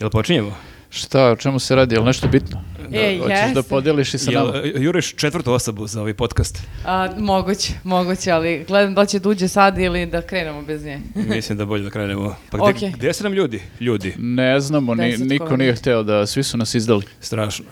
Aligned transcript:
Jel 0.00 0.10
počinjemo? 0.10 0.54
Šta, 0.90 1.30
o 1.30 1.36
čemu 1.36 1.58
se 1.58 1.74
radi, 1.74 1.94
je 1.94 1.98
li 1.98 2.06
nešto 2.06 2.28
bitno? 2.28 2.64
E, 2.92 3.18
Hoćeš 3.22 3.54
da 3.54 3.62
podeliš 3.62 4.14
i 4.14 4.18
sa 4.18 4.30
Jel 4.30 4.46
nama? 4.46 4.58
e, 4.58 4.72
juriš 4.76 5.14
četvrtu 5.16 5.52
osobu 5.52 5.86
za 5.86 6.00
ovaj 6.00 6.14
podcast? 6.14 6.62
A, 6.84 7.08
moguće, 7.18 7.72
moguće, 7.84 8.30
ali 8.30 8.64
gledam 8.68 8.94
da 8.94 9.06
će 9.06 9.18
da 9.18 9.28
uđe 9.28 9.48
sad 9.48 9.78
ili 9.78 10.06
da 10.06 10.22
krenemo 10.22 10.62
bez 10.62 10.84
nje. 10.84 11.00
Mislim 11.34 11.58
da 11.58 11.64
bolje 11.64 11.84
da 11.84 11.90
krenemo. 11.90 12.36
Pa 12.50 12.58
gde, 12.58 12.70
Okej. 12.70 12.90
gde 12.90 13.12
su 13.12 13.24
nam 13.24 13.32
ljudi? 13.32 13.60
Ljudi. 13.80 14.14
Ne 14.18 14.60
znamo, 14.60 14.94
ni, 14.94 15.10
Deset 15.10 15.28
niko 15.28 15.56
nije 15.56 15.74
hteo 15.76 16.02
da, 16.02 16.26
svi 16.26 16.42
su 16.42 16.56
nas 16.56 16.74
izdali. 16.74 17.02
Strašno. 17.20 17.64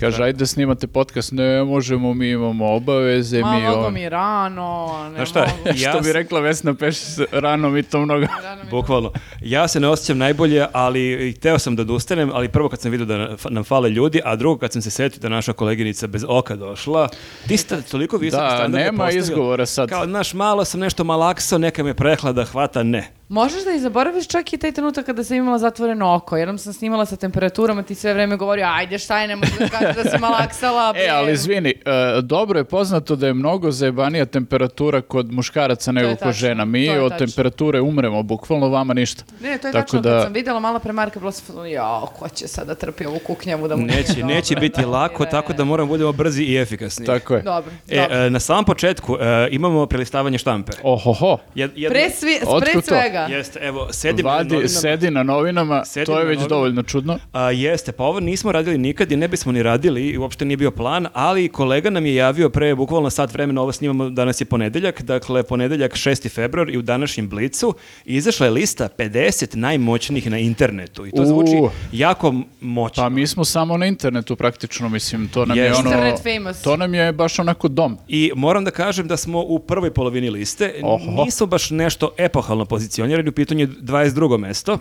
Kaže, 0.00 0.22
ajde 0.22 0.46
snimate 0.46 0.86
podcast, 0.86 1.32
ne 1.32 1.64
možemo, 1.64 2.14
mi 2.14 2.30
imamo 2.30 2.66
obaveze, 2.68 3.36
mi... 3.36 3.42
Ma, 3.42 3.52
mnogo 3.52 3.80
on- 3.80 3.94
mi 3.94 4.08
rano, 4.08 4.88
ne 5.04 5.14
Znaš 5.16 5.30
šta, 5.30 5.40
mogu. 5.58 5.68
ja 5.76 5.90
Što 5.90 6.00
bi 6.00 6.12
rekla 6.12 6.40
Vesna 6.40 6.74
Pešić, 6.74 7.02
rano 7.32 7.70
mi 7.70 7.82
to 7.82 8.00
mnogo. 8.00 8.26
Bukvalno. 8.70 9.12
Ja 9.40 9.68
se 9.68 9.80
ne 9.80 9.88
osjećam 9.88 10.18
najbolje, 10.18 10.66
ali 10.72 11.28
i 11.28 11.32
hteo 11.32 11.58
sam 11.58 11.76
da 11.76 11.82
odustanem, 11.82 12.30
ali 12.34 12.48
prvo 12.48 12.68
kad 12.68 12.80
sam 12.80 12.90
vidio 12.90 13.06
da 13.06 13.16
na- 13.18 13.36
nam 13.44 13.64
fale 13.64 13.90
ljudi, 13.90 14.20
a 14.24 14.36
drugo 14.36 14.58
kad 14.58 14.72
sam 14.72 14.82
se 14.82 14.90
setio 14.90 15.20
da 15.20 15.28
naša 15.28 15.52
koleginica 15.52 16.06
bez 16.06 16.24
oka 16.28 16.56
došla, 16.56 17.08
ti 17.48 17.56
ste 17.56 17.82
toliko 17.82 18.16
visoki 18.16 18.42
Da, 18.42 18.68
nema 18.68 19.10
izgovora 19.10 19.66
sad. 19.66 19.88
Kao, 19.88 20.04
znaš, 20.06 20.34
malo 20.34 20.64
sam 20.64 20.80
nešto 20.80 21.04
malaksao, 21.04 21.58
neka 21.58 21.82
me 21.82 21.94
prehlada, 21.94 22.44
hvata, 22.44 22.82
ne. 22.82 23.17
Možeš 23.30 23.64
da 23.64 23.72
i 23.72 23.80
zaboraviš 23.80 24.28
čak 24.28 24.52
i 24.52 24.58
taj 24.58 24.72
trenutak 24.72 25.06
kada 25.06 25.24
sam 25.24 25.36
imala 25.36 25.58
zatvoreno 25.58 26.14
oko. 26.14 26.36
Jednom 26.36 26.58
sam 26.58 26.72
snimala 26.72 27.06
sa 27.06 27.16
temperaturama, 27.16 27.82
ti 27.82 27.94
sve 27.94 28.14
vreme 28.14 28.36
govorio, 28.36 28.66
ajde 28.68 28.98
šta 28.98 29.20
je, 29.20 29.28
ne 29.28 29.36
možeš 29.36 29.58
da 29.58 29.68
kažeš 29.68 29.96
da 29.96 30.10
si 30.10 30.18
malaksala. 30.18 30.94
E, 30.98 31.08
ali 31.08 31.32
izvini, 31.32 31.70
e, 31.70 31.74
dobro 32.22 32.58
je 32.58 32.64
poznato 32.64 33.16
da 33.16 33.26
je 33.26 33.34
mnogo 33.34 33.70
zajebanija 33.70 34.26
temperatura 34.26 35.00
kod 35.00 35.32
muškaraca 35.32 35.92
nego 35.92 36.16
kod 36.16 36.32
žena. 36.32 36.64
Mi 36.64 36.88
od 36.90 37.10
tačno. 37.10 37.26
temperature 37.26 37.80
umremo, 37.80 38.22
bukvalno 38.22 38.68
vama 38.68 38.94
ništa. 38.94 39.22
Ne, 39.40 39.58
to 39.58 39.68
je 39.68 39.72
Tako 39.72 39.82
tačno, 39.82 40.00
da- 40.00 40.10
kad 40.10 40.22
sam 40.22 40.32
vidjela 40.32 40.60
malo 40.60 40.78
pre 40.78 40.92
Marka, 40.92 41.20
bila 41.20 41.32
sam, 41.32 41.44
jao, 41.66 42.06
ko 42.08 42.28
će 42.28 42.48
sada 42.48 42.74
trpi 42.74 43.06
ovu 43.06 43.18
kuknjavu 43.18 43.68
da 43.68 43.76
mu 43.76 43.82
nije 43.82 43.96
Neće, 43.96 44.12
dobro, 44.12 44.26
neće 44.26 44.56
biti 44.56 44.80
da, 44.80 44.86
lako, 44.88 45.24
ne. 45.24 45.30
tako 45.30 45.52
da 45.52 45.64
moramo 45.64 45.88
budemo 45.88 46.12
brzi 46.12 46.42
i 46.42 46.56
efikasni. 46.56 47.06
Tako 47.06 47.34
je. 47.34 47.42
Dobro, 47.42 47.70
E, 47.88 47.96
dobro. 47.98 48.16
e, 48.16 48.30
na 48.30 48.40
samom 48.40 48.64
početku 48.64 49.16
e, 49.16 49.48
imamo 49.50 49.86
prelistavanje 49.86 50.38
štampe. 50.38 50.72
Ohoho, 50.82 51.38
Jed- 51.54 51.70
jedno- 51.76 51.88
Pre, 51.90 52.10
svi, 52.10 52.38
pre 52.60 52.72
to? 52.74 52.80
Svega. 53.20 53.36
Jeste, 53.36 53.58
evo, 53.60 53.88
sedim 53.92 54.26
na 54.26 54.32
Vadi, 54.32 54.48
novinama. 54.48 54.68
sedi 54.70 55.10
na 55.10 55.22
novinama, 55.22 55.84
Sedim 55.84 56.06
to 56.06 56.12
je 56.12 56.18
na 56.18 56.24
već 56.24 56.36
novinama. 56.36 56.48
dovoljno 56.48 56.82
čudno. 56.82 57.18
A, 57.32 57.50
jeste, 57.50 57.92
pa 57.92 58.04
ovo 58.04 58.20
nismo 58.20 58.52
radili 58.52 58.78
nikad 58.78 59.12
i 59.12 59.16
ne 59.16 59.28
bismo 59.28 59.52
ni 59.52 59.62
radili 59.62 60.02
i 60.02 60.18
uopšte 60.18 60.44
nije 60.44 60.56
bio 60.56 60.70
plan, 60.70 61.06
ali 61.12 61.48
kolega 61.48 61.90
nam 61.90 62.06
je 62.06 62.14
javio 62.14 62.50
pre 62.50 62.74
bukvalno 62.74 63.10
sat 63.10 63.32
vremena, 63.32 63.62
ovo 63.62 63.72
snimamo, 63.72 64.10
danas 64.10 64.40
je 64.40 64.44
ponedeljak, 64.44 65.02
dakle 65.02 65.42
ponedeljak 65.42 65.92
6. 65.92 66.30
februar 66.30 66.68
i 66.68 66.78
u 66.78 66.82
današnjem 66.82 67.28
blicu 67.28 67.74
izašla 68.04 68.46
je 68.46 68.52
lista 68.52 68.88
50 68.90 69.56
najmoćnijih 69.56 70.30
na 70.30 70.38
internetu 70.38 71.06
i 71.06 71.10
to 71.10 71.22
U. 71.22 71.26
zvuči 71.26 71.52
jako 71.92 72.34
moćno. 72.60 73.02
Pa 73.02 73.08
mi 73.08 73.26
smo 73.26 73.44
samo 73.44 73.76
na 73.76 73.86
internetu 73.86 74.36
praktično, 74.36 74.88
mislim, 74.88 75.28
to 75.28 75.44
nam 75.46 75.56
je 75.58 75.64
Jeste. 75.64 75.78
ono... 75.78 75.90
Internet 75.90 76.20
famous. 76.24 76.62
To 76.62 76.76
nam 76.76 76.94
je 76.94 77.12
baš 77.12 77.38
onako 77.38 77.68
dom. 77.68 77.98
I 78.08 78.32
moram 78.36 78.64
da 78.64 78.70
kažem 78.70 79.08
da 79.08 79.16
smo 79.16 79.40
u 79.40 79.58
prvoj 79.58 79.90
polovini 79.90 80.30
liste, 80.30 80.74
Oho. 80.82 81.24
nisu 81.24 81.46
baš 81.46 81.70
nešto 81.70 82.10
epohalno 82.18 82.64
pozicionirani, 82.64 83.07
u 83.28 83.32
pitanju 83.32 83.60
je 83.60 83.68
22. 83.68 84.38
mesto. 84.38 84.78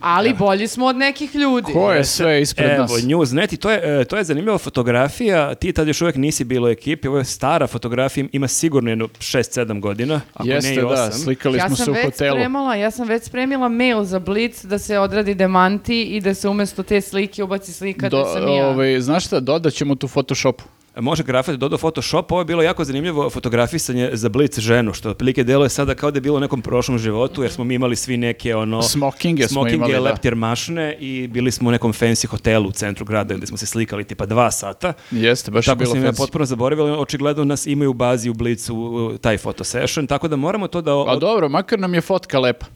Ali 0.00 0.34
bolji 0.38 0.68
smo 0.68 0.86
od 0.86 0.96
nekih 0.96 1.34
ljudi. 1.34 1.72
Ko 1.72 1.92
je 1.92 2.04
sve 2.04 2.42
ispred 2.42 2.70
Evo, 2.70 2.82
nas? 2.82 2.90
Newsnet 2.90 3.54
i 3.54 3.56
to 3.56 3.70
je, 3.70 4.00
e, 4.00 4.04
to 4.04 4.16
je 4.16 4.24
zanimljiva 4.24 4.58
fotografija, 4.58 5.54
ti 5.54 5.72
tad 5.72 5.88
još 5.88 6.00
uvijek 6.00 6.16
nisi 6.16 6.44
bilo 6.44 6.66
u 6.66 6.70
ekipi, 6.70 7.08
ovo 7.08 7.18
je 7.18 7.24
stara 7.24 7.66
fotografija, 7.66 8.26
ima 8.32 8.48
sigurno 8.48 8.90
jedno 8.90 9.08
6-7 9.08 9.80
godina, 9.80 10.20
ako 10.34 10.48
ne 10.48 10.54
Jeste, 10.54 10.72
i 10.72 10.76
da, 10.76 10.82
8. 10.82 11.10
slikali 11.12 11.58
Ja 11.58 11.66
smo 11.66 11.76
se 11.76 11.84
sam 11.84 11.92
u 11.92 11.94
već 11.94 12.04
hotelu. 12.04 12.36
spremala, 12.36 12.74
ja 12.74 12.90
sam 12.90 13.08
već 13.08 13.22
spremila 13.22 13.68
mail 13.68 14.04
za 14.04 14.18
Blitz 14.18 14.64
da 14.64 14.78
se 14.78 14.98
odradi 14.98 15.34
demanti 15.34 16.02
i 16.02 16.20
da 16.20 16.34
se 16.34 16.48
umjesto 16.48 16.82
te 16.82 17.00
slike 17.00 17.44
ubaci 17.44 17.72
slika 17.72 18.08
Do, 18.08 18.18
da 18.18 18.24
sam 18.24 18.48
ja. 18.48 18.66
ovaj, 18.66 19.00
znaš 19.00 19.26
šta, 19.26 19.40
dodat 19.40 19.72
ćemo 19.72 19.94
tu 19.94 20.08
Photoshopu. 20.08 20.64
Može 21.00 21.22
grafit 21.22 21.54
dodao 21.54 21.78
Photoshop, 21.78 22.32
ovo 22.32 22.40
je 22.40 22.44
bilo 22.44 22.62
jako 22.62 22.84
zanimljivo 22.84 23.30
fotografisanje 23.30 24.10
za 24.12 24.28
Blitz 24.28 24.58
ženu, 24.60 24.92
što 24.92 25.10
otprilike 25.10 25.44
deluje 25.44 25.68
sada 25.68 25.94
kao 25.94 26.10
da 26.10 26.16
je 26.16 26.20
bilo 26.20 26.36
u 26.36 26.40
nekom 26.40 26.62
prošlom 26.62 26.98
životu, 26.98 27.42
jer 27.42 27.52
smo 27.52 27.64
mi 27.64 27.74
imali 27.74 27.96
svi 27.96 28.16
neke 28.16 28.56
ono... 28.56 28.82
Smokinge 28.82 29.48
smo 29.48 29.54
smokinge, 29.54 29.76
imali, 29.76 29.92
da. 29.92 30.00
leptir 30.00 30.34
mašne 30.34 30.96
i 31.00 31.28
bili 31.28 31.50
smo 31.50 31.68
u 31.68 31.72
nekom 31.72 31.92
fancy 31.92 32.26
hotelu 32.26 32.68
u 32.68 32.72
centru 32.72 33.04
grada 33.04 33.34
gdje 33.34 33.46
smo 33.46 33.56
se 33.56 33.66
slikali 33.66 34.04
tipa 34.04 34.26
dva 34.26 34.50
sata. 34.50 34.92
Jeste, 35.10 35.50
baš 35.50 35.66
je 35.66 35.70
Tako 35.70 35.78
bilo 35.78 35.94
sam 35.94 36.04
ja 36.04 36.12
fancy. 36.12 36.16
potpuno 36.16 36.44
zaboravili, 36.44 36.90
očigledno 36.90 37.44
nas 37.44 37.66
imaju 37.66 37.90
u 37.90 37.94
bazi 37.94 38.30
u 38.30 38.34
Blicu 38.34 39.18
taj 39.20 39.38
foto 39.38 39.64
session, 39.64 40.06
tako 40.06 40.28
da 40.28 40.36
moramo 40.36 40.68
to 40.68 40.80
da... 40.80 40.92
A 40.92 41.04
Pa 41.04 41.16
dobro, 41.16 41.48
makar 41.48 41.78
nam 41.78 41.94
je 41.94 42.00
fotka 42.00 42.38
lepa. 42.38 42.66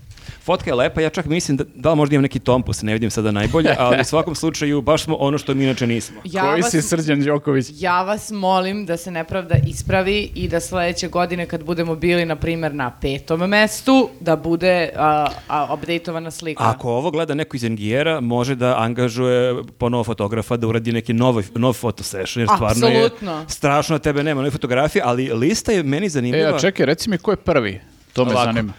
Fotka 0.51 0.71
je 0.71 0.75
lepa, 0.75 1.01
ja 1.01 1.11
čak 1.11 1.27
mislim 1.27 1.57
da, 1.57 1.65
da 1.75 1.91
li 1.91 1.97
možda 1.97 2.15
imam 2.15 2.23
neki 2.23 2.39
tompus, 2.39 2.83
ne 2.83 2.93
vidim 2.93 3.11
sada 3.11 3.31
najbolje, 3.31 3.75
ali 3.79 4.01
u 4.01 4.05
svakom 4.05 4.35
slučaju 4.35 4.83
baš 4.83 5.05
smo 5.05 5.17
ono 5.17 5.39
što 5.39 5.55
mi 5.55 5.65
inače 5.65 5.87
nismo. 5.87 6.21
Ja 6.25 6.43
Koji 6.43 6.63
vas, 6.63 6.71
si 6.71 6.83
Srđan 6.83 7.23
Đoković? 7.23 7.67
ja 7.73 8.03
vas 8.03 8.31
molim 8.31 8.87
da 8.87 8.97
se 8.97 9.11
nepravda 9.11 9.55
ispravi 9.67 10.31
i 10.35 10.49
da 10.49 10.61
sledeće 10.61 11.09
godine 11.09 11.47
kad 11.47 11.65
budemo 11.65 11.95
bili, 11.95 12.25
na 12.25 12.37
primjer, 12.37 12.75
na 12.75 12.91
petom 12.93 13.41
mestu, 13.41 14.09
da 14.21 14.37
bude 14.37 14.91
updateovana 15.69 16.31
slika. 16.31 16.65
Ako 16.67 16.91
ovo 16.91 17.11
gleda 17.11 17.35
neko 17.35 17.57
iz 17.57 17.65
Engijera, 17.65 18.21
može 18.21 18.55
da 18.55 18.77
angažuje 18.79 19.55
ponovo 19.79 20.05
fotografa 20.05 20.57
da 20.57 20.67
uradi 20.67 20.93
neki 20.93 21.13
novi, 21.13 21.45
nov 21.55 21.73
foto 21.73 22.03
session, 22.03 22.41
jer 22.41 22.49
stvarno 22.57 22.87
je 22.89 22.97
Apsolutno. 22.97 23.45
strašno 23.49 23.95
da 23.95 24.03
tebe 24.03 24.23
nema 24.23 24.41
nove 24.41 24.51
fotografije, 24.51 25.03
ali 25.05 25.31
lista 25.31 25.73
je 25.73 25.83
meni 25.83 26.07
E, 26.07 26.09
zanimljiva. 26.09 26.57
a 26.57 26.59
čekaj, 26.59 26.87
reci 26.87 27.11
mi 27.11 27.19
ko 27.19 27.31
je 27.31 27.37
prvi? 27.37 27.81
To 28.13 28.25
me 28.25 28.31
Ovako. 28.31 28.45
zanima. 28.45 28.73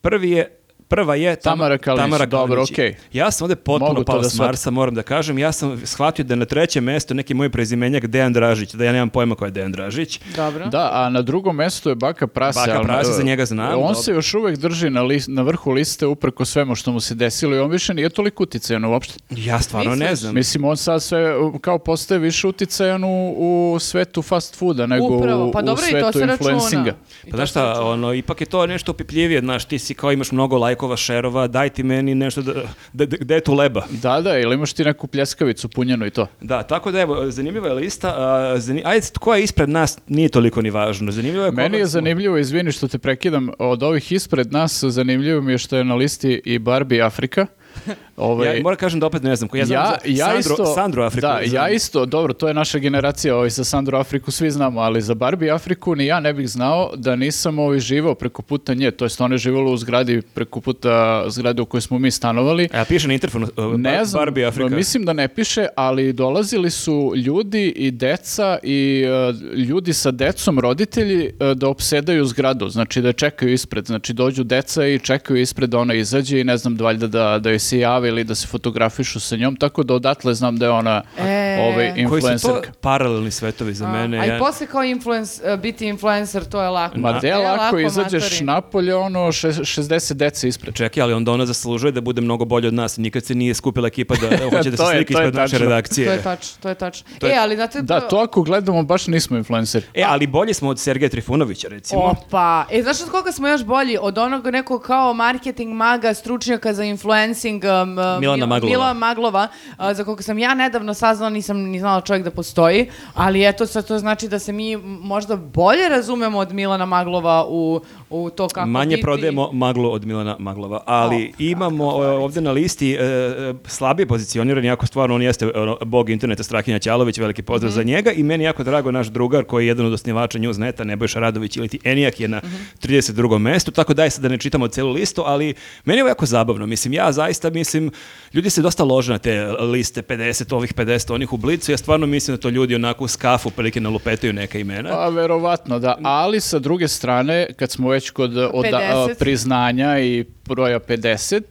Prvi 0.00 0.30
je 0.30 0.58
Prva 0.92 1.14
je 1.16 1.36
Tam- 1.36 1.52
Tamara 1.52 1.78
Kalinić, 1.78 2.20
dobro, 2.20 2.54
Kalinić. 2.54 2.70
okej. 2.70 2.94
Ja 3.12 3.30
sam 3.30 3.44
ovde 3.44 3.56
potpuno 3.56 3.88
Mogu 3.88 4.04
to 4.04 4.04
pao 4.04 4.18
da 4.18 4.28
s 4.30 4.38
Marsa, 4.38 4.70
moram 4.70 4.94
da 4.94 5.02
kažem. 5.02 5.38
Ja 5.38 5.52
sam 5.52 5.80
shvatio 5.84 6.24
da 6.24 6.32
je 6.32 6.38
na 6.38 6.44
trećem 6.44 6.84
mestu 6.84 7.14
neki 7.14 7.34
moj 7.34 7.50
prezimenjak 7.50 8.06
Dejan 8.06 8.32
Dražić, 8.32 8.72
da 8.72 8.84
ja 8.84 8.92
nemam 8.92 9.08
pojma 9.10 9.34
ko 9.34 9.44
je 9.44 9.50
Dejan 9.50 9.72
Dražić. 9.72 10.20
Dobro. 10.36 10.66
Da, 10.66 10.90
a 10.94 11.08
na 11.08 11.22
drugom 11.22 11.56
mestu 11.56 11.88
je 11.88 11.94
Baka 11.94 12.26
Prase. 12.26 12.60
Baka 12.60 12.72
ali, 12.74 12.86
Prase, 12.86 13.12
za 13.12 13.22
njega 13.22 13.44
znam, 13.44 13.66
On 13.68 13.80
dobro. 13.80 13.94
se 13.94 14.12
još 14.12 14.34
uvek 14.34 14.56
drži 14.56 14.90
na, 14.90 15.02
lis- 15.02 15.28
na 15.28 15.42
vrhu 15.42 15.70
liste 15.70 16.06
uprko 16.06 16.44
svemu 16.44 16.74
što 16.74 16.92
mu 16.92 17.00
se 17.00 17.14
desilo 17.14 17.56
i 17.56 17.60
on 17.60 17.70
više 17.70 17.94
nije 17.94 18.08
toliko 18.10 18.42
uticajan 18.42 18.84
uopšte. 18.84 19.14
Ja 19.30 19.60
stvarno 19.60 19.90
ne 19.90 19.96
Misliš? 20.00 20.18
znam. 20.18 20.34
Mislim, 20.34 20.64
on 20.64 20.76
sad 20.76 21.02
sve 21.02 21.38
uh, 21.38 21.60
kao 21.60 21.78
postaje 21.78 22.18
više 22.18 22.46
uticajan 22.46 23.04
u, 23.04 23.34
u 23.74 23.78
svetu 23.78 24.22
fast 24.22 24.56
fooda 24.56 24.86
nego 24.86 25.06
Upravo, 25.06 25.46
u, 25.46 25.52
pa 25.52 25.58
u 25.58 25.62
dobro 25.62 25.82
i 25.82 25.90
to 25.90 25.98
svetu 26.12 26.12
se 26.12 26.26
računa. 26.26 26.32
influencinga. 26.50 26.90
I 27.20 27.24
Pa 27.24 27.30
to 27.30 27.36
znaš 27.36 27.48
se 27.48 27.52
šta, 27.52 27.64
računa. 27.64 27.86
ono, 27.86 28.14
ipak 28.14 28.40
je 28.40 28.46
to 28.46 28.66
nešto 28.66 28.92
opipljivije, 28.92 29.40
znaš, 29.40 29.64
ti 29.64 29.78
si 29.78 29.94
kao 29.94 30.12
imaš 30.12 30.32
mnogo 30.32 30.58
lajkova, 30.58 30.81
šerova, 30.96 31.46
daj 31.46 31.68
ti 31.68 31.82
meni 31.82 32.14
nešto 32.14 32.42
da, 32.42 32.52
da, 32.92 33.06
da- 33.06 33.16
gde 33.16 33.34
je 33.34 33.40
tu 33.40 33.54
leba? 33.54 33.86
Da, 33.92 34.20
da, 34.20 34.38
ili 34.38 34.54
imaš 34.54 34.72
ti 34.72 34.84
neku 34.84 35.06
pljeskavicu 35.06 35.68
punjenu 35.68 36.06
i 36.06 36.10
to? 36.10 36.26
Da, 36.40 36.62
tako 36.62 36.90
da 36.90 37.00
evo, 37.00 37.30
zanimljiva 37.30 37.68
je 37.68 37.74
lista, 37.74 38.08
a, 38.08 38.54
zani- 38.58 38.82
ajde, 38.84 39.06
ko 39.20 39.34
je 39.34 39.42
ispred 39.42 39.68
nas, 39.68 39.98
nije 40.06 40.28
toliko 40.28 40.62
ni 40.62 40.70
važno, 40.70 41.12
zanimljivo 41.12 41.44
je 41.44 41.52
Meni 41.52 41.78
je 41.78 41.86
zanimljivo, 41.86 42.38
izvini 42.38 42.72
što 42.72 42.88
te 42.88 42.98
prekidam, 42.98 43.50
od 43.58 43.82
ovih 43.82 44.12
ispred 44.12 44.52
nas 44.52 44.84
zanimljivo 44.84 45.40
mi 45.40 45.52
je 45.52 45.58
što 45.58 45.76
je 45.76 45.84
na 45.84 45.94
listi 45.94 46.42
i 46.44 46.58
Barbie 46.58 47.02
Afrika. 47.02 47.46
Ovaj, 48.22 48.56
Ja 48.56 48.62
moram 48.62 48.76
kažem 48.76 49.00
da 49.00 49.06
opet 49.06 49.22
ne 49.22 49.36
znam, 49.36 49.48
ko 49.48 49.56
ja 49.56 49.64
znam 49.64 49.80
ja, 49.80 49.90
za 50.04 50.10
ja 50.10 50.26
Sandro, 50.26 50.52
isto, 50.52 50.74
Sandro 50.74 51.04
Afriku. 51.04 51.20
Da, 51.26 51.40
znam. 51.44 51.54
ja 51.54 51.70
isto, 51.70 52.06
dobro, 52.06 52.32
to 52.32 52.48
je 52.48 52.54
naša 52.54 52.78
generacija, 52.78 53.36
ovaj, 53.36 53.50
sa 53.50 53.64
Sandro 53.64 53.98
Afriku 53.98 54.30
svi 54.30 54.50
znamo, 54.50 54.80
ali 54.80 55.02
za 55.02 55.14
Barbie 55.14 55.50
Afriku 55.50 55.94
ni 55.94 56.06
ja 56.06 56.20
ne 56.20 56.32
bih 56.32 56.48
znao 56.48 56.90
da 56.96 57.16
nisam 57.16 57.58
ovaj, 57.58 57.78
živao 57.78 58.14
preko 58.14 58.42
puta 58.42 58.74
nje, 58.74 58.90
to 58.90 59.04
jest 59.04 59.20
ona 59.20 59.34
je 59.34 59.38
živjela 59.38 59.70
u 59.70 59.76
zgradi 59.76 60.22
preko 60.34 60.60
puta 60.60 61.24
zgrade 61.28 61.62
u 61.62 61.66
kojoj 61.66 61.80
smo 61.82 61.98
mi 61.98 62.10
stanovali. 62.10 62.68
A 62.72 62.84
piše 62.84 63.08
na 63.08 63.14
interfonu, 63.14 63.48
uh, 63.56 63.78
Ne 63.78 64.04
znam, 64.04 64.20
Barbie 64.20 64.46
Afrika. 64.46 64.76
mislim 64.76 65.04
da 65.04 65.12
ne 65.12 65.28
piše, 65.28 65.66
ali 65.76 66.12
dolazili 66.12 66.70
su 66.70 67.12
ljudi 67.16 67.68
i 67.68 67.90
deca 67.90 68.58
i 68.62 69.04
e, 69.06 69.32
ljudi 69.56 69.92
sa 69.92 70.10
decom, 70.10 70.58
roditelji, 70.58 71.24
e, 71.40 71.54
da 71.54 71.68
opsedaju 71.68 72.24
zgradu, 72.24 72.68
znači 72.68 73.02
da 73.02 73.12
čekaju 73.12 73.52
ispred, 73.52 73.86
znači 73.86 74.12
dođu 74.12 74.44
deca 74.44 74.86
i 74.86 74.98
čekaju 74.98 75.40
ispred 75.40 75.70
da 75.70 75.78
ona 75.78 75.94
izađe 75.94 76.40
i 76.40 76.44
ne 76.44 76.56
znam, 76.56 76.76
valjda 76.80 77.06
da, 77.06 77.38
da 77.38 77.50
joj 77.50 77.58
se 77.58 77.78
jave 77.78 78.10
ili 78.12 78.24
da 78.24 78.34
se 78.34 78.46
fotografišu 78.46 79.20
sa 79.20 79.36
njom, 79.36 79.56
tako 79.56 79.82
da 79.82 79.94
odatle 79.94 80.34
znam 80.34 80.56
da 80.56 80.66
je 80.66 80.70
ona 80.70 81.02
E. 81.18 81.51
ovaj, 81.60 82.06
Koji 82.10 82.22
su 82.22 82.48
to 82.48 82.62
paralelni 82.80 83.30
svetovi 83.30 83.74
za 83.74 83.86
A, 83.86 83.92
mene. 83.92 84.18
a 84.18 84.26
i 84.26 84.28
ja- 84.28 84.38
posle 84.38 84.66
kao 84.66 84.82
influence, 84.84 85.22
biti 85.56 85.86
influencer, 85.86 86.44
to 86.44 86.62
je 86.62 86.68
lako. 86.68 86.98
Ma 86.98 87.12
de 87.12 87.34
lako 87.34 87.78
izađeš 87.78 88.22
matori. 88.22 88.44
napolje, 88.44 88.94
ono, 88.96 89.32
še- 89.32 89.48
60 89.48 90.12
dece 90.14 90.48
ispred. 90.48 90.74
Čekaj, 90.74 91.02
ali 91.02 91.12
onda 91.12 91.32
ona 91.32 91.46
zaslužuje 91.46 91.92
da 91.92 92.00
bude 92.00 92.20
mnogo 92.20 92.44
bolje 92.44 92.68
od 92.68 92.74
nas. 92.74 92.96
Nikad 92.96 93.24
se 93.24 93.34
nije 93.34 93.54
skupila 93.54 93.86
ekipa 93.88 94.14
da 94.16 94.26
hoće 94.50 94.70
da 94.70 94.76
se 94.78 94.84
slika 94.86 95.12
ispred 95.12 95.34
naše 95.34 95.58
redakcije. 95.58 96.06
To 96.06 96.12
je 96.12 96.22
tačno, 96.22 96.56
to 96.62 96.68
je 96.68 96.74
tačno. 96.74 97.08
To 97.18 97.26
je- 97.26 97.32
E, 97.32 97.36
ali 97.36 97.56
znate... 97.56 97.82
Da, 97.82 98.00
to 98.00 98.16
ako 98.18 98.42
gledamo, 98.42 98.82
baš 98.82 99.06
nismo 99.06 99.36
influenceri. 99.36 99.86
E, 99.94 100.04
ali 100.04 100.26
bolji 100.26 100.54
smo 100.54 100.68
od 100.70 100.78
Sergeja 100.78 101.08
Trifunovića, 101.08 101.68
recimo. 101.68 102.00
Opa, 102.02 102.66
e, 102.70 102.82
znaš 102.82 103.00
od 103.00 103.10
koga 103.10 103.32
smo 103.32 103.48
još 103.48 103.64
bolji? 103.64 103.98
Od 104.00 104.18
onog 104.18 104.46
nekog 104.46 104.82
kao 104.82 105.14
marketing 105.14 105.72
maga, 105.72 106.14
stručnjaka 106.14 106.74
za 106.74 106.84
influencing 106.84 107.62
um, 107.64 107.70
uh, 107.90 108.20
Milana 108.20 108.36
Mil- 108.36 108.48
Maglova. 108.48 108.70
Milana 108.70 108.92
Maglova, 108.94 109.48
uh, 109.70 109.84
za 109.92 110.04
koga 110.04 110.22
sam 110.22 110.38
ja 110.38 110.54
nedavno 110.54 110.94
saznala, 110.94 111.30
nisam 111.42 111.58
ni 111.58 111.78
znala 111.78 112.00
čovjek 112.00 112.24
da 112.24 112.30
postoji, 112.32 112.86
ali 113.14 113.48
eto 113.48 113.66
sad 113.66 113.86
to 113.86 113.98
znači 113.98 114.28
da 114.28 114.38
se 114.38 114.52
mi 114.52 114.76
možda 114.76 115.36
bolje 115.36 115.88
razumemo 115.88 116.38
od 116.38 116.52
Milana 116.52 116.86
Maglova 116.86 117.46
u, 117.48 117.80
u 118.10 118.30
to 118.30 118.48
kako 118.48 118.68
Manje 118.68 118.90
biti- 118.90 119.02
prodajemo 119.02 119.50
maglu 119.52 119.90
od 119.90 120.04
Milana 120.04 120.36
Maglova, 120.38 120.82
ali 120.86 121.16
O, 121.28 121.34
imamo 121.40 121.84
e, 121.94 122.08
ovdje 122.08 122.42
na 122.42 122.50
listi 122.52 122.92
e, 122.92 122.96
e, 122.96 123.54
slabije 123.66 124.06
pozicioniran, 124.06 124.64
jako 124.64 124.86
stvarno 124.86 125.14
on 125.14 125.22
jeste 125.22 125.50
ono, 125.52 125.76
bog 125.82 126.10
interneta 126.10 126.42
Strahinja 126.42 126.78
Ćalović, 126.78 127.18
veliki 127.18 127.42
pozdrav 127.42 127.68
Mhm. 127.68 127.74
za 127.74 127.82
njega 127.84 128.12
i 128.12 128.22
meni 128.22 128.44
jako 128.44 128.64
drago 128.64 128.90
naš 128.90 129.06
drugar 129.06 129.44
koji 129.44 129.64
je 129.64 129.68
jedan 129.68 129.86
od 129.86 129.92
osnivača 129.92 130.38
Newsneta, 130.38 130.84
Nebojša 130.84 131.20
Radović 131.20 131.56
ili 131.56 131.68
ti 131.68 131.78
Enijak 131.84 132.20
je 132.20 132.28
na 132.28 132.38
Mhm. 132.38 132.54
32. 132.78 133.38
mestu, 133.38 133.70
tako 133.72 133.94
da 133.94 134.04
je 134.04 134.10
sad 134.10 134.22
da 134.22 134.28
ne 134.28 134.38
čitamo 134.38 134.68
celu 134.68 134.92
listu, 134.92 135.22
ali 135.22 135.54
meni 135.84 135.98
je 135.98 136.02
ovo 136.02 136.08
jako 136.08 136.26
zabavno, 136.26 136.66
mislim, 136.66 136.92
ja 136.94 137.12
zaista 137.12 137.50
mislim, 137.50 137.90
ljudi 138.34 138.50
se 138.50 138.62
dosta 138.62 138.84
lože 138.84 139.12
na 139.12 139.18
te 139.18 139.32
liste 139.52 140.02
50 140.02 140.22
ovih 140.52 140.74
50 140.74 140.82
onih 141.10 141.31
u 141.32 141.38
blicu, 141.38 141.72
ja 141.72 141.78
stvarno 141.78 142.06
mislim 142.06 142.36
da 142.36 142.40
to 142.40 142.48
ljudi 142.48 142.74
onako 142.74 143.04
u 143.04 143.08
skafu 143.08 143.50
prilike 143.50 143.80
nalupetaju 143.80 144.32
neka 144.32 144.58
imena. 144.58 144.90
Pa, 144.90 145.08
verovatno, 145.08 145.78
da. 145.78 145.98
Ali 146.02 146.40
sa 146.40 146.58
druge 146.58 146.88
strane, 146.88 147.46
kad 147.56 147.70
smo 147.70 147.88
već 147.88 148.10
kod 148.10 148.36
oda- 148.36 148.80
50. 149.06 149.18
priznanja 149.18 149.98
i 149.98 150.24
broja 150.44 150.80
50, 150.80 151.42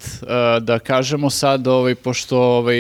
e, 0.56 0.60
da 0.60 0.80
kažemo 0.80 1.30
sad, 1.30 1.68
ovaj, 1.68 1.96
pošto 1.96 2.40
ovaj, 2.40 2.78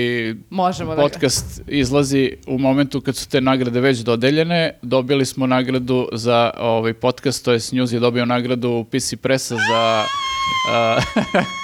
Možemo 0.50 0.89
da 0.89 0.95
ga- 0.95 1.01
podcast 1.01 1.62
izlazi 1.68 2.38
u 2.48 2.57
momentu 2.57 3.01
kad 3.01 3.15
su 3.15 3.30
te 3.30 3.42
nagrade 3.42 3.80
već 3.80 3.97
dodeljene, 3.97 4.74
dobili 4.81 5.25
smo 5.25 5.47
nagradu 5.47 6.09
za 6.12 6.51
ovaj 6.59 6.94
podcast, 6.94 7.45
to 7.45 7.51
je 7.51 7.59
News 7.71 7.92
je 7.92 8.00
dobio 8.00 8.25
nagradu 8.25 8.86
PC 8.92 9.15
Pressa 9.15 9.56
za... 9.56 10.04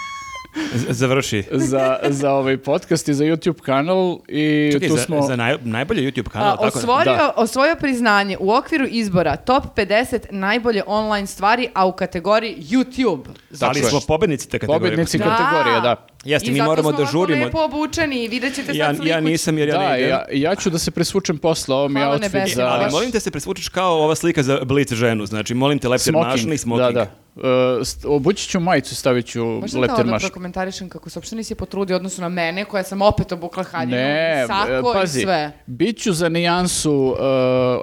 Završi. 0.89 1.43
za, 1.51 1.99
za 2.03 2.31
ovaj 2.31 2.57
podcast 2.57 3.07
i 3.07 3.13
za 3.13 3.23
YouTube 3.23 3.61
kanal 3.61 4.19
i 4.27 4.69
Čekaj, 4.73 4.89
tu 4.89 4.95
za, 4.95 5.01
smo... 5.01 5.21
za 5.21 5.35
naj, 5.35 5.57
najbolje 5.61 6.01
YouTube 6.01 6.27
A, 6.27 6.29
kanal, 6.29 6.57
tako 6.57 6.77
osvojio, 6.79 7.05
Da. 7.05 7.33
osvojio 7.35 7.75
priznanje 7.75 8.37
u 8.39 8.51
okviru 8.51 8.85
izbora 8.89 9.35
top 9.35 9.63
50 9.75 10.19
najbolje 10.31 10.83
online 10.87 11.27
stvari, 11.27 11.67
a 11.73 11.85
u 11.85 11.91
kategoriji 11.91 12.55
YouTube. 12.59 13.23
Da 13.49 13.69
li 13.69 13.79
smo 13.79 13.99
pobednici 14.07 14.49
te 14.49 14.59
kategorije? 14.59 14.79
Pobednici 14.91 15.17
Da. 15.17 15.23
kategorije, 15.25 15.81
da. 15.81 16.07
Jeste, 16.27 16.47
I 16.47 16.51
mi 16.51 16.57
zato 16.57 16.65
moramo 16.65 16.83
smo 16.83 16.91
da 16.91 16.97
ovako 16.97 17.11
žurimo. 17.11 17.45
lepo 17.45 17.57
obučeni 17.59 18.15
i 18.17 18.27
vidjet 18.27 18.55
ćete 18.55 18.65
sad 18.67 18.75
Ja, 18.75 18.89
sliku. 18.89 19.07
ja 19.07 19.19
nisam 19.21 19.57
jer 19.57 19.69
ja 19.69 19.73
Da, 19.73 19.89
ne 19.89 19.97
idem. 19.97 20.09
ja, 20.09 20.25
ja 20.31 20.55
ću 20.55 20.69
da 20.69 20.77
se 20.77 20.91
presvučem 20.91 21.37
posle, 21.37 21.75
ovo 21.75 21.87
mi 21.87 21.99
je 21.99 22.07
outfit 22.07 22.55
za... 22.55 22.65
Ali 22.65 22.91
molim 22.91 23.11
te 23.11 23.19
se 23.19 23.31
presvučeš 23.31 23.69
kao 23.69 23.93
ova 23.93 24.15
slika 24.15 24.43
za 24.43 24.59
Blitz 24.63 24.93
ženu, 24.93 25.25
znači 25.25 25.53
molim 25.53 25.79
te 25.79 25.87
leptir 25.87 26.13
mašni 26.15 26.53
i 26.53 26.57
smoking. 26.57 26.85
Da, 26.85 26.91
da. 26.93 27.07
Uh, 27.35 27.43
st- 27.79 28.05
obući 28.07 28.49
ću 28.49 28.59
majicu, 28.59 28.95
stavit 28.95 29.25
ću 29.25 29.43
Možda 29.43 29.79
leptir 29.79 29.95
kao 29.95 30.03
da 30.03 30.11
mašnu. 30.11 30.27
prokomentarišem 30.27 30.89
kako 30.89 31.09
se 31.09 31.19
uopšte 31.19 31.35
nisi 31.35 31.55
potrudio 31.55 31.95
odnosu 31.95 32.21
na 32.21 32.29
mene, 32.29 32.65
koja 32.65 32.83
sam 32.83 33.01
opet 33.01 33.31
obukla 33.31 33.63
haljinu, 33.63 33.97
Ne, 33.97 34.43
sako 34.47 34.71
e, 34.71 34.93
pazi, 34.93 35.19
i 35.19 35.23
sve. 35.23 35.51
bit 35.65 35.97
ću 35.97 36.13
za 36.13 36.29
nijansu 36.29 36.93
uh, 36.93 37.17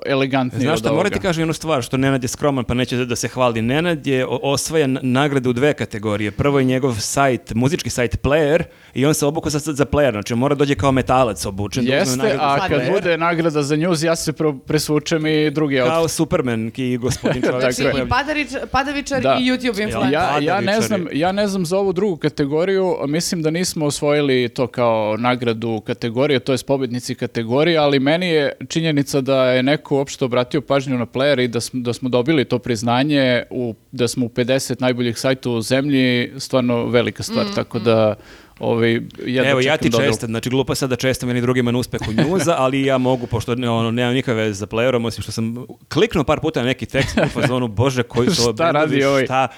elegantniji 0.07 0.63
Znaš 0.63 0.73
od 0.75 0.79
šta, 0.81 1.11
ti 1.11 1.19
kažem 1.19 1.41
jednu 1.43 1.53
stvar, 1.55 1.83
što 1.83 1.97
Nenad 1.97 2.23
je 2.23 2.29
skroman 2.29 2.65
pa 2.65 2.75
neće 2.75 2.97
da- 2.97 3.05
da 3.05 3.17
se 3.17 3.29
hvali. 3.29 3.63
Nenad 3.63 4.07
je 4.07 4.27
osvajan 4.29 4.99
nagrade 5.03 5.49
u 5.49 5.53
dve 5.53 5.75
kategorije. 5.75 6.31
Prvo 6.31 6.59
je 6.59 6.65
njegov 6.65 6.95
sajt, 6.95 7.53
muzički 7.53 7.91
sajt 7.91 8.17
Player 8.35 8.63
i 8.95 9.07
on 9.07 9.15
se 9.15 9.27
obukao 9.27 9.51
sad 9.51 9.77
za 9.77 9.85
Player, 9.85 10.13
znači 10.13 10.35
mora 10.35 10.55
dođe 10.55 10.75
kao 10.75 10.93
metalac 10.93 11.47
obučen. 11.47 11.89
Jeste, 11.89 12.37
a 12.41 12.69
kad 12.69 12.81
Player, 12.81 12.93
bude 12.93 13.19
nagrada 13.19 13.63
za 13.63 13.77
news, 13.77 14.03
ja 14.03 14.17
se 14.17 14.33
presvučem 14.67 15.27
i 15.27 15.51
drugi 15.51 15.81
outfit. 15.81 15.95
Kao 15.95 16.09
Superman 16.09 16.73
i 16.77 16.97
gospodin 16.97 17.43
čovjek. 17.51 17.75
Znači, 17.75 17.99
i 18.05 18.09
Padarić, 18.09 18.49
Padavičar 18.71 19.23
Da. 19.23 19.39
i 19.41 19.45
YouTube 19.45 19.83
influencer. 19.83 20.13
Ja, 20.13 20.39
ja, 20.41 20.61
ne 20.61 20.81
znam, 20.81 21.07
ja 21.13 21.33
ne 21.33 21.47
znam 21.47 21.67
za 21.67 21.79
ovu 21.79 21.93
drugu 21.93 22.17
kategoriju, 22.17 22.97
mislim 23.07 23.43
da 23.43 23.51
nismo 23.51 23.87
osvojili 23.87 24.49
to 24.49 24.67
kao 24.67 25.17
nagradu 25.19 25.81
kategorije, 25.87 26.41
to 26.41 26.53
je 26.53 26.59
pobjednici 26.67 27.15
kategorije, 27.15 27.79
ali 27.79 27.99
meni 27.99 28.27
je 28.27 28.53
činjenica 28.69 29.21
da 29.21 29.45
je 29.45 29.63
neko 29.63 29.97
uopšte 29.97 30.25
obratio 30.25 30.61
pažnju 30.61 30.99
na 30.99 31.07
player 31.07 31.45
i 31.45 31.49
da 31.49 31.61
smo, 31.61 31.81
da 31.81 31.93
smo 31.93 32.09
dobili 32.09 32.45
to 32.45 32.59
priznanje, 32.59 33.43
u, 33.51 33.75
da 33.93 34.09
smo 34.09 34.27
u 34.27 34.29
50 34.29 34.81
najboljih 34.81 35.19
sajta 35.19 35.51
u 35.51 35.61
zemlji, 35.61 36.33
stvarno 36.39 36.87
velika 36.87 37.23
stvar, 37.23 37.47
tako 37.55 37.79
da 37.79 38.15
ovaj, 38.59 38.93
jedno 39.25 39.51
Evo, 39.51 39.61
ja 39.61 39.77
ti 39.77 39.89
dodelu. 39.89 40.11
čestam, 40.11 40.29
znači 40.31 40.51
glupo 40.51 40.75
sad 40.75 40.91
da 40.91 40.97
čestam 40.97 41.29
jedni 41.29 41.41
drugima 41.41 41.71
na 41.71 41.79
uspehu 41.79 42.13
njuza, 42.13 42.55
ali 42.59 42.83
ja 42.83 42.99
mogu, 42.99 43.27
pošto 43.27 43.55
ne, 43.55 43.71
ono, 43.71 43.91
nemam 43.91 44.15
nikakve 44.15 44.43
veze 44.43 44.55
za 44.55 44.67
playerom, 44.67 45.07
osim 45.07 45.23
što 45.23 45.33
sam 45.33 45.67
kliknuo 45.89 46.25
par 46.25 46.41
puta 46.41 46.61
na 46.61 46.67
neki 46.67 46.87
tekst 46.87 47.19
u 47.27 47.29
fazonu, 47.29 47.69
bože, 47.69 48.03
koji 48.03 48.29
ovo 48.29 48.53
Šta 48.55 48.71
radi 48.71 49.05
ovaj? 49.05 49.25
šta... 49.25 49.49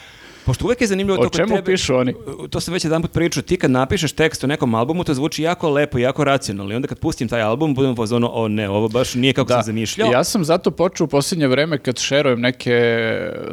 Pošto 0.46 0.64
uvek 0.64 0.80
je 0.80 0.86
zanimljivo 0.86 1.14
O 1.14 1.22
to 1.22 1.22
kod 1.24 1.32
čemu 1.32 1.48
tebe, 1.48 1.64
pišu 1.64 1.96
oni? 1.96 2.14
To 2.50 2.60
sam 2.60 2.74
već 2.74 2.84
jedan 2.84 3.02
put 3.02 3.12
pričao, 3.12 3.42
ti 3.42 3.56
kad 3.56 3.70
napišeš 3.70 4.12
tekst 4.12 4.44
o 4.44 4.46
nekom 4.46 4.74
albumu, 4.74 5.04
to 5.04 5.14
zvuči 5.14 5.42
jako 5.42 5.70
lepo 5.70 5.98
i 5.98 6.02
jako 6.02 6.24
racionalno. 6.24 6.72
I 6.72 6.76
onda 6.76 6.88
kad 6.88 6.98
pustim 6.98 7.28
taj 7.28 7.42
album, 7.42 7.74
budem 7.74 7.92
u 7.92 7.96
fazonu, 7.96 8.30
o 8.32 8.48
ne, 8.48 8.68
ovo 8.70 8.88
baš 8.88 9.14
nije 9.14 9.32
kako 9.32 9.48
sam 9.48 9.62
zamišljao. 9.62 10.12
Ja 10.12 10.24
sam 10.24 10.44
zato 10.44 10.70
počeo 10.70 11.04
u 11.04 11.08
posljednje 11.08 11.46
vreme 11.46 11.78
kad 11.78 11.98
šerujem 11.98 12.40
neke 12.40 12.76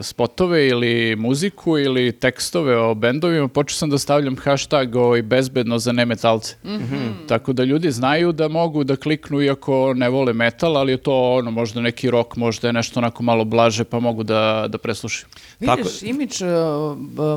spotove 0.02 0.68
ili 0.68 1.16
muziku 1.16 1.78
ili 1.78 2.12
tekstove 2.12 2.78
o 2.78 2.96
bendovima, 2.96 3.48
počeo 3.48 3.76
sam 3.76 3.90
da 3.90 3.98
stavljam 3.98 4.36
hashtag 4.38 4.96
ovaj, 4.96 5.22
bezbedno 5.22 5.80
za 5.80 5.92
nemetalce. 5.92 6.56
Tako 7.28 7.54
da 7.54 7.64
ljudi 7.64 7.92
znaju 7.92 8.32
da 8.32 8.48
mogu 8.48 8.84
da 8.84 8.96
kliknu 8.96 9.42
iako 9.42 9.94
ne 9.94 10.10
vole 10.10 10.34
metal, 10.34 10.78
ali 10.78 10.92
je 10.92 10.98
to 10.98 11.34
ono 11.34 11.52
možda 11.52 11.82
neki 11.82 12.10
rock, 12.10 12.36
možda 12.36 12.68
je 12.68 12.74
nešto 12.74 13.00
onako 13.00 13.24
malo 13.24 13.46
blaže 13.46 13.84
pa 13.84 14.00
mogu 14.00 14.24
da, 14.24 14.66
da 14.70 14.78
preslušaju. 14.78 15.30
Tako- 15.60 15.78
Vidiš, 15.78 16.02
imidž 16.04 16.42
uh, 16.42 16.48
b- 16.48 16.54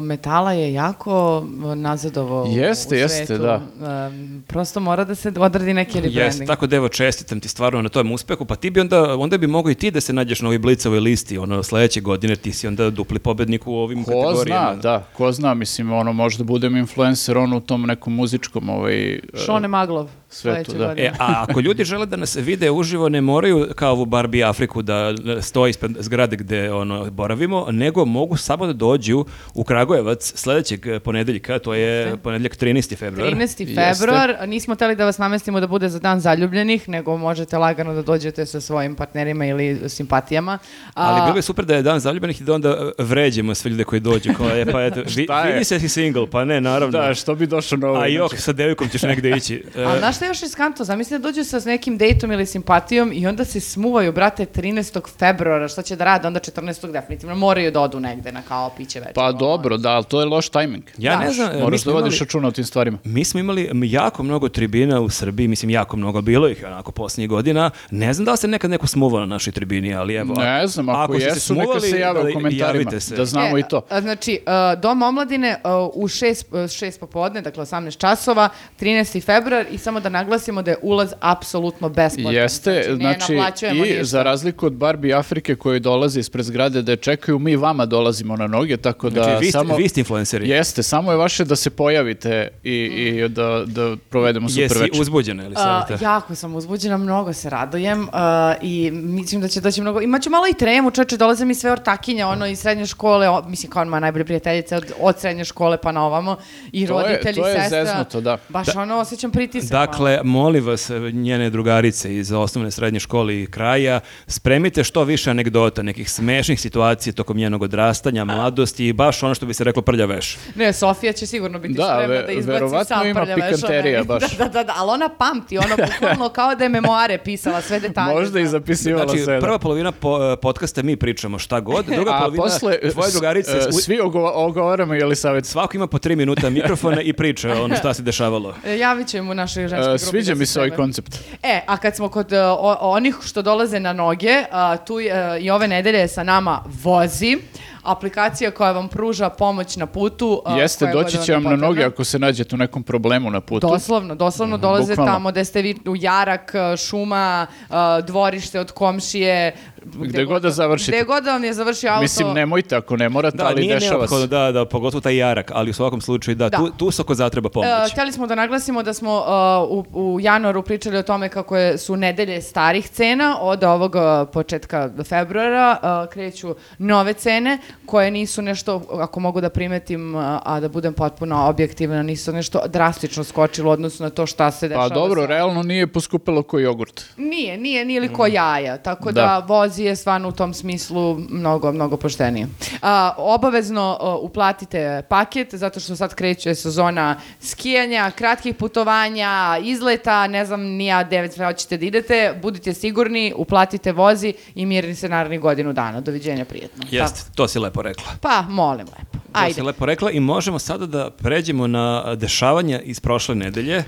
metala 0.02 0.52
je 0.52 0.72
jako 0.72 1.44
nazadovo 1.76 2.42
u- 2.44 2.46
Jeste, 2.48 2.94
u 2.94 2.98
jeste, 2.98 3.26
svetu. 3.26 3.42
da. 3.42 3.60
Um, 4.06 4.42
prosto 4.46 4.80
mora 4.80 5.04
da 5.04 5.14
se 5.14 5.32
odradi 5.36 5.74
neki 5.74 5.98
Jeste, 5.98 6.08
rebranding. 6.10 6.46
tako 6.46 6.66
da 6.66 6.76
evo 6.76 6.88
čestitam 6.88 7.40
ti 7.40 7.48
stvarno 7.48 7.82
na 7.82 7.88
tom 7.88 8.12
uspehu, 8.12 8.44
pa 8.44 8.56
ti 8.56 8.70
bi 8.70 8.80
onda, 8.80 9.16
onda 9.16 9.38
bi 9.38 9.46
mogao 9.46 9.70
i 9.70 9.74
ti 9.74 9.90
da 9.90 10.00
se 10.00 10.12
nađeš 10.12 10.40
na 10.40 10.48
ovoj 10.48 10.58
blicovoj 10.58 11.00
listi, 11.00 11.38
ono, 11.38 11.62
sledeće 11.62 12.00
godine 12.00 12.36
ti 12.36 12.52
si 12.52 12.66
onda 12.66 12.90
dupli 12.90 13.18
pobednik 13.18 13.66
u 13.66 13.74
ovim 13.74 14.04
Ko 14.04 14.10
kategorijama. 14.12 14.72
zna, 14.72 14.82
da, 14.82 15.06
ko 15.12 15.32
zna, 15.32 15.54
mislim, 15.54 15.92
ono, 15.92 16.12
možda 16.12 16.44
budem 16.44 16.76
influencer 16.76 17.38
on 17.38 17.52
u 17.52 17.60
tom 17.60 17.82
nekom 17.82 18.14
muzičkom 18.14 18.68
ovaj, 18.68 19.12
e, 19.12 19.20
Šone 19.36 19.68
Maglov. 19.68 20.08
Svetu, 20.36 20.70
sledeće 20.70 20.94
da. 20.94 21.02
E, 21.02 21.10
a 21.18 21.44
ako 21.48 21.60
ljudi 21.60 21.84
žele 21.84 22.06
da 22.06 22.16
nas 22.16 22.36
vide 22.36 22.70
uživo, 22.70 23.08
ne 23.08 23.20
moraju 23.20 23.68
kao 23.74 23.92
ovu 23.92 24.04
Barbie 24.04 24.44
Afriku 24.44 24.82
da 24.82 25.14
stoji 25.40 25.70
ispred 25.70 25.96
zgrade 26.00 26.36
gde 26.36 26.72
ono, 26.72 27.10
boravimo, 27.10 27.66
nego 27.70 28.04
mogu 28.04 28.36
samo 28.36 28.66
da 28.66 28.72
dođu 28.72 29.24
u 29.54 29.64
Kragujevac 29.64 30.32
sledećeg 30.36 30.86
eh, 30.86 31.00
ponedeljka, 31.00 31.58
to 31.58 31.74
je 31.74 32.16
ponedeljak 32.16 32.56
13. 32.56 32.96
februar. 32.96 33.32
13. 33.32 33.40
Jeste. 33.40 33.74
februar, 33.74 34.48
nismo 34.48 34.74
teli 34.74 34.96
da 34.96 35.04
vas 35.04 35.18
namestimo 35.18 35.60
da 35.60 35.66
bude 35.66 35.88
za 35.88 35.98
dan 35.98 36.20
zaljubljenih, 36.20 36.88
nego 36.88 37.16
možete 37.16 37.58
lagano 37.58 37.94
da 37.94 38.02
dođete 38.02 38.46
sa 38.46 38.60
svojim 38.60 38.94
partnerima 38.94 39.46
ili 39.46 39.88
simpatijama. 39.88 40.52
A, 40.52 40.58
Ali 40.94 41.20
bilo 41.20 41.34
bi 41.34 41.42
super 41.42 41.64
da 41.64 41.74
je 41.74 41.82
dan 41.82 42.00
zaljubljenih 42.00 42.40
i 42.40 42.44
da 42.44 42.54
onda 42.54 42.90
vređemo 42.98 43.54
sve 43.54 43.70
ljude 43.70 43.84
koji 43.84 44.00
dođu. 44.00 44.30
Kao, 44.36 44.48
je, 44.48 44.66
pa 44.66 44.82
eto, 44.82 45.00
vi, 45.16 45.26
je? 45.46 45.52
vidi 45.52 45.64
se 45.64 45.80
si 45.80 45.88
single, 45.88 46.30
pa 46.30 46.44
ne, 46.44 46.60
naravno. 46.60 46.98
Da, 46.98 47.14
što 47.14 47.34
bi 47.34 47.46
došao 47.46 47.78
na 47.78 47.88
ovo? 47.88 47.98
A 47.98 48.06
jok, 48.06 48.36
sa 48.36 48.52
devojkom 48.52 48.88
ćeš 48.88 49.02
negde 49.02 49.30
ići. 49.30 49.64
E, 49.76 49.84
Ali 49.84 49.98
znaš 49.98 50.16
je 50.26 50.30
još 50.30 50.42
iskanto? 50.42 50.84
Zamisli 50.84 51.18
da 51.18 51.22
dođu 51.22 51.44
sa 51.44 51.60
nekim 51.64 51.98
dejtom 51.98 52.32
ili 52.32 52.46
simpatijom 52.46 53.12
i 53.14 53.26
onda 53.26 53.44
se 53.44 53.60
smuvaju, 53.60 54.12
brate, 54.12 54.46
13. 54.46 55.18
februara, 55.18 55.68
šta 55.68 55.82
će 55.82 55.96
da 55.96 56.04
rade? 56.04 56.26
Onda 56.26 56.40
14. 56.40 56.92
definitivno 56.92 57.34
moraju 57.34 57.70
da 57.70 57.80
odu 57.80 58.00
negde 58.00 58.32
na 58.32 58.42
kao 58.42 58.70
piće 58.76 59.00
večer. 59.00 59.14
Pa 59.14 59.32
dobro, 59.32 59.76
da, 59.76 59.90
ali 59.90 60.04
to 60.04 60.20
je 60.20 60.26
loš 60.26 60.48
tajming. 60.48 60.84
ja 60.98 61.16
da, 61.16 61.20
ne 61.24 61.32
znam, 61.32 61.52
e, 61.52 61.58
Moraš 61.62 61.82
da 61.84 61.92
vodiš 61.92 62.20
računa 62.20 62.48
o 62.48 62.50
tim 62.50 62.64
stvarima. 62.64 62.98
Mi 63.04 63.24
smo 63.24 63.40
imali 63.40 63.70
jako 63.84 64.22
mnogo 64.22 64.48
tribina 64.48 65.00
u 65.00 65.08
Srbiji, 65.08 65.48
mislim 65.48 65.70
jako 65.70 65.96
mnogo, 65.96 66.20
bilo 66.20 66.48
ih 66.48 66.64
onako 66.66 66.92
posljednjih 66.92 67.28
godina. 67.28 67.70
Ne 67.90 68.14
znam 68.14 68.24
da 68.24 68.30
li 68.32 68.38
se 68.38 68.48
nekad 68.48 68.70
neko 68.70 68.86
smuvao 68.86 69.20
na 69.20 69.26
našoj 69.26 69.52
tribini, 69.52 69.94
ali 69.94 70.14
evo. 70.14 70.34
Ne 70.34 70.66
znam, 70.66 70.88
ako, 70.88 71.18
se 71.18 71.24
jesu, 71.24 71.54
neka 71.54 71.64
smuvali, 71.64 71.80
se 71.90 71.98
jave 71.98 72.20
u 72.20 72.34
komentarima, 72.34 72.66
javite 72.66 73.00
se. 73.00 73.16
da 73.16 73.24
znamo 73.24 73.56
E, 73.56 73.60
i 73.60 73.64
to. 73.70 73.82
a, 73.90 74.00
Znači, 74.00 74.40
uh, 74.46 74.80
Dom 74.80 75.02
omladine 75.02 75.56
uh, 75.64 75.70
u 75.94 76.08
6, 76.08 76.44
6 76.52 76.98
popodne, 77.00 77.40
dakle 77.40 77.64
18 77.64 77.98
časova, 77.98 78.48
13. 78.80 79.22
februar 79.24 79.66
i 79.70 79.78
samo 79.78 80.00
da 80.00 80.08
naglasimo 80.16 80.62
da 80.62 80.70
je 80.70 80.76
ulaz 80.82 81.12
apsolutno 81.20 81.88
besplatan. 81.90 82.34
Jeste, 82.34 82.84
znači, 82.90 83.32
naplaćujemo 83.32 83.84
i 83.84 83.88
ništa. 83.88 84.04
za 84.04 84.22
razliku 84.22 84.66
od 84.66 84.72
Barbie 84.74 85.14
Afrike 85.14 85.54
koji 85.56 85.80
dolaze 85.80 86.20
ispred 86.20 86.44
zgrade 86.44 86.82
da 86.82 86.92
je 86.92 86.96
čekaju, 86.98 87.38
mi 87.38 87.56
vama 87.56 87.86
dolazimo 87.86 88.36
na 88.36 88.46
noge, 88.48 88.76
tako 88.78 89.10
da 89.10 89.22
Znači, 89.22 89.40
vi, 89.40 89.44
ste, 89.44 89.52
samo... 89.52 89.76
vi 89.76 89.88
ste 89.88 90.00
influenceri. 90.00 90.48
Jeste, 90.48 90.82
samo 90.82 91.10
je 91.12 91.18
vaše 91.18 91.44
da 91.44 91.56
se 91.56 91.70
pojavite 91.70 92.48
i, 92.64 92.70
i 92.72 93.28
da, 93.28 93.62
da 93.66 93.96
provedemo 94.10 94.48
super 94.48 94.62
Jesi 94.62 94.78
večer. 94.78 95.00
uzbuđena 95.00 95.44
ili 95.44 95.54
savjeta? 95.56 96.04
jako 96.04 96.34
sam 96.34 96.54
uzbuđena, 96.54 96.96
mnogo 96.96 97.32
se 97.32 97.50
radujem 97.50 98.08
a, 98.12 98.54
i 98.62 98.90
mislim 98.92 99.40
da 99.40 99.48
će 99.48 99.60
doći 99.60 99.80
mnogo. 99.80 100.00
Imaću 100.00 100.30
malo 100.30 100.46
i 100.46 100.54
tremu, 100.54 100.90
čoče, 100.90 101.16
dolaze 101.16 101.44
mi 101.44 101.54
sve 101.54 101.72
ortakinje, 101.72 102.24
ono 102.26 102.46
iz 102.46 102.58
srednje 102.58 102.86
škole, 102.86 103.28
o, 103.28 103.42
mislim 103.42 103.70
kao 103.70 103.84
moja 103.84 104.00
najbolja 104.00 104.24
prijateljica 104.24 104.76
od, 104.76 104.92
od 105.00 105.18
srednje 105.18 105.44
škole 105.44 105.76
pa 105.76 105.92
na 105.92 106.04
ovamo, 106.04 106.36
i 106.72 106.86
To 106.86 107.00
je- 107.00 107.06
roditelji, 107.06 107.34
to 107.34 107.48
je 107.48 107.60
sestra. 107.60 107.84
zeznuto, 107.84 108.20
da. 108.20 108.38
Baš 108.48 108.76
ono, 108.76 108.96
osjećam 108.96 109.30
pritisak. 109.30 109.70
malo. 109.72 109.86
Dakle, 109.96 110.20
molim 110.24 110.64
vas, 110.64 110.90
njene 111.12 111.50
drugarice 111.50 112.16
iz 112.16 112.32
osnovne 112.32 112.70
srednje 112.70 113.00
škole 113.00 113.36
i 113.36 113.46
kraja, 113.46 114.00
spremite 114.26 114.84
što 114.84 115.04
više 115.04 115.30
anegdota, 115.30 115.82
nekih 115.82 116.10
smešnih 116.10 116.60
situacija 116.60 117.12
tokom 117.12 117.36
njenog 117.36 117.62
odrastanja, 117.62 118.24
mladosti, 118.26 118.92
baš 118.92 119.22
ono 119.22 119.34
što 119.34 119.46
bi 119.46 119.54
se 119.54 119.64
reklo 119.64 119.82
prlja 119.82 120.04
veš. 120.06 120.36
Ne, 120.54 120.72
Sofija 120.72 121.12
će 121.12 121.26
sigurno 121.26 121.58
biti 121.58 121.74
Da, 121.74 121.82
spremna 121.84 122.06
ve- 122.08 122.22
da 122.22 122.32
izbaci 122.32 122.50
verovatno 122.52 122.84
sam 122.86 123.06
ima 123.06 123.26
pikanterija 123.26 124.04
baš. 124.12 124.22
Da, 124.22 124.44
da, 124.44 124.50
da, 124.50 124.62
da, 124.62 124.74
ali 124.76 124.90
ona 124.90 125.08
pamti, 125.10 125.58
ono 125.58 125.76
bukvalno 125.90 126.28
kao 126.30 126.54
da 126.54 126.64
je 126.64 126.70
memoare 126.70 127.18
pisala 127.18 127.60
sve 127.62 127.80
detalje. 127.80 128.14
Možda 128.14 128.40
i 128.40 128.42
zna. 128.42 128.50
zapisivala 128.50 129.06
Znači, 129.06 129.22
sve. 129.22 129.34
da. 129.34 129.40
prva 129.40 129.58
polovina 129.58 129.92
po, 129.92 130.36
podcasta 130.36 130.82
mi 130.82 130.96
pričamo 130.96 131.38
šta 131.38 131.60
god, 131.60 131.84
druga 131.96 132.10
A 132.12 132.18
polovina 132.18 132.42
posle 132.42 132.78
tvoje 132.82 133.08
s- 133.08 133.12
drugarice... 133.12 133.50
e, 133.52 133.68
u- 133.68 133.72
svi 133.72 133.96
ogo- 133.96 134.32
ogovaramo 134.34 134.94
ili 134.96 135.16
savjet. 135.16 135.46
Svako 135.46 135.76
ima 135.76 135.86
po 135.86 135.98
tri 135.98 136.16
minuta 136.16 136.50
mikrofona 136.50 137.02
i 137.02 137.12
priča 137.12 137.52
ono 137.54 137.76
šta 137.76 137.94
se 137.94 138.02
dešavalo. 138.02 138.54
E, 138.64 138.78
Javit 138.78 139.06
ćemo 139.08 139.34
našoj 139.34 139.68
ženskoj 139.68 139.85
E, 139.86 139.90
grupi. 139.90 139.98
Sviđa 140.00 140.34
da 140.34 140.38
mi 140.38 140.46
se 140.46 140.58
ovaj 140.58 140.70
koncept. 140.70 141.18
E, 141.42 141.60
a 141.66 141.76
kad 141.76 141.96
smo 141.96 142.08
kod 142.08 142.32
e, 142.32 142.42
o- 142.42 142.76
onih 142.80 143.16
što 143.22 143.42
dolaze 143.42 143.80
na 143.80 143.92
noge, 143.92 144.44
a, 144.50 144.76
tu 144.76 145.00
je, 145.00 145.12
i 145.40 145.50
ove 145.50 145.68
nedelje 145.68 145.98
je 145.98 146.08
sa 146.08 146.22
nama 146.22 146.62
Vozi, 146.82 147.38
aplikacija 147.84 148.50
koja 148.50 148.72
vam 148.72 148.88
pruža 148.88 149.30
pomoć 149.30 149.76
na 149.76 149.86
putu. 149.86 150.42
Jeste, 150.48 150.86
doći 150.86 151.18
će 151.18 151.32
vam 151.32 151.42
na 151.42 151.56
noge 151.56 151.84
ako 151.84 152.04
se 152.04 152.18
nađete 152.18 152.54
u 152.54 152.58
nekom 152.58 152.82
problemu 152.82 153.30
na 153.30 153.40
putu. 153.40 153.68
Doslovno, 153.68 154.14
doslovno 154.14 154.58
dolaze 154.58 154.92
bukvalno. 154.92 155.12
tamo 155.12 155.30
gde 155.30 155.44
ste 155.44 155.62
vi 155.62 155.76
u 155.86 155.96
jarak, 155.96 156.52
e, 156.54 156.76
šuma, 156.76 157.46
e, 157.60 157.74
dvorište 158.02 158.60
od 158.60 158.72
komšije. 158.72 159.52
Gde 159.86 160.24
god 160.24 160.42
da 160.42 160.50
završite. 160.50 160.92
Gde 160.92 161.04
god 161.04 161.24
da 161.24 161.32
vam 161.32 161.44
je 161.44 161.52
završio 161.52 161.90
auto. 161.90 162.02
Mislim, 162.02 162.28
nemojte 162.30 162.76
ako 162.76 162.96
ne 162.96 163.08
morate, 163.08 163.36
Da, 163.36 163.46
ali 163.46 163.60
nije 163.60 163.74
dešava 163.74 164.08
se. 164.08 164.26
da, 164.26 164.52
da, 164.52 164.64
pogotovo 164.66 165.00
taj 165.00 165.16
jarak, 165.16 165.50
ali 165.50 165.70
u 165.70 165.74
svakom 165.74 166.00
slučaju, 166.00 166.34
da, 166.34 166.48
Da. 166.48 166.56
Tu, 166.58 166.70
tu 166.70 166.90
se 166.90 167.02
ako 167.02 167.14
zatreba 167.14 167.46
E, 167.46 167.50
pomoć. 167.50 167.92
htjeli 167.92 168.12
smo 168.12 168.26
da 168.26 168.34
naglasimo 168.34 168.82
da 168.82 168.92
smo 168.92 169.10
e, 169.18 169.30
u, 169.66 169.84
u 169.94 170.20
januaru 170.20 170.62
pričali 170.62 170.96
o 170.96 171.02
tome 171.02 171.28
kako 171.28 171.56
je, 171.56 171.78
su 171.78 171.96
nedelje 171.96 172.42
starih 172.42 172.88
cena 172.88 173.36
od 173.40 173.64
ovog 173.64 173.96
e, 173.96 174.00
početka 174.26 174.90
februara 175.04 175.76
kreću 176.06 176.48
nove 176.78 177.12
cene 177.12 177.58
koje 177.86 178.10
nisu 178.10 178.42
nešto, 178.42 178.82
ako 178.92 179.20
mogu 179.20 179.40
da 179.40 179.48
primetim, 179.50 180.16
a, 180.16 180.40
a 180.44 180.60
da 180.60 180.68
budem 180.68 180.94
potpuno 180.94 181.46
objektivna, 181.46 182.02
nisu 182.02 182.32
nešto 182.32 182.60
drastično 182.66 183.24
skočilo 183.24 183.70
u 183.70 183.72
odnosu 183.72 184.02
na 184.02 184.10
to 184.10 184.26
šta 184.26 184.50
se 184.50 184.68
dešava. 184.68 184.88
Pa 184.88 184.94
dobro, 184.94 185.20
sa- 185.20 185.26
realno 185.26 185.62
nije 185.62 185.86
poskupilo 185.86 186.42
koji 186.42 186.62
jogurt. 186.62 187.04
Nije, 187.16 187.56
nije, 187.58 187.84
nije 187.84 188.00
li 188.00 188.08
ko 188.08 188.26
jaja, 188.28 188.76
tako 188.78 189.12
da, 189.12 189.20
Da. 189.22 189.44
vozi 189.46 189.75
je 189.84 189.96
stvarno 189.96 190.28
u 190.28 190.32
tom 190.32 190.54
smislu 190.54 191.18
mnogo, 191.28 191.72
mnogo 191.72 191.96
poštenije. 191.96 192.48
A, 192.82 193.12
obavezno 193.16 193.98
a, 194.00 194.16
uplatite 194.16 195.02
paket, 195.08 195.54
zato 195.54 195.80
što 195.80 195.96
sad 195.96 196.14
kreće 196.14 196.54
sezona 196.54 197.20
skijanja, 197.40 198.10
kratkih 198.10 198.54
putovanja, 198.54 199.58
izleta, 199.62 200.26
ne 200.26 200.46
znam 200.46 200.60
ni 200.60 200.86
ja 200.86 201.04
devet 201.04 201.32
sve 201.32 201.46
hoćete 201.46 201.76
da 201.76 201.86
idete, 201.86 202.38
budite 202.42 202.74
sigurni, 202.74 203.32
uplatite 203.36 203.92
vozi 203.92 204.34
i 204.54 204.66
mirni 204.66 204.94
se 204.94 205.08
narednih 205.08 205.40
godinu 205.40 205.72
dana. 205.72 206.00
Doviđenja, 206.00 206.44
prijetno. 206.44 206.84
Jeste, 206.90 207.20
to 207.34 207.48
si 207.48 207.58
lepo 207.58 207.82
rekla. 207.82 208.04
Pa, 208.20 208.42
molim 208.48 208.86
lepo. 208.86 209.18
To 209.32 209.40
si 209.40 209.44
Ajde. 209.44 209.62
lepo 209.62 209.86
rekla 209.86 210.10
i 210.10 210.20
možemo 210.20 210.58
sada 210.58 210.86
da 210.86 211.10
pređemo 211.10 211.66
na 211.66 212.14
dešavanja 212.14 212.80
iz 212.80 213.00
prošle 213.00 213.34
nedelje. 213.34 213.84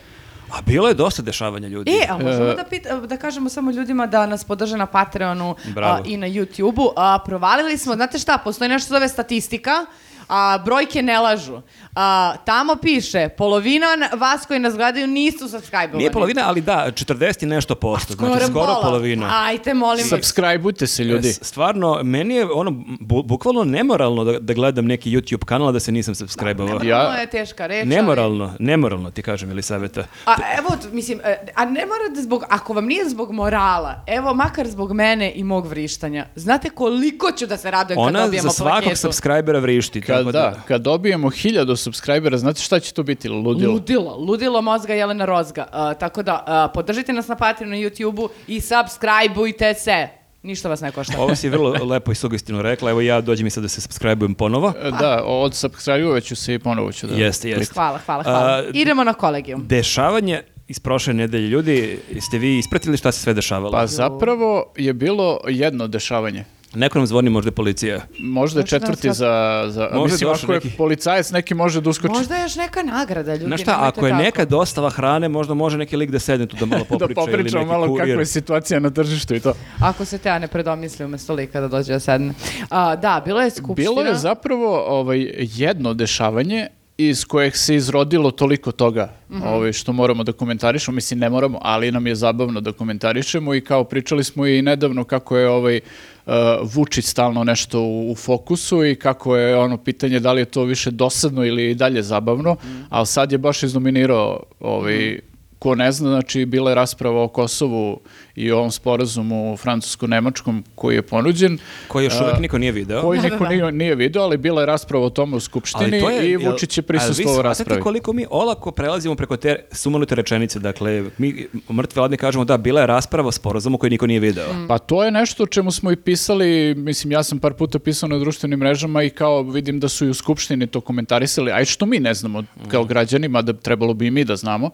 A 0.53 0.61
bilo 0.67 0.89
je 0.89 0.95
dosta 0.95 1.23
dešavanja 1.23 1.69
ljudi. 1.69 1.91
E, 1.91 2.07
a 2.11 2.19
možemo 2.19 2.55
da, 2.55 2.65
pit, 2.65 2.87
da 3.07 3.17
kažemo 3.17 3.49
samo 3.49 3.71
ljudima 3.71 4.07
da 4.07 4.27
nas 4.27 4.45
podrže 4.45 4.77
na 4.77 4.87
Patreonu 4.87 5.55
a, 5.77 6.01
i 6.05 6.17
na 6.17 6.27
YouTubeu. 6.27 6.93
A, 6.97 7.19
provalili 7.25 7.79
smo, 7.79 7.95
znate 7.95 8.19
šta, 8.19 8.39
postoji 8.39 8.69
nešto 8.69 8.95
zove 8.95 9.09
statistika, 9.09 9.87
a 10.29 10.59
brojke 10.59 11.03
ne 11.03 11.19
lažu. 11.19 11.61
A, 11.95 12.09
tamo 12.39 12.77
piše, 12.77 13.29
polovina 13.29 13.87
na- 13.97 14.09
vas 14.15 14.47
koji 14.47 14.61
nas 14.61 14.75
gledaju 14.75 15.07
nisu 15.07 15.49
subscribe-ovani. 15.49 15.97
Nije 15.97 16.13
polovina, 16.13 16.43
ali 16.45 16.61
da, 16.61 16.87
40 16.89 17.43
i 17.43 17.49
nešto 17.49 17.75
posto, 17.75 18.13
znači 18.15 18.45
skoro 18.45 18.55
pola. 18.67 18.81
polovina. 18.83 19.31
Ajte, 19.37 19.75
molim 19.75 20.01
vas. 20.01 20.09
Subscribeujte 20.11 20.87
se, 20.87 21.05
ljudi. 21.05 21.29
S- 21.29 21.39
Stvarno, 21.43 22.01
meni 22.03 22.35
je 22.35 22.47
ono, 22.47 22.71
bu- 23.01 23.23
bukvalno 23.25 23.65
nemoralno 23.65 24.25
da, 24.25 24.39
da 24.39 24.55
gledam 24.55 24.87
neki 24.87 25.11
YouTube 25.11 25.45
kanal 25.45 25.69
a 25.69 25.73
da 25.73 25.81
se 25.81 25.93
nisam 25.93 26.15
subscribe-ovao. 26.15 26.83
Ja- 26.83 27.03
Ovo 27.03 27.15
je 27.15 27.27
teška 27.29 27.67
reč. 27.67 27.79
ali- 27.79 27.89
Nemoralno, 27.89 28.55
nemoralno 28.59 29.11
ti 29.11 29.23
kažem 29.23 29.51
ili 29.51 29.63
saveta. 29.63 30.05
A 30.27 30.35
evo, 30.59 30.69
mislim, 30.93 31.21
e, 31.25 31.47
a 31.55 31.65
ne 31.65 31.83
morate 31.83 32.23
zbog, 32.23 32.45
ako 32.49 32.73
vam 32.73 32.87
nije 32.87 33.09
zbog 33.09 33.33
morala, 33.33 33.69
evo 34.09 34.35
makar 34.35 34.67
zbog 34.69 34.93
mene 34.93 35.33
i 35.33 35.45
mog 35.45 35.67
vrištanja, 35.67 36.27
znate 36.35 36.71
koliko 36.71 37.33
ću 37.33 37.47
da 37.47 37.57
se 37.57 37.71
radujem 37.71 37.99
kad 37.99 38.07
Ona 38.07 38.21
dobijemo 38.21 38.43
za 38.43 38.51
svakog 38.51 38.73
plaketu? 38.75 38.97
subscribera 38.99 39.59
vrišti. 39.59 40.01
Kad, 40.03 40.18
tako 40.19 40.33
da, 40.33 40.63
kad 40.69 40.83
dobijemo 40.83 41.31
hiljadu 41.31 41.77
subscribera, 41.77 42.39
znate 42.39 42.61
šta 42.61 42.81
će 42.81 42.93
to 42.93 43.03
biti? 43.03 43.29
Ludilo. 43.29 43.73
Ludilo, 43.73 44.17
ludilo 44.17 44.63
mozga 44.63 44.95
Jelena 44.95 45.25
Rozga. 45.25 45.67
A, 45.73 45.95
tako 45.95 46.23
da, 46.23 46.45
a, 46.47 46.69
podržite 46.75 47.13
nas 47.13 47.29
na 47.29 47.37
Patreonu 47.37 47.77
na 47.77 47.83
YouTubeu 47.83 48.29
i 48.47 48.61
subscribeujte 48.61 49.75
se. 49.75 50.09
Ništa 50.43 50.69
vas 50.69 50.81
ne 50.81 50.93
košta. 50.93 51.15
Ovo 51.19 51.35
si 51.35 51.49
vrlo 51.49 51.71
lepo 51.85 52.13
i 52.13 52.15
sugestivno 52.15 52.63
rekla, 52.63 52.91
evo 52.91 53.01
ja 53.01 53.21
dođem 53.21 53.47
i 53.47 53.51
sad 53.51 53.63
da 53.63 53.69
se 53.69 53.81
subscribe-ujem 53.81 54.35
ponovo. 54.35 54.73
E, 54.83 54.91
Da, 54.91 55.23
od 55.25 55.55
subscribe 55.55 56.21
ću 56.21 56.37
se 56.37 56.55
i 56.55 56.59
ponovo 56.59 56.93
ću 56.93 57.07
da... 57.07 57.15
Jeste, 57.15 57.51
jeste. 57.51 57.75
Hvala, 57.75 57.99
hvala, 57.99 58.23
hvala. 58.23 58.47
A, 58.47 58.63
Idemo 58.73 59.05
na 59.05 59.15
kolegijum. 59.15 59.67
Dešavanje 59.67 60.43
iz 60.69 60.81
prošle 60.81 61.15
nedelje. 61.15 61.49
Ljudi, 61.49 61.99
jeste 62.15 62.39
vi 62.39 62.59
ispratili 62.59 62.97
šta 62.97 63.13
se 63.13 63.21
sve 63.21 63.35
dešavalo? 63.35 63.73
Pa 63.73 63.87
zapravo 63.87 64.73
je 64.77 64.93
bilo 64.93 65.41
jedno 65.49 65.87
dešavanje. 65.89 66.45
Neko 66.75 66.99
nam 66.99 67.07
zvoni 67.07 67.31
možda 67.31 67.49
je 67.49 67.53
policija. 67.53 68.01
Možda 68.19 68.61
je 68.61 68.63
Možda 68.63 68.79
četvrti 68.79 69.09
za... 69.09 69.65
za 69.69 69.89
Možda 69.93 70.13
mislim, 70.15 70.31
ako 70.33 70.53
je 70.53 70.57
neki- 70.57 70.77
policajac, 70.77 71.31
neki 71.31 71.55
može 71.55 71.81
da 71.81 71.91
uskoči. 71.91 72.13
Možda 72.13 72.37
je 72.37 72.43
još 72.43 72.57
neka 72.57 72.83
nagrada, 72.83 73.33
ljudi. 73.33 73.45
Znaš 73.47 73.61
šta, 73.63 73.77
ako 73.79 74.07
je 74.07 74.13
tako. 74.13 74.23
neka 74.23 74.45
dostava 74.45 74.91
hrane, 74.91 75.29
možda 75.29 75.55
može 75.55 75.79
neki 75.79 75.97
lik 75.97 76.11
da 76.11 76.19
sedne 76.19 76.47
tu 76.47 76.57
da 76.57 76.67
malo 76.67 76.81
da 76.83 76.89
popriča. 76.89 77.05
ili 77.05 77.15
popričamo 77.27 77.61
neki 77.61 77.71
malo 77.71 77.87
kurir. 77.87 78.07
kakva 78.07 78.23
je 78.23 78.27
situacija 78.27 78.81
na 78.81 78.91
tržištu 78.91 79.35
i 79.35 79.41
to. 79.41 79.53
Ako 79.81 80.05
se 80.05 80.19
te 80.19 80.41
ne 80.41 80.49
predomisli 80.49 81.05
umesto 81.05 81.35
lika 81.35 81.61
da 81.61 81.69
dođe 81.69 81.93
da 81.93 82.01
sedne. 82.01 82.35
A, 82.71 82.97
da, 82.97 83.23
bilo 83.25 83.41
je 83.41 83.51
skupština. 83.51 83.75
Bilo 83.91 84.03
je 84.03 84.15
zapravo 84.15 84.85
ovaj, 84.89 85.19
jedno 85.37 85.95
dešavanje 85.95 86.67
iz 86.99 87.25
kojeg 87.25 87.57
se 87.57 87.75
izrodilo 87.75 88.31
toliko 88.31 88.73
toga 88.73 89.13
Mhm. 89.31 89.43
ovaj, 89.45 89.73
što 89.73 89.93
moramo 89.93 90.25
da 90.25 90.33
komentarišemo. 90.33 90.95
Mislim, 90.95 91.21
ne 91.21 91.31
moramo, 91.31 91.59
ali 91.63 91.93
nam 91.93 92.07
je 92.07 92.15
zabavno 92.15 92.61
da 92.61 92.73
komentarišemo 92.73 93.55
i 93.55 93.61
kao 93.61 93.85
pričali 93.85 94.25
smo 94.25 94.47
i 94.47 94.63
nedavno 94.63 95.05
kako 95.05 95.37
je 95.37 95.49
ovaj 95.49 95.81
uh, 96.27 96.33
Vučić 96.65 97.05
stalno 97.05 97.45
nešto 97.45 97.81
u, 97.81 98.11
u 98.11 98.17
fokusu 98.17 98.85
i 98.85 98.95
kako 98.95 99.37
je 99.37 99.57
ono 99.57 99.77
pitanje 99.77 100.21
da 100.21 100.33
li 100.33 100.41
je 100.41 100.45
to 100.45 100.65
više 100.65 100.91
dosadno 100.91 101.45
ili 101.45 101.71
i 101.71 101.75
dalje 101.75 102.03
zabavno, 102.03 102.53
Mhm. 102.55 102.81
ali 102.89 103.07
sad 103.07 103.33
je 103.33 103.39
baš 103.39 103.63
izdominirao 103.63 104.43
ovaj, 104.61 105.19
ko 105.59 105.75
ne 105.75 105.93
zna, 105.93 106.09
znači 106.09 106.45
bila 106.45 106.71
je 106.71 106.75
rasprava 106.75 107.23
o 107.23 107.29
Kosovu 107.29 108.01
i 108.35 108.53
o 108.53 108.59
ovom 108.59 108.71
sporazumu 108.71 109.57
francusko-nemačkom 109.57 110.63
koji 110.75 110.95
je 110.95 111.03
ponuđen. 111.03 111.59
Koji 111.89 112.05
još 112.05 112.15
uvijek 112.15 112.35
A, 112.35 112.41
niko 112.41 112.59
nije 112.59 112.73
video. 112.73 113.03
koji 113.03 113.19
Da, 113.19 113.23
da, 113.23 113.29
niko 113.29 113.45
da. 113.45 113.51
nije, 113.51 113.73
nije 113.73 113.95
video, 113.95 114.23
ali 114.23 114.37
bila 114.37 114.61
je 114.63 114.67
rasprava 114.67 115.07
o 115.07 115.11
tome 115.11 115.37
u 115.37 115.41
Skupštini 115.41 115.99
i 115.99 116.01
jel- 116.01 116.51
Vučić 116.53 116.79
je 116.79 116.81
ali 116.81 116.87
prisustvovao 116.89 117.33
vi 117.33 117.35
shvatate 117.35 117.49
raspravi. 117.49 117.83
koliko 117.83 118.13
mi 118.13 118.27
olako 118.31 118.71
prelazimo 118.71 119.15
preko 119.15 119.37
te 119.37 119.57
sumanute 119.73 120.15
rečenice. 120.15 120.59
Dakle, 120.59 121.05
mi 121.19 121.47
mrtvi 121.73 122.01
ladni 122.01 122.17
kažemo 122.17 122.45
da, 122.45 122.57
bila 122.57 122.81
je 122.81 122.87
rasprava 122.87 123.29
o 123.29 123.33
sporazumu 123.33 123.79
koji 123.79 123.91
niko 123.91 124.07
nije 124.07 124.21
video. 124.21 124.53
Mm. 124.53 124.69
Pa 124.69 124.79
to 124.79 125.05
je 125.05 125.11
nešto 125.11 125.43
o 125.43 125.47
čemu 125.47 125.71
smo 125.71 125.91
i 125.91 125.97
pisali, 125.97 126.49
mislim 126.77 127.13
ja 127.13 127.23
sam 127.23 127.39
par 127.39 127.53
puta 127.53 127.79
pisao 127.79 128.09
na 128.09 128.19
društvenim 128.19 128.59
mrežama 128.59 129.03
i 129.03 129.11
kao 129.11 129.43
vidim 129.43 129.81
da 129.81 129.89
su 129.89 130.07
i 130.07 130.11
u 130.11 130.15
Skupštini 130.15 130.67
to 130.67 130.81
komentarisali, 130.81 131.53
aj 131.53 131.65
što 131.65 131.87
mi 131.87 131.99
ne 131.99 132.15
znamo 132.15 132.43
kao 132.69 132.85
građanima, 132.85 133.43
da 133.43 133.53
trebalo 133.53 133.95
bi 133.95 134.07
i 134.07 134.11
mi 134.11 134.25
da 134.25 134.37
znamo, 134.37 134.71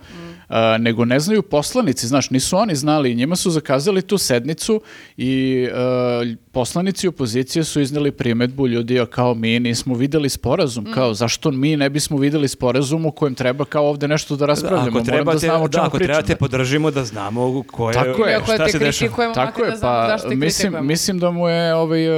a, 0.75 0.78
nego 0.78 1.04
ne 1.04 1.21
znaju 1.21 1.43
poslanici, 1.43 2.07
znaš, 2.07 2.31
nisu 2.31 2.57
oni 2.57 2.75
znali 2.75 3.14
njima 3.14 3.37
su 3.37 3.50
zakazali 3.50 4.02
tu 4.02 4.19
sednicu 4.19 4.81
i 5.16 5.66
a, 5.75 6.35
poslanici 6.52 7.09
opozicije 7.09 7.64
su 7.64 7.81
izneli 7.81 8.12
primetbu 8.12 8.69
ljudi 8.69 9.00
a 9.00 9.07
kao 9.07 9.35
mi 9.35 9.61
nismo 9.61 9.95
videli 9.95 10.28
sporazum, 10.28 10.87
kao 10.95 11.14
zašto 11.14 11.50
mi 11.50 11.76
ne 11.76 11.90
bismo 11.90 12.16
videli 12.19 12.49
sporazum 12.49 13.07
u 13.07 13.11
kojem 13.11 13.35
treba 13.35 13.64
kao 13.64 13.88
ovde 13.88 14.09
nešto 14.09 14.37
da 14.37 14.47
raspravljamo, 14.47 14.99
Ako 14.99 14.99
moram 14.99 15.04
da 15.04 15.12
trebate, 15.12 15.38
znamo 15.38 15.64
o 15.64 15.69
čemu 15.69 15.83
da, 15.83 15.87
ako 15.87 15.97
pričamo. 15.97 16.14
trebate 16.14 16.37
podržimo 16.37 16.90
da 16.90 17.04
znamo 17.04 17.62
ko 17.62 17.90
je, 17.90 17.95
Tako 17.95 18.25
je. 18.25 18.40
Šta 18.45 18.64
te 18.64 18.73
se 18.73 18.78
dešava. 18.78 19.35
Tako 19.35 19.64
je, 19.64 19.71
da 19.71 19.76
znamo 19.76 20.19
pa 20.28 20.35
mislim, 20.35 20.75
mislim 20.87 21.19
da 21.19 21.31
mu 21.31 21.49
je 21.49 21.75
ovaj, 21.75 22.09
uh, 22.09 22.14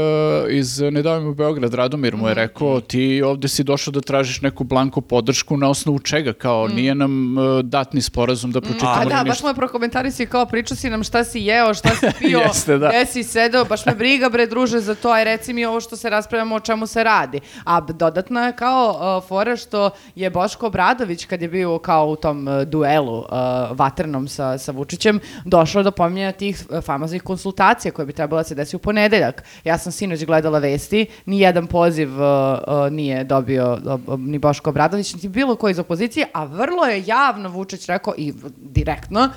iz 0.50 0.80
Ne 0.80 1.02
davimo 1.02 1.34
Beograd, 1.34 1.74
Radomir 1.74 2.16
mu 2.16 2.28
je 2.28 2.34
rekao 2.34 2.80
ti 2.80 3.22
ovde 3.22 3.48
si 3.48 3.64
došao 3.64 3.92
da 3.92 4.00
tražiš 4.00 4.40
neku 4.40 4.64
blanko 4.64 5.00
podršku 5.00 5.56
na 5.56 5.68
osnovu 5.70 5.98
čega, 5.98 6.32
kao 6.32 6.68
nije 6.68 6.94
nam 6.94 7.38
uh, 7.38 7.60
datni 7.60 8.00
sporazum 8.00 8.45
da 8.52 8.60
pročitamo 8.60 8.96
Mhm. 8.96 9.00
A 9.00 9.04
ni 9.04 9.10
da, 9.10 9.24
baš 9.24 9.40
je 9.40 9.54
prokomentarisao 9.54 10.26
kao 10.26 10.46
pričao 10.46 10.76
si 10.76 10.90
nam 10.90 11.04
šta 11.04 11.24
si 11.24 11.40
jeo, 11.40 11.74
šta 11.74 11.88
si 11.88 12.06
pio, 12.18 12.38
Jeste, 12.38 12.78
da. 12.78 12.88
gde 12.88 13.06
si 13.06 13.22
sedeo, 13.24 13.64
baš 13.64 13.86
me 13.86 13.94
briga 13.94 14.28
bre 14.28 14.46
druže 14.46 14.80
za 14.80 14.94
to, 14.94 15.10
aj 15.10 15.24
reci 15.24 15.52
mi 15.52 15.64
ovo 15.64 15.80
što 15.80 15.96
se 15.96 16.10
raspravljamo 16.10 16.54
o 16.54 16.60
čemu 16.60 16.86
se 16.86 17.04
radi. 17.04 17.40
A 17.64 17.80
dodatno 17.80 18.44
je 18.44 18.56
kao 18.56 19.16
uh, 19.18 19.28
fora 19.28 19.56
što 19.56 19.90
je 20.14 20.30
Boško 20.30 20.66
Obradović 20.66 21.24
kad 21.24 21.42
je 21.42 21.48
bio 21.48 21.78
kao 21.78 22.06
u 22.06 22.16
tom 22.16 22.48
uh, 22.48 22.62
duelu 22.62 23.18
uh, 23.18 23.26
vatrenom 23.70 24.28
sa, 24.28 24.58
sa 24.58 24.72
Vučićem, 24.72 25.20
došao 25.44 25.82
do 25.82 25.90
pominjanja 25.90 26.32
tih 26.32 26.66
uh, 26.68 26.84
famoznih 26.84 27.22
konsultacija 27.22 27.92
koje 27.92 28.06
bi 28.06 28.12
trebalo 28.12 28.40
da 28.40 28.44
se 28.44 28.54
desi 28.54 28.76
u 28.76 28.78
ponedeljak. 28.78 29.42
Ja 29.64 29.78
sam 29.78 29.92
sinoć 29.92 30.24
gledala 30.24 30.58
vesti, 30.58 31.06
ni 31.26 31.40
jedan 31.40 31.66
poziv 31.66 32.08
uh, 32.12 32.18
uh, 32.20 32.92
nije 32.92 33.24
dobio 33.24 33.78
uh, 34.06 34.20
ni 34.20 34.38
Boško 34.38 34.70
Obradović, 34.70 35.14
niti 35.14 35.28
bilo 35.28 35.56
ko 35.56 35.68
iz 35.68 35.78
opozicije, 35.78 36.26
a 36.32 36.44
vrlo 36.44 36.84
je 36.84 37.04
javno 37.06 37.48
Vučić 37.48 37.86
rekao 37.86 38.14
i 38.16 38.32
direktno 38.58 39.30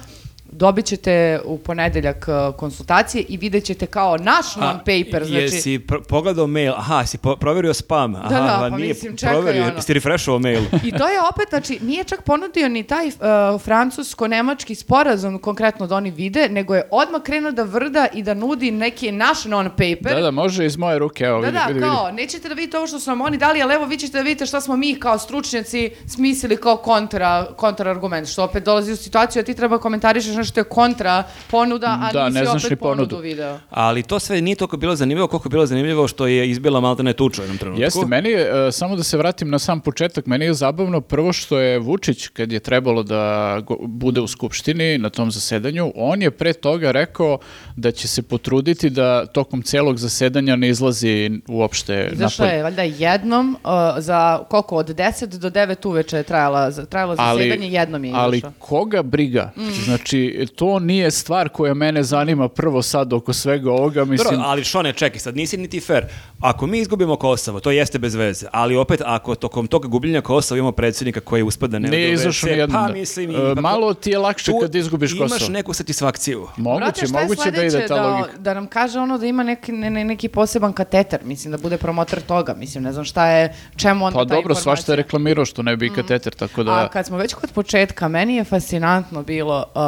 dobit 0.52 0.86
ćete 0.86 1.40
u 1.46 1.58
ponedeljak 1.58 2.26
uh, 2.28 2.56
konsultacije 2.56 3.24
i 3.30 3.38
vidjet 3.38 3.64
ćete 3.64 3.86
kao 3.86 4.18
naš 4.18 4.56
non-paper, 4.56 5.24
znači... 5.24 5.44
Jesi 5.44 5.80
pogledao 6.08 6.48
mail, 6.48 6.74
aha, 6.78 7.06
si 7.06 7.18
po- 7.18 7.36
proverio 7.36 7.74
spam, 7.74 8.16
aha, 8.16 8.30
da, 8.30 8.56
a 8.56 8.60
pa 8.60 8.78
nije 8.78 8.88
mislim, 8.88 9.18
čekaj, 9.18 9.34
proverio, 9.36 9.64
ono. 9.64 9.76
jesi 9.76 9.94
refreshovao 9.94 10.40
mail. 10.40 10.62
I 10.88 10.92
to 10.92 11.08
je 11.08 11.20
opet, 11.34 11.50
znači, 11.50 11.80
nije 11.82 12.04
čak 12.04 12.22
ponudio 12.22 12.70
ni 12.70 12.84
taj 12.84 13.08
uh, 13.08 13.14
francusko-nemački 13.62 14.76
sporazum 14.76 15.40
konkretno 15.40 15.88
da 15.88 15.96
oni 15.96 16.12
vide, 16.12 16.50
nego 16.50 16.76
je 16.76 16.88
odmah 16.92 17.22
krenuo 17.22 17.52
da 17.52 17.64
vrda 17.64 18.08
i 18.14 18.24
da 18.24 18.34
nudi 18.34 18.72
neki 18.72 19.12
naš 19.12 19.44
non-paper. 19.44 20.16
Da, 20.16 20.22
da, 20.22 20.32
može 20.32 20.66
iz 20.66 20.78
moje 20.78 21.00
ruke, 21.00 21.24
evo, 21.24 21.42
Da, 21.42 21.48
vidi, 21.48 21.58
da, 21.58 21.66
vidi, 21.66 21.74
vidi. 21.74 21.86
kao, 21.86 22.12
nećete 22.12 22.50
da 22.50 22.54
vidite 22.56 22.78
ovo 22.78 22.88
što 22.88 23.00
su 23.00 23.10
nam 23.10 23.22
oni 23.22 23.38
dali, 23.38 23.62
ali 23.62 23.74
evo 23.74 23.86
vi 23.86 23.98
ćete 23.98 24.18
da 24.18 24.24
vidite 24.24 24.46
šta 24.46 24.62
smo 24.62 24.78
mi 24.78 25.00
kao 25.00 25.18
stručnjaci 25.18 25.92
smislili 26.08 26.58
kao 26.58 26.78
kontra, 26.78 27.46
kontra 27.56 27.92
argument, 27.92 28.28
što 28.28 28.44
opet 28.44 28.64
dolazi 28.64 28.92
u 28.92 28.96
situaciju 28.96 29.42
da 29.42 29.46
ti 29.46 29.54
treba 29.54 29.78
komentarišeš 29.78 30.39
nešto 30.40 30.52
što 30.52 30.60
je 30.60 30.64
kontra 30.66 31.24
ponuda, 31.48 32.00
a 32.02 32.12
Da, 32.14 32.26
nisi 32.26 32.34
ne 32.34 32.46
znaš 32.46 32.56
opet 32.58 32.72
ni 32.72 32.76
ponudu 32.78 33.10
ponudu. 33.10 33.18
video. 33.20 33.60
Ali 33.70 34.04
to 34.04 34.20
sve 34.20 34.42
nije 34.42 34.56
toliko 34.56 34.78
bilo 34.78 34.96
zanimljivo 34.96 35.28
koliko 35.28 35.48
je 35.48 35.52
bilo 35.52 35.66
zanimljivo 35.66 36.08
što 36.08 36.28
je 36.28 36.50
izbila 36.50 36.80
maltene 36.80 37.14
tuča 37.14 37.42
u 37.42 37.46
jednom 37.46 37.58
trenutku. 37.58 37.82
Jeste, 37.82 38.06
meni 38.06 38.30
je, 38.30 38.42
e, 38.68 38.72
samo 38.72 38.96
da 38.96 39.04
se 39.04 39.18
vratim 39.18 39.50
na 39.50 39.60
sam 39.60 39.80
početak, 39.82 40.26
meni 40.26 40.46
je 40.46 40.54
zabavno 40.56 41.02
prvo 41.02 41.34
što 41.34 41.60
je 41.60 41.80
Vučić, 41.80 42.28
kad 42.28 42.52
je 42.52 42.60
trebalo 42.62 43.04
da 43.04 43.20
go- 43.62 43.78
bude 43.80 44.22
u 44.22 44.28
Skupštini 44.30 44.98
na 44.98 45.10
tom 45.10 45.32
zasedanju, 45.32 45.92
on 45.96 46.22
je 46.22 46.32
pre 46.32 46.54
toga 46.54 46.92
rekao 46.92 47.40
da 47.80 47.92
će 47.92 48.08
se 48.08 48.22
potruditi 48.22 48.90
da 48.90 49.26
tokom 49.26 49.62
celog 49.62 49.98
zasedanja 49.98 50.56
ne 50.56 50.70
izlazi 50.70 51.32
uopšte 51.48 52.12
napolje. 52.16 52.50
je 52.50 52.64
valjda 52.64 52.82
jednom 52.84 53.58
uh, 53.64 53.70
za 53.98 54.40
koliko, 54.50 54.76
od 54.76 54.90
10 54.90 55.26
do 55.28 55.50
9 55.50 55.88
uveče 55.88 56.18
je 56.18 56.24
trajala, 56.24 56.72
trajalo 56.72 57.16
zasedanje, 57.16 57.70
jednom 57.70 58.06
je 58.06 58.12
ali 58.16 58.38
izašao. 58.38 58.52
koga 58.60 59.04
briga? 59.04 59.52
Mm. 59.58 59.84
Znači, 59.84 60.48
to 60.56 60.80
nije 60.80 61.12
stvar 61.12 61.50
koja 61.50 61.74
mene 61.74 62.04
zanima 62.04 62.50
prvo 62.50 62.82
sad 62.82 63.14
oko 63.14 63.34
svega 63.34 63.72
ovoga, 63.72 64.06
mislim... 64.06 64.30
Dobro, 64.30 64.46
ali 64.46 64.64
Šone, 64.64 64.94
čekaj, 64.94 65.20
sad 65.20 65.36
nisi 65.36 65.58
niti 65.58 65.80
fair. 65.80 66.06
Ako 66.40 66.68
mi 66.68 66.80
izgubimo 66.80 67.16
Kosovo, 67.16 67.60
to 67.60 67.72
jeste 67.72 68.00
bez 68.00 68.16
veze, 68.16 68.46
ali 68.52 68.76
opet 68.76 69.02
ako 69.06 69.36
tokom 69.36 69.68
toga 69.68 69.88
gubljenja 69.88 70.22
Kosova 70.22 70.58
imamo 70.58 70.72
predsjednika 70.72 71.20
koji 71.20 71.40
je 71.40 71.44
uspada 71.44 71.80
ne 71.80 71.90
u 71.90 72.14
izašao 72.14 72.50
nijednom, 72.50 72.82
Pa 72.82 72.88
da. 72.88 72.94
mislim, 72.94 73.30
ipak- 73.32 73.62
malo 73.62 73.94
ti 73.94 74.10
je 74.10 74.18
lakše 74.18 74.46
tu 74.46 74.58
kad 74.62 74.76
izgubiš 74.76 75.12
Imaš 75.12 75.32
Kosovo. 75.32 75.52
neku 75.52 75.74
satisfakciju. 75.74 76.48
Moguće, 76.58 77.06
Brate, 77.08 77.22
moguće 77.22 77.52
da 77.52 77.64
ide 77.78 77.88
ta 77.88 78.08
logika. 78.08 78.38
Da, 78.38 78.54
nam 78.54 78.68
kaže 78.68 79.00
ono 79.00 79.18
da 79.18 79.26
ima 79.26 79.44
neki, 79.44 79.72
ne, 79.72 79.90
ne- 79.90 80.04
neki 80.04 80.28
poseban 80.28 80.74
kateter, 80.74 81.20
mislim 81.24 81.52
da 81.52 81.58
bude 81.58 81.78
promotor 81.78 82.22
toga, 82.22 82.54
mislim 82.54 82.84
ne 82.84 82.94
znam 82.94 83.06
šta 83.06 83.28
je, 83.28 83.56
čemu 83.76 84.06
onda 84.06 84.20
Pa 84.20 84.26
ta 84.26 84.36
dobro, 84.36 84.56
svašta 84.56 84.70
je 84.70 84.74
informacija. 84.74 84.96
reklamirao 84.96 85.46
što 85.46 85.64
ne 85.64 85.78
bi 85.78 85.86
i 85.86 85.94
kateter, 85.94 86.34
tako 86.34 86.64
da... 86.64 86.72
A 86.72 86.88
kad 86.88 87.06
smo 87.06 87.18
već 87.18 87.34
kod 87.34 87.52
početka, 87.52 88.08
meni 88.08 88.36
je 88.36 88.44
fascinantno 88.44 89.24
bilo 89.24 89.66
uh, 89.76 89.82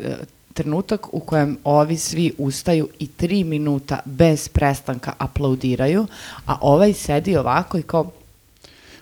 uh, 0.00 0.16
trenutak 0.54 1.14
u 1.14 1.20
kojem 1.20 1.58
ovi 1.64 1.96
svi 1.96 2.32
ustaju 2.38 2.88
i 2.98 3.06
tri 3.06 3.44
minuta 3.44 3.98
bez 4.04 4.48
prestanka 4.48 5.12
aplaudiraju, 5.18 6.06
a 6.46 6.56
ovaj 6.60 6.92
sedi 6.92 7.36
ovako 7.36 7.78
i 7.78 7.82
kao 7.82 8.10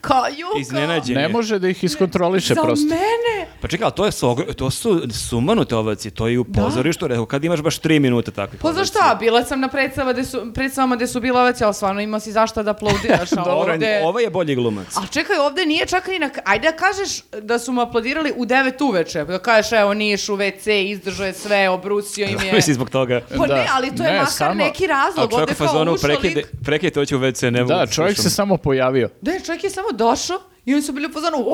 kao 0.07 0.25
Juko! 0.29 0.59
Iznenađen 0.59 1.15
Ne 1.15 1.23
je. 1.23 1.29
može 1.29 1.59
da 1.59 1.69
ih 1.69 1.85
iskontroliše 1.85 2.55
Za 2.55 2.63
prosto. 2.63 2.87
mene! 2.87 3.47
Pa 3.61 3.69
čekaj, 3.69 3.85
ali 3.85 3.93
to, 3.93 4.07
je 4.07 4.13
to 4.55 4.71
su 4.71 5.03
sumanute 5.11 5.77
ovaci, 5.77 6.11
to 6.11 6.27
je 6.27 6.35
i 6.35 6.39
u 6.39 6.45
Da. 6.45 6.63
pozorištu, 6.63 7.07
rekao, 7.07 7.27
kad 7.27 7.45
imaš 7.45 7.61
baš 7.61 7.79
tri 7.79 8.01
minute 8.01 8.31
takvih 8.31 8.61
Pa 8.61 8.69
za 8.69 8.75
ovacija. 8.75 9.03
šta? 9.03 9.17
Bila 9.17 9.45
sam 9.45 9.61
na 9.61 9.69
predstava 9.69 10.13
gde 10.13 10.25
su, 10.25 10.53
predstavama 10.55 10.97
gde 10.97 11.07
su 11.07 11.21
bila 11.21 11.41
ovac, 11.41 11.61
ali 11.61 11.75
stvarno 11.75 12.01
imao 12.01 12.21
si 12.21 12.33
zašto 12.33 12.63
da 12.63 12.71
aplaudiraš, 12.71 13.33
a 13.33 13.37
Dobro, 13.45 13.73
ovde... 13.73 14.01
Ovo 14.05 14.21
je 14.21 14.31
bolji 14.31 14.55
glumac. 14.55 14.87
A 14.95 15.07
čekaj, 15.07 15.37
ovde 15.39 15.67
nije 15.67 15.87
čak 15.87 16.09
ni 16.09 16.19
na... 16.19 16.31
Ajde 16.45 16.67
da 16.67 16.77
kažeš 16.77 17.09
da 17.33 17.59
su 17.59 17.73
mu 17.73 17.81
aplaudirali 17.81 18.33
u 18.33 18.45
9 18.47 18.57
uveče. 18.83 19.25
Da 19.25 19.39
kažeš, 19.39 19.73
evo, 19.73 19.95
niješ 19.95 20.29
u 20.29 20.35
WC, 20.35 20.71
izdržao 20.83 21.27
je 21.27 21.33
sve, 21.35 21.69
obrusio 21.69 22.27
im 22.27 22.39
je... 22.41 22.53
Misli 22.53 22.75
zbog 22.75 22.91
toga. 22.91 23.21
Pa 23.39 23.47
Da. 23.47 23.55
ne, 23.55 23.67
ali 23.73 23.89
to 23.89 24.03
je 24.03 24.11
Ne, 24.11 24.17
makar 24.17 24.33
samo- 24.33 24.55
neki 24.55 24.85
A 24.85 24.89
razlog. 24.89 25.31
čovjek 25.31 25.41
Ovde 25.41 25.53
u 25.53 25.57
kao 25.57 25.67
fazonu 25.67 25.93
ušao 25.93 26.09
prekide, 26.09 26.35
lik... 26.35 26.47
prekide 26.65 26.95
hoće 26.97 27.17
u 27.17 27.21
WC, 27.21 27.43
ne 27.45 27.61
mogu 27.61 27.69
Da, 27.69 27.77
da 27.77 27.87
čovjek 27.87 28.17
se 28.17 28.23
slušam. 28.23 28.31
samo 28.33 28.57
pojavio. 28.57 29.09
Da, 29.21 29.33
čovjek 29.41 29.65
je 29.65 29.71
samo 29.71 29.89
došao 29.97 30.37
i 30.65 30.73
oni 30.73 30.83
su 30.83 30.93
bili 30.93 31.07
u. 31.07 31.47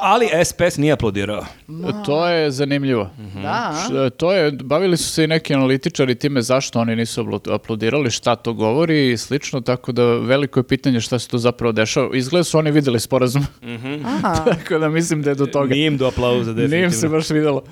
Ali 0.00 0.28
SPS 0.44 0.76
nije 0.76 0.92
aplaudirao. 0.92 1.44
To 2.06 2.28
je 2.28 2.50
zanimljivo. 2.50 3.10
Da, 3.34 3.48
a? 3.48 3.74
Š- 3.76 4.10
To 4.10 4.32
je, 4.32 4.50
bavili 4.52 4.96
su 4.96 5.04
se 5.04 5.24
i 5.24 5.28
neki 5.28 5.54
analitičari 5.54 6.14
time 6.14 6.42
zašto 6.42 6.80
oni 6.80 6.96
nisu 6.96 7.22
aplo- 7.22 7.54
aplaudirali, 7.54 8.10
šta 8.10 8.36
to 8.36 8.52
govori 8.52 9.10
i 9.10 9.16
slično, 9.16 9.60
tako 9.60 9.92
da 9.92 10.04
veliko 10.04 10.60
je 10.60 10.64
pitanje 10.64 11.00
šta 11.00 11.18
se 11.18 11.28
tu 11.28 11.38
zapravo 11.38 11.72
dešava. 11.72 12.16
Izgleda 12.16 12.44
su 12.44 12.58
oni 12.58 12.70
videli 12.70 13.00
sporazum, 13.00 13.46
Aha. 14.06 14.34
tako 14.44 14.78
da 14.78 14.88
mislim 14.88 15.22
da 15.22 15.30
je 15.30 15.34
do 15.34 15.46
toga. 15.46 15.68
Nije 15.68 15.86
im 15.86 15.96
do 15.96 16.06
aplauza, 16.06 16.38
definitivno. 16.44 16.68
Nije 16.70 16.84
im 16.84 16.92
se 16.92 17.08
baš 17.08 17.30
videlo. 17.30 17.62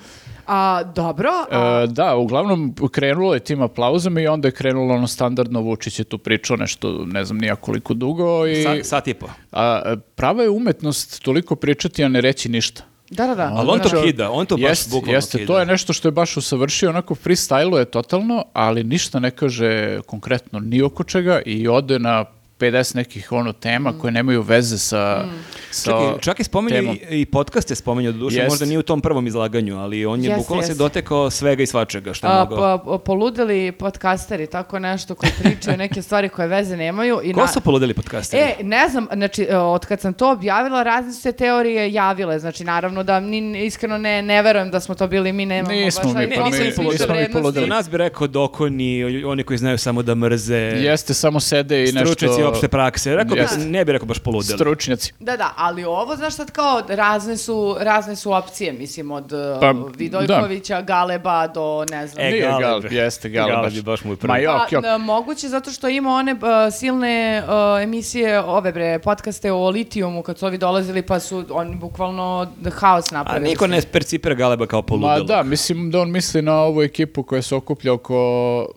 A, 0.47 0.83
dobro, 0.95 1.29
a, 1.51 1.81
E, 1.83 1.87
da, 1.87 2.15
uglavnom 2.15 2.75
krenulo 2.91 3.33
je 3.33 3.39
tim 3.39 3.61
aplauzom 3.61 4.17
i 4.17 4.27
onda 4.27 4.47
je 4.47 4.51
krenulo 4.51 4.95
ono 4.95 5.07
standardno, 5.07 5.61
Vučić 5.61 5.99
je 5.99 6.03
tu 6.03 6.17
pričao 6.17 6.57
nešto, 6.57 7.05
ne 7.05 7.25
znam 7.25 7.37
nija 7.37 7.55
koliko 7.55 7.93
dugo 7.93 8.47
i 8.47 8.63
Sa, 8.63 8.75
sat 8.83 9.07
i 9.07 9.13
po. 9.13 9.27
a, 9.51 9.95
prava 10.15 10.43
je 10.43 10.49
umetnost 10.49 11.23
toliko 11.23 11.55
pričati, 11.55 12.03
a 12.03 12.07
ne 12.07 12.21
reći 12.21 12.49
ništa. 12.49 12.83
da, 13.09 13.27
da, 13.27 13.35
da. 13.35 13.51
Ali 13.55 13.69
on 13.69 13.79
to 13.79 13.89
Znači, 13.89 14.05
kida, 14.07 14.31
on 14.31 14.45
to 14.45 14.57
baš 14.57 14.69
Jeste, 14.69 14.89
bukvalno 14.91 15.13
jeste, 15.17 15.37
kida. 15.37 15.47
to 15.47 15.59
je 15.59 15.65
nešto 15.65 15.93
što 15.93 16.07
je 16.07 16.11
baš 16.11 16.37
usavršio, 16.37 16.89
onako 16.89 17.15
freestyle 17.15 17.77
je 17.77 17.85
totalno, 17.85 18.43
ali 18.53 18.83
ništa 18.83 19.19
ne 19.19 19.31
kaže 19.31 19.99
konkretno 20.05 20.59
ni 20.59 20.81
oko 20.81 21.03
čega 21.03 21.41
i 21.45 21.67
ode 21.67 21.99
na 21.99 22.25
50 22.55 22.95
nekih 22.95 23.31
ono 23.31 23.53
tema 23.53 23.91
Mm. 23.91 23.99
koje 23.99 24.11
nemaju 24.11 24.41
veze 24.41 24.77
sa, 24.79 25.25
sa 25.71 25.91
Čak, 25.91 26.17
i- 26.17 26.21
čak 26.21 26.39
i 26.39 26.43
spominje 26.43 26.75
temom. 26.75 26.95
i, 27.03 27.21
i 27.21 27.25
podcaste 27.25 27.75
spominje 27.75 28.11
do 28.11 28.17
duše, 28.19 28.37
Jest. 28.37 28.49
možda 28.49 28.65
nije 28.65 28.79
u 28.79 28.83
tom 28.83 29.01
prvom 29.01 29.27
izlaganju, 29.27 29.77
ali 29.77 30.05
on 30.05 30.19
je 30.19 30.25
Jeste, 30.25 30.37
bukvalno 30.37 30.63
se 30.63 30.71
jeste. 30.71 30.79
dotekao 30.79 31.29
svega 31.29 31.63
i 31.63 31.67
svačega 31.67 32.13
što 32.13 32.27
je 32.27 32.33
A, 32.33 32.39
mogao. 32.41 32.77
pa, 32.79 32.97
poludeli 32.99 33.71
podcasteri, 33.71 34.47
tako 34.47 34.79
nešto 34.79 35.15
koji 35.15 35.31
pričaju 35.39 35.77
neke 35.77 36.01
stvari 36.01 36.29
koje 36.29 36.47
veze 36.47 36.77
nemaju. 36.77 37.19
I 37.23 37.33
Ko 37.33 37.39
na- 37.41 37.47
su 37.47 37.61
poludeli 37.61 37.93
podcasteri? 37.93 38.43
E, 38.43 38.55
ne 38.61 38.89
znam, 38.89 39.07
znači, 39.13 39.43
e, 39.43 39.57
od 39.57 39.85
kad 39.85 40.01
sam 40.01 40.13
to 40.13 40.31
objavila, 40.31 40.83
razne 40.83 41.13
su 41.13 41.21
se 41.21 41.31
teorije 41.31 41.93
javile, 41.93 42.39
znači, 42.39 42.63
naravno 42.63 43.03
da 43.03 43.19
ni, 43.19 43.35
iskreno 43.65 43.97
ne, 43.97 44.21
ne 44.21 44.41
verujem 44.41 44.71
da 44.71 44.79
smo 44.79 44.95
to 44.95 45.07
bili, 45.07 45.33
mi 45.33 45.45
nemamo 45.45 45.75
Nismo 45.75 46.03
baš 46.03 46.13
mi, 46.19 46.29
pa 46.29 46.41
koncept 46.41 46.77
mi- 46.77 46.83
više 46.83 46.91
nismo 46.93 47.15
mi 47.15 47.31
poludeli. 47.33 47.67
Nas 47.67 47.89
bi 47.89 47.97
rekao 47.97 48.27
dokoni, 48.27 49.03
oni 49.23 49.43
koji 49.43 49.57
znaju 49.57 49.77
samo 49.77 50.01
da 50.01 50.15
mrze, 50.15 50.55
Jeste, 50.55 51.13
samo 51.13 51.39
sede 51.39 51.79
i 51.79 51.91
nešto... 51.93 52.44
opšte 52.45 52.67
prakse. 52.67 53.15
Rekao 53.15 53.35
bi, 53.35 53.41
Jeste. 53.41 53.57
ne 53.59 53.85
bi 53.85 53.91
rekao 53.91 54.05
baš 54.05 54.19
poludeli. 54.19 54.57
Stručnjaci. 54.57 55.13
Da, 55.19 55.37
da, 55.37 55.53
ali 55.57 55.83
ovo, 55.85 56.15
znaš 56.15 56.33
sad 56.33 56.51
kao, 56.51 56.81
razne 56.89 57.37
su, 57.37 57.75
razne 57.79 58.15
su 58.15 58.31
opcije, 58.33 58.73
mislim, 58.73 59.11
od 59.11 59.31
Pa, 59.53 59.59
pa, 59.63 59.73
Vidojkovića, 59.97 60.81
Galeba 60.81 61.47
do, 61.47 61.85
ne 61.85 62.07
znam. 62.07 62.25
E, 62.25 62.29
Nije 62.29 62.41
Galeb. 62.41 62.61
Galeb, 62.61 62.91
jeste 62.91 63.29
Galeb 63.29 63.51
Galeb 63.51 63.65
baš. 63.65 63.75
je 63.75 63.81
baš 63.81 64.03
moj 64.03 64.15
prvi. 64.15 64.27
Ma 64.27 64.37
jok, 64.37 64.57
Pa, 64.59 64.67
jok. 64.71 64.83
n- 64.85 65.01
moguće 65.01 65.47
zato 65.49 65.71
što 65.71 65.87
ima 65.89 66.09
one 66.11 66.33
uh, 66.33 66.39
silne 66.73 67.43
uh, 67.43 67.49
emisije, 67.83 68.05
ove 68.41 68.71
bre, 68.71 68.99
podcaste 68.99 69.51
o 69.51 69.69
litijumu 69.69 70.21
kad 70.21 70.37
su 70.37 70.45
ovi 70.45 70.57
dolazili 70.57 71.01
pa 71.01 71.19
su 71.19 71.45
oni 71.51 71.75
bukvalno 71.75 72.47
haos 72.71 73.05
A 73.05 73.15
napravili. 73.15 73.49
niko 73.49 73.67
ne 73.67 73.81
percipira 73.83 74.35
Galeba 74.35 74.65
kao 74.65 74.79
Ma 74.79 74.83
poludelo. 74.83 75.23
da, 75.25 75.43
mislim 75.43 75.91
da 75.91 75.99
on 75.99 76.11
misli 76.11 76.41
na 76.41 76.53
ovu 76.55 76.81
ekipu 76.81 77.23
koja 77.23 77.41
se 77.41 77.55
okuplja 77.55 77.93
oko 77.93 78.67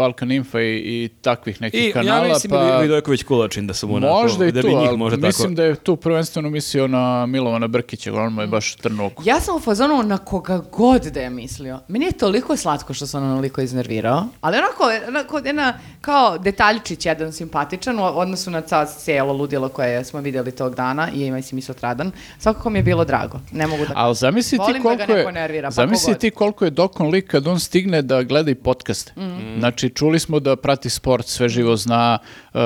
Balkan 0.00 0.32
Infa 0.32 0.60
i, 0.60 0.76
i 0.76 1.08
takvih 1.22 1.60
nekih 1.60 1.88
I 1.88 1.92
kanala. 1.92 2.26
ja 2.26 2.32
mislim 2.32 2.50
pa... 2.50 2.56
da 2.56 2.78
Vidojković 2.78 3.22
Kulačin 3.22 3.66
da 3.66 3.74
su 3.74 3.88
mu 3.88 3.94
onako, 3.94 4.22
Možda 4.22 4.46
i 4.46 4.52
da 4.52 4.62
tu, 4.62 4.68
bi 4.68 4.74
njih 4.74 4.88
ali 4.88 4.98
možda 4.98 5.26
mislim 5.26 5.48
tako... 5.48 5.56
da 5.56 5.64
je 5.64 5.74
tu 5.74 5.96
prvenstveno 5.96 6.50
mislio 6.50 6.86
na 6.88 7.26
Milovana 7.26 7.68
Brkića, 7.68 8.14
on 8.14 8.32
mu 8.32 8.40
je 8.40 8.46
baš 8.46 8.74
trnu 8.74 9.06
oko. 9.06 9.22
Ja 9.26 9.40
sam 9.40 9.56
u 9.56 9.60
fazonu 9.60 10.02
na 10.02 10.18
koga 10.18 10.62
god 10.72 11.02
da 11.02 11.20
je 11.20 11.30
mislio. 11.30 11.80
Meni 11.88 12.04
je 12.04 12.12
toliko 12.12 12.56
slatko 12.56 12.94
što 12.94 13.06
sam 13.06 13.24
onoliko 13.24 13.60
iznervirao, 13.60 14.24
ali 14.40 14.58
onako, 14.58 14.84
onako 15.08 15.38
jedna, 15.38 15.78
kao 16.00 16.38
detaljčić 16.38 17.06
jedan 17.06 17.32
simpatičan 17.32 17.98
u 17.98 18.02
odnosu 18.02 18.50
na 18.50 18.62
cijelo 18.86 19.32
ludilo 19.32 19.68
koje 19.68 20.04
smo 20.04 20.20
vidjeli 20.20 20.52
tog 20.52 20.74
dana 20.74 21.10
i 21.14 21.26
ima 21.26 21.42
si 21.42 21.54
mi 21.54 21.62
sutradan. 21.62 22.12
Svakako 22.38 22.70
mi 22.70 22.78
je 22.78 22.82
bilo 22.82 23.04
drago. 23.04 23.40
Ne 23.52 23.66
mogu 23.66 23.86
da... 23.86 23.92
Ali 23.96 24.14
zamisli 24.14 24.58
ti 24.58 24.72
da 24.72 24.78
ga 24.78 24.82
koliko 24.82 25.06
neko 25.06 25.28
je, 25.28 25.32
nervira, 25.32 25.68
pa 25.68 25.70
zamisli 25.70 26.18
ti 26.18 26.30
koliko 26.30 26.64
je 26.64 26.70
dokon 26.70 27.10
lik 27.10 27.30
kad 27.30 27.46
on 27.46 27.60
stigne 27.60 28.02
da 28.02 28.22
gleda 28.22 28.50
i 28.50 28.54
podcaste. 28.54 29.12
Mhm. 29.16 29.58
Znači, 29.58 29.89
čuli 29.90 30.18
smo 30.18 30.40
da 30.40 30.56
prati 30.56 30.90
sport, 30.90 31.26
sve 31.26 31.48
živo 31.48 31.76
zna, 31.76 32.18
uh, 32.54 32.60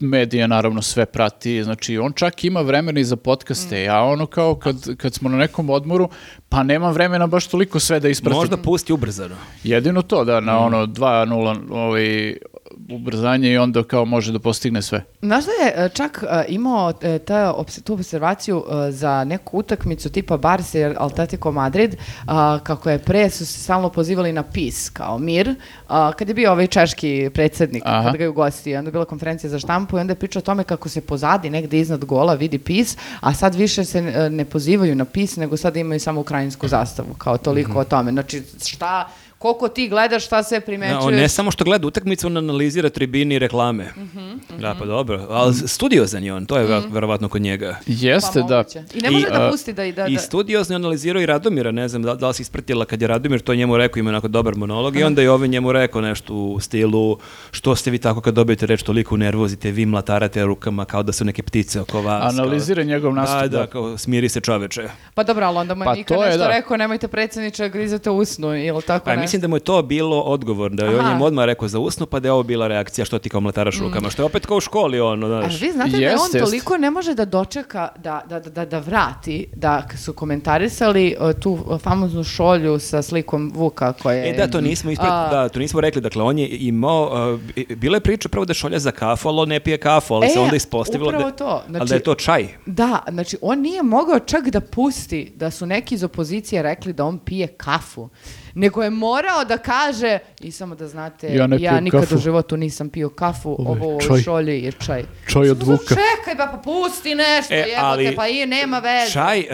medije 0.00 0.48
naravno 0.48 0.82
sve 0.82 1.06
prati, 1.06 1.64
znači 1.64 1.98
on 1.98 2.12
čak 2.12 2.44
ima 2.44 2.60
vremena 2.60 3.00
i 3.00 3.04
za 3.04 3.16
podcaste, 3.16 3.74
Mhm. 3.76 3.84
ja 3.84 4.02
ono 4.02 4.26
kao 4.26 4.54
kad, 4.54 4.96
kad 4.96 5.14
smo 5.14 5.28
na 5.28 5.36
nekom 5.36 5.70
odmoru, 5.70 6.08
pa 6.48 6.62
nemam 6.62 6.92
vremena 6.92 7.26
baš 7.26 7.46
toliko 7.46 7.80
sve 7.80 8.00
da 8.00 8.08
ispratim. 8.08 8.38
Možda 8.38 8.56
pusti 8.56 8.92
ubrzano. 8.92 9.36
Jedino 9.64 10.02
to, 10.02 10.24
da, 10.24 10.40
na 10.40 10.58
ono 10.58 10.86
2-0 10.86 11.58
ovaj, 11.70 12.36
ubrzanje 12.90 13.52
i 13.52 13.58
onda 13.58 13.82
kao 13.82 14.04
može 14.04 14.32
da 14.32 14.38
postigne 14.38 14.82
sve. 14.82 15.04
Znaš 15.22 15.44
da 15.44 15.50
je 15.50 15.86
e, 15.86 15.88
čak 15.88 16.24
e, 16.30 16.44
imao 16.48 16.92
e, 17.02 17.18
ta, 17.18 17.54
tu 17.84 17.94
observaciju 17.94 18.64
za 18.90 19.24
neku 19.24 19.58
utakmicu 19.58 20.10
tipa 20.10 20.36
Barca 20.36 20.78
i 20.78 20.84
Atletico 20.84 21.52
Madrid, 21.52 21.96
kako 22.62 22.90
je 22.90 22.98
pre 22.98 23.30
su 23.30 23.46
se 23.46 23.60
stalno 23.60 23.88
pozivali 23.88 24.32
na 24.32 24.42
PIS, 24.42 24.90
kao 24.90 25.18
mir, 25.18 25.54
kad 25.88 26.28
je 26.28 26.34
bio 26.34 26.52
ovaj 26.52 26.66
češki 26.66 27.30
predsjednik, 27.34 27.82
Aha. 27.86 28.04
kada 28.04 28.18
ga 28.18 28.24
je 28.24 28.28
ugostio, 28.28 28.78
onda 28.78 28.88
je 28.88 28.92
bila 28.92 29.04
konferencija 29.04 29.50
za 29.50 29.58
štampu 29.58 29.96
i 29.96 30.00
onda 30.00 30.10
je 30.10 30.18
pričao 30.18 30.40
o 30.40 30.42
tome 30.42 30.64
kako 30.64 30.88
se 30.88 31.00
pozadi 31.00 31.50
negde 31.50 31.78
iznad 31.78 32.04
gola 32.04 32.34
vidi 32.34 32.58
PIS, 32.58 32.96
a 33.20 33.34
sad 33.34 33.54
više 33.54 33.84
se 33.84 34.02
ne 34.30 34.44
pozivaju 34.44 34.94
na 34.94 35.04
PIS, 35.04 35.36
nego 35.36 35.56
sad 35.56 35.76
imaju 35.76 36.00
samo 36.00 36.20
ukrajinsku 36.20 36.68
zastavu, 36.68 37.14
kao 37.18 37.38
toliko 37.38 37.78
o 37.78 37.84
tome. 37.84 38.12
Znači, 38.12 38.42
šta, 38.66 39.08
koliko 39.40 39.68
ti 39.68 39.88
gledaš, 39.88 40.26
šta 40.26 40.42
Ja, 40.52 40.60
primećuješ? 40.60 41.04
on 41.04 41.14
ne 41.14 41.28
samo 41.28 41.50
što 41.50 41.64
gleda 41.64 41.86
utakmicu, 41.86 42.26
on 42.26 42.36
analizira 42.36 42.88
tribini 42.90 43.34
i 43.34 43.38
reklame. 43.38 43.86
Da, 44.58 44.76
pa 44.78 44.84
dobro. 44.86 45.26
Ali 45.30 45.54
studiozan 45.56 46.24
je 46.24 46.34
on, 46.34 46.46
to 46.46 46.56
je 46.56 46.64
mm 46.70 46.90
verovatno 46.90 47.28
kod 47.28 47.42
njega. 47.42 47.76
Jeste, 47.86 48.40
Pa 48.40 48.46
da. 48.46 48.64
I 48.94 49.00
ne 49.00 49.10
može 49.10 49.26
da 49.28 49.46
a, 49.46 49.50
pusti 49.50 49.72
da 49.72 49.84
i 49.84 49.92
da... 49.92 50.06
I 50.06 50.14
da- 50.14 50.20
studiozno 50.20 50.72
je 50.72 50.76
analizirao 50.76 51.22
i 51.22 51.26
Radomira, 51.26 51.70
ne 51.70 51.88
znam 51.88 52.02
da, 52.02 52.14
da 52.14 52.28
li 52.28 52.34
si 52.34 52.42
ispratila 52.42 52.84
kad 52.84 53.02
je 53.02 53.08
Radomir 53.08 53.40
to 53.40 53.54
njemu 53.54 53.76
rekao, 53.76 53.98
ima 53.98 54.10
onako 54.10 54.28
dobar 54.28 54.54
monolog 54.56 54.96
i 54.96 55.02
onda 55.02 55.22
je 55.22 55.30
ovaj 55.30 55.48
njemu 55.48 55.72
rekao 55.72 56.00
nešto 56.00 56.34
u 56.34 56.60
stilu 56.60 57.18
što 57.50 57.76
ste 57.76 57.90
vi 57.90 57.98
tako 57.98 58.20
kad 58.20 58.34
dobijete 58.34 58.66
reč 58.66 58.82
toliko 58.82 59.16
nervozite, 59.16 59.70
vi 59.70 59.86
mlatarate 59.86 60.44
rukama 60.44 60.84
kao 60.84 61.02
da 61.02 61.12
su 61.12 61.24
neke 61.24 61.42
ptice 61.42 61.80
oko 61.80 62.02
vas. 62.02 62.34
Analizira 62.34 62.82
njegov 62.82 63.14
nastup, 63.14 63.40
Da, 63.40 63.48
da, 63.48 63.58
da. 63.58 63.66
kao 63.66 63.98
smiri 63.98 64.28
se 64.28 64.40
čoveče. 64.40 64.88
Pa 65.14 65.22
dobro, 65.22 65.46
ali 65.46 65.58
onda 65.58 65.74
mu 65.74 65.82
je 65.82 65.84
Pa 65.84 65.94
je, 66.14 66.20
nešto 66.20 66.38
da. 66.38 66.48
rekao, 66.48 66.76
nemojte 66.76 67.08
predsjedniče, 67.08 67.68
grizete 67.68 68.10
usnu 68.10 68.56
ili 68.56 68.82
tako 68.82 69.04
Pa 69.04 69.10
nešto. 69.12 69.29
Mislim 69.30 69.40
da 69.40 69.48
mu 69.48 69.56
je 69.56 69.60
to 69.60 69.82
bilo 69.84 70.20
odgovor, 70.20 70.70
da 70.70 70.84
je 70.84 70.98
on 70.98 71.06
njemu 71.06 71.24
odmah 71.24 71.44
rekao 71.44 71.68
za 71.68 71.78
usnu, 71.78 72.06
pa 72.06 72.20
da 72.20 72.28
je 72.28 72.32
ovo 72.32 72.42
bila 72.42 72.66
reakcija 72.66 73.04
što 73.04 73.18
ti 73.18 73.28
kao 73.28 73.40
mlataraš 73.40 73.78
rukama, 73.78 74.10
što 74.10 74.22
je 74.22 74.26
opet 74.26 74.46
kao 74.46 74.56
u 74.56 74.60
školi 74.60 75.00
ono, 75.00 75.26
A 75.26 75.40
znaš. 75.40 75.60
vi 75.60 75.72
znate 75.72 75.90
da 75.90 75.96
Jeste, 75.98 76.16
on 76.16 76.24
jeste. 76.24 76.38
toliko 76.40 76.76
ne 76.76 76.90
može 76.90 77.14
da 77.14 77.24
dočeka 77.24 77.88
da, 77.98 78.22
da, 78.28 78.40
da, 78.40 78.64
da 78.64 78.78
vrati, 78.78 79.46
da 79.54 79.70
su 79.96 80.12
komentarisali 80.12 81.16
uh, 81.20 81.32
tu 81.32 81.52
uh, 81.52 81.80
famoznu 81.80 82.24
šolju 82.24 82.78
sa 82.80 83.02
slikom 83.02 83.52
Vuka 83.54 83.92
koje 83.92 84.30
E 84.30 84.32
da, 84.34 84.46
to 84.48 84.60
nismo 84.60 84.90
ispred, 84.90 85.10
A- 85.10 85.28
da, 85.28 85.48
to 85.48 85.58
nismo 85.58 85.80
rekli. 85.80 86.00
Dakle, 86.00 86.22
on 86.22 86.38
je 86.38 86.48
imao, 86.50 87.32
uh, 87.34 87.40
bi- 87.46 87.66
bila 87.70 87.96
je 87.96 88.00
priča 88.00 88.28
prvo 88.28 88.44
da 88.44 88.50
je 88.50 88.54
šolja 88.54 88.78
za 88.78 88.90
kafu, 88.92 89.28
ali 89.28 89.40
on 89.40 89.48
ne 89.48 89.60
pije 89.60 89.78
kafu, 89.78 90.14
ali 90.14 90.26
E, 90.26 90.30
se 90.30 90.40
onda 90.40 90.56
ispostavilo 90.56 91.12
da, 91.12 91.30
to. 91.30 91.44
ali 91.46 91.62
Znači- 91.68 91.88
da 91.88 91.94
je 91.94 92.02
to 92.02 92.14
čaj. 92.16 92.48
Da, 92.66 92.98
znači 93.08 93.36
on 93.42 93.60
nije 93.60 93.82
mogao 93.82 94.18
čak 94.20 94.44
da 94.46 94.60
pusti 94.62 95.32
da 95.36 95.50
su 95.50 95.66
neki 95.66 95.94
iz 95.94 96.04
opozicije 96.04 96.62
rekli 96.62 96.92
da 96.92 97.04
on 97.04 97.18
pije 97.18 97.46
kafu, 97.48 98.08
nego 98.54 98.82
je 98.82 98.90
morao 98.90 99.44
da 99.44 99.58
kaže, 99.58 100.18
i 100.40 100.52
samo 100.52 100.74
da 100.74 100.88
znate, 100.88 101.26
Ja 101.28 101.48
pijem 101.48 101.84
nikad 101.84 102.00
kafu. 102.00 102.14
u 102.14 102.18
životu 102.18 102.56
nisam 102.56 102.88
pio 102.88 103.08
kafu, 103.08 103.56
Ovo 103.58 103.96
u 103.96 104.00
čaj. 104.00 104.20
šolji 104.20 104.62
je 104.62 104.72
čaj. 104.72 105.04
Čaj 105.28 105.50
od 105.50 105.62
Vuka. 105.62 105.84
Čekaj, 105.88 106.34
ba, 106.36 106.46
pa 106.46 106.58
pusti 106.58 107.14
nešto, 107.14 107.54
E, 107.54 107.56
jebote, 107.56 107.76
ali 107.78 108.16
pa 108.16 108.28
i 108.28 108.46
nema 108.46 108.78
veze. 108.78 109.12
Čaj 109.12 109.40
uh, 109.40 109.46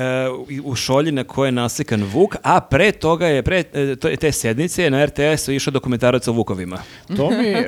u 0.65 0.75
šolji 0.75 1.13
na 1.13 1.25
kojoj 1.25 1.49
je 1.49 1.53
naslikan 1.53 2.03
Vuk, 2.05 2.37
a 2.43 2.61
pre 2.61 2.93
toga 2.93 3.27
je, 3.27 3.43
pre 3.43 3.65
e, 4.05 4.17
te 4.17 4.33
sednice 4.33 4.83
je 4.83 4.91
na 4.91 5.07
RTS-u 5.07 5.53
išao 5.53 5.71
dokumentarac 5.71 6.29
o 6.29 6.33
Vukovima. 6.33 6.79
To 7.17 7.31
mi, 7.31 7.49
e, 7.49 7.65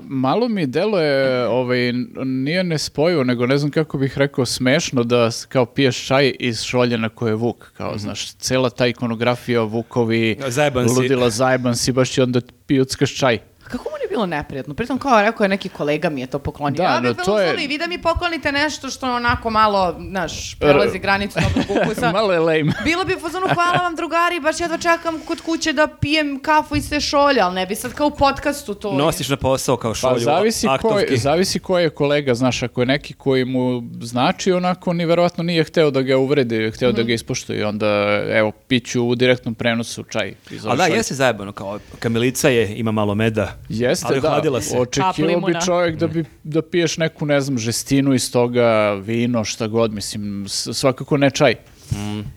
malo 0.00 0.48
mi 0.48 0.66
deluje, 0.66 1.46
ovaj, 1.46 1.92
nije 2.24 2.64
nespojivo, 2.64 3.24
nego 3.24 3.46
ne 3.46 3.58
znam 3.58 3.70
kako 3.70 3.98
bih 3.98 4.18
rekao, 4.18 4.46
smešno 4.46 5.02
da 5.04 5.14
kao 5.48 5.66
piješ 5.66 6.06
čaj 6.06 6.34
iz 6.40 6.62
šolje 6.62 6.98
na 6.98 7.08
koje 7.08 7.30
je 7.30 7.34
Vuk, 7.34 7.72
kao, 7.72 7.98
znaš, 7.98 8.34
cela 8.34 8.70
ta 8.70 8.86
ikonografija, 8.86 9.60
Vukovi, 9.62 10.36
Zajeban 10.64 10.88
si. 10.88 10.94
ludila, 10.94 11.30
zajeban 11.30 11.76
si, 11.76 11.92
baš 11.92 12.18
i 12.18 12.20
onda 12.20 12.40
pijuckaš 12.66 13.16
čaj. 13.16 13.38
Kako 13.64 13.90
mu 13.90 13.96
bilo 14.14 14.26
neprijatno? 14.28 14.74
Pritom 14.74 14.98
kao 14.98 15.22
rekao 15.22 15.44
je 15.44 15.48
neki 15.48 15.68
kolega 15.70 16.10
mi 16.10 16.20
je 16.20 16.26
to 16.26 16.38
poklonio. 16.40 16.76
Da, 16.76 16.82
ja 16.84 17.00
bih 17.00 17.08
no, 17.08 17.14
bilo 17.14 17.24
to 17.26 17.40
je- 17.40 17.66
vi 17.68 17.78
da 17.78 17.86
mi 17.86 17.98
poklonite 18.00 18.52
nešto 18.52 18.90
što 18.90 19.06
onako 19.08 19.50
malo, 19.52 19.96
znaš, 20.00 20.54
prelazi 20.54 20.98
granicu 20.98 21.38
dobrog 21.40 21.82
ukusa. 21.82 22.12
Malo 22.12 22.32
je 22.32 22.38
lame. 22.40 22.72
Bilo 22.84 23.04
bi 23.04 23.14
u 23.14 23.20
fazonu, 23.20 23.46
hvala 23.48 23.78
vam 23.78 23.96
drugari, 23.96 24.40
baš 24.40 24.60
jedva 24.60 24.78
čekam 24.78 25.20
kod 25.20 25.40
kuće 25.40 25.72
da 25.72 25.86
pijem 25.90 26.38
kafu 26.40 26.76
iz 26.76 26.90
te 26.90 27.00
šolje, 27.00 27.40
ali 27.40 27.54
ne 27.54 27.66
bi 27.66 27.74
sad 27.74 27.92
kao 27.92 28.06
u 28.06 28.10
podcastu 28.12 28.74
to. 28.74 28.92
Nosiš 28.94 29.28
na 29.28 29.36
posao 29.38 29.76
kao 29.76 29.94
šolju 29.94 30.14
Pa 30.14 30.20
zavisi 30.20 30.66
ko, 30.66 30.72
aktovki. 30.72 31.12
je, 31.12 31.18
zavisi 31.18 31.58
ko 31.58 31.78
je 31.78 31.90
kolega, 31.90 32.34
znaš, 32.34 32.62
ako 32.62 32.82
je 32.82 32.86
neki 32.86 33.14
koji 33.14 33.44
mu 33.44 33.82
znači 34.00 34.52
onako, 34.52 34.92
ni 34.92 35.06
verovatno 35.06 35.44
nije 35.44 35.64
hteo 35.64 35.90
da 35.90 36.02
ga 36.02 36.16
uvredi, 36.16 36.70
hteo 36.70 36.92
da 36.92 36.98
Mhm. 36.98 37.08
ga 37.08 37.14
ispoštuje 37.14 37.58
i 37.58 37.64
onda, 37.64 37.86
evo, 38.28 38.52
piću 38.60 39.02
u 39.02 39.14
direktnom 39.14 39.54
prenosu 39.54 40.02
čaj. 40.04 40.34
Ali 40.64 40.76
da, 40.78 40.86
jeste 40.86 41.14
zajebano, 41.14 41.52
kao 41.52 41.78
kamilica 41.98 42.48
je, 42.48 42.74
ima 42.74 42.92
malo 42.92 43.14
meda. 43.14 43.56
Jeste, 43.68 44.03
ali 44.04 44.20
da. 44.20 44.60
se. 44.60 44.70
Kap 44.70 44.80
Očekivao 44.80 45.12
bi 45.16 45.34
limuna. 45.34 45.60
čovjek 45.60 45.96
da, 45.96 46.06
bi, 46.06 46.24
da 46.44 46.62
piješ 46.62 46.96
neku, 46.96 47.26
ne 47.26 47.40
znam, 47.40 47.58
žestinu 47.58 48.14
iz 48.14 48.32
toga, 48.32 48.92
vino, 48.92 49.44
šta 49.44 49.66
god, 49.66 49.92
mislim, 49.92 50.44
svakako 50.48 51.16
ne 51.16 51.30
čaj. 51.30 51.54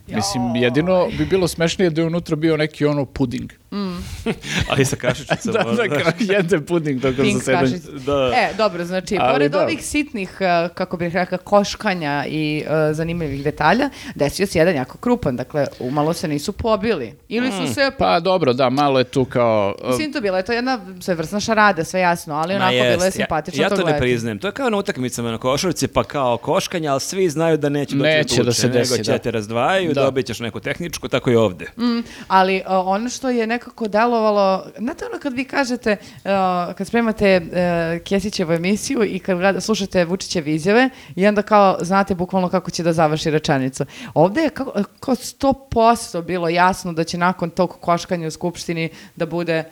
Mislim, 0.07 0.55
jedino 0.55 1.07
bi 1.17 1.25
bilo 1.25 1.47
smešnije 1.47 1.89
da 1.89 2.01
je 2.01 2.07
unutra 2.07 2.35
bio 2.35 2.57
neki 2.57 2.85
ono 2.85 3.05
puding. 3.05 3.51
Ali 4.69 4.85
sa 4.85 4.95
kašičicom. 4.95 5.53
Da, 5.53 5.63
da, 5.63 5.87
kao 5.87 6.11
jede 6.19 6.61
puding 6.61 7.01
tokom 7.01 7.25
Pink 7.25 7.45
kašica. 7.45 7.91
Da. 7.91 8.31
E, 8.35 8.53
dobro, 8.57 8.85
znači, 8.85 9.17
Ali 9.19 9.33
pored 9.33 9.51
da. 9.51 9.61
ovih 9.61 9.85
sitnih, 9.85 10.37
uh, 10.39 10.75
kako 10.75 10.97
bih 10.97 11.13
rekla, 11.13 11.37
koškanja 11.37 12.25
i 12.27 12.63
uh, 12.65 12.95
zanimljivih 12.95 13.43
detalja, 13.43 13.89
desio 14.15 14.47
se 14.47 14.59
jedan 14.59 14.75
jako 14.75 14.97
krupan, 14.97 15.35
dakle, 15.35 15.67
umalo 15.79 16.13
se 16.13 16.27
nisu 16.27 16.51
pobili. 16.51 17.13
Ili 17.27 17.51
su 17.51 17.73
se... 17.73 17.91
Pa 17.97 18.19
dobro, 18.19 18.53
da, 18.53 18.69
malo 18.69 18.99
je 18.99 19.03
tu 19.03 19.25
kao... 19.25 19.75
uh, 19.83 19.89
Mislim, 19.89 20.13
to 20.13 20.21
bila 20.21 20.37
je 20.37 20.45
to 20.45 20.51
jedna 20.51 20.79
svevrsna 21.01 21.39
šarada, 21.39 21.83
sve 21.83 21.99
jasno, 21.99 22.35
ali 22.35 22.53
Ma 22.53 22.57
onako 22.57 22.71
bilo 22.71 23.03
je 23.03 23.07
jest, 23.07 23.17
simpatično 23.17 23.61
ja, 23.61 23.65
ja 23.65 23.69
to 23.69 23.75
to 23.75 23.87
ne 23.87 23.99
priznajem. 23.99 24.39
To 24.39 24.47
je 24.47 24.51
kao 24.51 24.69
na 24.69 24.77
utakmicama 24.77 25.31
na 25.31 25.37
košarci, 25.37 25.87
pa 25.87 26.03
kao 26.03 26.37
koškanja, 26.37 26.91
ali 26.91 27.01
svi 27.01 27.29
znaju 27.29 27.57
da 27.57 27.69
neće 27.69 27.95
doći 27.95 28.09
Neće 28.09 28.37
do 28.37 28.43
da 28.43 28.53
se 28.53 28.67
desi, 28.67 28.91
nego 28.93 29.03
će 29.03 29.11
da. 29.11 29.17
te 29.17 29.31
razdvajaju, 29.31 29.93
Da. 29.93 30.03
dobit 30.03 30.25
ćeš 30.25 30.39
neku 30.39 30.59
tehničku, 30.59 31.07
tako 31.07 31.31
i 31.31 31.35
ovde. 31.35 31.65
Mm, 31.77 31.99
ali 32.27 32.55
uh, 32.55 32.63
ono 32.67 33.09
što 33.09 33.29
je 33.29 33.47
nekako 33.57 33.87
delovalo, 33.87 34.65
znate 34.77 35.05
ono 35.05 35.19
kad 35.19 35.33
vi 35.33 35.43
kažete, 35.45 35.97
uh, 36.01 36.31
kad 36.75 36.87
spremate 36.87 37.41
uh, 37.41 38.03
Kesićevu 38.03 38.53
emisiju 38.53 39.03
i 39.03 39.19
kad 39.19 39.37
gleda, 39.37 39.61
slušate 39.61 40.05
Vučićeve 40.05 40.53
izjave 40.53 40.89
i 41.15 41.27
onda 41.27 41.41
kao 41.41 41.77
znate 41.81 42.15
bukvalno 42.15 42.49
kako 42.49 42.71
će 42.71 42.83
da 42.83 42.93
završi 42.93 43.31
rečenicu. 43.31 43.85
Ovde 44.13 44.41
je 44.41 44.49
kao, 44.49 44.73
kao 44.99 45.15
100% 45.15 46.23
bilo 46.23 46.49
jasno 46.49 46.93
da 46.93 47.03
će 47.03 47.17
nakon 47.17 47.49
tog 47.49 47.77
koškanja 47.81 48.27
u 48.27 48.31
Skupštini 48.31 48.89
da 49.15 49.25
bude 49.25 49.63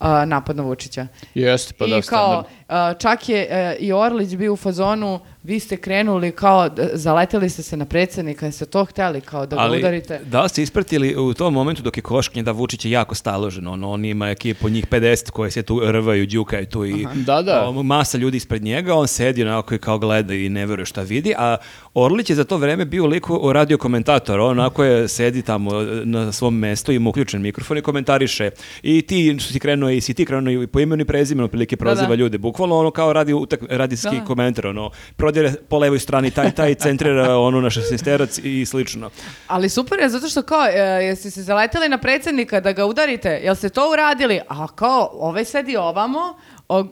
uh, 0.00 0.06
napad 0.26 0.56
na 0.56 0.62
Vučića. 0.62 1.06
Jeste, 1.34 1.74
pa 1.78 1.86
I 1.86 1.90
da, 1.90 2.02
kao, 2.02 2.44
uh, 2.68 2.74
čak 2.98 3.28
je 3.28 3.48
uh, 3.50 3.82
i 3.82 3.92
Orlić 3.92 4.34
bio 4.34 4.52
u 4.52 4.56
fazonu, 4.56 5.20
vi 5.42 5.60
ste 5.60 5.76
krenuli 5.76 6.32
kao, 6.32 6.70
zaleteli 6.92 7.50
ste 7.50 7.62
se 7.62 7.76
na 7.76 7.84
predsjednika, 7.84 8.46
jeste 8.46 8.66
to 8.66 8.84
hteli 8.84 9.20
kao 9.20 9.46
da 9.46 9.56
ga 9.56 9.62
Ali 9.62 9.78
udarite? 9.78 10.20
da 10.24 10.42
li 10.42 10.48
ste 10.48 10.62
ispratili 10.62 11.16
u 11.16 11.34
tom 11.34 11.54
momentu 11.54 11.82
dok 11.82 11.96
je 11.96 12.02
koškanje 12.02 12.42
da 12.42 12.52
Vučić 12.52 12.84
je 12.84 12.90
jako 12.90 13.14
staložen, 13.14 13.66
on, 13.66 13.84
on 13.84 14.04
ima 14.04 14.30
ekipu 14.30 14.68
njih 14.68 14.86
50 14.86 15.30
koje 15.30 15.50
se 15.50 15.62
tu 15.62 15.80
rvaju, 15.84 16.26
đukaju 16.26 16.66
tu 16.66 16.86
i 16.86 17.06
Da, 17.14 17.42
da. 17.42 17.68
o, 17.68 17.82
masa 17.82 18.18
ljudi 18.18 18.36
ispred 18.36 18.62
njega, 18.62 18.94
on 18.94 19.08
sedi 19.08 19.42
onako 19.42 19.74
i 19.74 19.78
kao 19.78 19.98
gleda 19.98 20.34
i 20.34 20.48
ne 20.48 20.66
veruje 20.66 20.86
šta 20.86 21.02
vidi, 21.02 21.34
a 21.38 21.56
Orlić 21.94 22.30
je 22.30 22.36
za 22.36 22.44
to 22.44 22.56
vreme 22.56 22.84
bio 22.84 23.06
liko 23.06 23.52
radio 23.52 23.78
komentator, 23.78 24.40
on 24.40 24.50
onako 24.50 24.84
je 24.84 25.08
sedi 25.08 25.42
tamo 25.42 25.70
na 26.04 26.32
svom 26.32 26.58
mestu, 26.58 26.92
ima 26.92 27.10
uključen 27.10 27.42
mikrofon 27.42 27.78
i 27.78 27.82
komentariše 27.82 28.50
i 28.82 29.02
ti 29.02 29.36
što 29.40 29.52
si 29.52 29.58
krenuo 29.60 29.90
i 29.90 30.00
si 30.00 30.14
ti 30.14 30.24
krenuo 30.24 30.62
i 30.62 30.66
po 30.66 30.80
imenu 30.80 31.02
i 31.02 31.04
prezimenu 31.04 31.44
otprilike 31.44 31.76
proziva 31.76 32.08
da. 32.08 32.14
ljude, 32.14 32.38
bukvalno 32.38 32.76
ono 32.76 32.90
kao 32.90 33.12
radi 33.12 33.32
utak, 33.32 33.60
radijski 33.70 34.16
Da. 34.18 34.24
komentar, 34.24 34.66
ono 34.66 34.90
prodire 35.28 35.52
po 35.68 35.78
levoj 35.78 35.98
strani 35.98 36.30
taj 36.30 36.50
taj 36.50 36.74
centrira 36.74 37.38
ono 37.38 37.60
na 37.60 37.70
šestesterac 37.70 38.38
i 38.42 38.66
slično. 38.66 39.10
Ali 39.46 39.68
super 39.68 39.98
je 40.00 40.08
zato 40.08 40.28
što 40.28 40.42
kao, 40.42 40.66
jeste 40.66 41.30
se 41.30 41.42
zaleteli 41.42 41.88
na 41.88 41.98
predsjednika 41.98 42.60
da 42.60 42.72
ga 42.72 42.86
udarite, 42.86 43.40
jel 43.42 43.54
ste 43.54 43.68
to 43.68 43.90
uradili? 43.92 44.40
A 44.48 44.66
kao, 44.68 45.10
ovaj 45.12 45.44
sedi 45.44 45.76
ovamo, 45.76 46.38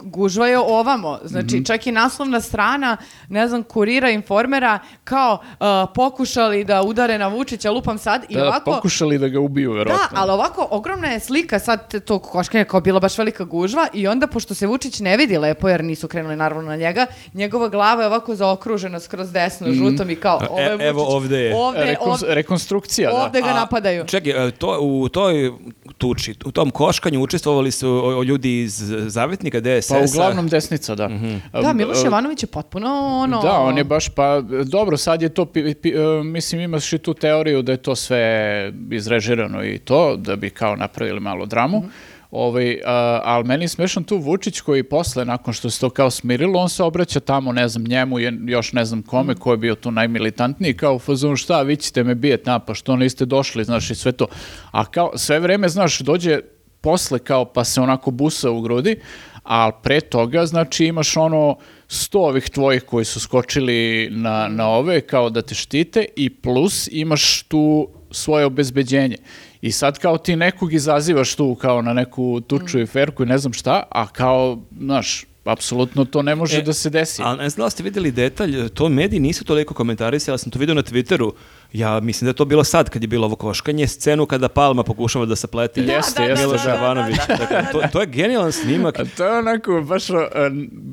gužva 0.02 0.46
je 0.46 0.58
ovamo. 0.58 1.18
Znači, 1.24 1.64
čak 1.64 1.86
i 1.86 1.92
naslovna 1.92 2.40
strana, 2.40 2.96
ne 3.28 3.48
znam, 3.48 3.62
kurira, 3.64 4.10
informera, 4.10 4.78
kao 5.04 5.38
e, 5.42 5.56
pokušali 5.94 6.64
da 6.64 6.82
udare 6.82 7.18
na 7.18 7.28
Vučića, 7.28 7.70
lupam 7.70 7.98
sad, 7.98 8.24
i 8.28 8.34
Da, 8.34 8.42
ovako... 8.42 8.70
pokušali 8.70 9.18
da 9.18 9.28
ga 9.28 9.40
ubiju, 9.40 9.70
Da, 9.70 9.76
verovatno. 9.76 10.08
ali 10.14 10.30
ovako 10.30 10.68
ogromna 10.70 11.08
je 11.08 11.20
slika 11.20 11.58
sad 11.58 11.76
tog 12.00 12.22
koškanja 12.22 12.64
kao 12.64 12.80
bila 12.80 13.00
baš 13.00 13.18
velika 13.18 13.44
gužva 13.44 13.88
i 13.92 14.06
onda 14.06 14.26
pošto 14.26 14.54
se 14.54 14.66
Vučić 14.66 15.00
ne 15.00 15.16
vidi 15.16 15.38
lepo 15.38 15.68
jer 15.68 15.84
nisu 15.84 16.08
krenuli 16.08 16.36
naravno 16.36 16.64
na 16.64 16.76
njega, 16.76 17.06
njegova 17.34 17.68
glava 17.68 18.02
je 18.02 18.06
ovako 18.06 18.34
zaokružena 18.34 19.00
skroz 19.00 19.32
desno 19.32 19.66
žutom 19.68 20.10
i 20.10 20.16
kao 20.16 20.40
ovo 20.50 20.60
je 20.60 20.66
E, 20.66 20.72
Vučić. 20.72 20.86
evo 20.86 21.04
ovde 21.06 21.36
je. 21.38 21.56
Ovde, 21.56 21.80
Rekon- 21.82 22.10
ovde, 22.12 22.26
rekonstrukcija, 22.28 23.10
da. 23.10 23.16
ovde 23.16 23.40
ga 23.40 23.48
A, 23.48 23.54
napadaju. 23.54 24.04
Čekaj, 24.04 24.48
e, 24.48 24.50
to, 24.50 24.78
u 24.80 25.08
toj 25.08 25.52
tuči, 25.98 26.34
u 26.44 26.52
tom 26.52 26.70
koškanju 26.70 27.22
učestvovali 27.22 27.70
su 27.70 27.88
o- 27.90 28.18
o 28.18 28.22
ljudi 28.22 28.60
iz 28.60 28.74
Zavetnika 28.98 29.60
DSS-a. 29.66 29.94
Pa 29.94 30.04
uglavnom 30.04 30.48
desnica, 30.48 30.94
da. 30.94 31.08
Da, 31.52 31.70
Um, 31.70 31.76
Miloš 31.76 31.98
uh, 31.98 32.04
Jovanović 32.04 32.42
je 32.42 32.46
potpuno 32.46 32.88
ono... 33.22 33.42
Da, 33.42 33.52
on 33.52 33.78
je 33.78 33.84
baš, 33.84 34.08
pa 34.08 34.40
dobro, 34.64 34.96
sad 34.96 35.22
je 35.22 35.28
to, 35.28 35.44
pi- 35.44 35.74
pi- 35.74 36.20
e, 36.20 36.24
mislim 36.24 36.60
imaš 36.60 36.92
i 36.92 36.98
tu 36.98 37.14
teoriju 37.14 37.62
da 37.62 37.72
je 37.72 37.78
to 37.78 37.96
sve 37.96 38.72
izrežirano 38.90 39.64
i 39.64 39.78
to, 39.78 40.16
da 40.16 40.36
bi 40.36 40.50
kao 40.50 40.76
napravili 40.76 41.20
malo 41.20 41.46
dramu. 41.46 41.82
Ovaj, 42.30 42.80
a, 42.84 43.20
ali 43.24 43.44
meni 43.44 43.64
je 43.64 43.68
smešan 43.68 44.04
tu 44.04 44.16
Vučić 44.16 44.60
koji 44.60 44.82
posle, 44.82 45.24
nakon 45.24 45.54
što 45.54 45.70
se 45.70 45.80
to 45.80 45.90
kao 45.90 46.10
smirilo, 46.10 46.60
on 46.60 46.68
se 46.68 46.82
obraća 46.82 47.20
tamo, 47.20 47.52
ne 47.52 47.68
znam, 47.68 47.84
njemu, 47.84 48.18
je, 48.18 48.38
još 48.46 48.72
ne 48.72 48.84
znam 48.84 49.02
kome, 49.02 49.34
ko 49.34 49.50
je 49.50 49.56
bio 49.56 49.74
tu 49.74 49.90
najmilitantniji, 49.90 50.74
kao 50.74 50.94
u 50.94 50.98
fazonu 50.98 51.36
šta, 51.36 51.62
vi 51.62 51.76
ćete 51.76 52.04
me 52.04 52.14
bijet 52.14 52.46
na, 52.46 52.58
pa 52.58 52.74
što 52.74 52.96
niste 52.96 53.24
došli, 53.24 53.64
znaš, 53.64 53.90
i 53.90 53.94
sve 53.94 54.12
to. 54.12 54.26
A 54.70 54.84
kao, 54.84 55.12
sve 55.18 55.40
vreme, 55.40 55.68
znaš, 55.68 55.98
dođe 55.98 56.40
posle 56.80 57.18
kao 57.18 57.44
pa 57.44 57.64
se 57.64 57.80
onako 57.80 58.10
busa 58.10 58.50
u 58.50 58.60
grudi, 58.60 59.00
a 59.46 59.70
pre 59.82 60.00
toga, 60.00 60.46
znači, 60.46 60.84
imaš 60.84 61.16
ono 61.16 61.56
sto 61.88 62.18
ovih 62.18 62.50
tvojih 62.50 62.82
koji 62.82 63.04
su 63.04 63.20
skočili 63.20 64.08
na, 64.10 64.48
na 64.48 64.68
ove 64.68 65.00
kao 65.00 65.30
da 65.30 65.42
te 65.42 65.54
štite 65.54 66.04
i 66.16 66.30
plus 66.30 66.88
imaš 66.92 67.42
tu 67.42 67.88
svoje 68.10 68.44
obezbeđenje. 68.44 69.16
I 69.60 69.72
sad 69.72 69.98
kao 69.98 70.18
ti 70.18 70.36
nekog 70.36 70.72
izazivaš 70.72 71.34
tu 71.34 71.54
kao 71.54 71.82
na 71.82 71.92
neku 71.92 72.40
tuču 72.40 72.80
i 72.80 72.86
ferku 72.86 73.22
i 73.22 73.26
ne 73.26 73.38
znam 73.38 73.52
šta, 73.52 73.82
a 73.90 74.06
kao, 74.06 74.58
znaš, 74.78 75.24
apsolutno 75.44 76.04
to 76.04 76.22
ne 76.22 76.34
može 76.34 76.58
E, 76.58 76.62
da 76.62 76.72
se 76.72 76.90
desi. 76.90 77.22
Ali 77.24 77.38
ne 77.38 77.50
znam 77.50 77.66
da 77.66 77.70
ste 77.70 77.82
vidjeli 77.82 78.10
detalj, 78.10 78.68
to 78.68 78.88
mediji 78.88 79.20
nisu 79.20 79.44
toliko 79.44 79.74
komentarisali, 79.74 80.34
ja 80.34 80.38
sam 80.38 80.50
to 80.50 80.58
vidio 80.58 80.74
na 80.74 80.82
Twitteru, 80.82 81.32
ja 81.72 82.00
mislim 82.00 82.26
da 82.26 82.30
je 82.30 82.34
to 82.34 82.44
bilo 82.44 82.64
sad 82.64 82.90
kad 82.90 83.02
je 83.02 83.08
bilo 83.08 83.26
ovo 83.26 83.36
koškanje, 83.36 83.86
scenu 83.86 84.26
kada 84.26 84.48
Palma 84.48 84.82
pokušava 84.82 85.26
da 85.26 85.36
se 85.36 85.46
plete. 85.46 85.82
Da, 85.82 85.92
Jeste, 85.92 86.22
da, 86.22 86.28
jeste, 86.28 86.46
Miloš 86.46 86.62
da. 86.64 86.70
Jovanović. 86.70 87.16
Dakle, 87.28 87.64
to, 87.72 87.82
to 87.92 88.00
je 88.00 88.06
genijalan 88.06 88.52
snimak. 88.52 88.98
A 88.98 89.04
to 89.16 89.24
je 89.24 89.38
onako 89.38 89.80
baš, 89.80 90.10
e, 90.10 90.14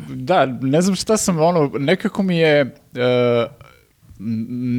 da, 0.10 0.46
ne 0.46 0.82
znam 0.82 0.96
šta 0.96 1.18
sam, 1.18 1.40
ono, 1.40 1.72
nekako 1.74 2.24
mi 2.24 2.38
je, 2.38 2.60
n- 2.62 3.48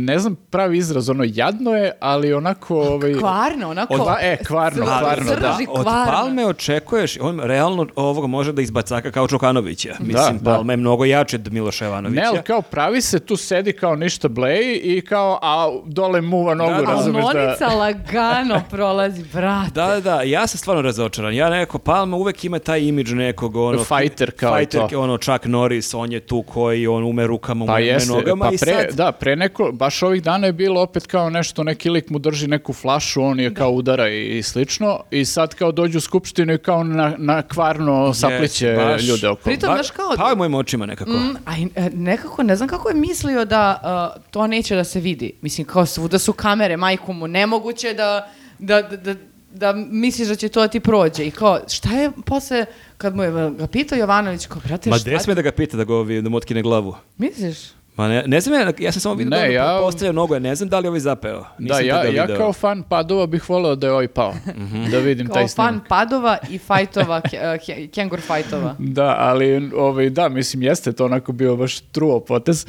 ne 0.07 0.19
znam 0.19 0.37
pravi 0.51 0.79
izraz, 0.79 1.11
ono, 1.11 1.25
jadno 1.27 1.71
je, 1.71 1.93
ali 2.01 2.33
onako, 2.33 2.77
ovaj, 2.81 3.13
Kvarno, 3.13 3.71
onako. 3.71 3.95
Od- 3.95 4.17
e, 4.21 4.39
kvarno, 4.47 4.85
Crži 4.85 4.99
kvarno, 5.01 5.35
da. 5.41 5.59
Od. 5.69 5.85
Palme 5.85 6.47
očekuješ, 6.47 7.17
on 7.21 7.41
realno 7.41 7.87
ovoga 7.97 8.27
može 8.27 8.53
da 8.53 8.63
izbacaka 8.63 9.11
kao 9.11 9.29
Čokanovića. 9.29 9.95
Mislim, 10.01 10.39
da. 10.39 10.51
Palma 10.55 10.73
je 10.73 10.77
mnogo 10.77 11.05
jači 11.05 11.37
od 11.37 11.53
Miloša 11.53 11.85
Jovanovića. 11.85 12.21
Ne, 12.21 12.27
ali 12.27 12.43
kao 12.43 12.63
pravi 12.63 13.01
se, 13.01 13.21
tu 13.21 13.37
sedi 13.37 13.73
kao 13.73 13.97
ništa 13.97 14.29
bleji 14.29 14.77
i 14.77 15.01
kao, 15.01 15.39
a 15.43 15.81
dole 15.87 16.21
muva 16.21 16.55
nogu, 16.55 16.71
Da, 16.71 16.77
da. 16.77 16.93
Razumeš 16.93 17.25
da... 17.33 17.41
Monica 17.41 17.67
lagano 17.67 18.63
prolazi, 18.71 19.25
brate. 19.33 19.71
Da, 19.75 19.87
da, 19.87 20.01
da, 20.01 20.23
ja 20.23 20.47
sam 20.47 20.59
stvarno 20.59 20.83
razočaran. 20.83 21.35
Ja 21.35 21.51
nekako, 21.51 21.79
Palma 21.79 22.17
uvek 22.17 22.45
ima 22.45 22.59
taj 22.59 22.81
imidž 22.81 23.13
nekog, 23.13 23.57
ono... 23.57 23.85
Fighter 23.85 24.31
kao 24.31 24.59
fighter, 24.59 24.81
to. 24.91 25.01
ono, 25.01 25.19
Chuck 25.19 25.45
Norris, 25.45 25.95
on 25.95 26.13
je 26.13 26.21
tu 26.21 26.43
koji, 26.43 26.87
on 26.87 27.05
ume 27.05 27.27
rukama, 27.27 27.67
Pa 27.67 27.73
ume 27.73 27.83
jeste, 27.83 28.13
nogama 28.13 28.45
pa 28.45 28.55
i 28.55 28.59
pre, 28.59 28.73
sad... 28.73 28.97
da, 28.97 29.13
pre 29.13 29.34
neko, 29.37 29.73
baš 29.73 30.03
ovih 30.03 30.23
dana 30.23 30.47
je 30.47 30.53
bilo 30.53 30.83
opet 30.83 31.07
kao 31.07 31.31
nešto, 31.31 31.63
neki 31.63 31.91
lik 31.91 32.11
mu 32.11 32.19
drži 32.19 32.49
neku 32.49 32.73
flašu, 32.73 33.23
on 33.23 33.41
je 33.41 33.55
kao 33.55 33.71
udara 33.71 34.09
i, 34.09 34.39
i 34.39 34.43
slično, 34.43 35.01
i 35.11 35.25
sad 35.25 35.55
kao 35.55 35.73
dođu 35.73 35.99
u 35.99 36.01
skupštinu 36.01 36.55
i 36.55 36.59
kao 36.59 36.85
na, 36.85 37.15
na 37.19 37.43
kvarno 37.43 38.15
sapliće 38.15 38.67
Yes, 38.67 38.77
baš. 38.85 39.03
ljude 39.03 39.29
oko. 39.29 39.43
Pritom, 39.43 39.69
Ba- 39.69 39.75
znaš 39.75 39.91
kao- 39.91 40.15
Pa 40.17 40.33
u 40.33 40.37
mojim 40.37 40.55
očima 40.55 40.87
nekako. 40.87 41.11
Mm, 41.11 41.37
a 41.45 41.59
i, 41.59 41.69
e, 41.77 41.91
nekako, 41.91 42.43
ne 42.43 42.57
znam 42.57 42.69
kako 42.69 42.89
je 42.89 42.95
mislio 42.95 43.45
da 43.45 43.81
uh, 44.17 44.23
to 44.25 44.47
neće 44.47 44.77
da 44.77 44.85
se 44.85 45.01
vidi. 45.01 45.33
Mislim, 45.41 45.67
kao 45.67 45.87
svuda 45.87 46.19
su 46.19 46.33
kamere, 46.33 46.77
majku 46.77 47.13
mu, 47.13 47.27
nemoguće 47.27 47.95
da, 47.95 48.29
da, 48.59 48.83
da, 48.83 48.97
da, 48.97 49.15
da 49.53 49.73
misliš 49.73 50.29
da 50.29 50.35
će 50.35 50.49
to 50.49 50.61
da 50.61 50.69
ti 50.69 50.81
prođe. 50.81 51.25
I 51.25 51.31
kao, 51.31 51.61
šta 51.69 51.89
je 51.91 52.11
posle, 52.27 52.67
kad 52.97 53.17
mu 53.17 53.23
je 53.23 53.31
ga 53.51 53.67
pitao 53.67 53.99
Jovanović, 53.99 54.47
kao, 54.47 54.63
brate, 54.65 54.91
Ma 54.91 54.97
šta 54.97 55.11
gde 55.11 55.19
sme 55.19 55.35
da 55.35 55.43
ga 55.43 55.53
pita 55.53 55.77
da 55.77 55.85
ga 55.85 55.95
ovi, 55.95 56.23
da 56.23 56.29
mu 56.29 56.37
otkine 56.37 56.63
glavu? 56.63 56.97
misliš? 57.19 57.59
Ma 57.97 58.09
ne, 58.09 58.23
ne 58.27 58.41
znam, 58.41 58.55
ja, 58.57 58.73
ja 58.79 58.93
sam 58.93 59.01
samo 59.01 59.15
vidio 59.15 59.31
Ne, 59.31 59.37
da 59.39 59.45
ja- 59.45 59.53
ja... 59.65 59.79
postavlja 59.81 60.13
nogu, 60.13 60.35
ja 60.35 60.41
ne 60.41 60.55
znam 60.55 60.69
da 60.69 60.79
li 60.79 60.85
je 60.85 60.89
ovaj 60.89 61.01
zapeo. 61.01 61.39
Da, 61.39 61.47
Nisam 61.59 61.85
ja, 61.85 61.95
tada 61.95 62.09
ja 62.09 62.23
video. 62.23 62.37
kao 62.37 62.53
fan 62.53 62.83
padova 62.83 63.27
bih 63.27 63.51
voleo 63.51 63.75
da 63.75 63.87
je 63.87 63.93
ovaj 63.93 64.09
pao, 64.09 64.35
da 64.91 64.99
vidim 64.99 65.27
Kao 65.27 65.35
taj 65.35 65.47
fan 65.47 65.69
snimak. 65.69 65.89
padova 65.89 66.39
i 66.51 66.59
fajtova, 66.59 67.21
ke- 67.59 67.87
kengur 67.89 68.21
fajtova. 68.21 68.75
Da, 68.79 69.17
ali 69.19 69.71
ovaj, 69.73 70.11
da, 70.11 70.29
mislim, 70.29 70.63
jeste 70.63 70.93
to 70.93 71.05
onako 71.05 71.33
bio 71.33 71.57
baš 71.57 71.81
truo 71.81 72.21
potez, 72.21 72.67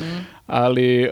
ali 0.48 1.04
e, 1.04 1.08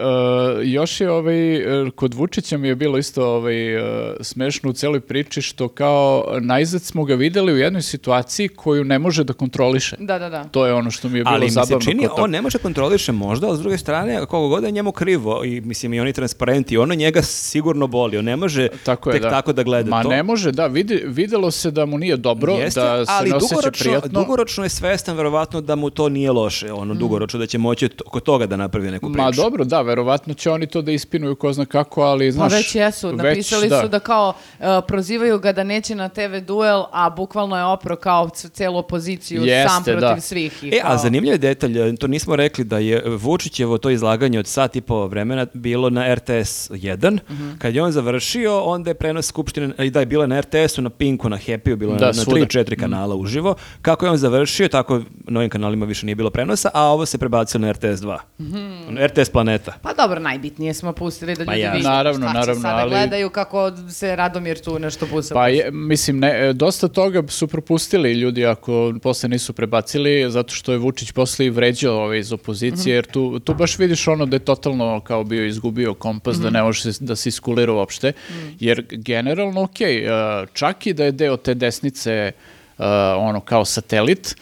još 0.64 1.02
je 1.02 1.12
ovaj, 1.12 1.56
e, 1.56 1.92
kod 1.92 2.14
Vučića 2.14 2.58
mi 2.58 2.68
je 2.68 2.76
bilo 2.76 2.98
isto 2.98 3.28
ovaj, 3.28 3.76
e, 3.76 3.82
smešno 4.22 4.70
u 4.70 4.74
celoj 4.74 5.00
priči 5.00 5.42
što 5.42 5.68
kao 5.68 6.04
najzad 6.42 6.82
smo 6.82 7.04
ga 7.06 7.16
videli 7.16 7.54
u 7.54 7.58
jednoj 7.58 7.82
situaciji 7.82 8.48
koju 8.48 8.84
ne 8.84 9.00
može 9.00 9.24
da 9.24 9.34
kontroliše. 9.34 9.96
Da, 10.00 10.20
da, 10.20 10.30
da. 10.30 10.44
To 10.44 10.66
je 10.66 10.74
ono 10.74 10.92
što 10.92 11.10
mi 11.10 11.18
je 11.18 11.24
bilo 11.24 11.36
Ali 11.36 11.46
mi 11.46 11.50
se 11.50 11.54
zabavno. 11.54 11.80
čini, 11.82 12.08
on 12.14 12.30
ne 12.30 12.42
može 12.42 12.58
kontroliše 12.58 13.12
možda, 13.12 13.48
ali 13.48 13.58
s 13.58 13.62
druge 13.62 13.78
strane, 13.78 14.18
koliko 14.18 14.48
god 14.50 14.64
je 14.64 14.72
njemu 14.72 14.92
krivo, 14.92 15.44
i 15.46 15.62
mislim 15.62 15.94
i 15.94 16.00
oni 16.00 16.14
transparenti, 16.14 16.78
ono 16.78 16.94
njega 16.96 17.22
sigurno 17.22 17.88
boli, 17.88 18.18
on 18.18 18.26
ne 18.26 18.36
može 18.36 18.68
Tako 18.84 19.10
je, 19.10 19.14
tek 19.14 19.22
da. 19.22 19.30
tako 19.30 19.54
da 19.54 19.64
gleda 19.64 19.90
Ma 19.90 20.04
to. 20.04 20.10
ne 20.10 20.24
može, 20.24 20.52
da, 20.52 20.68
vidi, 20.68 21.04
videlo 21.06 21.52
se 21.52 21.72
da 21.72 21.86
mu 21.86 21.98
nije 21.98 22.18
dobro, 22.18 22.54
Jeste, 22.54 22.80
da 22.82 23.06
se 23.06 23.12
ali 23.12 23.30
ne 23.30 23.36
osjeća 23.36 23.50
dugoročno, 23.50 23.84
prijatno. 23.84 24.10
dugoročno 24.12 24.64
je 24.64 24.70
svestan 24.70 25.18
verovatno 25.18 25.62
da 25.62 25.76
mu 25.76 25.90
to 25.90 26.10
nije 26.10 26.32
loše, 26.32 26.74
ono 26.74 26.94
dugoročno 26.94 27.40
da 27.40 27.46
će 27.46 27.58
moći 27.58 27.90
to- 27.90 28.04
oko 28.08 28.20
toga 28.20 28.46
da 28.46 28.58
napravi 28.58 28.92
neku 28.92 29.08
priču. 29.08 29.23
Ma 29.26 29.32
dobro, 29.32 29.64
da, 29.64 29.82
verovatno 29.82 30.34
će 30.34 30.52
oni 30.52 30.68
to 30.68 30.82
da 30.82 30.92
ispinuju 30.92 31.36
ko 31.36 31.54
zna 31.54 31.66
kako, 31.66 32.02
ali 32.02 32.28
pa 32.28 32.32
znaš... 32.32 32.52
Pa 32.52 32.58
već 32.58 32.76
jesu, 32.76 33.14
napisali 33.14 33.70
da. 33.70 33.82
su 33.82 33.88
da 33.88 34.00
kao 34.00 34.34
uh, 34.60 34.66
prozivaju 34.88 35.40
ga 35.40 35.52
da 35.52 35.64
neće 35.64 35.96
na 35.96 36.10
TV 36.10 36.38
duel, 36.48 36.84
a 36.92 37.10
bukvalno 37.10 37.58
je 37.58 37.64
opro 37.64 37.96
kao 37.96 38.30
celu 38.30 38.78
opoziciju 38.78 39.44
Jeste, 39.44 39.70
sam 39.70 39.84
protiv 39.84 40.00
da. 40.00 40.22
svih. 40.22 40.64
I 40.64 40.70
kao... 40.72 40.78
e, 40.78 40.82
a 40.84 40.98
zanimljiv 40.98 41.34
je 41.34 41.38
detalj, 41.38 41.80
e, 41.80 41.96
to 41.96 42.08
nismo 42.08 42.36
rekli 42.36 42.64
da 42.64 42.78
je 42.78 43.04
Vučićevo 43.06 43.78
to 43.78 43.90
izlaganje 43.90 44.40
od 44.40 44.48
sat 44.48 44.76
i 44.76 44.82
po 44.82 45.08
vremena 45.08 45.48
bilo 45.54 45.90
na 45.90 46.16
RTS 46.16 46.70
1, 46.70 47.12
mm 47.12 47.20
-hmm. 47.30 47.58
kad 47.58 47.76
je 47.76 47.84
on 47.84 47.92
završio, 47.92 48.62
onda 48.62 48.90
je 48.90 48.94
prenos 48.94 49.26
skupštine, 49.26 49.74
i 49.80 49.90
da 49.90 50.00
je 50.00 50.06
bila 50.06 50.28
na 50.28 50.42
RTS-u, 50.42 50.82
na 50.82 50.90
Pinku, 50.90 51.30
na 51.30 51.38
Happy-u, 51.38 51.76
bilo 51.76 51.96
da, 51.96 52.06
na, 52.06 52.12
na 52.12 52.24
3-4 52.24 52.80
kanala 52.80 53.16
mm 53.16 53.24
uživo. 53.24 53.56
Kako 53.82 54.06
je 54.06 54.12
on 54.12 54.18
završio, 54.18 54.68
tako 54.68 55.02
na 55.28 55.40
ovim 55.40 55.50
kanalima 55.50 55.86
više 55.86 56.06
nije 56.06 56.16
bilo 56.16 56.30
prenosa, 56.30 56.70
a 56.74 56.84
ovo 56.84 57.06
se 57.06 57.18
prebacilo 57.18 57.62
na 57.62 57.72
RTS 57.72 57.84
2. 57.84 58.18
Mm 58.40 58.44
-hmm. 58.44 59.06
RTS 59.14 59.30
planeta. 59.30 59.74
Pa 59.82 59.94
dobro, 59.94 60.20
najbitnije 60.20 60.74
smo 60.74 60.94
pustili 60.94 61.36
da 61.36 61.46
pa 61.46 61.52
ljudi 61.52 61.62
ja. 61.62 61.72
vide 61.72 61.84
naravno, 61.84 62.28
šta 62.30 62.40
naravno, 62.40 62.62
sada 62.62 62.78
ali... 62.78 62.90
gledaju 62.90 63.30
kako 63.30 63.72
se 63.90 64.16
Radomir 64.16 64.60
tu 64.60 64.80
nešto 64.80 65.08
pusa. 65.08 65.34
Pa 65.34 65.48
je, 65.48 65.72
mislim, 65.72 66.20
ne, 66.20 66.50
e, 66.50 66.54
dosta 66.54 66.88
toga 66.88 67.24
su 67.28 67.48
propustili 67.48 68.14
ljudi 68.14 68.46
ako 68.46 68.94
posle 69.02 69.30
nisu 69.30 69.54
prebacili, 69.54 70.32
zato 70.32 70.54
što 70.54 70.72
je 70.72 70.78
Vučić 70.78 71.12
posle 71.12 71.46
i 71.46 71.50
vređao 71.50 72.04
ove 72.04 72.20
iz 72.20 72.34
opozicije, 72.34 72.74
mm 72.74 72.86
-hmm. 72.86 72.96
jer 72.96 73.06
tu, 73.06 73.40
tu 73.40 73.54
baš 73.54 73.80
vidiš 73.80 74.08
ono 74.08 74.26
da 74.26 74.36
je 74.36 74.40
totalno 74.40 75.00
kao 75.00 75.24
bio 75.24 75.46
izgubio 75.46 75.94
kompas, 75.94 76.36
mm 76.36 76.40
-hmm. 76.40 76.44
da 76.44 76.48
mhm. 76.48 76.54
ne 76.54 76.64
može 76.64 76.92
da 77.00 77.16
se 77.16 77.30
iskulira 77.30 77.74
uopšte, 77.74 78.10
mm 78.10 78.34
-hmm. 78.34 78.56
jer 78.60 78.86
generalno, 78.92 79.64
okej, 79.64 80.02
okay, 80.02 80.46
čak 80.54 80.88
i 80.88 80.94
da 80.94 81.04
je 81.04 81.12
deo 81.12 81.38
te 81.38 81.54
desnice 81.54 82.32
uh, 82.78 82.86
ono 83.18 83.40
kao 83.40 83.66
satelit, 83.66 84.36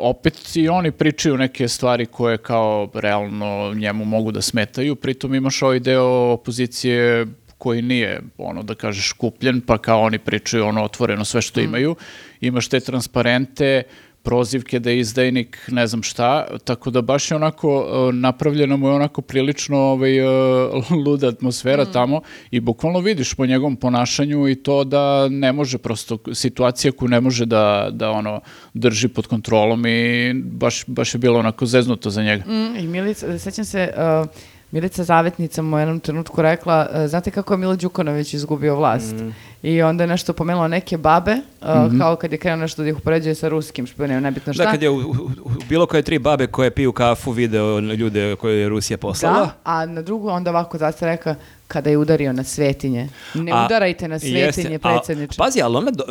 opet 0.00 0.56
i 0.56 0.68
oni 0.68 0.90
pričaju 0.90 1.36
neke 1.36 1.68
stvari 1.68 2.06
koje 2.06 2.38
kao 2.38 2.88
realno 2.94 3.74
njemu 3.74 4.04
mogu 4.04 4.32
da 4.32 4.42
smetaju, 4.42 4.96
pritom 4.96 5.34
imaš 5.34 5.62
ovaj 5.62 5.80
deo 5.80 6.32
opozicije 6.32 7.26
koji 7.58 7.82
nije, 7.82 8.20
ono 8.38 8.62
da 8.62 8.74
kažeš, 8.74 9.12
kupljen, 9.12 9.60
pa 9.60 9.78
kao 9.78 10.00
oni 10.00 10.18
pričaju 10.18 10.64
ono 10.64 10.84
otvoreno 10.84 11.24
sve 11.24 11.42
što 11.42 11.60
imaju. 11.60 11.96
Imaš 12.40 12.68
te 12.68 12.80
transparente, 12.80 13.82
prozivke 14.30 14.78
da 14.78 14.90
je 14.90 15.00
izdajnik, 15.00 15.58
ne 15.68 15.86
znam 15.86 16.02
šta, 16.02 16.46
tako 16.64 16.90
da 16.90 17.02
baš 17.02 17.30
je 17.30 17.36
onako 17.36 17.70
e, 17.82 18.12
napravljeno 18.12 18.76
mu 18.76 18.88
je 18.88 18.94
onako 18.94 19.22
prilično 19.22 19.78
ovaj, 19.78 20.18
e, 20.18 20.24
luda 21.06 21.28
atmosfera 21.28 21.84
tamo 21.84 22.20
i 22.50 22.60
bukvalno 22.60 23.00
vidiš 23.00 23.34
po 23.34 23.46
njegovom 23.46 23.76
ponašanju 23.76 24.48
i 24.48 24.54
to 24.54 24.84
da 24.84 25.28
ne 25.28 25.52
može 25.52 25.78
prosto, 25.78 26.18
situacija 26.34 26.92
koju 26.92 27.08
ne 27.08 27.20
može 27.20 27.46
da, 27.46 27.88
da 27.92 28.10
ono 28.10 28.40
drži 28.74 29.08
pod 29.08 29.26
kontrolom 29.26 29.86
i 29.86 30.32
baš, 30.34 30.84
baš 30.86 31.14
je 31.14 31.18
bilo 31.18 31.38
onako 31.38 31.66
zeznuto 31.66 32.10
za 32.10 32.22
njega. 32.22 32.44
Mm, 32.46 32.76
I 32.78 32.86
Milica, 32.86 33.38
sećam 33.38 33.64
se, 33.64 33.92
uh, 33.96 34.28
Milica 34.72 35.04
Zavetnica 35.04 35.62
mu 35.62 35.76
u 35.76 35.78
jednom 35.78 36.00
trenutku 36.00 36.42
rekla, 36.42 36.88
uh, 36.92 37.06
znate 37.06 37.30
kako 37.30 37.54
je 37.54 37.58
Milo 37.58 37.76
Đukanović 37.76 38.34
izgubio 38.34 38.76
vlast? 38.76 39.14
I 39.62 39.82
onda 39.82 40.04
je 40.04 40.08
nešto 40.08 40.32
pomenula 40.32 40.68
neke 40.68 40.96
babe, 40.98 41.32
uh, 41.60 41.66
kao 41.98 42.16
kad 42.16 42.32
je 42.32 42.38
krenuo 42.38 42.56
nešto 42.58 42.82
da 42.82 42.88
ih 42.88 42.96
upoređuje 42.96 43.34
sa 43.34 43.48
ruskim 43.48 43.86
špionom, 43.86 44.22
nebitno 44.22 44.52
šta. 44.54 44.64
Da, 44.64 44.70
kad 44.70 44.82
je 44.82 44.90
u, 44.90 44.96
u- 44.96 45.00
u 45.44 45.50
bilo 45.68 45.86
koje 45.86 46.02
tri 46.02 46.18
babe 46.18 46.46
koje 46.46 46.70
piju 46.70 46.92
kafu 46.92 47.30
video 47.32 47.78
ljude 47.78 48.36
koje 48.36 48.56
je 48.56 48.68
Rusija 48.68 48.98
poslala. 48.98 49.38
Da, 49.38 49.50
a 49.64 49.86
na 49.86 50.02
drugu 50.02 50.28
onda 50.28 50.50
ovako 50.50 50.78
zaista 50.78 51.06
reka 51.06 51.34
kada 51.70 51.90
je 51.90 51.96
udario 51.96 52.32
na 52.32 52.44
svetinje. 52.44 53.08
Ne 53.34 53.52
A, 53.52 53.64
udarajte 53.66 54.08
na 54.08 54.18
svetinje, 54.18 54.78
predsjedniče. 54.78 55.38
pazi, 55.38 55.62
ali 55.62 55.76
ona 55.76 55.90
do- 55.90 56.04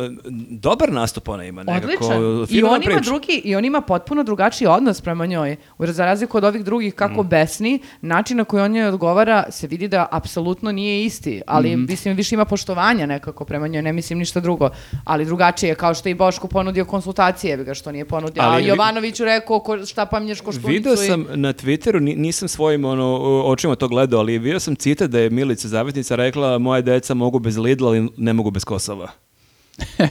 dobar 0.50 0.92
nastup 0.92 1.28
ona 1.28 1.44
ima 1.44 1.62
nekako. 1.64 2.04
Odličan. 2.04 2.46
I 2.50 2.62
on 2.64 2.82
ima 2.82 3.00
drugi 3.00 3.32
i 3.34 3.56
on 3.56 3.64
ima 3.64 3.80
potpuno 3.82 4.22
drugačiji 4.22 4.68
odnos 4.68 5.00
prema 5.00 5.26
njoj. 5.26 5.56
U 5.78 5.86
za 5.88 6.04
razliku 6.04 6.36
od 6.36 6.44
ovih 6.44 6.64
drugih 6.64 6.94
kako 6.94 7.22
Mm. 7.22 7.28
besni, 7.28 7.78
način 8.02 8.36
na 8.36 8.44
koji 8.44 8.62
on 8.62 8.70
njoj 8.70 8.88
odgovara 8.88 9.44
se 9.50 9.66
vidi 9.66 9.88
da 9.88 10.06
apsolutno 10.10 10.72
nije 10.72 11.04
isti, 11.04 11.42
ali 11.46 11.76
Mm. 11.76 11.86
mislim 11.86 12.16
više 12.16 12.34
ima 12.34 12.44
poštovanja 12.44 13.06
nekako 13.06 13.44
prema 13.44 13.68
njoj, 13.68 13.82
ne 13.82 13.92
mislim 13.92 14.18
ništa 14.18 14.40
drugo, 14.40 14.70
ali 15.04 15.24
drugačije 15.24 15.70
je 15.70 15.74
kao 15.74 15.94
što 15.94 16.08
je 16.08 16.10
i 16.10 16.16
Boško 16.16 16.48
ponudio 16.48 16.84
konsultacije, 16.84 17.30
ga 17.56 17.74
što 17.74 17.92
nije 17.92 18.04
ponudio. 18.04 18.42
Ali 18.42 18.54
a 18.54 18.58
vi- 18.58 18.66
Jovanoviću 18.66 19.24
rekao 19.24 19.60
ko, 19.60 19.86
šta 19.86 20.06
pamnješ 20.06 20.40
koštunicu 20.40 20.68
Video 20.70 20.92
i- 20.94 20.96
sam 20.98 21.26
na 21.30 21.52
Twitteru, 21.52 22.00
ni- 22.00 22.16
nisam 22.16 22.48
svojim 22.48 22.84
ono, 22.84 23.16
očima 23.44 23.74
to 23.76 23.88
gledao, 23.88 24.20
ali 24.20 24.38
video 24.38 24.60
sam 24.60 24.76
citat 24.76 25.10
da 25.10 25.18
je 25.18 25.30
Milica 25.50 25.68
Zavetnica 25.68 26.16
rekla 26.16 26.58
moje 26.58 26.82
deca 26.82 27.14
mogu 27.14 27.38
bez 27.38 27.58
Lidla, 27.58 27.88
ali 27.88 28.08
ne 28.16 28.32
mogu 28.32 28.50
bez 28.50 28.64
Kosova. 28.64 29.08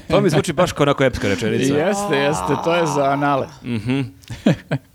To 0.07 0.21
mi 0.21 0.29
zvuči 0.29 0.53
baš 0.53 0.71
kao 0.71 0.83
onako 0.83 1.03
epska 1.03 1.27
rečenica. 1.27 1.77
Jeste, 1.77 2.15
jeste, 2.15 2.53
to 2.63 2.75
je 2.75 2.85
za 2.87 3.03
anale. 3.03 3.47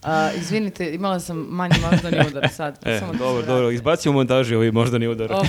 A, 0.03 0.31
izvinite, 0.33 0.95
imala 0.95 1.21
sam 1.21 1.37
manji 1.41 1.75
moždani 1.83 2.17
udar 2.29 2.49
sad. 2.51 2.79
E, 2.85 2.99
samo 2.99 3.13
da 3.13 3.19
se 3.19 3.19
dobro, 3.19 3.33
vratim. 3.33 3.49
dobro, 3.49 3.71
izbacimo 3.71 4.11
u 4.11 4.15
montaži 4.15 4.55
ovaj 4.55 4.71
možda 4.71 4.99
ni 4.99 5.09
udar. 5.09 5.33
O, 5.33 5.43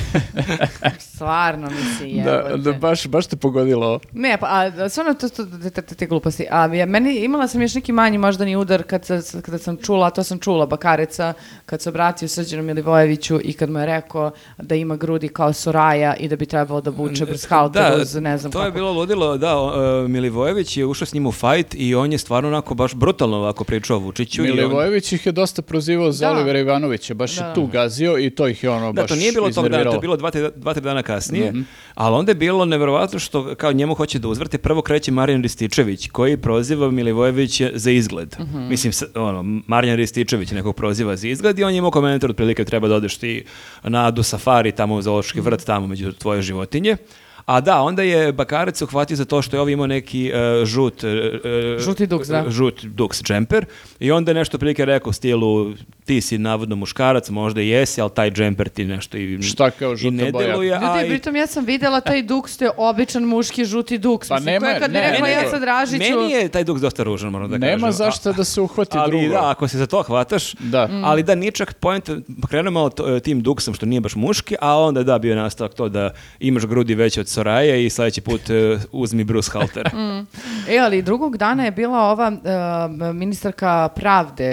stvarno 1.00 1.70
mi 1.70 1.76
se 1.76 2.24
Da, 2.24 2.32
jebote. 2.32 2.58
da 2.58 2.74
baš, 2.74 3.08
baš 3.08 3.28
te 3.28 3.36
pogodilo 3.36 3.88
ovo. 3.88 4.00
Ne, 4.14 4.38
pa, 4.38 4.48
a, 4.50 4.90
stvarno 4.90 5.14
to, 5.14 5.30
to, 5.30 5.46
te, 5.64 5.82
te, 5.82 5.96
te 5.96 6.06
gluposti. 6.06 6.48
A, 6.52 6.66
ja, 6.68 6.86
meni, 6.86 7.16
imala 7.16 7.48
sam 7.48 7.62
još 7.62 7.74
neki 7.74 7.92
manji 7.92 8.18
moždani 8.18 8.56
udar 8.56 8.84
kad, 8.84 9.06
sa- 9.06 9.42
kada 9.42 9.58
sam 9.58 9.78
čula, 9.78 10.08
a 10.08 10.12
to 10.12 10.24
sam 10.24 10.40
čula, 10.40 10.66
Bakareca, 10.66 11.34
kad 11.66 11.82
se 11.82 11.90
obratio 11.90 12.28
Srđanu 12.28 12.64
Milivojeviću 12.64 13.40
i 13.44 13.54
kad 13.54 13.70
mu 13.70 13.80
je 13.80 13.86
rekao 13.86 14.32
da 14.58 14.76
ima 14.76 14.96
grudi 14.96 15.28
kao 15.28 15.54
Soraja 15.54 16.16
i 16.16 16.28
da 16.28 16.36
bi 16.36 16.46
trebalo 16.46 16.82
da 16.82 16.92
buče 16.92 17.26
brshalter 17.26 17.84
uz 17.96 18.16
ne 18.16 18.38
znam 18.38 18.52
to 18.52 18.58
kako. 18.58 18.68
je 18.68 18.72
bilo 18.72 18.92
ludilo, 19.16 19.38
da, 19.38 19.72
e, 20.06 20.08
Milivojević 20.08 20.78
je 20.78 20.86
ušao 20.86 21.06
s 21.06 21.14
njim 21.14 21.26
u 21.26 21.32
fajt 21.32 21.68
i 21.74 21.96
on 21.96 22.12
je 22.12 22.18
stvarno 22.18 22.50
onako 22.50 22.74
baš 22.76 22.94
brutalno 22.96 23.38
ovako 23.38 23.64
pričao 23.64 23.98
o 23.98 24.02
Vučiću. 24.02 24.42
i 24.42 24.50
on- 24.50 24.56
Milivojević 24.56 25.12
ih 25.12 25.26
je 25.26 25.32
dosta 25.32 25.62
prozivao 25.62 26.12
za 26.12 26.26
Da. 26.26 26.32
Olivera 26.32 26.60
Ivanovića, 26.60 27.14
baš 27.14 27.36
Da, 27.36 27.42
je 27.42 27.48
da. 27.48 27.54
tu 27.54 27.68
gazio 27.68 28.18
i 28.18 28.30
to 28.30 28.48
ih 28.48 28.64
je 28.64 28.70
ono 28.70 28.86
Da, 28.88 29.02
baš 29.02 29.10
to 29.10 29.16
nije 29.16 29.32
bilo 29.32 29.52
tog 29.52 29.70
dana, 29.70 29.84
to 29.86 29.94
je 29.94 30.00
bilo 30.00 30.18
dva, 30.18 30.32
tri- 30.32 30.52
dva, 30.56 30.74
tri 30.74 30.82
dana 30.84 31.04
kasnije, 31.04 31.54
ali 31.96 32.16
onda 32.16 32.32
je 32.32 32.36
bilo 32.36 32.66
neverovatno 32.66 33.20
što 33.20 33.56
kao 33.56 33.74
njemu 33.74 33.94
hoće 33.96 34.20
da 34.20 34.28
uzvrti, 34.28 34.58
prvo 34.58 34.82
kreće 34.82 35.12
Marijan 35.12 35.42
Rističević, 35.42 36.08
koji 36.08 36.38
proziva 36.38 36.92
Milivojevića 36.92 37.72
za 37.74 37.92
izgled. 37.92 38.36
Mislim, 38.70 38.94
s- 38.94 39.04
ono, 39.16 39.44
Marijan 39.68 39.98
Rističević 39.98 40.52
nekog 40.52 40.76
proziva 40.76 41.16
za 41.16 41.28
izgled 41.28 41.60
i 41.60 41.64
on 41.64 41.72
je 41.72 41.78
imao 41.78 41.92
komentar 41.92 42.30
otprilike 42.30 42.66
treba 42.66 42.88
da 42.88 42.96
odeš 42.96 43.18
ti 43.18 43.44
na 43.84 44.08
Adu 44.08 44.24
Safari, 44.24 44.72
tamo 44.72 44.96
u 44.96 45.02
zoološki 45.02 45.42
vrt, 45.42 45.66
tamo 45.66 45.88
među 45.88 46.12
tvoje 46.14 46.42
životinje. 46.42 46.98
A 47.46 47.62
da, 47.62 47.82
onda 47.82 48.04
je 48.04 48.32
Bakarec 48.32 48.82
uhvatio 48.82 49.18
za 49.18 49.26
to 49.26 49.42
što 49.42 49.56
je 49.56 49.62
ovaj 49.62 49.74
imao 49.74 49.88
neki 49.88 50.28
e, 50.28 50.34
žut... 50.66 51.04
e, 51.04 51.32
Žuti 51.80 52.08
duks, 52.08 52.28
da. 52.28 52.46
žut 52.48 52.84
duks 52.84 53.24
džemper 53.24 53.66
i 54.00 54.12
onda 54.12 54.32
je 54.32 54.36
nešto 54.36 54.58
prilike 54.58 54.86
rekao 54.86 55.10
u 55.10 55.14
stilu 55.14 55.74
ti 56.06 56.22
si 56.22 56.38
navodno 56.38 56.76
muškarac, 56.76 57.30
možda 57.30 57.62
i 57.62 57.68
jesi, 57.68 58.02
ali 58.02 58.12
taj 58.12 58.32
džemper 58.32 58.70
ti 58.70 58.86
nešto 58.86 59.18
i, 59.18 59.42
Šta 59.44 59.70
kao 59.72 59.94
i 59.94 59.98
žuta 59.98 60.16
ne 60.16 60.32
boja? 60.32 60.48
deluje, 60.48 60.74
a 60.74 60.80
Ljudi, 60.94 61.06
i- 61.06 61.10
pritom 61.10 61.36
ja 61.36 61.48
sam 61.48 61.66
videla 61.66 62.02
taj 62.02 62.24
duks, 62.24 62.58
to 62.58 62.66
je 62.66 62.72
običan 62.78 63.24
muški 63.24 63.66
žuti 63.66 63.98
duks. 63.98 64.28
Pa 64.28 64.36
Mislim, 64.36 64.54
nema- 64.54 64.68
je 64.68 64.80
kad 64.80 64.92
ne, 64.92 65.02
rekla 65.02 65.28
ne, 65.28 65.34
ja 65.34 65.50
sad 65.50 65.62
Dražiću... 65.62 66.04
Meni 66.12 66.32
je 66.32 66.50
taj 66.50 66.64
duks 66.64 66.82
dosta 66.82 67.04
ružan, 67.04 67.32
moram 67.32 67.50
da 67.50 67.58
kažem. 67.58 67.70
Nema 67.72 67.92
zašto 67.92 68.34
da 68.34 68.44
se 68.44 68.62
uhvati 68.62 68.92
ali 68.94 69.12
drugo. 69.12 69.28
da, 69.32 69.50
ako 69.50 69.68
se 69.68 69.78
za 69.78 69.88
to 69.88 70.02
hvataš, 70.04 70.54
Da. 70.54 70.88
Mm. 70.88 71.04
ali 71.04 71.24
da 71.24 71.36
nije 71.36 71.52
čak 71.52 71.74
point, 71.76 72.10
krenuo 72.50 72.72
malo 72.72 72.90
to- 72.90 73.20
tim 73.20 73.42
duksom 73.42 73.74
što 73.74 73.86
nije 73.86 74.02
baš 74.02 74.16
muški, 74.16 74.56
a 74.62 74.78
onda 74.78 75.04
da 75.04 75.18
bio 75.18 75.30
je 75.30 75.36
nastavak 75.36 75.74
to 75.74 75.90
da 75.90 76.10
imaš 76.40 76.66
grudi 76.66 76.96
veće 76.96 77.20
od 77.20 77.28
Soraje 77.36 77.86
i 77.86 77.90
sledeći 77.90 78.22
put 78.22 78.50
e, 78.50 78.80
uzmi 78.92 79.24
Bruce 79.24 79.52
Halter. 79.52 79.90
E, 80.70 80.78
ali 80.78 81.02
drugog 81.02 81.38
dana 81.38 81.66
je 81.66 81.72
bila 81.72 82.00
ova 82.00 82.32
e, 82.32 83.14
ministarka 83.14 83.90
pravde, 83.96 84.46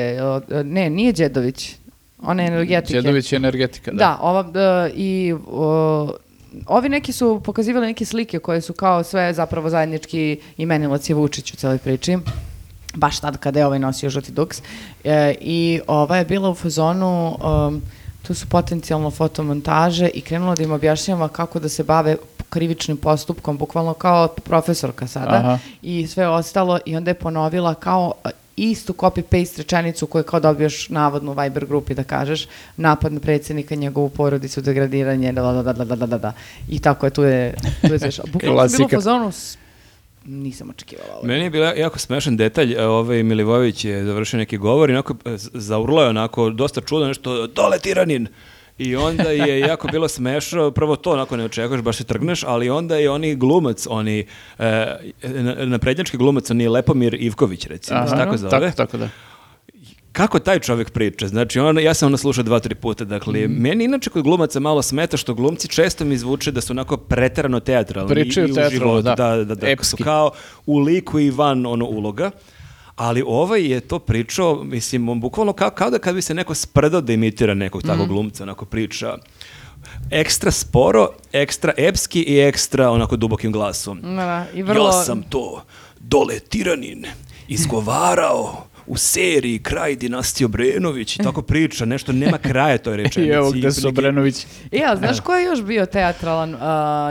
e, 0.51 0.64
ne, 0.64 0.90
nije 0.90 1.12
Đedović, 1.12 1.77
ona 2.23 2.42
je 2.42 2.49
energetike. 2.49 3.01
Đedović 3.01 3.33
je 3.33 3.37
energetika, 3.37 3.90
da. 3.90 3.97
Da, 3.97 4.18
ova, 4.21 4.53
e, 4.55 4.90
i 4.95 5.35
ovi 6.66 6.88
neki 6.88 7.12
su 7.12 7.40
pokazivali 7.45 7.87
neke 7.87 8.05
slike 8.05 8.38
koje 8.38 8.61
su 8.61 8.73
kao 8.73 9.05
sve 9.05 9.35
zapravo 9.35 9.71
zajednički 9.71 10.40
imenilac 10.57 11.09
je 11.09 11.14
Vučić 11.14 11.53
u 11.53 11.57
celoj 11.57 11.79
priči. 11.79 12.18
Baš 12.95 13.21
tad 13.21 13.38
kada 13.38 13.61
je 13.61 13.66
ovaj 13.66 13.79
nosio 13.79 14.11
žuti 14.11 14.33
duks. 14.33 14.62
E, 15.05 15.35
I 15.40 15.81
ova 15.87 16.16
je 16.16 16.25
bila 16.25 16.51
u 16.51 16.55
fazonu, 16.55 17.38
um, 17.45 17.83
tu 18.23 18.35
su 18.35 18.47
potencijalno 18.49 19.11
fotomontaže 19.11 20.09
i 20.09 20.21
krenula 20.21 20.55
da 20.55 20.62
im 20.62 20.73
objašnjava 20.73 21.29
kako 21.29 21.61
da 21.61 21.68
se 21.68 21.85
bave 21.85 22.16
krivičnim 22.53 22.97
postupkom, 22.97 23.59
bukvalno 23.59 23.95
kao 23.95 24.29
profesorka 24.29 25.07
sada 25.07 25.35
Aha. 25.35 25.59
i 25.83 26.07
sve 26.07 26.29
ostalo 26.29 26.79
i 26.87 26.97
onda 26.97 27.11
je 27.11 27.15
ponovila 27.15 27.75
kao 27.75 28.12
e, 28.25 28.29
istu 28.57 28.93
copy-paste 28.93 29.59
rečenicu 29.59 30.07
koju 30.07 30.25
kao 30.25 30.41
dobiješ 30.41 30.88
navodno 30.88 31.33
u 31.33 31.35
Viber 31.35 31.67
grupi 31.67 31.95
da 31.95 32.05
kažeš 32.05 32.47
napad 32.77 33.12
na 33.12 33.21
predsednika, 33.21 33.75
njegovu 33.75 34.09
porodicu, 34.09 34.61
degradiranje, 34.61 35.33
da, 35.33 35.43
da, 35.43 35.62
da, 35.62 35.73
da, 35.73 35.85
da, 35.85 35.97
da, 35.97 36.07
da, 36.07 36.19
da. 36.19 36.33
I 36.69 36.79
tako 36.79 37.07
je, 37.07 37.11
tu 37.11 37.23
je, 37.23 37.55
tu 37.81 37.93
je 37.93 37.99
zašao. 37.99 38.25
Bukvalno 38.33 38.69
bilo 38.69 38.88
fazonu 38.88 39.31
zonu 39.31 39.33
nisam 40.25 40.71
očekivala 40.71 41.15
ovo. 41.15 41.27
Meni 41.27 41.45
je 41.45 41.51
bilo 41.51 41.67
jako 41.67 41.99
smešan 41.99 42.37
detalj, 42.37 42.73
e, 42.73 42.87
ovaj 42.87 43.23
Milivojević 43.23 43.85
je 43.85 44.05
završio 44.05 44.38
neki 44.38 44.59
govor 44.59 44.91
i 44.91 44.93
onako 44.93 45.15
e, 45.25 45.37
zaurlao 45.55 46.09
onako 46.09 46.51
dosta 46.51 46.81
čudo 46.81 47.07
nešto, 47.07 47.47
dole 47.47 47.79
tiranin! 47.79 48.29
I 48.83 48.97
onda 48.97 49.23
je 49.25 49.61
jako 49.61 49.88
bilo 49.88 50.09
smešno, 50.09 50.71
prvo 50.71 50.97
to 50.97 51.11
onako 51.11 51.37
ne 51.37 51.45
očekuješ, 51.45 51.83
baš 51.83 51.97
se 51.97 52.05
trgneš, 52.05 52.42
ali 52.45 52.71
onda 52.71 52.97
je 52.97 53.11
oni 53.11 53.35
glumac, 53.35 53.87
oni 53.87 54.27
e, 54.59 54.87
na- 55.23 55.55
naprednjački 55.57 56.16
glumac, 56.16 56.51
oni 56.51 56.68
Lepomir 56.68 57.16
Ivković 57.16 57.66
recimo, 57.66 57.99
Aha, 57.99 58.16
tako 58.16 58.37
zove. 58.37 58.51
Tako, 58.51 58.77
tako 58.77 58.97
da. 58.97 59.09
Kako 60.12 60.38
taj 60.38 60.59
čovjek 60.59 60.90
priča? 60.90 61.29
Znači, 61.29 61.61
on, 61.61 61.79
ja 61.79 61.95
sam 61.95 62.07
ono 62.07 62.16
slušao 62.16 62.45
dva, 62.45 62.61
tri 62.61 62.75
puta. 62.75 63.05
Dakle, 63.07 63.40
Mhm. 63.40 63.53
meni 63.53 63.85
inače 63.85 64.11
kod 64.11 64.23
glumaca 64.23 64.61
malo 64.61 64.83
smeta 64.83 65.16
što 65.16 65.35
glumci 65.35 65.68
često 65.68 66.05
mi 66.05 66.18
zvuče 66.18 66.51
da 66.51 66.61
su 66.61 66.73
onako 66.73 66.97
preterano 66.97 67.61
teatralni. 67.61 68.09
Pričaju 68.11 68.55
teatralno, 68.55 69.03
da. 69.03 69.14
da, 69.14 69.37
da, 69.37 69.45
da, 69.45 69.55
su 69.57 69.66
Epski. 69.66 70.03
kao 70.03 70.31
u 70.66 70.79
liku 70.79 71.21
i 71.21 71.31
van 71.31 71.66
ono 71.66 71.85
uloga. 71.87 72.31
Ali 73.03 73.23
ovaj 73.27 73.71
je 73.73 73.81
to 73.81 73.99
pričao, 73.99 74.65
mislim, 74.65 75.09
on 75.09 75.21
bukvalno 75.21 75.53
kao, 75.53 75.71
kao 75.71 75.91
da 75.91 75.99
kad 75.99 76.15
bi 76.15 76.23
se 76.23 76.35
neko 76.35 76.55
sprdao 76.55 77.01
da 77.01 77.12
imitira 77.12 77.55
nekog 77.55 77.83
takvog 77.83 78.09
glumca, 78.09 78.43
onako 78.43 78.65
priča 78.65 79.17
ekstra 80.11 80.51
sporo, 80.51 81.09
ekstra 81.33 81.73
epski 81.77 82.23
i 82.23 82.41
ekstra 82.41 82.91
onako 82.91 83.17
dubokim 83.17 83.53
glasom. 83.53 84.01
Da, 84.01 84.09
da, 84.09 84.47
i 84.55 84.62
vrlo... 84.62 84.87
Ja 84.87 84.93
sam 84.93 85.23
to, 85.23 85.65
dole 86.01 86.38
tiranin, 86.41 87.07
izgovarao 87.49 88.67
u 88.87 88.97
seriji 88.97 89.59
Kraj 89.59 89.97
dinastije 89.97 90.47
Obrenović 90.47 91.17
i 91.17 91.23
tako 91.23 91.43
priča, 91.43 91.85
nešto 91.85 92.12
nema 92.12 92.38
kraja 92.38 92.79
toj 92.79 92.97
rečenici. 93.03 93.31
I 93.31 93.35
evo 93.35 93.51
gde 93.51 93.73
su 93.73 93.88
Obrenović. 93.88 94.47
E, 94.73 94.83
a 94.87 94.97
znaš 94.97 95.21
ko 95.21 95.35
je 95.35 95.45
još 95.45 95.62
bio 95.62 95.87
teatralan? 95.87 96.55
Uh, 96.55 96.61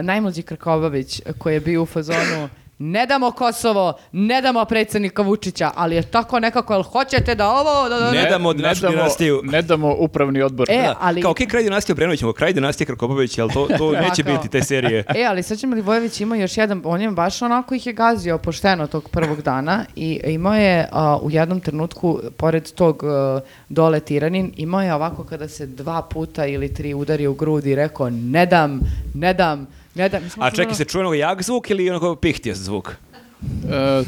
najmlađi 0.05 0.41
Krkobabić 0.41 1.21
koji 1.37 1.53
je 1.53 1.59
bio 1.59 1.83
u 1.83 1.85
fazonu 1.85 2.49
ne 2.83 3.05
damo 3.05 3.31
Kosovo, 3.31 3.93
ne 4.11 4.41
damo 4.41 4.65
predsjednika 4.65 5.21
Vučića, 5.21 5.71
ali 5.75 5.95
je 5.95 6.01
tako 6.03 6.39
nekako, 6.39 6.73
jel 6.73 6.83
hoćete 6.83 7.35
da 7.35 7.49
ovo... 7.49 7.89
Da, 7.89 7.95
da, 7.97 8.11
Ne 8.11 8.21
da- 8.21 8.29
damo 8.29 8.53
ne 8.53 8.61
našu 8.61 8.81
damo, 8.81 8.93
dinastiju. 8.93 9.41
ne 9.43 9.61
damo 9.61 9.95
upravni 9.95 10.41
odbor. 10.41 10.67
E, 10.69 10.77
Da, 10.77 10.95
ali- 11.01 11.21
Kao, 11.21 11.31
ok, 11.31 11.37
kraj 11.39 11.63
dinastije 11.63 11.93
Obrenović, 11.93 12.21
kraj 12.35 12.53
dinastije 12.53 12.87
Krkobabić, 12.87 13.37
jel 13.37 13.49
to, 13.49 13.67
to 13.77 13.91
neće 14.03 14.23
biti 14.23 14.49
te 14.49 14.63
serije. 14.63 15.03
E, 15.09 15.23
ali 15.23 15.43
Srđan 15.43 15.69
Milivojević 15.69 16.21
ima 16.21 16.35
još 16.35 16.57
jedan, 16.57 16.81
on 16.85 17.01
je 17.01 17.11
baš 17.11 17.41
onako 17.41 17.75
ih 17.75 17.87
je 17.87 17.93
gazio 17.93 18.37
pošteno 18.37 18.87
tog 18.87 19.09
prvog 19.09 19.41
dana 19.41 19.85
i 19.95 20.21
imao 20.25 20.55
je 20.55 20.87
a, 20.91 21.17
u 21.17 21.31
jednom 21.31 21.59
trenutku, 21.59 22.19
pored 22.37 22.71
tog 22.71 23.03
a, 23.03 23.39
dole 23.69 23.99
tiranin, 23.99 24.53
imao 24.55 24.81
je 24.81 24.93
ovako 24.93 25.23
kada 25.23 25.47
se 25.47 25.65
dva 25.67 26.01
puta 26.03 26.45
ili 26.45 26.73
tri 26.73 26.93
udari 26.93 27.27
u 27.27 27.33
grudi 27.33 27.71
i 27.71 27.75
rekao 27.75 28.09
ne 28.09 28.45
dam, 28.45 28.79
ne 29.13 29.33
dam, 29.33 29.67
ne 29.95 30.09
dam. 30.09 30.23
Mislim, 30.23 30.43
A 30.43 30.51
čekaj, 30.51 30.75
se 30.75 30.85
čuje 30.85 31.01
ono 31.01 31.13
jak 31.13 31.41
zvuk 31.43 31.69
ili 31.69 31.89
onako 31.89 32.15
pihtijas 32.15 32.57
zvuk? 32.57 32.89
E, 32.89 32.95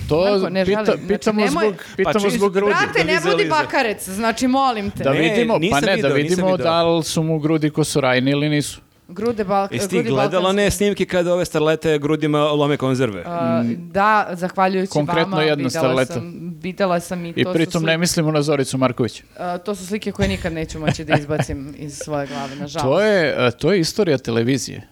to 0.10 0.22
Marko, 0.22 0.50
ne 0.50 0.62
pita- 0.62 0.66
želim. 0.66 0.86
Znači, 0.86 1.08
pitamo, 1.10 1.42
nemoj- 1.42 1.50
zbog, 1.52 1.76
pitamo 1.98 2.14
čisto- 2.16 2.38
zbog 2.38 2.54
grudi. 2.54 2.74
Brate, 2.84 3.04
ne 3.06 3.20
da 3.20 3.32
budi 3.32 3.46
bakarec, 3.46 4.10
znači 4.10 4.48
molim 4.48 4.92
te. 4.92 5.04
Da 5.04 5.14
Ne, 5.14 5.20
vidimo, 5.20 5.54
pa 5.54 5.60
nisam 5.60 5.80
ne, 5.82 5.88
da 5.88 6.08
video, 6.08 6.14
vidimo 6.14 6.58
da 6.58 6.84
li 6.84 7.04
su 7.04 7.24
mu 7.24 7.40
grudi 7.40 7.70
kosorajni 7.70 8.32
ili 8.32 8.50
nisu. 8.50 8.82
Grude 9.08 9.44
bal 9.44 9.68
Jesi 9.72 9.90
ti 9.90 10.04
gledala 10.04 10.50
one 10.50 10.72
snimke 10.72 11.06
kada 11.06 11.34
ove 11.34 11.46
starlete 11.46 12.00
grudima 12.00 12.40
lome 12.42 12.78
konzerve? 12.78 13.24
A, 13.26 13.64
da, 13.78 14.28
zahvaljujući 14.32 14.92
Konkretno 14.92 15.22
vama, 15.28 15.42
jedna 15.42 15.56
videla 15.58 15.70
starleta. 15.84 16.14
sam, 16.14 16.34
videla 16.62 17.00
sam 17.00 17.26
i, 17.26 17.30
I 17.30 17.44
to 17.44 17.50
su 17.50 17.54
pritom 17.54 17.82
sli- 17.82 17.86
ne 17.86 17.98
mislimo 17.98 18.32
na 18.32 18.42
Zoricu 18.42 18.78
Marković. 18.78 19.24
a, 19.38 19.58
to 19.58 19.76
su 19.76 19.88
slike 19.88 20.12
koje 20.12 20.28
nikad 20.28 20.54
neću 20.54 20.80
moći 20.80 21.06
da 21.06 21.18
izbacim 21.18 21.76
iz 21.78 21.98
svoje 21.98 22.28
glave, 22.28 22.56
nažalost. 22.56 22.86
To 22.86 23.02
je, 23.02 23.48
e, 23.48 23.52
to 23.52 23.72
je 23.74 23.80
istorija 23.80 24.18
televizije. 24.18 24.88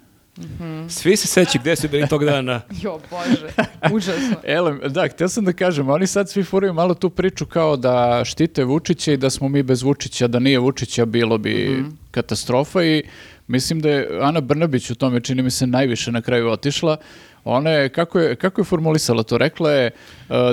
Svi 0.90 1.18
se 1.18 1.28
sećaju 1.28 1.62
gde 1.62 1.76
su 1.76 1.88
bili 1.88 2.08
tog 2.08 2.26
dana. 2.26 2.62
Jo, 2.84 3.00
bože, 3.10 3.48
užasno. 3.94 4.36
Ele, 4.58 4.90
da, 4.90 5.08
htio 5.08 5.28
sam 5.30 5.46
da 5.46 5.54
kažem, 5.54 5.90
oni 5.90 6.08
sad 6.08 6.30
svi 6.30 6.44
furaju 6.44 6.74
malo 6.74 6.94
tu 6.94 7.10
priču 7.10 7.46
kao 7.46 7.78
da 7.78 8.22
štite 8.26 8.64
Vučića 8.64 9.12
i 9.12 9.18
da 9.18 9.30
smo 9.30 9.50
mi 9.50 9.64
bez 9.64 9.82
Vučića, 9.84 10.28
da 10.28 10.40
nije 10.40 10.60
Vučića 10.60 11.06
bilo 11.06 11.38
bi 11.38 11.84
katastrofa 12.12 12.84
i 12.84 13.04
mislim 13.48 13.80
da 13.80 13.90
je 13.90 14.20
Ana 14.22 14.42
Brnabić 14.42 14.90
u 14.90 14.96
tome 14.96 15.20
čini 15.20 15.44
mi 15.44 15.52
se 15.52 15.68
najviše 15.68 16.12
na 16.12 16.22
kraju 16.22 16.50
otišla. 16.50 16.98
Ona 17.44 17.70
je, 17.70 17.90
kako 17.90 18.20
je, 18.20 18.36
kako 18.36 18.62
je 18.62 18.66
formulisala 18.66 19.24
to? 19.24 19.38
Rekla 19.38 19.72
je 19.72 19.86
e, 19.86 19.92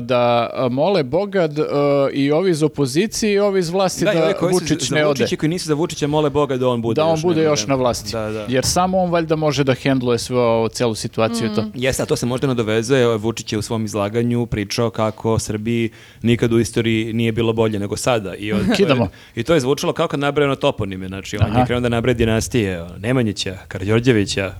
da 0.01 0.51
e, 0.55 0.68
mole 0.68 1.03
Boga 1.03 1.46
d- 1.46 1.62
e, 1.62 1.64
i 2.12 2.31
ovi 2.33 2.51
iz 2.51 2.62
opozicije 2.62 3.33
i 3.33 3.38
ovi 3.38 3.61
iz 3.61 3.70
vlasti 3.70 4.05
da, 4.05 4.24
ovi 4.24 4.35
koji 4.40 4.53
Vučić 4.53 4.90
ne 4.90 5.07
ode. 5.07 5.22
Vučića 5.22 5.37
koji 5.37 5.51
nisu 5.51 5.66
za 5.66 5.74
Vučića 5.74 6.07
mole 6.07 6.31
Boga 6.31 6.57
da 6.57 6.68
on 6.68 6.83
bude 6.83 6.98
Da 6.98 7.05
on 7.05 7.12
još 7.12 7.22
bude 7.22 7.42
još 7.42 7.66
na 7.66 7.74
vlasti. 7.74 8.12
Da, 8.12 8.31
da. 8.31 8.44
Jer 8.48 8.64
samo 8.64 8.98
on 8.98 9.11
valjda 9.11 9.37
može 9.37 9.64
da 9.64 9.74
hendluje 9.74 10.18
sve 10.18 10.38
ovo, 10.38 10.68
celu 10.68 10.94
situaciju 10.94 11.53
i 11.53 11.55
to. 11.55 11.64
Jeste, 11.74 12.03
a 12.03 12.07
to 12.07 12.16
se 12.16 12.27
možda 12.27 12.46
nadovezuje, 12.46 13.16
Vučić 13.16 13.53
je 13.53 13.59
u 13.59 13.62
svom 13.62 13.85
izlaganju 13.85 14.46
pričao 14.46 14.90
kako 14.90 15.38
Srbiji 15.38 15.90
nikad 16.22 16.53
u 16.53 16.59
istoriji 16.59 17.12
nije 17.12 17.33
bilo 17.33 17.53
bolje 17.53 17.79
nego 17.79 17.96
sada. 17.96 18.35
I, 18.35 18.53
od, 18.53 18.61
Kidamo. 18.77 19.09
I 19.35 19.42
to 19.42 19.55
je 19.55 19.61
zvučalo 19.61 19.92
kao 19.92 20.09
kad 20.09 20.20
nabrajeno 20.20 20.57
toponime, 20.57 21.09
znači 21.09 21.37
on 21.37 21.51
Aha. 21.51 21.59
je 21.61 21.66
krenuo 21.66 21.81
da 21.81 21.88
nabraje 21.88 22.14
dinastije, 22.14 22.85
Nemanjića, 22.98 23.57
Karđorđevića, 23.68 24.55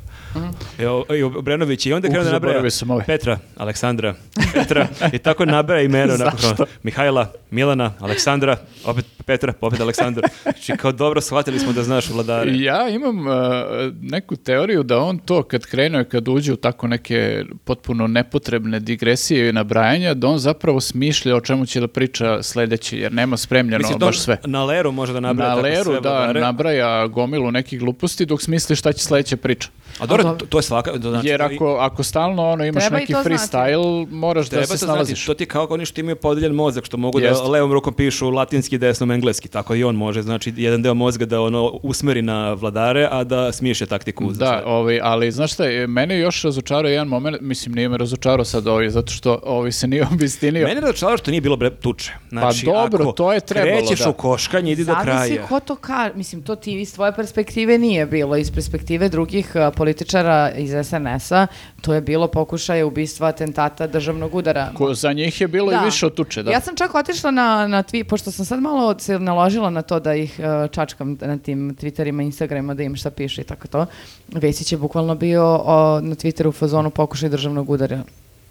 i 1.19 1.23
Obrenović 1.23 1.87
i 1.87 1.93
onda 1.93 2.09
krenuo 2.09 2.25
da 2.25 2.33
nabraja 2.33 2.63
ove. 2.89 3.05
Petra, 3.07 3.39
Aleksandra, 3.57 4.15
Petra 4.55 4.89
i 5.13 5.19
tako 5.19 5.45
nabraja 5.45 5.83
imena. 5.83 6.33
Mihajla, 6.83 7.33
Milana, 7.51 7.93
Aleksandra, 8.01 8.57
opet 8.85 9.18
Petra, 9.29 9.53
opet 9.61 9.81
Aleksandar. 9.81 10.25
Znači 10.43 10.73
kao 10.77 10.93
dobro 10.93 11.21
shvatili 11.21 11.59
smo 11.59 11.73
da 11.73 11.83
znaš 11.83 12.11
vladare. 12.11 12.53
Ja 12.55 12.89
imam 12.89 13.19
uh, 13.27 13.33
neku 14.01 14.37
teoriju 14.37 14.83
da 14.83 14.99
on 14.99 15.19
to 15.19 15.43
kad 15.43 15.67
krenuo, 15.67 16.05
kad 16.05 16.29
uđe 16.29 16.53
u 16.53 16.57
tako 16.57 16.87
neke 16.87 17.45
potpuno 17.65 18.07
nepotrebne 18.07 18.81
digresije 18.81 19.49
i 19.49 19.53
nabrajanja, 19.53 20.15
da 20.15 20.29
on 20.29 20.39
zapravo 20.39 20.81
smišlja 20.81 21.37
o 21.37 21.41
čemu 21.41 21.67
će 21.67 21.81
da 21.81 21.89
priča 21.89 22.43
sledeći, 22.43 22.99
jer 22.99 23.13
nema 23.13 23.37
spremljeno 23.37 23.79
Mislim, 23.79 23.99
baš 23.99 24.19
sve. 24.21 24.37
Na 24.45 24.65
Leru 24.65 24.93
može 24.93 25.13
da 25.13 25.21
nabraja 25.21 25.49
Na 25.51 25.55
tako 25.57 25.65
leru, 25.69 25.85
sve 25.85 26.01
da, 26.01 26.11
vladare. 26.11 26.41
nabraja 26.41 27.07
gomilu 27.07 27.51
nekih 27.51 27.81
gluposti 27.81 28.27
dok 28.27 28.43
smisli 28.43 28.77
šta 28.77 28.93
će 28.93 29.05
sledeća 29.05 29.37
priča. 29.37 29.69
A 29.99 30.07
dobro, 30.07 30.25
to, 30.25 30.47
to 30.47 30.59
je 30.59 30.63
svaka... 30.63 30.93
To 30.93 31.11
znači, 31.11 31.29
Jer 31.29 31.43
ako, 31.43 31.77
ako 31.81 32.03
stalno 32.03 32.49
ono, 32.51 32.65
imaš 32.65 32.91
neki 32.91 33.13
to 33.13 33.23
znati. 33.23 33.29
freestyle, 33.29 34.07
moraš 34.11 34.49
Treba 34.49 34.61
da 34.61 34.67
se 34.67 34.73
to 34.73 34.79
snalaziš. 34.79 35.19
znati, 35.19 35.27
to 35.27 35.35
ti 35.35 35.43
je 35.43 35.47
kao 35.49 35.67
oni 35.71 35.85
što 35.87 36.01
imaju 36.01 36.17
podeljen 36.17 36.53
mozak, 36.55 36.85
što 36.85 36.97
mogu 36.97 37.21
Jeste. 37.21 37.43
da 37.45 37.49
levom 37.49 37.73
rukom 37.73 37.95
pišu 37.95 38.31
latinski, 38.31 38.79
desnom 38.79 39.11
engleski, 39.19 39.49
tako 39.49 39.75
i 39.75 39.85
on 39.85 39.97
može, 39.97 40.23
znači 40.23 40.53
jedan 40.57 40.83
deo 40.83 40.95
mozga 40.95 41.27
da 41.27 41.41
ono 41.41 41.71
usmeri 41.83 42.23
na 42.23 42.53
vladare, 42.53 43.09
a 43.11 43.25
da 43.25 43.53
smiše 43.53 43.87
taktiku. 43.87 44.33
za 44.33 44.39
Da, 44.41 44.47
sve. 44.55 44.63
ovaj, 44.67 45.01
ali 45.03 45.33
znaš 45.33 45.53
šta, 45.53 45.65
je, 45.65 45.87
mene 45.89 46.15
je 46.15 46.21
još 46.21 46.43
razočarao 46.43 46.89
jedan 46.89 47.09
moment, 47.09 47.37
mislim 47.43 47.75
nije 47.75 47.89
me 47.89 47.99
razočarao 47.99 48.45
sad 48.45 48.67
ovaj, 48.67 48.91
zato 48.91 49.13
što 49.13 49.41
ovaj 49.45 49.73
se 49.73 49.87
nije 49.89 50.07
obistinio. 50.13 50.63
Mene 50.63 50.75
je 50.75 50.81
razočaralo 50.83 51.19
što 51.19 51.31
nije 51.31 51.41
bilo 51.41 51.57
bre, 51.57 51.71
tuče. 51.73 52.13
Znači, 52.31 52.67
Pa 52.67 52.73
dobro, 52.73 53.03
ako 53.03 53.13
to 53.13 53.33
je 53.33 53.41
trebalo, 53.43 53.77
krećeš 53.79 54.01
da. 54.01 54.11
u 54.11 54.15
koškanje, 54.15 54.73
idi 54.73 54.85
do 54.85 54.93
Zavisi 54.95 55.05
kraja. 55.35 55.43
ko 55.45 55.61
to 55.61 55.77
kaže. 55.77 56.13
Mislim, 56.15 56.43
to 56.43 56.57
ti 56.57 56.73
iz 56.75 56.95
tvoje 56.95 57.13
perspektive 57.13 57.79
nije 57.79 58.07
bilo. 58.07 58.37
Iz 58.37 58.51
perspektive 58.51 59.09
drugih 59.09 59.53
uh, 59.57 59.75
političara 59.75 60.19
iz 60.53 60.71
SNS-a 60.83 61.47
to 61.81 61.95
je 61.95 62.01
bilo 62.03 62.29
pokušaje 62.29 62.85
ubistva, 62.85 63.29
atentata, 63.29 63.87
državnog 63.89 64.35
udara. 64.35 64.71
Ko, 64.75 64.95
za 64.95 65.13
njih 65.13 65.41
je 65.41 65.49
bilo 65.49 65.71
Da. 65.71 65.77
i 65.77 65.85
više 65.85 66.07
od 66.07 66.15
tuče, 66.15 66.43
da. 66.43 66.51
Ja 66.51 66.61
sam 66.61 66.77
čak 66.77 66.95
otišla 66.95 67.31
na, 67.31 67.67
na 67.67 67.83
twi- 67.83 68.05
pošto 68.05 68.31
sam 68.31 68.45
sad 68.45 68.61
malo 68.61 68.87
se 69.01 69.19
naložila 69.19 69.71
na 69.71 69.83
to 69.83 70.01
da 70.01 70.15
ih 70.15 70.41
uh, 70.41 70.71
čačkam 70.71 71.17
na 71.21 71.39
tim 71.39 71.77
Twitterima, 71.77 72.23
Instagramima, 72.23 72.75
da 72.75 72.83
im 72.83 72.97
šta 72.97 73.11
piše 73.11 73.41
i 73.41 73.45
tako 73.45 73.69
to. 73.69 73.87
Vesić 74.29 74.73
je 74.73 74.79
bukvalno 74.79 75.15
bio 75.15 75.45
o, 75.45 76.01
na 76.01 76.15
Twitteru 76.15 76.49
u 76.49 76.53
fazonu 76.53 76.91
pokušaj 76.91 77.29
državnog 77.29 77.71
udara. 77.71 78.03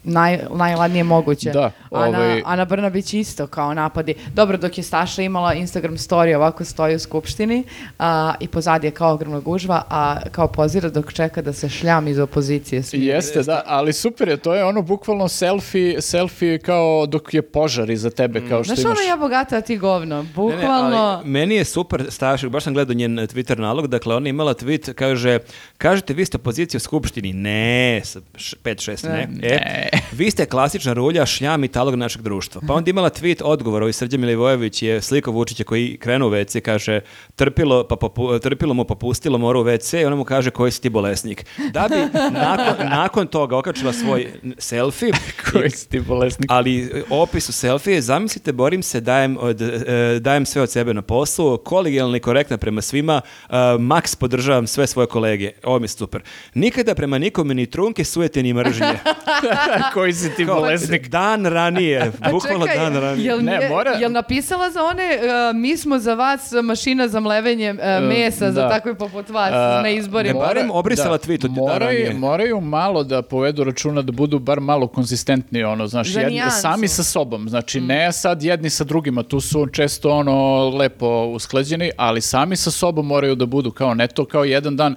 Naj, 0.09 0.39
najladnije 0.51 1.03
moguće. 1.03 1.51
Da, 1.51 1.71
Ana, 1.91 2.17
ovaj- 2.19 2.41
Ana 2.45 2.65
Brnabić 2.65 3.13
isto 3.13 3.47
kao 3.47 3.73
napadi. 3.73 4.13
Dobro, 4.33 4.57
dok 4.57 4.77
je 4.77 4.83
Staša 4.83 5.21
imala 5.21 5.53
Instagram 5.53 5.97
story, 5.97 6.35
ovako 6.35 6.63
stoji 6.65 6.95
u 6.95 6.99
skupštini 6.99 7.63
a, 7.99 8.33
i 8.39 8.47
pozadi 8.47 8.87
je 8.87 8.91
kao 8.91 9.13
ogromna 9.13 9.39
gužva, 9.39 9.83
a 9.89 10.19
kao 10.31 10.47
pozira 10.47 10.89
dok 10.89 11.13
čeka 11.13 11.41
da 11.41 11.53
se 11.53 11.69
šljam 11.69 12.07
iz 12.07 12.19
opozicije. 12.19 12.83
smiri. 12.83 13.05
Jeste, 13.05 13.43
da, 13.43 13.61
ali 13.65 13.93
super 13.93 14.27
je, 14.27 14.37
to 14.37 14.53
je 14.53 14.63
ono 14.65 14.81
bukvalno 14.81 15.27
selfie, 15.27 16.01
selfie 16.01 16.59
kao 16.59 17.05
dok 17.05 17.33
je 17.33 17.41
požar 17.41 17.89
iza 17.89 18.09
tebe, 18.09 18.41
kao 18.49 18.63
što 18.63 18.75
Znaš 18.75 18.85
imaš... 18.85 18.97
ono 18.99 19.09
ja 19.09 19.17
bogata, 19.17 19.57
a 19.57 19.61
ti 19.61 19.77
govno. 19.77 20.15
Ne, 20.17 20.23
ne, 20.23 20.29
Bukvalno... 20.35 20.97
ali 20.97 21.27
meni 21.27 21.55
je 21.55 21.65
super 21.65 22.05
Stašak, 22.09 22.49
baš 22.49 22.63
sam 22.63 22.73
gledao 22.73 22.93
njen 22.93 23.17
Twitter 23.17 23.57
nalog, 23.57 23.87
dakle 23.87 24.15
ona 24.15 24.27
je 24.27 24.29
imala 24.29 24.53
tweet, 24.53 24.93
kaže, 24.93 25.39
kažete 25.77 26.13
vi 26.13 26.25
ste 26.25 26.37
opozicija 26.37 26.77
u 26.77 26.81
skupštini, 26.81 27.33
ne, 27.33 28.01
5-6, 28.63 29.09
ne, 29.09 29.27
E, 29.41 29.96
vi 30.19 30.31
ste 30.31 30.45
klasična 30.45 30.93
rulja, 30.93 31.25
šljam 31.25 31.63
i 31.63 31.67
talog 31.67 31.95
našeg 31.95 32.21
društva. 32.21 32.61
Pa 32.67 32.73
onda 32.73 32.89
imala 32.89 33.09
tweet 33.09 33.41
odgovor, 33.43 33.81
ovaj 33.81 33.93
Srđan 33.93 34.19
Milivojević 34.21 34.81
je 34.81 35.01
sliko 35.01 35.31
Vučića 35.31 35.63
koji 35.63 35.97
krenuo 35.97 36.29
u 36.29 36.31
WC, 36.31 36.59
kaže, 36.59 36.99
trpilo, 37.35 37.87
pa 37.87 37.95
popu- 37.95 38.39
trpilo 38.39 38.73
mu, 38.73 38.83
popustilo, 38.83 39.37
mora 39.37 39.59
u 39.59 39.63
WC 39.63 40.01
i 40.01 40.05
ona 40.05 40.15
mu 40.15 40.23
kaže, 40.23 40.49
koji 40.49 40.71
si 40.71 40.81
ti 40.81 40.89
bolesnik. 40.89 41.45
Da 41.71 41.87
bi 41.89 42.19
nakon, 42.31 42.89
nakon 42.89 43.27
toga 43.27 43.57
okačila 43.57 43.93
svoj 43.93 44.27
selfie, 44.57 45.11
Koji 45.51 45.69
si 45.69 45.89
ti 45.89 45.99
bolesnik? 45.99 46.51
ali 46.51 47.03
opis 47.09 47.49
u 47.49 47.53
selfije, 47.53 48.01
zamislite, 48.01 48.51
borim 48.51 48.83
se, 48.83 49.01
dajem, 49.01 49.37
od, 49.39 49.61
e, 49.61 50.19
dajem 50.19 50.45
sve 50.45 50.61
od 50.61 50.71
sebe 50.71 50.93
na 50.93 51.01
poslu, 51.01 51.57
kolegijalno 51.57 52.17
i 52.17 52.19
korektna 52.19 52.57
prema 52.57 52.81
svima, 52.81 53.21
e, 53.49 53.53
maks 53.79 54.15
podržavam 54.15 54.67
sve 54.67 54.87
svoje 54.87 55.07
kolege. 55.07 55.51
Ovo 55.63 55.79
mi 55.79 55.83
je 55.83 55.89
super. 55.89 56.21
Nikada 56.53 56.95
prema 56.95 57.17
nikome 57.17 57.53
ni 57.53 57.65
trunke 57.65 58.03
sujete 58.03 58.43
ni 58.43 58.53
mržnje. 58.53 58.87
Koji 59.93 60.13
si 60.13 60.29
ti 60.31 60.45
bolesnik? 60.47 61.07
Dan 61.07 61.45
ranije, 61.45 62.11
bukvalno 62.31 62.65
čekaj, 62.67 62.79
dan 62.79 62.95
ranije. 62.95 63.25
Jel, 63.25 63.39
Ne, 63.39 63.69
mora- 63.69 63.91
jel 63.91 64.11
napisala 64.11 64.71
za 64.71 64.83
one, 64.83 65.03
uh, 65.17 65.55
mi 65.55 65.77
smo 65.77 65.99
za 65.99 66.13
vas 66.13 66.51
mašina 66.53 67.07
za 67.07 67.19
mlevenje 67.19 67.71
uh, 67.71 67.77
mesa, 68.05 68.45
za 68.47 68.61
da. 68.61 68.69
takve 68.69 68.95
poput 68.95 69.29
vas 69.29 69.51
A, 69.53 69.79
na 69.81 69.89
izborima? 69.89 70.33
ne, 70.33 70.45
barem 70.45 70.71
obrisala 70.71 71.17
tweet 71.17 71.45
od 71.45 71.51
dana 71.51 71.61
moraju, 71.63 71.79
ranije. 71.99 72.13
moraju 72.15 72.61
malo 72.61 73.03
da 73.03 73.21
povedu 73.21 73.63
računa 73.63 74.01
da 74.01 74.11
budu 74.11 74.39
bar 74.39 74.59
malo 74.59 74.87
konzistentni 74.87 75.63
ono, 75.63 75.87
znaš, 75.87 76.07
Za 76.07 76.19
jedni- 76.21 76.41
sami 76.51 76.87
sa 76.87 77.03
sobom, 77.03 77.49
znači 77.49 77.81
ne 77.81 78.11
sad 78.11 78.43
jedni 78.43 78.69
sa 78.69 78.83
drugima, 78.83 79.23
tu 79.23 79.39
su 79.41 79.67
često 79.67 80.11
ono 80.11 80.37
lepo 80.69 81.07
usklađeni, 81.25 81.91
ali 81.97 82.21
sami 82.21 82.55
sa 82.55 82.71
sobom 82.71 83.07
moraju 83.07 83.35
da 83.35 83.45
budu 83.47 83.71
kao 83.71 83.93
ne 83.93 84.07
to 84.07 84.25
kao 84.25 84.43
jedan 84.43 84.75
dan 84.75 84.95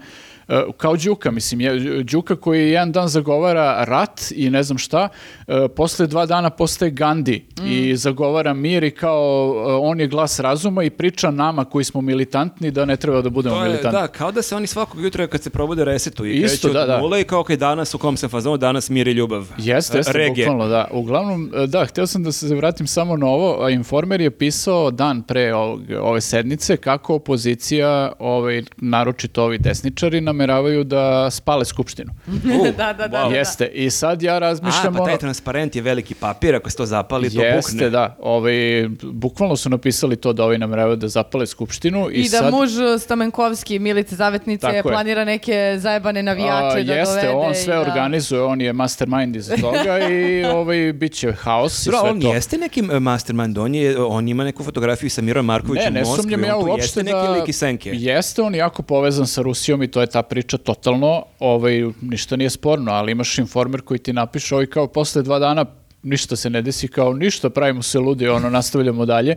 kao 0.76 0.96
Đuka, 0.96 1.30
mislim, 1.30 1.60
je, 1.60 2.02
Đuka 2.02 2.36
koji 2.36 2.70
jedan 2.70 2.92
dan 2.92 3.08
zagovara 3.08 3.84
rat 3.84 4.20
i 4.30 4.50
ne 4.50 4.62
znam 4.62 4.78
šta, 4.78 5.08
e, 5.48 5.68
posle 5.76 6.06
dva 6.06 6.26
dana 6.26 6.50
postaje 6.50 6.90
Gandhi 6.90 7.44
i 7.66 7.96
zagovara 7.96 8.54
mir 8.54 8.84
i 8.84 8.90
kao 8.90 9.54
e, 9.68 9.72
on 9.72 10.00
je 10.00 10.06
glas 10.06 10.40
razuma 10.40 10.84
i 10.84 10.90
priča 10.90 11.30
nama 11.30 11.64
koji 11.64 11.84
smo 11.84 12.00
militantni 12.00 12.70
da 12.70 12.84
ne 12.84 12.96
treba 12.96 13.22
da 13.22 13.30
budemo 13.30 13.54
To 13.54 13.62
je, 13.62 13.68
militantni. 13.68 14.00
da, 14.00 14.06
kao 14.06 14.32
da 14.32 14.42
se 14.42 14.56
oni 14.56 14.66
svakog 14.66 15.04
jutra 15.04 15.26
kad 15.26 15.42
se 15.42 15.50
probude 15.50 15.84
resetuju 15.84 16.32
i 16.32 16.36
Isto, 16.36 16.68
kreću 16.68 16.78
od 16.78 16.86
da, 16.88 17.00
da. 17.08 17.18
i 17.18 17.24
kao 17.24 17.44
kaj 17.44 17.56
danas 17.56 17.94
u 17.94 17.98
kom 17.98 18.16
sam 18.16 18.28
fazonu, 18.28 18.56
danas 18.56 18.90
mir 18.90 19.08
i 19.08 19.12
ljubav. 19.12 19.46
Jeste, 19.58 19.98
jeste, 19.98 20.32
bukvalno, 20.36 20.68
da. 20.68 20.88
Uglavnom, 20.92 21.50
da, 21.66 21.84
htio 21.84 22.06
sam 22.06 22.22
da 22.22 22.32
se 22.32 22.54
vratim 22.54 22.86
samo 22.86 23.16
na 23.16 23.26
ovo. 23.26 23.68
Informer 23.68 24.20
je 24.20 24.30
pisao 24.30 24.90
dan 24.90 25.22
pre 25.22 25.54
ovog, 25.54 25.80
ove 26.02 26.20
sednice 26.20 26.76
kako 26.76 27.14
opozicija, 27.14 28.12
ovaj, 28.18 28.62
naročito 28.76 29.44
ovi 29.44 29.58
desničari, 29.58 30.20
nameravaju 30.40 30.84
da 30.84 31.30
spale 31.30 31.64
skupštinu. 31.64 32.12
U, 32.26 32.30
Da, 32.76 32.92
da, 32.92 33.08
da, 33.08 33.18
wow. 33.18 33.30
da. 33.30 33.36
Jeste, 33.36 33.66
i 33.66 33.90
sad 33.90 34.22
ja 34.22 34.34
A, 34.34 34.38
razmišljam... 34.38 34.94
pa 34.94 35.04
taj 35.04 35.18
transparent 35.18 35.76
je 35.76 35.82
veliki 35.82 36.14
papir, 36.14 36.54
ako 36.54 36.70
se 36.70 36.76
to 36.76 36.86
zapali, 36.86 37.30
to 37.30 37.42
Jeste, 37.42 37.72
bukne. 37.72 37.90
da. 37.90 38.16
Ovaj, 38.20 38.54
bukvalno 39.02 39.56
su 39.56 39.70
napisali 39.70 40.16
to 40.16 40.32
da 40.32 40.44
ovi 40.44 40.58
nameravaju 40.58 40.96
da 40.96 41.08
zapale 41.08 41.46
skupštinu. 41.46 42.10
I, 42.10 42.14
I, 42.14 42.22
da 42.22 42.28
sad, 42.28 42.52
muž 42.52 42.70
Stamenkovski, 43.00 43.78
Milice 43.78 44.16
Zavetnice, 44.16 44.60
Tako 44.60 44.76
je. 44.78 44.82
planira 44.82 45.24
neke 45.24 45.74
zajebane 45.78 46.22
navijače 46.22 46.80
a, 46.80 46.82
da 46.82 46.92
jeste, 46.94 47.14
dovede. 47.14 47.28
on 47.30 47.52
i 47.52 47.54
sve 47.54 47.74
da- 47.74 47.80
organizuje, 47.80 48.42
on 48.42 48.60
je 48.60 48.72
mastermind 48.72 49.36
iza 49.36 49.56
toga 49.56 49.98
i 50.00 50.44
ovaj, 50.56 50.92
bit 50.92 51.12
će 51.12 51.32
haos 51.32 51.82
i 51.82 51.90
Dobro, 51.90 52.00
sve 52.00 52.10
on 52.10 52.20
to. 52.20 52.34
jeste 52.34 52.58
neki 52.58 52.82
e, 52.92 53.00
mastermind, 53.00 53.58
on, 53.58 53.74
je, 53.74 54.00
on 54.00 54.28
ima 54.28 54.44
neku 54.44 54.64
fotografiju 54.64 55.10
sa 55.10 55.22
Mirom 55.22 55.46
Markovićem 55.46 55.94
Ne, 55.94 56.00
ne 56.00 56.06
u 56.06 56.08
Moskvi, 56.08 56.22
sumnjam 56.22 56.44
ja 56.44 56.56
on 56.56 56.64
tu 56.64 56.70
uopšte 56.70 56.84
jeste 56.84 57.02
da... 57.02 57.22
neki 57.22 57.40
lik 57.40 57.48
iz 57.48 57.56
senke. 57.56 57.90
Jeste 57.92 58.42
on 58.42 58.54
jako 58.54 58.82
povezan 58.82 59.26
sa 59.26 59.42
Rusijom 59.42 59.82
i 59.82 59.88
to 59.88 60.00
je 60.00 60.06
ta 60.06 60.22
priča 60.30 60.58
totalno, 60.58 61.24
ovaj, 61.38 61.82
ništa 62.02 62.36
nije 62.36 62.50
sporno, 62.50 62.92
ali 62.92 63.12
imaš 63.12 63.38
informer 63.38 63.80
koji 63.80 63.98
ti 63.98 64.12
napiše 64.12 64.54
ovaj 64.54 64.66
kao 64.66 64.86
posle 64.86 65.22
dva 65.22 65.38
dana 65.38 65.64
ništa 66.02 66.36
se 66.36 66.50
ne 66.50 66.62
desi, 66.62 66.88
kao 66.88 67.12
ništa, 67.12 67.50
pravimo 67.50 67.82
se 67.82 67.98
ludi, 67.98 68.28
ono, 68.28 68.50
nastavljamo 68.50 69.06
dalje, 69.06 69.36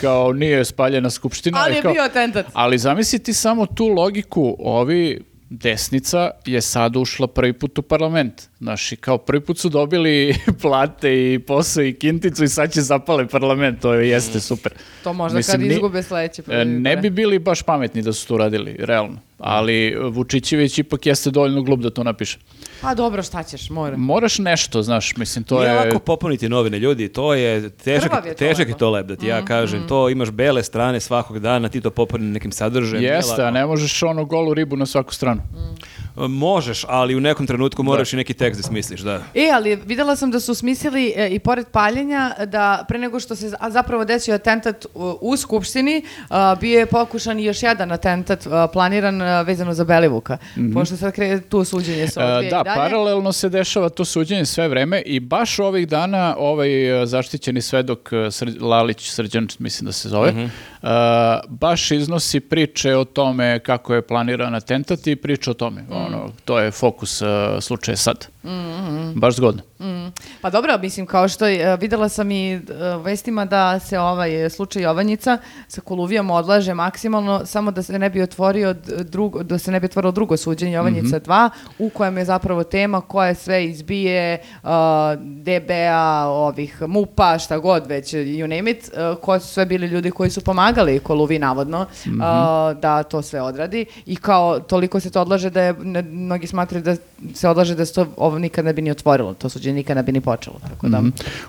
kao 0.00 0.32
nije 0.32 0.64
spaljena 0.64 1.10
skupština. 1.10 1.58
Ali 1.62 1.74
je 1.74 1.82
kao- 1.82 1.92
bio 1.92 2.02
atentat. 2.02 2.46
Ali 2.52 2.78
zamisli 2.78 3.18
ti 3.18 3.32
samo 3.32 3.66
tu 3.66 3.86
logiku, 3.86 4.56
ovi 4.58 5.20
desnica 5.50 6.30
je 6.46 6.60
sad 6.60 6.96
ušla 6.96 7.26
prvi 7.26 7.52
put 7.52 7.78
u 7.78 7.82
parlament. 7.82 8.42
Znaš, 8.58 8.92
i 8.92 8.96
kao 8.96 9.18
prvi 9.18 9.40
put 9.40 9.58
su 9.58 9.68
dobili 9.68 10.34
plate 10.62 11.32
i 11.32 11.38
posao 11.38 11.84
i 11.84 11.92
kinticu 11.94 12.44
i 12.44 12.48
sad 12.48 12.72
će 12.72 12.80
zapale 12.80 13.28
parlament, 13.28 13.80
to 13.80 13.94
je, 13.94 14.08
jeste 14.08 14.40
super. 14.40 14.72
To 15.04 15.12
možda 15.12 15.36
Mislim, 15.36 15.60
kad 15.60 15.70
izgube 15.70 16.02
sledeće. 16.02 16.42
E, 16.48 16.64
Ne 16.64 16.96
bi 16.96 17.10
bili 17.10 17.38
baš 17.38 17.62
pametni 17.62 18.02
da 18.02 18.12
su 18.12 18.28
to 18.28 18.36
radili, 18.36 18.76
realno. 18.78 19.18
Ali 19.42 19.96
Vučićević 20.10 20.78
ipak 20.78 21.06
jeste 21.06 21.30
dovoljno 21.30 21.62
glup 21.62 21.80
da 21.80 21.90
to 21.90 22.04
napiše. 22.04 22.38
Pa 22.80 22.94
dobro, 22.94 23.22
šta 23.22 23.42
ćeš, 23.42 23.70
mora. 23.70 23.96
Moraš 23.96 24.38
nešto, 24.38 24.82
znaš, 24.82 25.16
mislim, 25.16 25.44
to 25.44 25.58
Nije 25.58 25.70
je... 25.70 25.74
lako 25.74 25.98
popuniti 25.98 26.48
novine, 26.48 26.78
ljudi, 26.78 27.08
to 27.08 27.34
je 27.34 27.70
težak, 27.70 28.12
je 28.26 28.32
to 28.32 28.38
težak 28.38 28.68
je 28.68 28.76
to 28.78 28.90
lep, 28.90 29.06
da 29.06 29.16
ti 29.16 29.26
ja 29.26 29.44
kažem, 29.44 29.88
to 29.88 30.08
imaš 30.08 30.30
bele 30.30 30.62
strane 30.62 31.00
svakog 31.00 31.38
dana, 31.38 31.68
ti 31.68 31.80
to 31.80 31.90
popuni 31.90 32.24
nekim 32.24 32.52
sadržajem. 32.52 33.04
Jeste, 33.04 33.42
a 33.42 33.50
ne 33.50 33.66
možeš 33.66 34.02
ono 34.02 34.24
golu 34.24 34.54
ribu 34.54 34.76
na 34.76 34.86
svaku 34.86 35.14
stranu. 35.14 35.42
E, 36.16 36.28
Možeš, 36.28 36.84
ali 36.88 37.16
u 37.16 37.20
nekom 37.20 37.46
trenutku 37.46 37.82
moraš 37.82 38.12
i 38.12 38.16
neki 38.16 38.34
tekst 38.34 38.60
da 38.60 38.68
smisliš, 38.68 39.00
da. 39.00 39.22
E, 39.34 39.50
ali 39.54 39.76
videla 39.76 40.16
sam 40.16 40.30
da 40.30 40.40
su 40.40 40.54
smislili 40.54 41.12
e, 41.16 41.28
i 41.28 41.38
pored 41.38 41.66
paljenja 41.66 42.34
da 42.46 42.84
pre 42.88 42.98
nego 42.98 43.20
što 43.20 43.36
se 43.36 43.52
zapravo 43.68 44.04
desio 44.04 44.34
atentat 44.34 44.86
u, 44.94 45.18
u 45.20 45.36
Skupštini, 45.36 46.02
a, 46.28 46.54
bio 46.60 46.78
je 46.78 46.86
pokušan 46.86 47.40
i 47.40 47.44
još 47.44 47.62
jedan 47.62 47.92
atentat 47.92 48.46
a, 48.46 48.66
planiran 48.72 49.22
a, 49.22 49.31
vezano 49.38 49.74
za 49.74 49.84
Belivuka. 49.84 50.38
Pošto 50.74 50.96
sad 50.96 51.12
kre, 51.12 51.40
tu 51.40 51.64
suđenje 51.64 52.08
se 52.08 52.20
E, 52.20 52.24
odvija 52.24 52.40
da, 52.42 52.60
i 52.60 52.64
dalje. 52.64 52.76
paralelno 52.76 53.32
se 53.32 53.48
dešava 53.48 53.88
to 53.88 54.04
suđenje 54.04 54.44
sve 54.46 54.68
vreme 54.68 55.00
i 55.00 55.20
baš 55.20 55.58
ovih 55.60 55.88
dana 55.88 56.36
ovaj 56.38 56.68
e, 57.02 57.06
zaštićeni 57.06 57.60
svedok 57.62 57.98
e, 58.04 58.16
Sr- 58.16 58.62
Lalić 58.62 59.10
Srđan, 59.10 59.48
mislim 59.58 59.86
da 59.86 59.92
se 59.92 60.08
zove, 60.08 60.30
Mhm. 60.32 60.40
e, 60.40 60.48
baš 61.48 61.90
iznosi 61.90 62.40
priče 62.40 62.96
o 62.96 63.04
tome 63.04 63.58
kako 63.58 63.94
je 63.94 64.02
planiran 64.02 64.54
atentat 64.54 65.06
i 65.06 65.16
priče 65.16 65.50
o 65.50 65.54
tome. 65.54 65.82
Mm. 65.82 65.92
ono, 65.92 66.30
to 66.44 66.58
je 66.58 66.70
fokus 66.72 67.22
uh, 67.22 67.28
slučaja 67.60 67.96
sad. 67.96 68.26
Baš 69.14 69.34
zgodno. 69.34 69.62
Pa 70.40 70.50
dobro, 70.50 70.78
mislim, 70.78 71.06
kao 71.06 71.28
što 71.28 71.46
je, 71.46 71.76
videla 71.76 72.08
sam 72.08 72.30
i 72.30 72.60
vestima 72.96 73.44
da 73.44 73.78
se 73.80 73.98
ovaj 73.98 74.50
slučaj 74.50 74.82
Jovanjica 74.82 75.38
sa 75.68 75.80
Koluvijom 75.80 76.30
odlaže 76.30 76.74
maksimalno 76.74 77.46
samo 77.46 77.70
da 77.70 77.82
se 77.82 77.98
ne 77.98 78.10
bi 78.10 78.22
otvorio 78.22 78.72
d- 78.74 78.80
drugo, 79.22 79.42
da 79.42 79.58
se 79.58 79.70
ne 79.70 79.80
bi 79.80 79.84
otvorilo 79.84 80.12
drugo 80.12 80.36
suđenje 80.36 80.72
Jovanjica 80.72 81.20
2 81.20 81.50
u 81.78 81.88
kojem 81.88 82.18
je 82.18 82.24
zapravo 82.24 82.64
tema 82.64 83.00
koja 83.00 83.34
sve 83.34 83.64
izbije 83.64 84.38
uh, 84.62 84.68
DBA, 85.20 86.26
ovih 86.26 86.82
MUPA, 86.82 87.38
šta 87.38 87.58
god 87.58 87.86
već, 87.86 88.14
you 88.14 88.46
name 88.46 88.70
it, 88.70 88.90
uh, 88.92 89.18
ko 89.20 89.38
su 89.40 89.46
sve 89.46 89.66
bili 89.66 89.86
ljudi 89.86 90.10
koji 90.10 90.30
su 90.30 90.40
pomagali 90.40 90.98
Koluvi 90.98 91.38
navodno 91.38 91.80
uh, 91.80 92.12
da 92.80 93.02
to 93.02 93.22
sve 93.22 93.42
odradi. 93.42 93.86
I 94.06 94.16
kao 94.16 94.60
toliko 94.60 95.00
se 95.00 95.10
to 95.10 95.20
odlaže 95.20 95.50
da 95.50 95.62
je, 95.62 95.74
ne- 95.82 96.02
mnogi 96.02 96.46
smatraju 96.46 96.82
da 96.84 96.96
se 97.34 97.48
odlaže 97.48 97.74
da 97.74 97.86
se 97.86 97.94
to 97.94 98.06
ovo 98.16 98.38
nikad 98.38 98.64
ne 98.64 98.72
bi 98.72 98.82
ni 98.82 98.90
otvorilo, 98.90 99.34
to 99.34 99.48
suđenje 99.48 99.74
nikad 99.74 99.96
ne 99.96 100.02
bi 100.02 100.12
ni 100.12 100.20
počelo, 100.20 100.56
tako 100.68 100.88
da... 100.88 101.02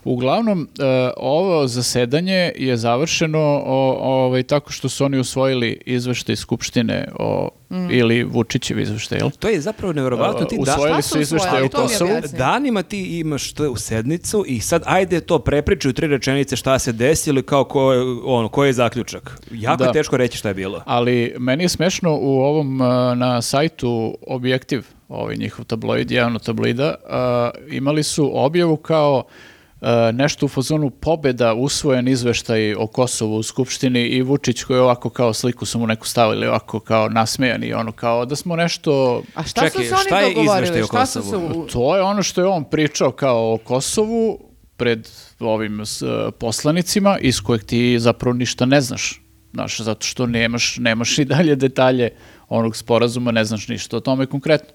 Uglavnom, 0.04 0.68
e, 0.80 1.12
ovo 1.18 1.68
zasedanje 1.68 2.52
je 2.56 2.78
završeno 2.78 3.40
o, 3.66 3.98
ovaj, 4.02 4.44
tako 4.44 4.72
što 4.72 4.90
su 4.90 5.06
oni 5.06 5.20
usvojili 5.20 5.82
izveštaj 5.86 6.36
Skupštine 6.36 7.08
o, 7.20 7.50
ili 7.92 8.24
Vučićev 8.24 8.80
izveštaj, 8.80 9.18
jel? 9.18 9.30
To 9.40 9.48
je 9.48 9.62
zapravo 9.62 9.94
nevjerovatno. 9.94 10.46
Ti 10.46 10.58
Uh, 10.60 10.66
da, 10.66 10.74
usvojili 10.74 11.02
su 11.02 11.20
izveštaj 11.20 11.62
mi 11.62 11.70
Kosovu. 11.70 12.12
Danima 12.38 12.84
ti 12.84 13.20
imaš 13.20 13.54
to 13.54 13.72
u 13.72 13.76
sednicu 13.76 14.46
i 14.48 14.60
sad 14.60 14.84
ajde 14.86 15.22
to 15.22 15.40
prepričaj 15.40 15.90
u 15.90 15.94
tri 15.94 16.08
rečenice 16.08 16.56
šta 16.56 16.80
se 16.80 16.92
desilo 16.92 17.40
i 17.40 17.44
kao 17.44 17.64
ko 17.64 17.94
je, 17.94 18.02
ono, 18.26 18.50
koji 18.50 18.70
je 18.70 18.74
zaključak. 18.74 19.40
Jako 19.52 19.78
Da. 19.78 19.86
je 19.86 19.94
teško 19.94 20.18
reći 20.18 20.38
šta 20.38 20.48
je 20.48 20.54
bilo. 20.54 20.82
Ali 20.86 21.36
meni 21.40 21.64
je 21.64 21.70
smešno 21.70 22.18
u 22.22 22.40
ovom 22.40 22.82
uh, 22.82 22.88
na 23.18 23.42
sajtu 23.42 24.18
Objektiv, 24.28 24.86
ovaj 25.10 25.36
njihov 25.36 25.66
tabloid, 25.66 26.12
jedan 26.12 26.36
od 26.36 26.46
tabloida, 26.46 26.96
uh, 27.04 27.74
imali 27.74 28.04
su 28.04 28.32
objavu 28.34 28.78
kao 28.78 29.24
nešto 30.14 30.46
u 30.46 30.50
fazonu 30.50 30.90
pobeda 30.92 31.54
usvojen 31.54 32.08
izveštaj 32.08 32.76
o 32.76 32.88
Kosovu 32.88 33.36
u 33.36 33.44
Skupštini 33.44 34.02
i 34.02 34.22
Vučić 34.22 34.64
koji 34.64 34.78
je 34.78 34.82
ovako 34.82 35.10
kao 35.10 35.34
sliku 35.34 35.66
su 35.66 35.80
mu 35.80 35.88
neku 35.88 36.08
stavili 36.08 36.48
ovako 36.48 36.80
kao 36.80 37.10
nasmejani, 37.10 37.74
ono 37.74 37.92
kao 37.92 38.26
da 38.26 38.36
smo 38.36 38.56
nešto... 38.56 39.24
A 39.36 39.44
šta 39.44 39.62
Čekaj, 39.62 39.84
su 39.84 39.90
se 39.90 39.96
oni 39.96 40.04
šta 40.04 40.20
je 40.20 40.28
dogovorili? 40.28 40.64
izveštaj 40.66 40.82
o 40.82 40.86
Šta 40.86 41.06
su 41.06 41.20
Kosovu? 41.20 41.54
se 41.54 41.58
u- 41.58 41.68
To 41.68 41.96
je 41.96 42.02
ono 42.02 42.24
što 42.24 42.42
je 42.42 42.48
on 42.48 42.64
pričao 42.64 43.12
kao 43.12 43.54
o 43.54 43.58
Kosovu 43.58 44.40
pred 44.78 45.10
ovim 45.40 45.82
s, 45.82 46.02
uh, 46.02 46.10
poslanicima 46.40 47.18
iz 47.20 47.42
kojeg 47.42 47.64
ti 47.64 48.00
zapravo 48.00 48.34
ništa 48.34 48.66
ne 48.66 48.82
znaš. 48.82 49.20
Znaš, 49.54 49.80
zato 49.80 50.06
što 50.06 50.26
nemaš, 50.26 50.78
nemaš 50.78 51.18
i 51.18 51.26
dalje 51.26 51.56
detalje 51.56 52.10
onog 52.50 52.78
sporazuma, 52.78 53.32
ne 53.32 53.46
znaš 53.46 53.68
ništa 53.68 53.98
o 53.98 54.02
tome 54.02 54.26
konkretno. 54.26 54.70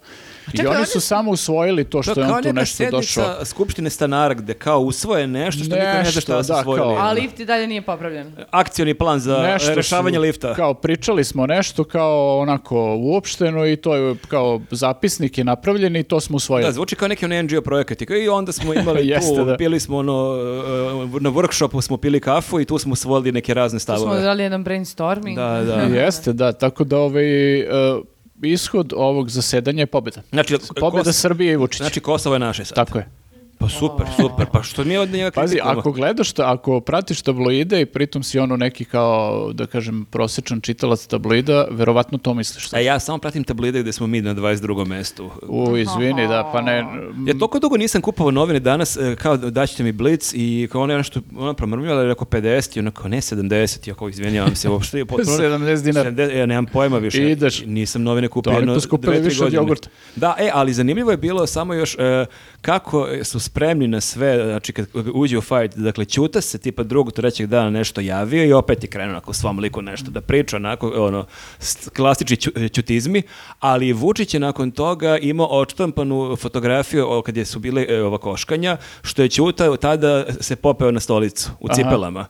I 0.49 0.57
Čekaj, 0.57 0.69
oni 0.69 0.77
oni 0.77 0.87
su 0.87 1.01
samo 1.01 1.31
usvojili 1.31 1.85
to 1.85 1.99
To 1.99 2.03
što 2.03 2.11
je 2.11 2.15
je 2.15 2.27
kao 2.27 2.37
on 2.37 2.43
tu 2.43 2.49
neka 2.49 2.61
nešto 2.61 2.85
došao. 2.91 3.45
Skupštine 3.45 3.91
stanara 3.91 4.35
gde 4.35 4.55
kao 4.55 4.81
usvoje 4.81 5.27
nešto 5.27 5.65
što 5.65 5.75
niko 5.75 5.87
ne 5.87 6.03
zna 6.03 6.11
šta 6.13 6.43
su 6.45 6.53
da, 6.53 6.59
usvojili. 6.59 6.79
kao- 6.87 6.97
A 6.99 7.13
lift 7.13 7.41
i 7.41 7.45
dalje 7.45 7.67
nije 7.67 7.83
popravljen. 7.83 8.33
Akcioni 8.51 8.95
plan 8.95 9.21
za 9.21 9.39
Nešto 9.39 9.75
rešavanje 9.75 10.17
su- 10.17 10.21
lifta. 10.21 10.55
Kao 10.55 10.75
pričali 10.75 11.25
smo 11.25 11.47
nešto 11.47 11.85
kao 11.85 12.39
onako 12.39 12.77
uopšteno 12.97 13.67
i 13.67 13.77
to 13.77 13.95
je 13.97 14.17
kao 14.29 14.61
zapisnik 14.71 15.39
je 15.39 15.45
napravljen 15.45 15.97
i 15.97 16.03
to 16.03 16.21
smo 16.21 16.37
usvojili. 16.37 16.69
Da, 16.69 16.73
zvuči 16.73 16.97
kao 16.97 17.09
neki 17.09 17.25
on 17.25 17.33
NGO 17.35 17.61
projekat. 17.63 18.03
I 18.03 18.07
kao- 18.07 18.17
I 18.17 18.29
onda 18.29 18.53
smo 18.53 18.75
imali 18.75 19.09
Jeste, 19.09 19.37
tu, 19.37 19.45
da. 19.45 19.57
pili 19.57 19.81
smo 19.81 19.97
ono, 19.99 20.29
uh, 21.05 21.23
na 21.23 21.31
workshopu 21.31 21.81
smo 21.81 21.97
pili 21.97 22.21
kafu 22.21 22.61
i 22.61 22.65
tu 22.65 22.79
smo 22.79 22.93
usvojili 22.93 23.33
neke 23.33 23.55
razne 23.55 23.77
Tu 23.77 23.85
smo 23.85 23.97
stavove. 23.97 24.43
jedan 24.43 24.65
brainstorming. 24.65 25.37
Da, 25.37 25.63
da. 25.63 25.75
Jeste, 25.75 26.33
da, 26.33 26.53
tako 26.53 26.85
da 26.85 26.99
ovaj, 26.99 27.63
uh, 27.63 27.69
ishod 28.43 28.93
ovog 28.97 29.31
zasedanja 29.31 29.81
je 29.81 29.87
pobjeda. 29.87 30.23
Znači, 30.31 30.57
Pobjeda 30.77 31.05
Kos- 31.05 31.13
Srbije 31.13 31.53
i 31.53 31.57
Vučića. 31.57 31.85
Znači 31.85 32.01
Kosovo 32.01 32.35
je 32.35 32.39
naše 32.39 32.65
sad. 32.65 32.75
Tako 32.77 32.99
je. 32.99 33.09
Pa 33.59 33.69
super, 33.69 34.07
super. 34.17 34.47
Pa 34.53 34.63
što 34.63 34.85
mi 34.85 34.97
od 34.97 35.11
njega 35.11 35.31
Pazi, 35.31 35.59
ako 35.63 35.93
gledaš, 35.93 36.33
ta, 36.33 36.53
ako 36.53 36.81
pratiš 36.81 37.23
tabloide 37.23 37.81
i 37.81 37.87
pritom 37.87 38.23
si 38.23 38.39
ono 38.39 38.57
neki 38.57 38.85
kao, 38.85 39.51
da 39.53 39.67
kažem, 39.67 40.05
prosječan 40.11 40.61
čitalac 40.61 41.07
tabloida, 41.07 41.67
verovatno 41.71 42.19
to 42.19 42.35
misliš. 42.35 42.73
A 42.73 42.79
ja 42.79 43.01
samo 43.01 43.19
pratim 43.19 43.45
tablide 43.45 43.83
gde 43.83 43.93
smo 43.93 44.07
mi 44.07 44.21
na 44.21 44.35
22. 44.35 44.87
mestu. 44.87 45.31
U, 45.49 45.77
izvini, 45.77 46.29
da, 46.29 46.51
pa 46.53 46.61
ne... 46.61 46.77
Ja 47.27 47.39
toliko 47.39 47.59
dugo 47.59 47.77
nisam 47.77 48.03
kupovao 48.03 48.31
novine 48.31 48.61
danas, 48.61 48.97
e, 48.97 49.17
kao 49.17 49.37
daćete 49.37 49.83
mi 49.83 49.93
Blitz 49.93 50.33
i 50.35 50.69
kao 50.73 50.83
ona 50.83 50.93
je 50.93 50.99
nešto, 50.99 51.21
ona 51.37 51.55
promrmljala, 51.55 52.05
rekao 52.05 52.27
50 52.27 52.77
i 52.77 52.81
ona 52.81 52.91
kao 52.91 53.09
ne 53.09 53.17
70, 53.17 53.89
ja 53.89 53.95
kao 53.95 54.09
izvinjavam 54.09 54.57
se, 54.57 54.69
uopšte 54.69 54.99
je 54.99 55.07
potpuno... 55.07 55.37
70 55.59 55.83
dinara. 55.83 56.11
70, 56.11 56.37
ja 56.37 56.47
nemam 56.47 56.67
pojma 56.67 56.99
više. 56.99 57.31
Ideš. 57.31 57.63
Nisam 57.67 58.03
novine 58.03 58.29
kupio 58.29 58.53
To 58.53 58.59
jedno 58.59 58.75
poskupili 58.75 59.13
dve, 59.13 59.21
tri 59.21 59.29
više 59.29 59.43
od 59.43 59.47
godine. 59.47 59.61
jogurta. 59.63 59.89
Da, 60.17 60.35
e, 60.39 60.51
ali 60.55 60.73
zanimljivo 60.73 61.11
je 61.11 61.17
bilo 61.17 61.47
samo 61.47 61.75
još 61.75 61.97
e, 61.99 62.27
kako 62.61 63.09
su 63.23 63.41
spremni 63.49 63.89
na 63.89 64.01
sve, 64.01 64.45
znači 64.45 64.73
kad 64.73 64.87
uđe 65.15 65.39
u 65.39 65.43
fight, 65.43 65.77
dakle 65.77 66.05
Ćuta 66.05 66.41
se 66.41 66.59
tipa 66.59 66.83
drugog, 66.83 67.13
trećeg 67.13 67.47
dana 67.47 67.71
nešto 67.71 68.01
javio 68.01 68.45
i 68.45 68.53
opet 68.53 68.85
je 68.85 68.89
krenuo 68.89 69.11
onako 69.11 69.33
svom 69.33 69.59
liku 69.59 69.83
nešto 69.83 70.11
da 70.11 70.21
priča, 70.21 70.57
onako, 70.57 70.89
ono, 70.89 71.25
klasični 71.97 72.37
ću- 72.37 72.69
ćutizmi, 72.69 73.23
ali 73.61 73.93
Vučić 73.93 74.35
je 74.35 74.41
nakon 74.41 74.71
toga 74.71 75.19
imao 75.19 75.47
odštampanu 75.49 76.37
fotografiju 76.37 77.07
o, 77.09 77.23
kad 77.23 77.37
je 77.37 77.45
su 77.45 77.59
bile 77.59 77.87
e, 77.89 78.03
ova 78.03 78.19
koškanja, 78.19 78.77
što 79.03 79.23
je 79.23 79.29
Ćuta 79.29 79.77
tada 79.77 80.25
se 80.41 80.57
popeo 80.57 80.91
na 80.91 81.01
stolicu 81.01 81.51
u 81.61 81.67
Aha. 81.67 81.75
cipelama. 81.75 82.27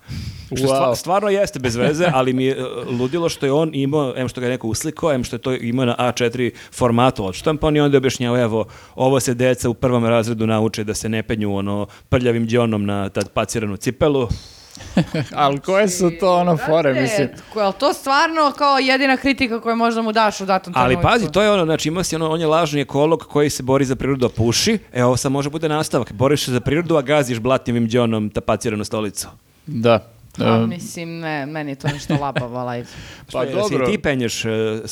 Što 0.48 0.66
Wow. 0.66 0.96
stvarno 0.96 1.28
jeste 1.28 1.58
bez 1.58 1.76
veze, 1.76 2.04
ali 2.12 2.32
mi 2.32 2.44
je 2.44 2.52
e, 2.52 2.62
ludilo 2.90 3.28
što 3.28 3.46
je 3.46 3.52
on 3.52 3.70
imao, 3.74 4.12
em 4.16 4.28
što 4.28 4.40
ga 4.40 4.46
je 4.46 4.50
neko 4.50 4.68
uslikao, 4.68 5.12
em 5.12 5.24
što 5.24 5.36
je 5.36 5.40
to 5.40 5.52
imao 5.52 5.86
na 5.86 5.96
A4 5.98 6.50
formatu 6.72 7.26
odštampan 7.26 7.76
i 7.76 7.80
onda 7.80 7.94
je 7.94 7.98
objašnjavao, 7.98 8.42
evo, 8.42 8.64
ovo 8.94 9.20
se 9.20 9.34
deca 9.34 9.68
u 9.68 9.74
prvom 9.74 10.04
razredu 10.06 10.46
nauče 10.46 10.84
da 10.84 10.94
se 10.94 11.07
ne 11.08 11.22
penju 11.22 11.56
ono 11.56 11.86
prljavim 12.08 12.46
džonom 12.46 12.86
na 12.86 13.08
tad 13.08 13.28
paciranu 13.28 13.76
cipelu. 13.76 14.28
Ali 15.34 15.60
koje 15.60 15.88
su 15.88 16.10
to 16.20 16.36
ono 16.36 16.56
fore, 16.56 16.92
Brate, 16.92 17.00
mislim? 17.02 17.28
ko- 17.52 17.60
jel 17.60 17.72
to 17.72 17.92
stvarno 17.92 18.52
kao 18.52 18.78
jedina 18.78 19.16
kritika 19.16 19.60
koju 19.60 19.76
možda 19.76 20.02
mu 20.02 20.12
daš 20.12 20.40
u 20.40 20.46
datom 20.46 20.72
Ali 20.76 20.94
trenutku? 20.94 21.08
pazi, 21.10 21.32
to 21.32 21.42
je 21.42 21.50
ono, 21.50 21.64
znači 21.64 21.88
imao 21.88 22.02
si 22.04 22.16
ono, 22.16 22.30
on 22.30 22.40
je 22.40 22.46
lažni 22.46 22.80
ekolog 22.80 23.20
koji 23.20 23.50
se 23.50 23.62
bori 23.62 23.84
za 23.84 23.96
prirodu, 23.96 24.26
a 24.26 24.28
puši. 24.28 24.78
E, 24.92 25.04
ovo 25.04 25.16
sad 25.16 25.32
može 25.32 25.50
bude 25.50 25.68
nastavak. 25.68 26.12
Boriš 26.12 26.44
se 26.44 26.52
za 26.52 26.60
prirodu, 26.60 26.96
a 26.96 27.02
gaziš 27.02 27.38
blatnjevim 27.38 27.88
džonom 27.88 28.30
tapaciranu 28.30 28.84
stolicu. 28.84 29.28
Da. 29.66 30.06
A, 30.38 30.62
E, 30.64 30.66
mislim, 30.66 31.20
ne, 31.20 31.46
meni 31.46 31.70
je 31.70 31.74
to 31.74 31.88
nešto 31.88 32.16
labavo, 32.20 32.70
live. 32.70 32.86
Pa 33.32 33.38
Pa 33.38 33.44
dobro. 33.44 33.60
dobro. 33.60 33.86
ti 33.86 33.98
penješ 33.98 34.44
e, 34.44 34.48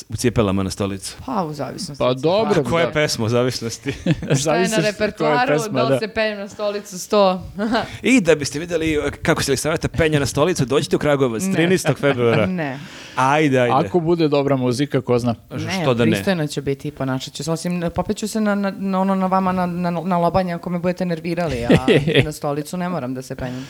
u 0.08 0.16
cipelama 0.16 0.62
na 0.62 0.70
stolicu. 0.70 1.16
Pa, 1.26 1.44
u 1.44 1.52
zavisnosti. 1.52 1.98
Pa 1.98 2.14
dobro. 2.14 2.48
situacije. 2.48 2.70
Koja 2.70 2.82
da. 2.84 2.88
je 2.88 2.92
pesma 2.92 3.24
u 3.24 3.28
zavisnosti? 3.28 3.92
Šta 4.40 4.56
je 4.56 4.68
na 4.68 4.76
repertuaru, 4.76 5.52
pesma, 5.52 5.72
da 5.72 5.82
li 5.82 5.90
da. 5.90 5.98
se 5.98 6.08
penjem 6.08 6.38
na 6.38 6.48
stolicu 6.48 6.96
100? 6.96 7.38
I 8.02 8.20
da 8.20 8.34
biste 8.34 8.58
vidjeli 8.58 8.94
e, 8.94 9.10
kako 9.22 9.42
se 9.42 9.50
Elisaveta 9.50 9.88
penja 9.88 10.18
na 10.18 10.26
stolicu, 10.26 10.64
dođite 10.64 10.96
u 10.96 10.98
Kragovac, 10.98 11.42
13. 11.42 11.96
februara. 12.00 12.46
ne. 12.62 12.78
Ajde, 13.16 13.60
ajde. 13.60 13.88
Ako 13.88 14.00
bude 14.00 14.28
dobra 14.28 14.56
muzika, 14.56 15.00
ko 15.00 15.18
zna. 15.18 15.34
Ne, 15.50 15.82
Što 15.82 15.94
da 15.94 16.04
ne? 16.04 16.10
pristojno 16.10 16.46
će 16.46 16.62
biti 16.62 16.88
i 16.88 16.90
ponašat 16.90 17.34
ću 17.34 17.44
se. 17.44 17.50
Osim, 17.50 17.82
popeću 17.94 18.28
se 18.28 18.40
na, 18.40 18.54
na, 18.54 18.72
na 18.78 19.00
ono 19.00 19.14
na 19.14 19.26
vama 19.26 19.52
na, 19.52 19.66
na, 19.66 19.90
na 19.90 20.18
lobanje 20.18 20.54
ako 20.54 20.70
me 20.70 20.78
budete 20.78 21.06
nervirali, 21.06 21.64
a 21.64 21.86
na 22.24 22.32
stolicu 22.32 22.76
ne 22.76 22.88
moram 22.88 23.14
da 23.14 23.22
se 23.22 23.36
penjem. 23.36 23.66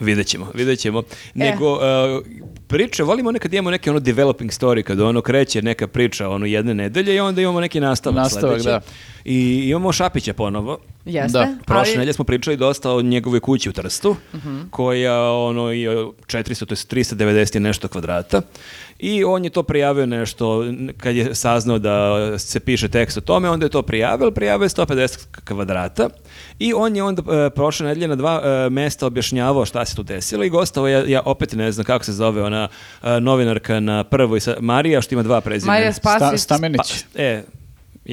Vidjet 0.00 0.26
ćemo, 0.26 0.46
vidjet 0.54 0.78
ćemo. 0.78 1.02
Nego, 1.34 1.72
uh, 1.72 1.80
priče, 2.66 3.02
volimo 3.02 3.32
nekad 3.32 3.54
imamo 3.54 3.70
neke 3.70 3.90
ono 3.90 4.00
developing 4.00 4.50
story, 4.50 4.82
kada 4.82 5.06
ono 5.06 5.20
kreće 5.20 5.62
neka 5.62 5.86
priča 5.86 6.28
ono 6.28 6.46
jedne 6.46 6.74
nedelje 6.74 7.14
i 7.14 7.20
onda 7.20 7.40
imamo 7.42 7.60
neki 7.60 7.80
nastavak, 7.80 8.16
Nastavak, 8.16 8.60
sledeći. 8.60 8.68
da. 8.68 8.80
I 9.24 9.38
imamo 9.64 9.92
Šapića 9.92 10.32
ponovo. 10.32 10.78
Jeste? 11.04 11.38
Da, 11.38 11.54
Prošle 11.66 11.82
ali- 11.82 11.92
nedelje 11.92 12.12
smo 12.12 12.24
pričali 12.24 12.56
dosta 12.56 12.92
o 12.92 13.02
njegovoj 13.02 13.40
kući 13.40 13.68
u 13.68 13.72
Trstu, 13.72 14.16
koja 14.70 15.32
ono 15.32 15.72
i 15.72 15.86
400, 16.26 16.64
to 16.66 16.72
je 16.72 17.04
390 17.04 17.56
i 17.56 17.60
nešto 17.60 17.88
kvadrata. 17.88 18.42
I 19.02 19.24
on 19.24 19.44
je 19.44 19.50
to 19.50 19.62
prijavio 19.62 20.06
nešto, 20.06 20.64
kad 20.96 21.16
je 21.16 21.34
saznao 21.34 21.78
da 21.78 22.38
se 22.38 22.60
piše 22.60 22.88
tekst 22.88 23.16
o 23.16 23.20
tome, 23.20 23.50
onda 23.50 23.66
je 23.66 23.70
to 23.70 23.82
prijavio, 23.82 24.24
ali 24.24 24.34
prijavio 24.34 24.64
je 24.64 24.68
150 24.68 25.18
kvadrata. 25.44 26.08
I 26.58 26.74
on 26.74 26.96
je 26.96 27.02
onda 27.02 27.22
e, 27.46 27.50
prošle 27.50 27.86
nedelje 27.86 28.08
na 28.08 28.16
dva 28.16 28.42
e, 28.44 28.70
mesta 28.70 29.06
objašnjavao 29.06 29.64
šta 29.64 29.84
se 29.84 29.96
tu 29.96 30.02
desilo 30.02 30.44
i 30.44 30.48
gostavo, 30.48 30.88
ja, 30.88 31.04
ja 31.06 31.22
opet 31.24 31.52
ne 31.52 31.72
znam 31.72 31.84
kako 31.84 32.04
se 32.04 32.12
zove 32.12 32.42
ona 32.42 32.68
e, 33.02 33.20
novinarka 33.20 33.80
na 33.80 34.04
prvoj, 34.04 34.40
sa, 34.40 34.56
Marija, 34.60 35.00
što 35.00 35.14
ima 35.14 35.22
dva 35.22 35.40
prezimena. 35.40 35.72
Marija 35.72 35.92
Spasić. 35.92 36.26
Sta, 36.26 36.36
Stamenić. 36.38 37.04
Pa, 37.14 37.22
e, 37.22 37.42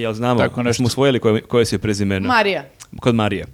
jel 0.01 0.13
znamo, 0.13 0.39
Tako 0.39 0.63
nešto. 0.63 0.77
smo 0.77 0.85
usvojili 0.87 1.19
koje, 1.19 1.41
koje 1.41 1.65
joj 1.71 1.79
prezimena? 1.79 2.27
Marija. 2.27 2.65
Kod 2.99 3.15
Marije. 3.15 3.45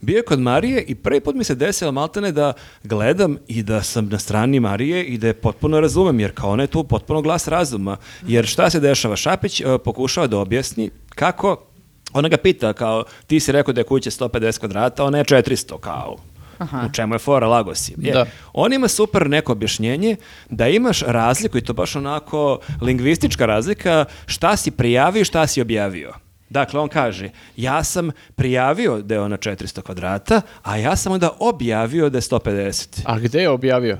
Bio 0.00 0.16
je 0.16 0.22
kod 0.22 0.40
Marije 0.40 0.82
i 0.82 0.94
prvi 0.94 1.20
put 1.20 1.34
mi 1.34 1.44
se 1.44 1.54
desilo 1.54 1.92
maltene 1.92 2.32
da 2.32 2.52
gledam 2.84 3.38
i 3.48 3.62
da 3.62 3.82
sam 3.82 4.08
na 4.08 4.18
strani 4.18 4.60
Marije 4.60 5.04
i 5.04 5.18
da 5.18 5.26
je 5.26 5.34
potpuno 5.34 5.80
razumem, 5.80 6.20
jer 6.20 6.32
kao 6.34 6.50
ona 6.50 6.62
je 6.62 6.66
tu 6.66 6.84
potpuno 6.84 7.22
glas 7.22 7.48
razuma. 7.48 7.96
Jer 8.26 8.46
šta 8.46 8.70
se 8.70 8.80
dešava? 8.80 9.16
Šapić 9.16 9.60
e, 9.60 9.64
pokušava 9.84 10.26
da 10.26 10.38
objasni 10.38 10.90
kako, 11.08 11.64
ona 12.12 12.28
ga 12.28 12.36
pita 12.36 12.72
kao, 12.72 13.04
ti 13.26 13.40
si 13.40 13.52
rekao 13.52 13.74
da 13.74 13.80
je 13.80 13.84
kuća 13.84 14.10
150 14.10 14.58
kvadrata, 14.58 15.04
ona 15.04 15.18
je 15.18 15.24
400 15.24 15.78
kao. 15.80 16.16
Aha. 16.62 16.86
U 16.86 16.92
čemu 16.92 17.14
je 17.14 17.18
fora 17.18 17.46
Lagosi? 17.46 17.94
Je, 17.98 18.12
Da. 18.12 18.26
On 18.52 18.72
ima 18.72 18.88
super 18.88 19.30
neko 19.30 19.52
objašnjenje 19.52 20.16
da 20.50 20.68
imaš 20.68 21.02
razliku, 21.02 21.58
i 21.58 21.60
to 21.60 21.72
baš 21.72 21.96
onako 21.96 22.58
lingvistička 22.80 23.46
razlika, 23.46 24.04
šta 24.26 24.56
si 24.56 24.70
prijavio 24.70 25.20
i 25.20 25.24
šta 25.24 25.46
si 25.46 25.60
objavio. 25.60 26.12
Dakle, 26.50 26.80
on 26.80 26.88
kaže, 26.88 27.30
ja 27.56 27.84
sam 27.84 28.10
prijavio 28.34 29.02
da 29.02 29.14
je 29.14 29.20
ona 29.20 29.36
400 29.36 29.82
kvadrata, 29.82 30.40
a 30.62 30.76
ja 30.76 30.96
sam 30.96 31.12
onda 31.12 31.30
objavio 31.38 32.10
da 32.10 32.18
je 32.18 32.22
150. 32.22 33.02
A 33.04 33.18
gde 33.18 33.40
je 33.40 33.48
objavio? 33.48 33.98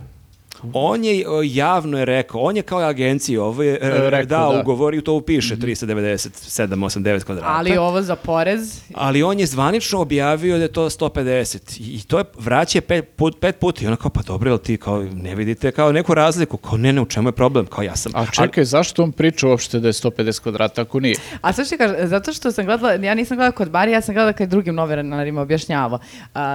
On 0.73 1.05
je 1.05 1.29
o, 1.29 1.43
javno 1.45 1.99
je 1.99 2.05
rekao, 2.05 2.41
on 2.41 2.57
je 2.57 2.63
kao 2.63 2.79
agenciji 2.79 3.37
ovo 3.37 3.63
je 3.63 3.79
e, 3.83 4.11
rekao, 4.11 4.27
dao 4.27 4.53
da. 4.53 4.61
ugovor 4.61 4.95
i 4.95 5.05
to 5.05 5.13
upiše 5.13 5.57
397, 5.57 6.67
8, 6.67 7.03
9 7.03 7.25
kvadrata. 7.25 7.53
Ali 7.53 7.77
ovo 7.77 8.03
za 8.03 8.17
porez, 8.17 8.81
Ali 8.95 9.23
on 9.23 9.41
je 9.41 9.47
zvanično 9.47 10.01
objavio 10.01 10.57
da 10.57 10.63
je 10.63 10.73
to 10.73 10.91
150 10.91 11.81
i 11.81 12.03
to 12.07 12.19
je 12.19 12.25
vraća 12.39 12.81
pet, 12.81 13.09
put, 13.17 13.41
pet 13.41 13.59
puta 13.59 13.85
i 13.85 13.87
ona 13.87 13.97
kao 13.97 14.11
pa 14.11 14.23
dobro, 14.23 14.51
jel 14.51 14.59
ti 14.59 14.77
kao 14.77 15.03
ne 15.03 15.35
vidite 15.35 15.73
kao 15.73 15.93
neku 15.93 16.15
razliku, 16.15 16.57
kao 16.57 16.79
ne 16.79 16.93
ne 16.93 17.01
u 17.01 17.07
čemu 17.07 17.29
je 17.29 17.33
problem, 17.33 17.67
kao 17.67 17.83
ja 17.83 17.97
sam. 17.97 18.13
A 18.15 18.27
čekaj, 18.27 18.65
zašto 18.65 19.03
on 19.03 19.13
priča 19.13 19.49
uopšte 19.49 19.81
da 19.81 19.89
je 19.89 19.93
150 19.93 20.43
kvadrata 20.43 20.83
ako 20.83 21.01
nije? 21.01 21.17
A 21.41 21.53
sad 21.53 21.67
što 21.67 21.77
kaže, 21.77 21.95
zato 22.07 22.33
što 22.33 22.53
sam 22.53 22.65
gledala, 22.65 22.93
ja 22.93 23.15
nisam 23.15 23.37
gledala 23.37 23.53
kod 23.53 23.71
Bari, 23.71 23.93
ja 23.93 24.01
sam 24.01 24.15
gledala 24.15 24.33
kad 24.33 24.41
je 24.41 24.51
drugim 24.51 24.75
novinarima 24.75 25.41
objašnjavao. 25.41 25.99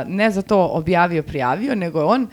Ne 0.05 0.31
za 0.31 0.41
to 0.41 0.69
objavio, 0.73 1.23
prijavio, 1.23 1.75
nego 1.75 1.99
je 1.99 2.05
on 2.05 2.27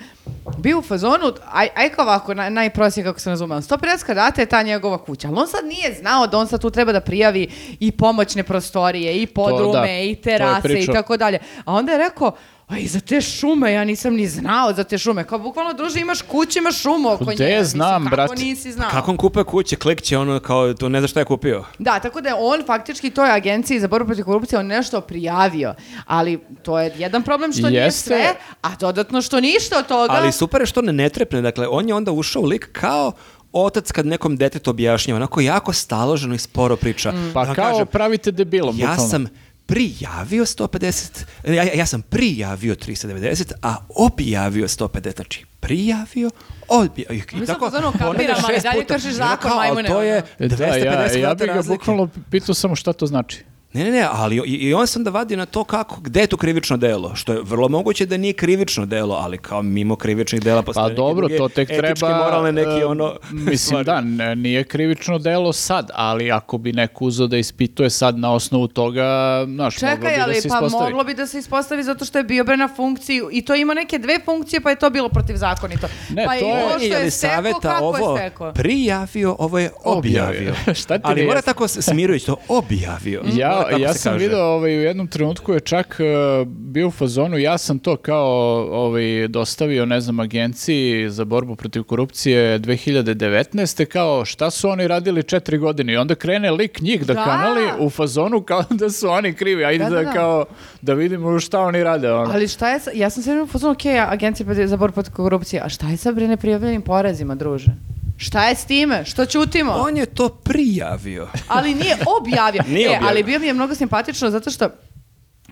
bio 0.59 0.79
u 0.79 0.83
fazonu, 0.83 1.33
aj, 1.53 1.64
aj 1.75 1.89
kao 1.89 2.05
ovako, 2.05 2.35
naj, 2.35 2.51
najprostije 2.51 3.05
kako 3.05 3.21
sam 3.21 3.31
razumela, 3.31 3.61
150 3.61 4.05
kvadrata 4.05 4.41
je 4.41 4.47
ta 4.47 4.62
njegova 4.62 5.05
kuća, 5.05 5.29
ali 5.29 5.39
on 5.39 5.49
sad 5.49 5.65
nije 5.65 5.95
znao 5.95 6.27
da 6.27 6.39
on 6.39 6.49
sad 6.49 6.61
tu 6.61 6.71
treba 6.71 6.93
da 6.93 7.01
prijavi 7.01 7.49
i 7.81 7.93
pomoćne 7.93 8.43
prostorije, 8.43 9.23
i 9.23 9.27
podrume, 9.27 9.81
da, 9.81 10.01
i 10.01 10.15
to 10.15 10.23
terase 10.23 10.81
i 10.81 10.87
tako 10.87 11.17
dalje. 11.17 11.39
A 11.65 11.73
onda 11.73 11.93
je 11.93 11.99
rekao, 11.99 12.33
Aj, 12.69 12.87
za 12.87 13.01
te 13.01 13.21
šume, 13.21 13.73
ja 13.73 13.85
nisam 13.85 14.15
ni 14.15 14.29
znao 14.29 14.73
za 14.73 14.85
te 14.85 14.99
šume. 14.99 15.25
Kao, 15.25 15.39
bukvalno, 15.39 15.73
druže, 15.73 16.01
imaš 16.01 16.23
kuću, 16.23 16.59
imaš 16.59 16.83
šumu 16.83 17.09
oko 17.11 17.25
Gde 17.25 17.45
nje. 17.45 17.51
Mislim, 17.51 17.65
znam, 17.67 18.07
kako 18.07 18.35
nisi 18.35 18.73
znao? 18.73 18.91
Kako 18.91 19.11
on 19.11 19.17
kupuje 19.17 19.45
kuće, 19.45 19.77
klikće 19.77 20.19
ono 20.19 20.41
kao 20.41 20.75
to 20.75 20.89
ne 20.89 21.01
zna 21.01 21.09
šta 21.09 21.21
je 21.21 21.25
kupio. 21.25 21.65
Da, 21.79 21.99
tako 21.99 22.21
da 22.21 22.29
je 22.29 22.35
on 22.35 22.67
faktički 22.67 23.11
toj 23.11 23.31
agenciji 23.31 23.81
za 23.81 23.89
borbu 23.89 24.07
protiv 24.07 24.25
korupcije 24.25 24.59
on 24.59 24.67
nešto 24.67 25.01
prijavio, 25.01 25.75
ali 26.07 26.41
to 26.62 26.79
je 26.81 26.93
jedan 26.99 27.23
problem 27.23 27.53
što 27.53 27.69
nije 27.69 27.83
Jeste. 27.83 28.01
sve, 28.01 28.35
a 28.62 28.77
dodatno 28.77 29.23
što 29.23 29.41
ništa 29.41 29.79
od 29.79 29.87
toga. 29.87 30.12
Ali 30.12 30.33
super 30.33 30.61
je 30.61 30.67
što 30.67 30.83
ne 30.83 30.93
ne 30.93 31.09
trepne, 31.09 31.43
dakle 31.43 31.69
on 31.69 31.89
je 31.89 31.95
onda 31.95 32.12
ušao 32.12 32.43
u 32.43 32.47
lik 32.47 32.69
kao 32.73 33.12
otac 33.53 33.93
kad 33.93 34.07
nekom 34.07 34.37
detetu 34.37 34.71
objašnjava, 34.71 35.17
onako 35.17 35.41
jako 35.41 35.73
staloženo 35.73 36.35
i 36.35 36.39
sporo 36.39 36.77
priča. 36.77 37.12
Pa 37.35 37.45
Da 37.45 37.55
kao 37.55 37.71
kažem, 37.71 37.87
pravite 37.87 38.31
debilom, 38.31 38.79
Ja 38.79 38.87
bukvalno. 38.89 39.11
sam 39.11 39.27
prijavio 39.67 40.45
150, 40.45 41.25
ja, 41.47 41.62
ja 41.75 41.87
sam 41.87 42.03
prijavio 42.03 42.75
390, 42.75 43.53
a 43.62 43.77
objavio 43.89 44.69
150, 44.69 45.17
znači 45.17 45.45
prijavio, 45.61 46.31
odbijao. 46.69 47.12
I, 47.12 47.17
Mi 47.17 47.43
i 47.43 47.47
smo 47.47 47.47
tako, 47.47 47.71
fazonu 47.71 47.93
kapiram, 47.99 48.37
ali 48.45 48.61
dalje 48.62 48.85
kršiš 48.85 49.12
zakon, 49.12 49.51
majmune, 49.57 49.89
To 49.89 50.03
je 50.03 50.17
ono. 50.17 50.49
250 50.49 50.57
Da, 50.57 50.65
ja, 50.67 50.77
ja 50.77 51.35
bi 51.35 51.45
kvadrata 51.45 51.47
ga 51.47 51.62
bukvalno 51.69 52.09
pitao 52.31 52.55
samo 52.55 52.77
šta 52.77 52.93
to 52.93 53.07
znači. 53.07 53.45
Ne, 53.75 53.85
ne, 53.85 53.91
ne, 53.91 54.07
ali 54.11 54.37
i, 54.37 54.51
i 54.51 54.75
on 54.75 54.87
se 54.87 54.99
onda 54.99 55.11
vadi 55.11 55.37
na 55.37 55.47
to 55.47 55.64
kako, 55.64 56.01
gde 56.01 56.20
je 56.20 56.27
tu 56.27 56.37
krivično 56.37 56.77
delo, 56.77 57.14
što 57.14 57.33
je 57.33 57.41
vrlo 57.43 57.68
moguće 57.68 58.07
da 58.07 58.16
nije 58.16 58.33
krivično 58.33 58.87
delo, 58.87 59.14
ali 59.14 59.39
kao 59.39 59.62
mimo 59.62 59.97
krivičnih 59.97 60.43
dela 60.43 60.62
postoje 60.62 60.85
Pa 60.85 60.89
neke 60.89 60.97
dobro, 60.97 61.29
druge 61.29 61.37
to 61.39 61.49
tek 61.49 61.70
etičke, 61.70 61.95
treba... 61.95 62.16
moralne 62.16 62.53
neki 62.53 62.81
e, 62.81 62.85
ono... 62.85 63.16
Mislim, 63.33 63.85
da, 63.85 64.01
ne- 64.01 64.37
nije 64.37 64.64
krivično 64.64 65.18
delo 65.18 65.53
sad, 65.53 65.91
ali 65.95 66.33
ako 66.33 66.59
bi 66.59 66.72
neko 66.72 67.05
uzeo 67.05 67.27
da 67.27 67.37
ispituje 67.37 67.91
sad 67.91 68.18
na 68.18 68.33
osnovu 68.33 68.68
toga, 68.68 69.03
znaš, 69.47 69.83
moglo 69.83 69.97
Čekaj, 69.97 70.11
bi 70.11 70.20
ali 70.22 70.35
da 70.35 70.41
se 70.41 70.49
pa 70.49 70.55
ispostavi. 70.57 70.85
moglo 70.85 71.05
bi 71.05 71.14
da 71.14 71.27
se 71.27 71.39
ispostavi 71.39 71.83
zato 71.83 72.05
što 72.05 72.18
je 72.18 72.25
bio 72.25 72.45
bre 72.45 72.57
na 72.57 72.68
funkciji 72.68 73.20
i 73.33 73.43
to 73.43 73.55
ima 73.55 73.75
neke 73.75 73.99
dve 73.99 74.20
funkcije 74.25 74.61
pa 74.61 74.70
je 74.70 74.77
to 74.77 74.91
bilo 74.91 75.09
protivzakonito. 75.09 75.87
Ne, 76.11 76.25
pa 76.25 76.31
to 76.31 76.37
i 76.37 76.49
je- 76.49 76.55
ovo 76.57 76.70
što 76.70 76.85
je, 76.85 76.91
je 76.91 77.05
je 77.05 77.11
stekao, 77.11 77.37
saveta 77.37 77.61
kako 77.61 77.85
ovo 77.85 78.12
je 78.14 78.20
stekao? 78.20 78.53
prijavio, 78.53 79.37
ovo 79.39 79.59
je 79.59 79.70
objavio. 79.85 80.31
Objavio. 80.51 80.75
Šta 80.81 80.99
ti 80.99 81.03
Ali 81.05 81.27
mora 81.27 81.43
tako 81.43 81.68
smirujući 81.68 82.27
to 82.27 82.37
objavio. 82.49 83.22
Ja, 83.35 83.64
Tako 83.71 83.83
ja 83.83 83.93
se 83.93 83.99
sam 83.99 84.12
kaže. 84.12 84.25
video 84.25 84.45
ovaj, 84.45 84.77
u 84.79 84.83
jednom 84.83 85.07
trenutku 85.07 85.53
je 85.53 85.61
čak 85.61 85.97
e, 86.01 86.05
bio 86.47 86.89
u 86.89 86.91
fazonu, 86.91 87.39
ja 87.39 87.59
sam 87.59 87.79
to 87.79 87.97
kao 87.97 88.29
ovaj, 88.73 89.29
dostavio, 89.29 89.87
ne 89.87 90.01
znam, 90.01 90.21
agenciji 90.21 91.11
za 91.11 91.25
borbu 91.25 91.57
protiv 91.57 91.83
korupcije 91.83 92.59
2019. 92.59 93.85
kao 93.85 94.25
šta 94.25 94.51
su 94.51 94.69
oni 94.69 94.89
radili 94.89 95.23
četiri 95.23 95.59
godine 95.59 95.93
i 95.93 95.97
onda 95.97 96.15
krene 96.15 96.51
lik 96.51 96.81
njih 96.81 97.07
da, 97.07 97.15
Da. 97.15 97.25
kanali 97.25 97.62
u 97.79 97.91
fazonu 97.91 98.43
kao 98.43 98.65
da 98.81 98.91
su 98.91 99.09
oni 99.09 99.35
krivi, 99.35 99.65
ajde 99.65 99.85
Da, 99.85 99.91
da, 99.91 99.97
da, 99.97 100.03
da. 100.03 100.12
kao 100.12 100.45
da 100.83 100.95
vidimo 100.95 101.41
šta 101.41 101.61
oni 101.61 101.83
rade. 101.85 102.12
Ono. 102.12 102.33
Ali 102.33 102.49
šta 102.49 102.71
je, 102.71 102.81
sa, 102.81 102.91
ja 102.95 103.11
sam 103.11 103.23
se 103.23 103.33
u 103.43 103.47
fazonu, 103.47 103.73
ok, 103.73 103.87
agencija 104.09 104.67
za 104.67 104.77
borbu 104.77 104.95
protiv 104.95 105.12
korupcije, 105.12 105.62
a 105.65 105.69
šta 105.69 105.89
je 105.89 105.97
sa 105.97 106.12
bre 106.12 106.29
neprijavljenim 106.29 106.83
porezima, 106.83 107.35
druže? 107.35 107.71
Šta 108.17 108.49
je 108.49 108.55
s 108.55 108.65
time? 108.65 109.05
Što 109.05 109.27
ćutimo? 109.27 109.73
On 109.73 109.97
je 109.97 110.07
to 110.07 110.29
prijavio. 110.29 111.29
ali 111.49 111.75
nije 111.75 111.97
objavio. 112.21 112.62
Nije 112.69 112.87
e, 112.87 112.89
objavio. 112.89 113.09
ali 113.09 113.23
bio 113.23 113.39
mi 113.39 113.47
je 113.47 113.55
mnogo 113.55 113.75
simpatično 113.75 114.31
zato 114.31 114.51
što 114.51 114.69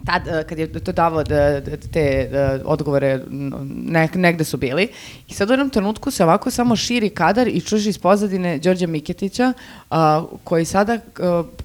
tad, 0.04 0.28
eh, 0.28 0.44
kad 0.44 0.58
je 0.58 0.72
to 0.74 0.92
davao 0.92 1.24
da- 1.24 1.60
da- 1.60 1.76
te 1.76 2.00
eh, 2.22 2.60
odgovore, 2.64 3.08
n- 3.26 3.52
nek- 3.86 4.16
negde 4.16 4.44
su 4.44 4.56
bili, 4.56 4.88
i 5.28 5.34
sad 5.34 5.50
u 5.50 5.52
jednom 5.52 5.70
trenutku 5.70 6.10
se 6.10 6.24
ovako 6.24 6.50
samo 6.50 6.76
širi 6.76 7.10
kadar 7.10 7.48
i 7.48 7.60
čuži 7.60 7.88
iz 7.88 7.98
pozadine 7.98 8.58
Đorđa 8.58 8.86
Miketića, 8.86 9.52
a, 9.90 10.22
koji 10.44 10.64
sada 10.64 10.94
eh, 10.94 11.00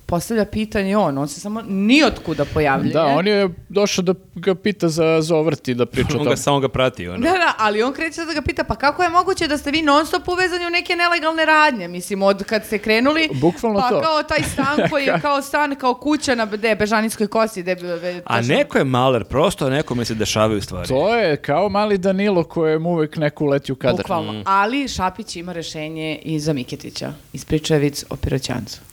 postavlja 0.05 0.45
pitanje 0.45 0.97
on, 0.97 1.17
on 1.17 1.27
se 1.27 1.39
samo 1.39 1.61
nijotkuda 1.61 2.45
pojavljuje. 2.45 2.93
Da, 2.93 3.05
on 3.05 3.27
je 3.27 3.49
došao 3.69 4.03
da 4.03 4.13
ga 4.35 4.55
pita 4.55 4.89
za, 4.89 5.21
za 5.21 5.35
ovrt 5.35 5.67
i 5.67 5.73
da 5.73 5.85
priča 5.85 6.07
o 6.07 6.11
On 6.11 6.17
tome. 6.17 6.29
ga 6.29 6.35
samo 6.37 6.59
ga 6.59 6.67
prati. 6.69 7.07
Ono. 7.07 7.17
Da, 7.17 7.29
da, 7.29 7.53
ali 7.57 7.83
on 7.83 7.93
kreće 7.93 8.21
da 8.23 8.33
ga 8.33 8.41
pita, 8.41 8.63
pa 8.63 8.75
kako 8.75 9.03
je 9.03 9.09
moguće 9.09 9.47
da 9.47 9.57
ste 9.57 9.71
vi 9.71 9.81
non 9.81 10.05
stop 10.05 10.27
uvezani 10.27 10.65
u 10.65 10.71
neke 10.71 10.95
nelegalne 10.95 11.45
radnje? 11.45 11.87
Mislim, 11.87 12.21
od 12.21 12.43
kad 12.43 12.65
ste 12.65 12.77
krenuli, 12.77 13.29
Bukvalno 13.33 13.79
pa 13.79 13.89
to. 13.89 14.01
kao 14.01 14.23
taj 14.23 14.43
stan 14.43 14.89
koji 14.89 15.05
je 15.05 15.19
kao 15.21 15.41
stan, 15.41 15.75
kao 15.75 15.93
kuća 15.93 16.35
na 16.35 16.45
de, 16.47 16.75
Bežanijskoj 16.75 17.27
kosi. 17.27 17.63
De, 17.63 17.75
be- 17.75 18.21
A 18.27 18.41
neko 18.41 18.77
je 18.77 18.83
maler, 18.83 19.23
prosto 19.23 19.69
nekome 19.69 20.05
se 20.05 20.15
dešavaju 20.15 20.61
stvari. 20.61 20.87
To 20.87 21.15
je 21.15 21.37
kao 21.37 21.69
mali 21.69 21.97
Danilo 21.97 22.43
kojem 22.43 22.85
uvek 22.85 23.17
neko 23.17 23.45
uleti 23.45 23.71
u 23.71 23.75
kadar. 23.75 23.97
Bukvalno. 23.97 24.33
Mm. 24.33 24.43
Ali 24.45 24.87
Šapić 24.87 25.35
ima 25.35 25.53
rešenje 25.53 26.19
i 26.23 26.39
za 26.39 26.53
Miketića. 26.53 27.13
Ispriča 27.33 27.73
je 27.73 27.79
vic 27.79 28.03
o 28.09 28.15
piroćancu. 28.15 28.79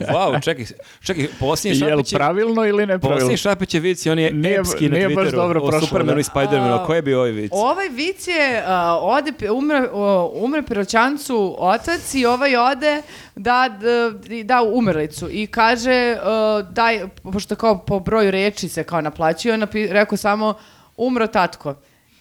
Wow, 0.00 0.44
čekaj, 0.44 0.64
čekaj, 1.02 1.26
posljednji 1.40 1.78
Jel 1.78 1.90
Šapić 1.90 2.12
je... 2.12 2.16
pravilno 2.16 2.64
ili 2.64 2.86
nepravilno? 2.86 3.16
Posljednji 3.16 3.36
Šapić 3.36 3.74
je 3.74 3.80
vic 3.80 4.06
i 4.06 4.10
on 4.10 4.18
je 4.18 4.32
Nije- 4.32 4.58
epski 4.60 4.88
na 4.88 4.94
nije 4.96 5.08
baš 5.08 5.26
Twitteru. 5.26 5.36
dobro 5.36 5.60
o 5.62 5.68
prošlo, 5.68 5.86
Supermanu 5.86 6.14
da. 6.14 6.20
i 6.20 6.24
Spidermanu. 6.24 6.74
A, 6.74 6.86
Koji 6.86 6.98
je 6.98 7.02
bio 7.02 7.18
ovaj 7.18 7.30
vic? 7.30 7.50
Ovaj 7.54 7.88
vic 7.88 8.28
je, 8.28 8.62
a, 8.66 8.98
ode, 9.02 9.50
umre, 9.50 9.88
o, 9.92 10.32
umre 10.34 10.62
piroćancu 10.62 11.56
otac 11.58 12.14
i 12.14 12.26
ovaj 12.26 12.56
ode 12.56 13.02
da, 13.36 13.68
da, 13.80 14.10
da 14.44 14.62
umrlicu 14.62 15.28
i 15.30 15.46
kaže, 15.46 16.16
a, 16.22 16.62
daj, 16.70 17.00
pošto 17.32 17.56
kao 17.56 17.78
po 17.78 18.00
broju 18.00 18.30
reči 18.30 18.68
se 18.68 18.77
kao 18.84 19.00
naplaćuje, 19.00 19.54
on 19.54 19.60
napi, 19.60 19.86
rekao 19.86 20.16
samo 20.16 20.54
umro 20.96 21.26
tatko. 21.26 21.74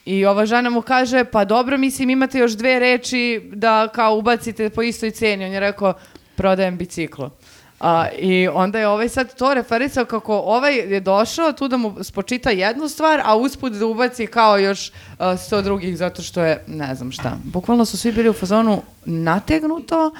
I 0.06 0.26
ova 0.26 0.46
žena 0.46 0.70
mu 0.70 0.82
kaže, 0.82 1.24
pa 1.24 1.46
dobro, 1.46 1.78
mislim, 1.78 2.10
imate 2.10 2.40
još 2.40 2.52
dve 2.52 2.80
reči 2.80 3.50
da 3.54 3.88
kao 3.88 4.18
ubacite 4.18 4.70
po 4.70 4.82
istoj 4.82 5.12
ceni. 5.12 5.46
On 5.46 5.52
je 5.52 5.60
rekao, 5.60 5.94
prodajem 6.36 6.78
biciklo. 6.78 7.32
A, 7.80 8.08
I 8.20 8.48
onda 8.48 8.80
je 8.80 8.88
ovaj 8.88 9.10
sad 9.10 9.36
to 9.36 9.54
referisao 9.54 10.06
kako 10.06 10.38
ovaj 10.38 10.76
je 10.76 11.00
došao 11.00 11.52
tu 11.54 11.68
da 11.68 11.78
mu 11.78 12.04
spočita 12.04 12.50
jednu 12.50 12.88
stvar, 12.88 13.22
a 13.24 13.36
usput 13.36 13.74
da 13.74 13.86
ubaci 13.86 14.28
kao 14.28 14.58
još 14.58 14.92
a, 15.20 15.38
sto 15.38 15.62
drugih 15.62 15.98
zato 15.98 16.22
što 16.22 16.42
je, 16.42 16.64
ne 16.68 16.96
znam 16.96 17.12
šta. 17.12 17.38
Bukvalno 17.44 17.86
su 17.86 17.98
svi 17.98 18.12
bili 18.12 18.30
u 18.30 18.34
fazonu 18.34 18.82
nategnuto, 19.06 20.12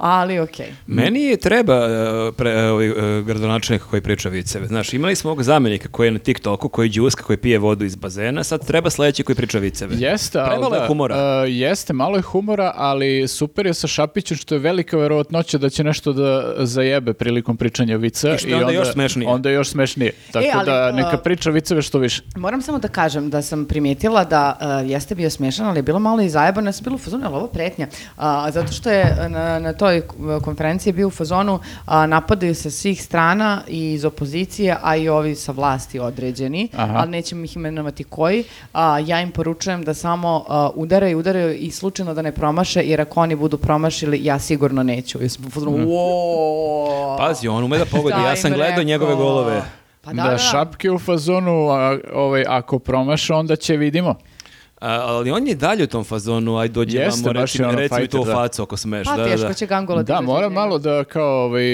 ali 0.00 0.38
okej. 0.38 0.66
Meni 0.86 1.22
je 1.22 1.36
treba 1.36 1.74
e, 1.74 2.32
pre, 2.36 2.50
e, 2.50 2.70
ovaj, 2.70 2.86
e, 2.86 3.22
gradonačelnik 3.22 3.82
koji 3.82 4.02
priča 4.02 4.28
viceve. 4.28 4.66
Znaš, 4.66 4.92
imali 4.94 5.16
smo 5.16 5.30
ovog 5.30 5.42
zamjenika 5.42 5.88
koji 5.88 6.06
je 6.06 6.10
na 6.10 6.18
TikToku, 6.18 6.68
koji 6.68 6.86
je 6.86 6.90
džuska, 6.90 7.22
koji 7.22 7.36
pije 7.36 7.58
vodu 7.58 7.84
iz 7.84 7.96
bazena, 7.96 8.44
sad 8.44 8.66
treba 8.66 8.90
sledeći 8.90 9.22
koji 9.22 9.36
priča 9.36 9.58
viceve. 9.58 9.96
Jeste, 9.98 10.38
ali 10.38 10.50
Premalo 10.50 10.74
je 10.74 10.80
da, 10.80 10.86
humora. 10.86 11.16
e, 11.16 11.50
jeste, 11.50 11.92
malo 11.92 12.16
je 12.16 12.22
humora, 12.22 12.72
ali 12.76 13.28
super 13.28 13.66
je 13.66 13.74
sa 13.74 13.86
Šapićem 13.86 14.36
što 14.36 14.54
je 14.54 14.58
velika 14.58 14.96
verovatnoća 14.96 15.58
da 15.58 15.70
će 15.70 15.84
nešto 15.84 16.12
da 16.12 16.54
zajebe 16.58 17.12
prilikom 17.12 17.56
pričanja 17.56 17.96
vica. 17.96 18.34
I 18.34 18.38
što 18.38 18.48
je 18.48 18.56
onda 18.56 18.72
još 18.72 18.92
smešnije. 18.92 19.28
Onda 19.28 19.48
je 19.48 19.54
još 19.54 19.68
smešnije. 19.68 20.12
Tako 20.32 20.46
ali, 20.54 20.66
da 20.66 20.88
e, 20.88 20.92
neka 20.92 21.18
priča 21.18 21.50
viceve 21.50 21.82
što 21.82 21.98
više. 21.98 22.22
Moram 22.36 22.62
samo 22.62 22.78
da 22.78 22.88
kažem 22.88 23.30
da 23.30 23.42
sam 23.42 23.64
primijetila 23.64 24.24
da 24.24 24.58
uh, 24.60 24.90
jeste 24.90 25.14
bio 25.14 25.30
smiješan, 25.30 25.66
ali 25.66 25.78
je 25.78 25.82
bilo 25.82 25.98
malo 25.98 26.22
i 26.22 26.28
zajebano. 26.28 26.68
Ja 26.68 26.72
sam 26.72 26.84
bila 26.84 26.94
u 26.94 26.98
fazonu, 26.98 27.26
ovo 27.26 27.46
pretnja? 27.46 27.86
A, 28.16 28.50
zato 28.50 28.72
što 28.72 28.90
je 28.90 29.16
na, 29.28 29.58
na 29.58 29.72
toj 29.72 29.89
uh, 29.98 30.42
konferenciji 30.42 30.92
bio 30.92 31.06
u 31.06 31.10
fazonu 31.10 31.58
a, 31.86 32.06
napadaju 32.06 32.54
se 32.54 32.70
svih 32.70 33.02
strana 33.02 33.62
i 33.68 33.92
iz 33.92 34.04
opozicije, 34.04 34.76
a 34.82 34.96
i 34.96 35.08
ovi 35.08 35.34
sa 35.34 35.52
vlasti 35.52 35.98
određeni, 35.98 36.68
Aha. 36.76 36.94
ali 36.96 37.10
nećemo 37.10 37.44
ih 37.44 37.56
imenovati 37.56 38.04
koji. 38.04 38.44
A, 38.72 38.98
ja 38.98 39.20
im 39.20 39.30
poručujem 39.30 39.84
da 39.84 39.94
samo 39.94 40.44
a, 40.48 40.70
udaraju, 40.74 41.18
udaraju 41.18 41.54
i 41.54 41.70
slučajno 41.70 42.14
da 42.14 42.22
ne 42.22 42.32
promaše, 42.32 42.82
jer 42.84 43.00
ako 43.00 43.20
oni 43.20 43.36
budu 43.36 43.58
promašili, 43.58 44.24
ja 44.24 44.38
sigurno 44.38 44.82
neću. 44.82 45.22
Ja 45.22 45.28
sam 45.28 45.46
u 45.46 45.50
fazonu, 45.50 45.76
"Wow." 45.76 47.18
Pazi, 47.18 47.48
on 47.48 47.64
ume 47.64 47.78
da 47.78 47.84
pogodi. 47.84 48.16
Ja 48.24 48.36
sam 48.36 48.50
gledao 48.50 48.68
rekao? 48.68 48.84
njegove 48.84 49.14
golove. 49.14 49.62
Pa 50.02 50.12
Da, 50.12 50.22
da, 50.22 50.22
da, 50.22 50.30
da. 50.30 50.38
šapke 50.38 50.90
u 50.90 50.98
fazonu, 50.98 51.68
a, 51.68 51.98
ovaj, 52.14 52.44
ako 52.48 52.78
promaša, 52.78 53.36
onda 53.36 53.56
će 53.56 53.76
vidimo. 53.76 54.14
A, 54.80 54.92
ali 54.92 55.30
on 55.30 55.46
je 55.48 55.54
dalje 55.54 55.84
u 55.84 55.86
tom 55.86 56.04
fazonu, 56.04 56.58
aj 56.58 56.68
dođi 56.68 56.96
Jeste, 56.96 57.28
vamo, 57.28 57.40
reci, 57.40 57.62
je 57.62 57.68
ono 57.68 57.78
reci 57.78 58.00
mi 58.00 58.08
to 58.08 58.24
da. 58.24 58.32
facu 58.32 58.62
ako 58.62 58.76
smeš. 58.76 59.06
Pa 59.08 59.16
da, 59.16 59.22
da, 59.22 59.28
teško 59.28 59.48
da. 59.48 59.54
će 59.54 59.66
Gangola 59.66 60.02
Da, 60.02 60.20
mora 60.20 60.48
malo 60.48 60.78
da 60.78 61.04
kao 61.04 61.44
ovaj, 61.44 61.64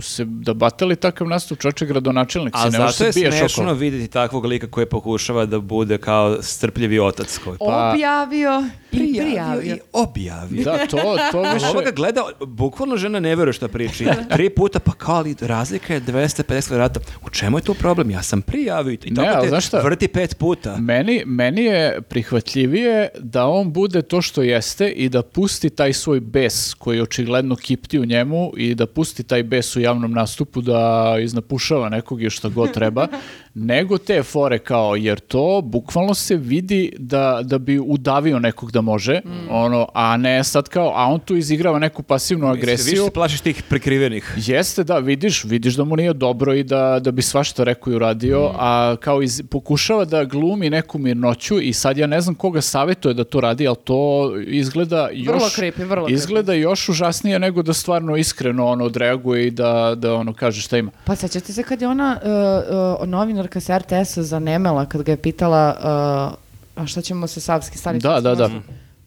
se 0.00 0.24
da 0.24 0.54
batali 0.54 0.96
takav 0.96 1.28
nastup 1.28 1.58
čoče 1.58 1.86
gradonačelnik. 1.86 2.54
A 2.56 2.64
ne 2.64 2.70
zato 2.70 3.04
je 3.04 3.12
smešno 3.12 3.64
okolo. 3.64 3.74
vidjeti 3.74 4.12
takvog 4.12 4.44
lika 4.44 4.66
koji 4.66 4.86
pokušava 4.86 5.46
da 5.46 5.60
bude 5.60 5.98
kao 5.98 6.42
strpljivi 6.42 6.98
otac. 6.98 7.38
Koji 7.38 7.58
Pa- 7.58 7.90
Objavio 7.94 8.64
i 8.92 8.96
prijavio. 8.96 9.74
i 9.74 9.78
objavio. 9.92 10.64
Da, 10.64 10.86
to, 10.86 11.16
to 11.32 11.52
više... 11.54 11.66
ovoga 11.66 11.90
gleda, 11.90 12.22
bukvalno 12.46 12.96
žena 12.96 13.20
ne 13.20 13.36
veruje 13.36 13.52
šta 13.52 13.68
priča. 13.68 14.04
Tri 14.34 14.50
puta, 14.50 14.78
pa 14.78 14.92
kao 14.92 15.16
ali 15.16 15.36
razlika 15.40 15.94
je 15.94 16.00
250 16.00 16.68
kvadrata. 16.68 17.00
U 17.26 17.30
čemu 17.30 17.58
je 17.58 17.62
tu 17.62 17.74
problem? 17.74 18.10
Ja 18.10 18.22
sam 18.22 18.42
prijavio 18.42 18.92
i 18.92 19.10
Ne, 19.10 19.16
tako 19.16 19.38
ali 19.38 19.60
te 19.70 19.78
vrti 19.82 20.08
pet 20.08 20.38
puta. 20.38 20.76
Meni, 20.76 21.22
meni 21.26 21.64
je 21.64 22.00
prihvatljivije 22.26 23.08
da 23.18 23.46
on 23.46 23.72
bude 23.72 24.02
to 24.02 24.22
što 24.22 24.42
jeste 24.42 24.88
i 24.88 25.08
da 25.08 25.22
pusti 25.22 25.70
taj 25.70 25.92
svoj 25.92 26.20
bes 26.20 26.74
koji 26.74 27.00
očigledno 27.00 27.56
kipti 27.56 27.98
u 27.98 28.04
njemu 28.04 28.52
i 28.56 28.74
da 28.74 28.86
pusti 28.86 29.22
taj 29.22 29.42
bes 29.42 29.76
u 29.76 29.80
javnom 29.80 30.12
nastupu 30.12 30.60
da 30.60 31.14
iznapušava 31.22 31.88
nekog 31.88 32.22
i 32.22 32.30
što 32.30 32.50
god 32.50 32.72
treba, 32.72 33.06
nego 33.54 33.98
te 33.98 34.22
fore 34.22 34.58
kao, 34.58 34.96
jer 34.96 35.20
to 35.20 35.60
bukvalno 35.64 36.14
se 36.14 36.36
vidi 36.36 36.92
da, 36.98 37.40
da 37.42 37.58
bi 37.58 37.78
udavio 37.78 38.38
nekog 38.38 38.72
da 38.72 38.80
može, 38.80 39.20
ono, 39.50 39.88
a 39.94 40.16
ne 40.16 40.44
sad 40.44 40.68
kao, 40.68 40.92
a 40.94 41.06
on 41.06 41.20
tu 41.20 41.36
izigrava 41.36 41.78
neku 41.78 42.02
pasivnu 42.02 42.50
Više 42.50 42.60
agresiju. 42.60 43.04
se 43.04 43.10
plašiš 43.10 43.40
tih 43.40 43.62
prikrivenih. 43.68 44.34
Jeste, 44.36 44.84
da, 44.84 44.98
vidiš, 44.98 45.44
vidiš 45.44 45.74
da 45.74 45.84
mu 45.84 45.96
nije 45.96 46.12
dobro 46.12 46.54
i 46.54 46.64
da, 46.64 46.98
da 47.00 47.10
bi 47.10 47.22
svašta 47.22 47.64
rekao 47.64 47.92
i 47.92 47.96
uradio, 47.96 48.50
a 48.58 48.96
kao 49.00 49.22
iz, 49.22 49.42
pokušava 49.50 50.04
da 50.04 50.24
glumi 50.24 50.70
neku 50.70 50.98
mirnoću 50.98 51.60
i 51.60 51.72
sad 51.72 51.98
ja 51.98 52.06
ne 52.06 52.15
znam 52.20 52.34
koga 52.34 52.60
savjetuje 52.60 53.14
da 53.14 53.24
to 53.24 53.40
radi, 53.40 53.66
ali 53.66 53.76
to 53.84 54.32
izgleda 54.46 55.08
još... 55.12 55.34
Vrlo 55.34 55.48
creepy, 55.48 55.84
vrlo 55.84 56.08
Izgleda 56.08 56.52
još 56.52 56.88
užasnije 56.88 57.38
nego 57.38 57.62
da 57.62 57.72
stvarno 57.72 58.16
iskreno 58.16 58.66
ono 58.66 58.84
odreaguje 58.84 59.46
i 59.46 59.50
da, 59.50 59.94
da 59.96 60.14
ono 60.14 60.32
kaže 60.34 60.60
šta 60.60 60.78
ima. 60.78 60.90
Pa 61.04 61.16
sećate 61.16 61.52
se 61.52 61.62
kad 61.62 61.82
je 61.82 61.88
ona 61.88 62.18
uh, 62.22 63.00
uh, 63.00 63.08
novinarka 63.08 63.60
sa 63.60 63.78
RTS-a 63.78 64.22
zanemela 64.22 64.86
kad 64.86 65.02
ga 65.02 65.12
je 65.12 65.16
pitala 65.16 65.76
uh, 65.78 66.82
a 66.82 66.86
šta 66.86 67.02
ćemo 67.02 67.26
sa 67.26 67.40
Savski 67.40 67.78
stanicom? 67.78 68.12
Da, 68.12 68.20
da, 68.20 68.34
da. 68.34 68.48
Ne, 68.48 68.60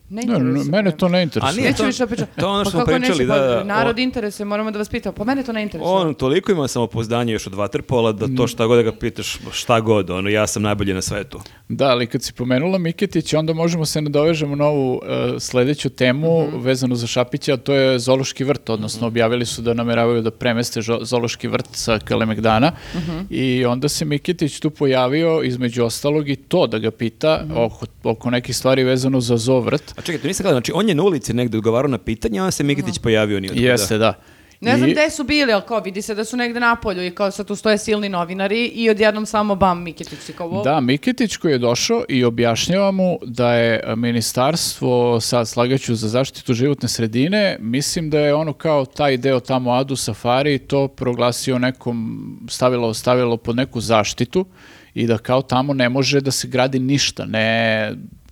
Ne, 0.09 0.21
ne, 0.23 0.39
mene 0.39 0.83
me. 0.83 0.91
to 0.91 1.09
ne 1.09 1.23
interesuje. 1.23 1.49
A 1.51 1.61
nije 1.61 1.73
to- 1.73 1.85
više 1.85 2.05
to 2.05 2.47
ono 2.47 2.59
Pa 2.59 2.63
što 2.63 2.71
smo 2.71 2.79
kako 2.79 2.91
pričali, 2.91 3.25
da, 3.25 3.33
pa 3.33 3.39
da, 3.39 3.63
Narod 3.65 3.97
o- 3.97 4.01
interesuje, 4.01 4.45
moramo 4.45 4.71
da 4.71 4.77
vas 4.77 4.89
pitamo. 4.89 5.13
Pa 5.13 5.23
mene 5.23 5.43
to 5.43 5.53
ne 5.53 5.63
interesuje. 5.63 5.91
On 5.91 6.13
toliko 6.13 6.51
ima 6.51 6.67
samopouzdanje 6.67 7.33
još 7.33 7.47
od 7.47 7.53
vaterpola 7.53 8.11
da 8.11 8.27
to 8.29 8.47
šta 8.47 8.65
god 8.65 8.77
da 8.77 8.83
ga 8.83 8.91
pitaš, 8.91 9.37
šta 9.51 9.79
god, 9.79 10.09
ono, 10.09 10.29
ja 10.29 10.47
sam 10.47 10.61
najbolji 10.61 10.93
na 10.93 11.01
svetu. 11.01 11.39
Da, 11.69 11.85
ali 11.85 12.07
kad 12.07 12.23
si 12.23 12.33
pomenula 12.33 12.77
Miketića, 12.77 13.39
onda 13.39 13.53
možemo 13.53 13.85
se 13.85 14.01
nadovežemo 14.01 14.55
na 14.55 14.65
ovu 14.65 15.01
e, 15.35 15.39
sledeću 15.39 15.89
temu 15.89 16.19
Mhm. 16.43 16.57
vezanu 16.59 16.95
za 16.95 17.07
Šapića, 17.07 17.53
a 17.53 17.57
to 17.57 17.73
je 17.73 17.99
Zološki 17.99 18.43
vrt, 18.43 18.69
odnosno 18.69 19.07
objavili 19.07 19.45
su 19.45 19.61
da 19.61 19.73
nameravaju 19.73 20.21
da 20.21 20.31
premeste 20.31 20.79
Zološki 21.01 21.47
vrt 21.47 21.67
sa 21.71 21.99
Kalemegdana 21.99 22.71
Mhm. 22.95 23.17
i 23.29 23.65
onda 23.65 23.89
se 23.89 24.05
Miketić 24.05 24.59
tu 24.59 24.69
pojavio 24.69 25.41
između 25.43 25.83
ostalog 25.83 26.29
i 26.29 26.35
to 26.37 26.67
da 26.67 26.79
ga 26.79 26.91
pita 26.91 27.41
Mhm. 27.45 27.57
oko, 27.57 27.85
oko 28.03 28.29
nekih 28.29 28.55
stvari 28.55 28.83
vezano 28.83 29.21
za 29.21 29.37
zoo 29.37 29.59
vrt. 29.59 29.98
A 29.99 30.01
čekaj, 30.01 30.21
to 30.21 30.27
nisam 30.27 30.43
gledao, 30.43 30.59
znači 30.59 30.71
on 30.75 30.89
je 30.89 30.95
na 30.95 31.03
ulici 31.03 31.33
negde 31.33 31.57
odgovarao 31.57 31.89
na 31.89 31.97
pitanje, 31.97 32.39
a 32.39 32.43
onda 32.43 32.51
se 32.51 32.63
Mikitić 32.63 32.97
pojavio 32.99 33.39
nije. 33.39 33.53
Jeste, 33.55 33.97
da. 33.97 34.13
Ne 34.61 34.77
znam 34.77 34.89
I- 34.89 34.91
gde 34.91 35.09
su 35.09 35.23
bili, 35.23 35.53
ali 35.53 35.63
kao 35.67 35.79
vidi 35.79 36.01
se 36.01 36.15
da 36.15 36.25
su 36.25 36.37
negde 36.37 36.59
napolju 36.59 37.05
i 37.05 37.11
kao 37.11 37.31
sad 37.31 37.47
tu 37.47 37.55
stoje 37.55 37.77
silni 37.77 38.09
novinari 38.09 38.65
i 38.65 38.89
odjednom 38.89 39.25
samo 39.25 39.55
bam 39.55 39.83
Miketić 39.83 40.29
i 40.29 40.33
kao 40.33 40.49
wow. 40.49 40.63
Da, 40.63 40.79
Mikitić 40.79 41.37
koji 41.37 41.51
je 41.51 41.57
došao 41.57 42.03
i 42.09 42.23
objašnjava 42.23 42.91
mu 42.91 43.19
da 43.25 43.53
je 43.53 43.95
ministarstvo, 43.95 45.21
sad 45.21 45.47
slagaću 45.47 45.95
za 45.95 46.07
zaštitu 46.07 46.53
životne 46.53 46.89
sredine, 46.89 47.57
mislim 47.59 48.09
da 48.09 48.19
je 48.19 48.33
ono 48.33 48.53
kao 48.53 48.85
taj 48.85 49.17
deo 49.17 49.39
tamo 49.39 49.71
Adu 49.71 49.95
Safari 49.95 50.59
to 50.59 50.87
proglasio 50.87 51.59
nekom, 51.59 52.47
stavilo, 52.49 52.93
stavilo 52.93 53.37
pod 53.37 53.55
neku 53.55 53.81
zaštitu 53.81 54.45
i 54.93 55.07
da 55.07 55.17
kao 55.17 55.41
tamo 55.41 55.73
ne 55.73 55.89
može 55.89 56.21
da 56.21 56.31
se 56.31 56.47
gradi 56.47 56.79
ništa, 56.79 57.25
ne 57.25 57.91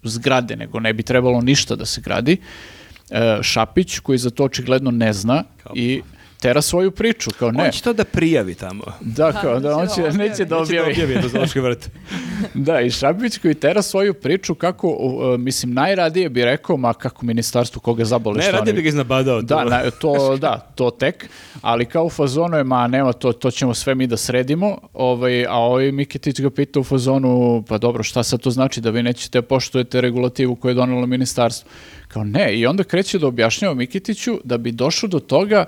zgrade, 0.09 0.55
nego 0.55 0.79
ne 0.79 0.93
bi 0.93 1.03
trebalo 1.03 1.41
ništa 1.41 1.75
da 1.75 1.85
se 1.85 2.01
gradi. 2.01 2.37
E, 3.09 3.39
Šapić, 3.41 3.99
koji 3.99 4.17
za 4.17 4.29
to 4.29 4.43
očigledno 4.43 4.91
ne 4.91 5.13
zna 5.13 5.43
i 5.75 6.01
tera 6.39 6.61
svoju 6.61 6.91
priču, 6.91 7.29
kao 7.39 7.51
ne. 7.51 7.63
On 7.63 7.71
će 7.71 7.83
to 7.83 7.93
da 7.93 8.03
prijavi 8.03 8.55
tamo. 8.55 8.83
Da, 9.01 9.31
kao 9.31 9.59
da, 9.59 9.75
on 9.77 9.87
će, 9.87 10.01
neće 10.01 10.11
da 10.11 10.23
Neće 10.23 10.45
da 10.45 10.57
objavi. 10.57 10.91
objavi 10.93 11.21
do 11.21 11.27
Zološki 11.27 11.59
vrt. 11.59 11.89
Da, 12.53 12.81
i 12.81 12.91
Šapić 12.91 13.37
koji 13.37 13.53
tera 13.53 13.81
svoju 13.81 14.13
priču 14.13 14.55
kako, 14.55 14.87
uh, 14.89 15.39
mislim, 15.39 15.73
najradije 15.73 16.29
bi 16.29 16.45
rekao, 16.45 16.77
ma 16.77 16.93
kako 16.93 17.25
ministarstvo 17.25 17.81
koga 17.81 18.05
zabole 18.05 18.37
Ne, 18.37 18.51
radije 18.51 18.73
bi 18.73 18.81
ga 18.81 18.89
iznabadao. 18.89 19.41
Da, 19.41 19.55
to. 19.55 19.63
na- 19.65 19.91
to, 19.91 20.37
da, 20.37 20.71
to 20.75 20.89
tek, 20.89 21.29
ali 21.61 21.85
kao 21.85 22.05
u 22.05 22.09
fazonu 22.09 22.57
je, 22.57 22.63
ma 22.63 22.87
nema, 22.87 23.13
to, 23.13 23.33
to 23.33 23.51
ćemo 23.51 23.73
sve 23.73 23.95
mi 23.95 24.07
da 24.07 24.17
sredimo, 24.17 24.77
ovaj, 24.93 25.45
a 25.45 25.53
ovaj 25.53 25.91
Mikitić 25.91 26.41
ga 26.41 26.49
pita 26.49 26.79
u 26.79 26.83
fazonu, 26.83 27.63
pa 27.69 27.77
dobro, 27.77 28.03
šta 28.03 28.23
sad 28.23 28.39
to 28.39 28.51
znači, 28.51 28.81
da 28.81 28.89
vi 28.89 29.03
nećete 29.03 29.41
poštujete 29.41 30.01
regulativu 30.01 30.55
koju 30.55 30.69
je 30.69 30.75
donelo 30.75 31.05
ministarstvo? 31.07 31.69
Kao 32.07 32.23
ne, 32.23 32.55
i 32.59 32.65
onda 32.65 32.83
kreće 32.83 33.19
da 33.19 33.27
objašnjava 33.27 33.73
Mikitiću 33.73 34.39
da 34.43 34.57
bi 34.57 34.71
došao 34.71 35.09
do 35.09 35.19
toga 35.19 35.65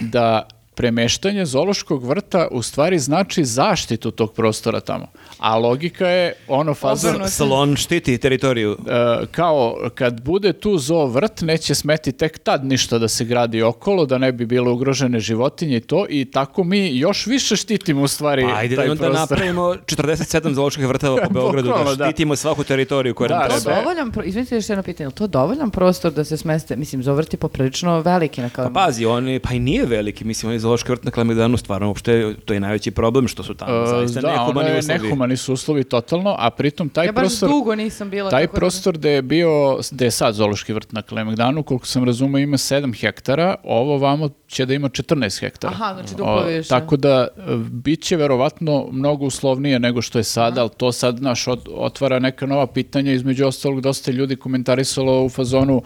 da 0.00 0.48
premeštanje 0.74 1.44
zološkog 1.46 2.04
vrta 2.04 2.48
u 2.50 2.62
stvari 2.62 2.98
znači 2.98 3.44
zaštitu 3.44 4.10
tog 4.10 4.32
prostora 4.34 4.80
tamo. 4.80 5.06
A 5.40 5.56
logika 5.56 6.06
je 6.06 6.32
ono 6.48 6.74
fazon. 6.74 7.28
Salon 7.28 7.76
štiti 7.76 8.18
teritoriju. 8.18 8.72
E, 8.72 9.26
kao 9.26 9.58
kad 9.94 10.22
bude 10.22 10.52
tu 10.52 10.78
zoo 10.78 11.06
vrt 11.06 11.40
neće 11.40 11.74
smeti 11.74 12.12
tek 12.12 12.38
tad 12.38 12.64
ništa 12.64 12.98
da 12.98 13.08
se 13.08 13.24
gradi 13.24 13.62
okolo 13.62 14.06
da 14.06 14.18
ne 14.18 14.32
bi 14.32 14.46
bilo 14.46 14.72
ugrožene 14.72 15.20
životinje 15.20 15.76
i 15.76 15.80
to 15.80 16.06
i 16.08 16.24
tako 16.24 16.64
mi 16.64 16.88
još 16.88 17.26
više 17.26 17.56
štitimo 17.56 18.02
u 18.02 18.08
stvari 18.08 18.42
Pa 18.44 18.54
ajde 18.54 18.76
taj 18.76 18.86
da 18.86 18.92
onda 18.92 19.04
prostor. 19.04 19.20
napravimo 19.30 19.62
47 19.62 20.14
zooloških 20.50 20.86
vrtova 20.86 21.18
po 21.18 21.32
Beogradu, 21.34 21.68
da 21.78 21.94
da. 21.94 22.04
štitimo 22.04 22.36
svaku 22.36 22.64
teritoriju 22.64 23.14
koja 23.14 23.28
nam 23.28 23.38
Da, 23.38 23.44
To 23.44 23.48
treba. 23.50 23.60
sve- 23.62 23.74
dovoljan, 23.76 24.10
pro... 24.10 24.22
izvinite 24.24 24.54
još 24.54 24.68
jedno 24.68 24.82
pitanje, 24.82 25.06
je 25.06 25.12
to 25.12 25.26
dovoljan 25.26 25.70
prostor 25.70 26.12
da 26.12 26.24
se 26.24 26.36
smeste, 26.36 26.76
mislim, 26.76 27.02
zovrti 27.02 27.36
poprilično 27.36 28.00
veliki 28.00 28.40
na 28.40 28.48
Pa 28.48 28.54
kalemegdanu. 28.54 28.86
pazi, 28.86 29.04
oni, 29.06 29.38
pa 29.38 29.52
i 29.52 29.58
nije 29.60 29.86
veliki, 29.86 30.24
mislim, 30.24 30.50
oni 30.50 30.58
zoološki 30.58 30.90
vrt 30.90 31.04
na 31.04 31.10
Kalemegdanu 31.10 31.56
stvarno 31.56 31.88
uopšte, 31.88 32.34
to 32.36 32.54
je 32.54 32.60
najveći 32.60 32.90
problem 32.90 33.28
što 33.28 33.42
su 33.42 33.54
tamo, 33.54 33.72
E, 33.74 33.86
zaista 33.88 34.20
da, 34.20 34.42
ono 34.42 35.29
nehumani 35.30 35.36
su 35.36 35.52
uslovi 35.52 35.84
totalno, 35.84 36.34
a 36.38 36.50
pritom 36.50 36.88
taj 36.88 37.06
Ja 37.06 37.12
baš 37.12 37.22
prostor 37.22 37.48
dugo 37.48 37.74
nisam 37.74 38.10
bila. 38.10 38.30
Taj 38.30 38.46
tako 38.46 38.52
da- 38.52 38.58
prostor 38.60 38.98
gde 38.98 39.10
je 39.10 39.22
bio, 39.22 39.78
gde 39.90 40.04
je 40.04 40.10
sad 40.10 40.34
zoološki 40.34 40.72
vrt 40.72 40.92
na 40.92 41.02
Kalemegdanu, 41.02 41.62
koliko 41.62 41.86
sam 41.86 42.04
razumeo 42.04 42.38
ima 42.38 42.56
7 42.56 43.00
hektara, 43.00 43.54
ovo 43.64 43.98
vamo 43.98 44.28
će 44.48 44.66
da 44.66 44.74
ima 44.74 44.88
14 44.88 45.40
hektara. 45.40 45.72
Aha, 45.74 45.94
znači 45.94 46.14
duplo 46.16 46.42
O, 46.42 46.46
više. 46.46 46.68
Tako 46.68 46.96
da 46.96 47.28
e, 47.36 47.56
bit 47.70 48.02
će 48.02 48.16
verovatno 48.16 48.88
mnogo 48.92 49.26
uslovnije 49.26 49.78
nego 49.78 50.02
što 50.02 50.18
je 50.18 50.24
sada, 50.24 50.60
ali 50.60 50.70
to 50.76 50.92
sad 50.92 51.22
naš 51.22 51.44
otvara 51.76 52.18
neka 52.18 52.46
nova 52.46 52.66
pitanja, 52.66 53.12
između 53.12 53.46
ostalog 53.46 53.80
dosta 53.80 54.10
ljudi 54.10 54.36
komentarisalo 54.36 55.24
u 55.24 55.28
fazonu 55.28 55.82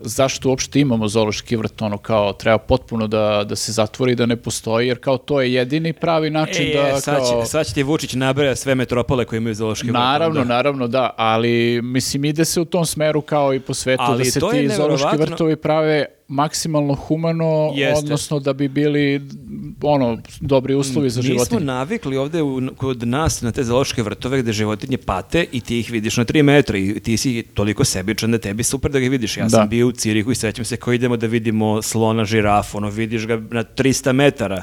zašto 0.00 0.48
uopšte 0.48 0.80
imamo 0.80 1.08
zoološki 1.08 1.56
vrt, 1.56 1.82
ono 1.82 1.98
kao 1.98 2.32
treba 2.32 2.58
potpuno 2.58 3.06
da, 3.06 3.44
da 3.48 3.56
se 3.56 3.72
zatvori, 3.72 4.14
da 4.14 4.26
ne 4.26 4.36
postoji, 4.36 4.88
jer 4.88 4.98
kao 4.98 5.18
to 5.18 5.40
je 5.40 5.52
jedini 5.52 5.92
pravi 5.92 6.30
način 6.30 6.66
E, 6.70 6.74
da 6.74 7.00
sad, 7.00 7.16
kao... 7.16 7.44
sad 7.44 7.66
će 7.66 7.74
ti 7.74 7.82
Vučić 7.82 8.14
nabraja 8.14 8.56
sve 8.56 8.74
metropole 8.74 9.24
koje 9.24 9.36
imaju 9.36 9.54
zoološki 9.54 9.86
vrt. 9.86 9.94
Naravno, 9.94 10.40
onda. 10.40 10.54
naravno, 10.54 10.88
da, 10.88 11.14
ali 11.16 11.80
mislim 11.82 12.24
ide 12.24 12.44
se 12.44 12.60
u 12.60 12.64
tom 12.64 12.86
smeru 12.86 13.20
kao 13.20 13.54
i 13.54 13.60
po 13.60 13.74
svetu 13.74 14.02
Ali 14.06 14.24
da 14.24 14.30
se 14.30 14.40
ti 14.40 14.68
zoološki 14.68 15.06
neverovatno- 15.06 15.16
vrtovi 15.26 15.56
prave 15.56 16.06
maksimalno 16.30 16.94
humano, 16.96 17.72
Jeste. 17.74 17.98
odnosno 17.98 18.40
da 18.40 18.52
bi 18.52 18.68
bili 18.68 19.20
ono 19.82 20.18
dobri 20.40 20.74
uslovi 20.74 21.10
za 21.10 21.18
Mi 21.18 21.24
smo 21.24 21.32
životinje. 21.34 21.60
navikli 21.60 22.16
ovde 22.16 22.42
u, 22.42 22.60
kod 22.76 23.08
nas 23.08 23.42
na 23.42 23.52
te 23.52 23.64
zoološke 23.64 24.02
vrtove 24.02 24.42
gde 24.42 24.52
životinje 24.52 24.98
pate 24.98 25.46
i 25.52 25.60
ti 25.60 25.78
ih 25.80 25.90
vidiš 25.90 26.16
na 26.16 26.24
3 26.24 26.42
metra 26.42 26.78
i 26.78 27.00
ti 27.00 27.16
si 27.16 27.44
toliko 27.44 27.84
sebičan 27.84 28.30
da 28.30 28.38
tebi 28.38 28.62
super 28.62 28.90
da 28.90 29.00
ga 29.00 29.08
vidiš. 29.08 29.36
Ja 29.36 29.42
Da. 29.42 29.50
sam 29.50 29.68
bio 29.68 29.88
u 29.88 29.92
Cirihu 29.92 30.30
i 30.30 30.34
sećam 30.34 30.64
se 30.64 30.76
kao 30.76 30.92
idemo 30.92 31.16
da 31.16 31.26
vidimo 31.26 31.82
slona 31.82 32.24
žirafu, 32.24 32.76
ono 32.76 32.90
vidiš 32.90 33.26
ga 33.26 33.36
na 33.50 33.64
300 33.66 34.12
metara. 34.12 34.62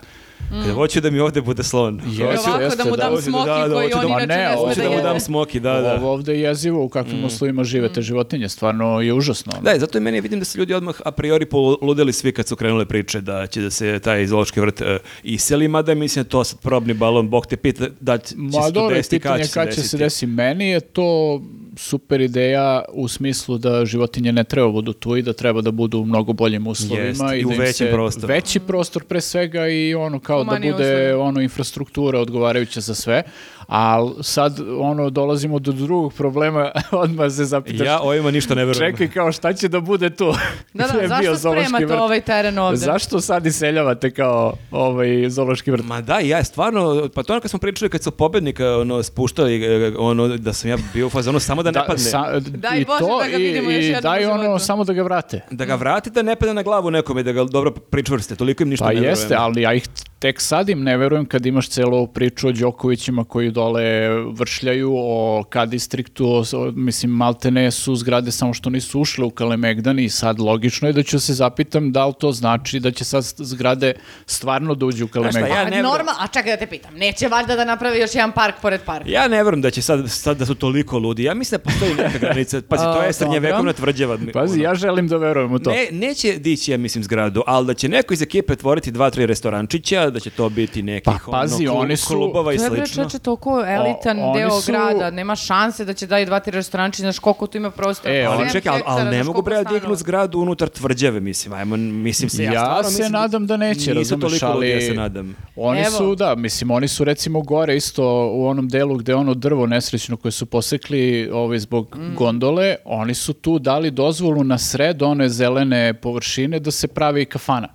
Kada 0.51 0.73
hoću 0.73 1.01
da 1.01 1.09
mi 1.09 1.19
ovde 1.19 1.41
bude 1.41 1.63
slon. 1.63 2.01
Jeste, 2.07 2.23
Ovako 2.49 2.75
da 2.75 2.85
mu 2.85 2.91
da. 2.91 2.97
dam 2.97 3.15
da- 3.15 3.21
smoki 3.21 3.45
da, 3.45 3.67
da, 3.67 3.75
koji 3.75 3.89
da- 3.89 3.97
on 3.97 4.03
Ma 4.03 4.09
inače 4.13 4.27
ne, 4.27 4.55
sme 4.65 4.83
da 4.83 4.89
da 4.89 4.95
mu 4.95 5.03
dam 5.03 5.19
smoki, 5.19 5.59
da, 5.59 5.73
da. 5.73 5.95
Ovo 5.95 6.11
ovde 6.11 6.33
je 6.33 6.41
jezivo 6.41 6.83
u 6.83 6.89
kakvim 6.89 7.25
uslovima 7.25 7.63
žive 7.63 7.89
te 7.89 8.01
životinje, 8.01 8.49
stvarno 8.49 9.01
je 9.01 9.13
užasno. 9.13 9.53
Da, 9.61 9.73
i 9.73 9.79
zato 9.79 9.97
i 9.97 10.01
meni 10.01 10.21
vidim 10.21 10.39
da 10.39 10.45
su 10.45 10.59
ljudi 10.59 10.73
odmah 10.73 10.95
a 11.05 11.11
priori 11.11 11.45
poludeli 11.45 12.13
svi 12.13 12.31
kad 12.31 12.47
su 12.47 12.55
krenule 12.55 12.85
priče 12.85 13.21
da 13.21 13.47
će 13.47 13.61
da 13.61 13.69
se 13.69 13.99
taj 13.99 14.27
zoološki 14.27 14.59
vrt 14.59 14.81
uh, 14.81 14.87
iseli, 15.23 15.67
mada 15.67 15.91
je 15.91 15.95
mislim 15.95 16.25
to 16.25 16.43
sad 16.43 16.59
probni 16.59 16.93
balon, 16.93 17.29
Bog 17.29 17.45
te 17.45 17.57
pita 17.57 17.85
da 17.99 18.17
će 18.17 18.35
Ma 18.37 18.51
se 18.51 18.57
to 18.59 18.71
dobro, 18.71 18.95
desiti, 18.95 19.15
pitanje 19.15 19.37
kad 19.37 19.43
će 19.43 19.47
se 19.47 19.53
kad 19.55 19.67
će 19.67 19.75
se 19.75 19.81
desiti. 19.81 19.97
desiti. 19.97 20.25
Meni 20.27 20.67
je 20.67 20.79
to 20.79 21.41
super 21.77 22.21
ideja 22.21 22.57
u 22.89 23.07
smislu 23.07 23.57
da 23.57 23.85
životinje 23.85 24.31
ne 24.31 24.43
treba 24.43 24.69
budu 24.69 24.93
tu 24.93 25.15
i 25.15 25.21
da 25.21 25.33
treba 25.33 25.61
da 25.61 25.71
budu 25.71 25.99
u 25.99 26.05
mnogo 26.05 26.33
boljim 26.33 26.67
uslovima. 26.67 27.05
Jest, 27.05 27.21
i 27.35 27.41
da 27.41 27.47
u 27.47 27.51
im 27.51 27.59
većem 27.59 27.87
se- 27.87 27.91
prostoru. 27.91 28.27
Veći 28.27 28.59
prostor 28.59 29.03
pre 29.03 29.21
svega 29.21 29.67
i 29.67 29.95
ono 29.95 30.19
kao 30.19 30.39
da 30.39 30.43
Humaniji 30.45 30.71
bude 30.71 30.83
uslovi. 30.83 31.13
ono 31.13 31.41
infrastruktura 31.41 32.19
odgovarajuća 32.19 32.81
za 32.81 32.95
sve. 32.95 33.23
Ali 33.67 34.11
sad 34.21 34.53
ono 34.71 35.09
dolazimo 35.09 35.59
do 35.59 35.71
drugog 35.73 36.13
problema, 36.13 36.71
odmah 36.93 37.31
se 37.31 37.45
zapitaš. 37.45 37.87
Ja 37.87 37.99
ovima 37.99 38.31
ništa 38.31 38.55
ne 38.55 38.65
verujem. 38.65 38.91
Čekaj, 38.91 39.07
kao 39.09 39.31
šta 39.31 39.53
će 39.53 39.67
da 39.67 39.79
bude 39.81 40.09
tu? 40.11 40.33
Da, 40.73 40.87
da, 40.87 41.07
zašto 41.09 41.35
spremate 41.37 41.85
vrt. 41.85 41.99
ovaj 41.99 42.21
teren 42.21 42.57
ovde? 42.59 42.77
Zašto 42.77 43.19
sad 43.21 43.45
iseljavate 43.45 44.11
kao 44.11 44.53
ovaj 44.71 45.29
zoološki 45.29 45.71
vrt? 45.71 45.85
Ma 45.85 46.01
da, 46.01 46.19
ja 46.19 46.43
stvarno, 46.43 47.09
pa 47.09 47.23
to 47.23 47.33
ono 47.33 47.41
kad 47.41 47.51
smo 47.51 47.59
pričali 47.59 47.89
kad 47.89 48.03
su 48.03 48.11
pobednika 48.11 48.67
ono, 48.71 49.03
spuštali, 49.03 49.61
ono, 49.97 50.27
da 50.29 50.53
sam 50.53 50.69
ja 50.69 50.77
bio 50.93 51.07
u 51.07 51.11
fazonu 51.11 51.39
samo 51.39 51.63
da 51.63 51.71
ne 51.71 51.79
padne. 51.79 51.97
sa- 51.99 52.39
Daj 52.39 52.77
i 52.77 52.85
Bože 52.85 52.99
to, 52.99 53.19
da 53.19 53.27
ga 53.27 53.37
i- 53.37 53.41
vidimo 53.41 53.71
još 53.71 53.83
i 53.83 53.87
jednom 53.87 54.01
daj 54.03 54.25
ono 54.25 54.43
životu. 54.43 54.65
samo 54.65 54.83
da 54.83 54.93
ga 54.93 55.01
vrate. 55.03 55.41
Da 55.51 55.65
ga 55.65 55.75
vrati 55.75 56.09
da 56.09 56.21
ne 56.21 56.35
pada 56.35 56.53
na 56.53 56.63
glavu 56.63 56.91
nekome, 56.91 57.23
da 57.23 57.31
ga 57.31 57.43
dobro 57.43 57.71
pričvrste, 57.71 58.35
toliko 58.35 58.63
im 58.63 58.69
ništa 58.69 58.85
Pa 58.85 58.89
ne 58.89 58.95
verujem. 58.95 59.11
jeste, 59.11 59.35
ali 59.35 59.61
ja 59.61 59.73
ih 59.73 59.87
tek 60.19 60.41
sad 60.41 60.69
im 60.69 60.83
ne 60.83 60.97
verujem 60.97 61.25
kad 61.25 61.45
imaš 61.45 61.69
celu 61.69 61.95
ovu 61.97 62.07
priču 62.07 62.47
o 62.47 62.51
Đokovićima 62.51 63.23
koji 63.23 63.51
dole 63.51 63.83
vršljaju, 64.31 64.93
o 64.95 65.43
Kadistriktu, 65.49 66.25
o, 66.27 66.43
o- 66.53 66.71
mislim, 66.71 67.11
maltene 67.11 67.71
su 67.71 67.95
zgrade 67.95 68.31
samo 68.31 68.53
što 68.53 68.69
nisu 68.69 68.99
ušle 68.99 69.25
u 69.25 69.29
Kalemegdan 69.29 69.99
i 69.99 70.09
sad 70.09 70.39
logično 70.39 70.87
je 70.89 70.93
da 70.93 71.03
ću 71.03 71.19
se 71.19 71.33
zapitam 71.33 71.91
da 71.91 72.05
li 72.05 72.13
to 72.19 72.31
znači 72.31 72.79
da 72.79 72.91
će 72.91 73.03
sad 73.03 73.23
zgrade 73.37 73.93
stvarno 74.25 74.75
da 74.75 74.85
uđu 74.85 75.05
u 75.05 75.07
Kalemegdan. 75.07 75.47
ja 75.47 75.57
A, 75.57 75.69
ne 75.69 75.83
normal, 75.83 76.15
a 76.19 76.27
čekaj 76.27 76.51
da 76.51 76.57
te 76.57 76.67
pitam, 76.67 76.95
neće 76.95 77.27
valjda 77.27 77.55
da 77.55 77.65
napravi 77.65 77.99
još 77.99 78.15
jedan 78.15 78.31
park 78.31 78.55
pored 78.61 78.81
parka? 78.81 79.09
Ja 79.09 79.27
ne 79.27 79.43
verujem 79.43 79.61
da 79.61 79.71
će 79.71 79.81
sad, 79.81 80.09
sad 80.09 80.37
da 80.37 80.45
su 80.45 80.55
toliko 80.55 80.97
ludi. 80.97 81.23
Ja 81.23 81.33
mislim 81.33 81.57
da 81.59 81.63
postoji 81.63 81.93
neka 81.93 82.17
granica. 82.27 82.61
Pazi, 82.61 82.83
to 82.83 83.01
je 83.01 83.13
srednjevekovna 83.13 83.57
dobro. 83.71 83.73
tvrđava. 83.73 84.17
Pazi, 84.33 84.61
ja 84.61 84.75
želim 84.75 85.07
da 85.07 85.17
verujem 85.17 85.53
u 85.53 85.59
to. 85.59 85.69
Ne, 85.71 85.87
neće 85.91 86.33
dići, 86.33 86.71
ja 86.71 86.77
mislim, 86.77 87.03
zgradu, 87.03 87.43
ali 87.47 87.67
da 87.67 87.73
će 87.73 87.89
neko 87.89 88.13
iz 88.13 88.21
ekipe 88.21 88.53
otvoriti 88.53 88.91
dva, 88.91 89.09
tri 89.09 89.25
restorančića, 89.25 90.06
da 90.09 90.19
će 90.19 90.29
to 90.29 90.49
biti 90.49 90.81
nekih 90.83 91.03
Pa, 91.25 91.31
pazi, 91.31 91.67
ono, 91.67 91.73
klu- 91.73 91.81
oni 91.81 91.97
su- 91.97 92.07
klubova 92.07 92.53
i 92.53 92.57
To 92.57 92.63
je 92.63 92.69
slično. 92.69 93.03
čoče 93.03 93.19
toliko 93.19 93.63
elitan 93.67 94.19
O- 94.21 94.33
deo 94.33 94.51
su- 94.51 94.71
grada, 94.71 95.09
nema 95.11 95.35
šanse 95.37 95.85
da 95.85 95.93
će 95.93 96.07
daju 96.07 96.25
dva, 96.25 96.39
tri 96.39 96.51
restoranči, 96.51 97.01
znaš 97.01 97.19
koliko 97.19 97.47
tu 97.47 97.57
ima 97.57 97.71
prostora. 97.71 98.13
E, 98.13 98.23
pa 98.23 98.29
Ali 98.29 98.37
sedam 98.39 98.51
čekaj, 98.53 98.71
ali, 98.71 98.83
ali 98.85 98.95
hektara, 98.95 99.11
ne 99.11 99.23
mogu 99.23 99.41
bre 99.41 99.55
da 99.55 99.63
dignu 99.65 99.95
zgradu 99.95 100.39
unutar 100.39 100.69
tvrđave, 100.69 101.19
mislim, 101.21 101.53
ajmo, 101.53 101.77
mislim 101.77 102.29
se, 102.29 102.43
ja, 102.43 102.51
Ja, 102.51 102.59
stvarno 102.59 102.83
se 102.83 102.89
mislim 102.89 103.11
nadam 103.11 103.47
da 103.47 103.57
neće, 103.57 103.93
razumeš, 103.93 104.43
ali 104.43 104.69
ja 104.69 104.81
se 104.81 104.93
nadam. 104.93 105.35
oni 105.57 105.79
Evo. 105.79 105.89
su, 105.89 106.15
da, 106.15 106.35
mislim, 106.35 106.71
oni 106.71 106.87
su 106.87 107.03
recimo 107.03 107.41
gore 107.41 107.75
isto 107.75 108.03
u 108.27 108.47
onom 108.47 108.67
delu 108.67 108.95
gde 108.95 109.15
ono 109.15 109.33
drvo 109.33 109.65
nesrećno 109.67 110.17
koje 110.17 110.31
su 110.31 110.45
posekli 110.47 110.97
ovaj, 111.29 111.59
zbog 111.59 111.95
Mm. 111.97 112.15
gondole, 112.15 112.75
oni 112.85 113.13
su 113.13 113.33
tu 113.33 113.59
dali 113.59 113.91
dozvolu 113.91 114.43
na 114.43 114.57
sred 114.57 115.01
one 115.01 115.29
zelene 115.29 115.93
površine 115.93 116.59
da 116.59 116.71
se 116.71 116.87
pravi 116.87 117.25
kafana. 117.25 117.67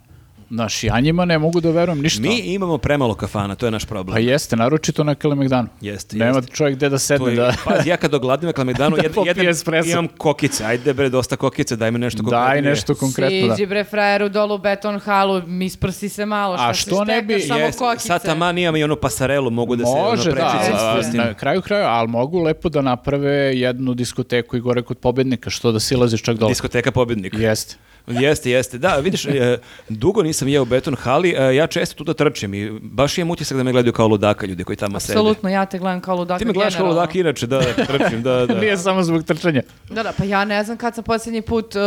Znaš, 0.52 0.84
ja 0.84 1.00
njima 1.00 1.24
ne 1.24 1.38
mogu 1.38 1.60
da 1.60 1.70
verujem 1.70 2.00
ništa. 2.00 2.22
Mi 2.22 2.38
imamo 2.38 2.78
premalo 2.78 3.14
kafana, 3.14 3.54
to 3.54 3.66
je 3.66 3.70
naš 3.70 3.84
problem. 3.84 4.14
Pa 4.14 4.18
jeste, 4.20 4.56
naročito 4.56 5.04
na 5.04 5.14
Kalemegdanu. 5.14 5.68
Jeste, 5.80 6.16
Nema 6.16 6.36
jeste. 6.36 6.52
čovjek 6.52 6.76
gde 6.76 6.88
da 6.88 6.98
sedne 6.98 7.30
je, 7.30 7.36
da... 7.36 7.54
Pazi, 7.64 7.88
ja 7.88 7.96
kad 7.96 8.14
ogladim 8.14 8.46
na 8.46 8.52
Kalemegdanu, 8.52 8.96
Da 8.96 9.02
jedan, 9.26 9.48
espresso. 9.48 9.90
imam 9.90 10.08
kokice, 10.08 10.64
ajde 10.64 10.94
bre, 10.94 11.08
dosta 11.08 11.36
kokice, 11.36 11.76
daj 11.76 11.90
mi 11.90 11.98
nešto 11.98 12.22
konkretnije. 12.22 12.52
Daj 12.52 12.62
nešto 12.62 12.94
konkretno. 12.94 13.48
Da. 13.48 13.54
Siđi 13.54 13.66
bre 13.66 13.84
frajeru 13.84 14.28
dolu 14.28 14.58
beton 14.58 14.98
halu, 14.98 15.42
isprsi 15.62 16.08
se 16.08 16.26
malo, 16.26 16.56
šta 16.56 16.68
A 16.68 16.74
što 16.74 17.04
ne 17.04 17.22
bi- 17.22 17.40
samo 17.40 17.60
Jes, 17.60 17.76
kokice. 17.76 18.06
sad 18.06 18.24
taman 18.24 18.58
imam 18.58 18.76
i 18.76 18.84
onu 18.84 18.96
pasarelu, 18.96 19.50
mogu 19.50 19.76
da 19.76 19.86
se 19.86 19.92
Može, 19.92 20.30
ono, 20.30 20.40
da, 20.40 20.92
prstim. 20.94 21.16
na 21.16 21.34
kraju 21.34 21.62
kraja, 21.62 21.88
ali 21.88 22.08
mogu 22.08 22.38
lepo 22.38 22.68
da 22.68 22.80
naprave 22.82 23.30
jednu 23.54 23.94
diskoteku 23.94 24.56
i 24.56 24.60
gore 24.60 24.82
kod 24.82 24.98
pobednika, 24.98 25.50
što 25.50 25.72
da 25.72 25.80
silaziš 25.80 26.22
čak 26.22 26.36
dole. 26.36 26.50
Diskoteka 26.50 26.90
pobjednik. 26.90 27.34
Jeste. 27.34 27.76
Jeste, 28.06 28.50
jeste. 28.50 28.78
Da, 28.78 28.96
vidiš, 28.96 29.24
e, 29.26 29.58
dugo 29.88 30.22
nisam 30.22 30.41
jeo 30.44 30.62
u 30.62 30.66
beton 30.66 30.94
hali, 30.96 31.30
e, 31.30 31.54
ja 31.54 31.66
često 31.66 31.94
tu 31.96 32.04
da 32.04 32.14
trčim 32.14 32.54
i 32.54 32.70
baš 32.72 33.18
imam 33.18 33.30
utisak 33.30 33.56
da 33.58 33.64
me 33.64 33.72
gledaju 33.72 33.92
kao 33.92 34.08
ludaka 34.08 34.46
ljudi 34.46 34.64
koji 34.64 34.76
tamo 34.76 35.00
sede. 35.00 35.12
Apsolutno, 35.12 35.48
ja 35.48 35.66
te 35.66 35.78
gledam 35.78 36.00
kao 36.00 36.16
ludaka 36.16 36.38
Ti 36.38 36.44
me 36.44 36.52
gledaš 36.52 36.74
kao 36.74 36.78
generalno. 36.78 37.00
ludak 37.00 37.14
inače, 37.14 37.46
da, 37.46 37.58
da, 37.58 37.84
trčim, 37.86 38.22
da, 38.22 38.46
da. 38.46 38.54
Nije 38.60 38.76
samo 38.76 39.02
zbog 39.02 39.24
trčanja. 39.24 39.62
Da, 39.90 40.02
da, 40.02 40.12
pa 40.12 40.24
ja 40.24 40.44
ne 40.44 40.64
znam 40.64 40.76
kad 40.76 40.94
sam 40.94 41.04
posljednji 41.04 41.42
put, 41.42 41.74
uh, 41.74 41.82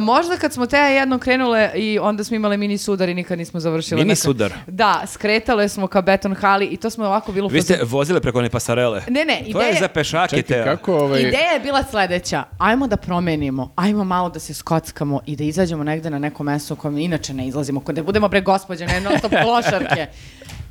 možda 0.00 0.36
kad 0.36 0.52
smo 0.52 0.66
te 0.66 0.76
jednom 0.76 1.18
krenule 1.18 1.70
i 1.74 1.98
onda 1.98 2.24
smo 2.24 2.36
imali 2.36 2.56
mini 2.56 2.78
sudar 2.78 3.08
i 3.08 3.14
nikad 3.14 3.38
nismo 3.38 3.60
završili. 3.60 4.00
Mini 4.00 4.16
sudar? 4.16 4.52
Da, 4.66 5.02
skretale 5.06 5.68
smo 5.68 5.86
ka 5.86 6.00
beton 6.02 6.34
hali 6.34 6.66
i 6.66 6.76
to 6.76 6.90
smo 6.90 7.06
ovako 7.06 7.32
bilo... 7.32 7.48
Vi 7.48 7.62
ste 7.62 7.74
fazonu- 7.74 7.86
vozile 7.86 8.20
preko 8.20 8.38
one 8.38 8.50
pasarele. 8.50 9.02
Ne, 9.08 9.24
ne, 9.24 9.42
To 9.52 9.60
je 9.60 9.68
ideja- 9.68 9.80
za 9.80 9.88
pešake, 9.88 10.36
Čekaj, 10.36 10.58
te. 10.58 10.64
kako 10.64 10.94
ovaj... 10.94 11.20
Ideja 11.20 11.50
je 11.50 11.60
bila 11.60 11.84
sledeća, 11.84 12.44
ajmo 12.58 12.86
da 12.86 12.96
promenimo, 12.96 13.72
ajmo 13.76 14.04
malo 14.04 14.28
da 14.30 14.40
se 14.40 14.54
skockamo 14.54 15.20
i 15.26 15.36
da 15.36 15.44
izađemo 15.44 15.84
negde 15.84 16.10
na 16.10 16.18
neko 16.18 16.42
mesto 16.42 16.74
u 16.74 16.76
kojem 16.76 16.98
inače 16.98 17.34
ne 17.34 17.46
izlazimo, 17.70 17.80
kod 17.80 17.94
da 17.94 18.02
budemo 18.02 18.28
bre 18.28 18.40
gospođe, 18.40 18.86
ne 18.86 19.00
non 19.00 19.18
stop 19.18 19.32
klošarke. 19.32 20.06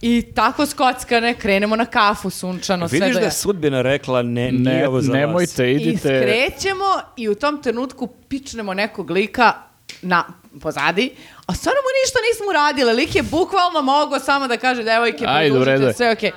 I 0.01 0.21
tako 0.35 0.65
skockane, 0.65 1.33
krenemo 1.33 1.75
na 1.75 1.85
kafu 1.85 2.29
sunčano, 2.29 2.87
sve 2.87 2.99
Vidiš 2.99 3.13
do 3.13 3.19
da 3.19 3.25
je 3.25 3.31
sudbina 3.31 3.81
rekla 3.81 4.21
ne, 4.21 4.51
nije 4.51 4.79
Ne, 4.79 4.87
ovo 4.87 5.01
za 5.01 5.11
vas. 5.11 5.19
nemojte, 5.19 5.67
I 5.67 5.75
idite... 5.75 5.99
skrećemo 5.99 6.85
i 7.17 7.29
u 7.29 7.35
tom 7.35 7.61
trenutku 7.61 8.07
pičnemo 8.07 8.73
nekog 8.73 9.09
lika 9.11 9.53
na 10.01 10.23
pozadi, 10.61 11.11
a 11.45 11.53
stvarno 11.53 11.79
mu 11.79 11.89
ništa 11.99 12.19
nismo 12.21 12.49
uradile. 12.49 12.93
Lik 12.93 13.15
je 13.15 13.23
bukvalno 13.23 13.81
mogao 13.81 14.19
samo 14.19 14.47
da 14.47 14.57
kaže 14.57 14.83
devojke, 14.83 15.25
Ajde, 15.27 15.55
produžite 15.55 15.83
je. 15.83 15.93
sve, 15.93 16.11
okej. 16.11 16.31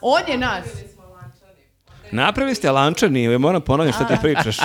On 0.00 0.22
je 0.28 0.38
nas. 0.38 0.64
Napravili 2.12 2.54
ste 2.54 2.70
lančani, 2.70 3.22
ja 3.22 3.38
moram 3.38 3.60
ponoviti 3.62 3.94
što 3.94 4.04
ti 4.06 4.14
pričaš. 4.22 4.56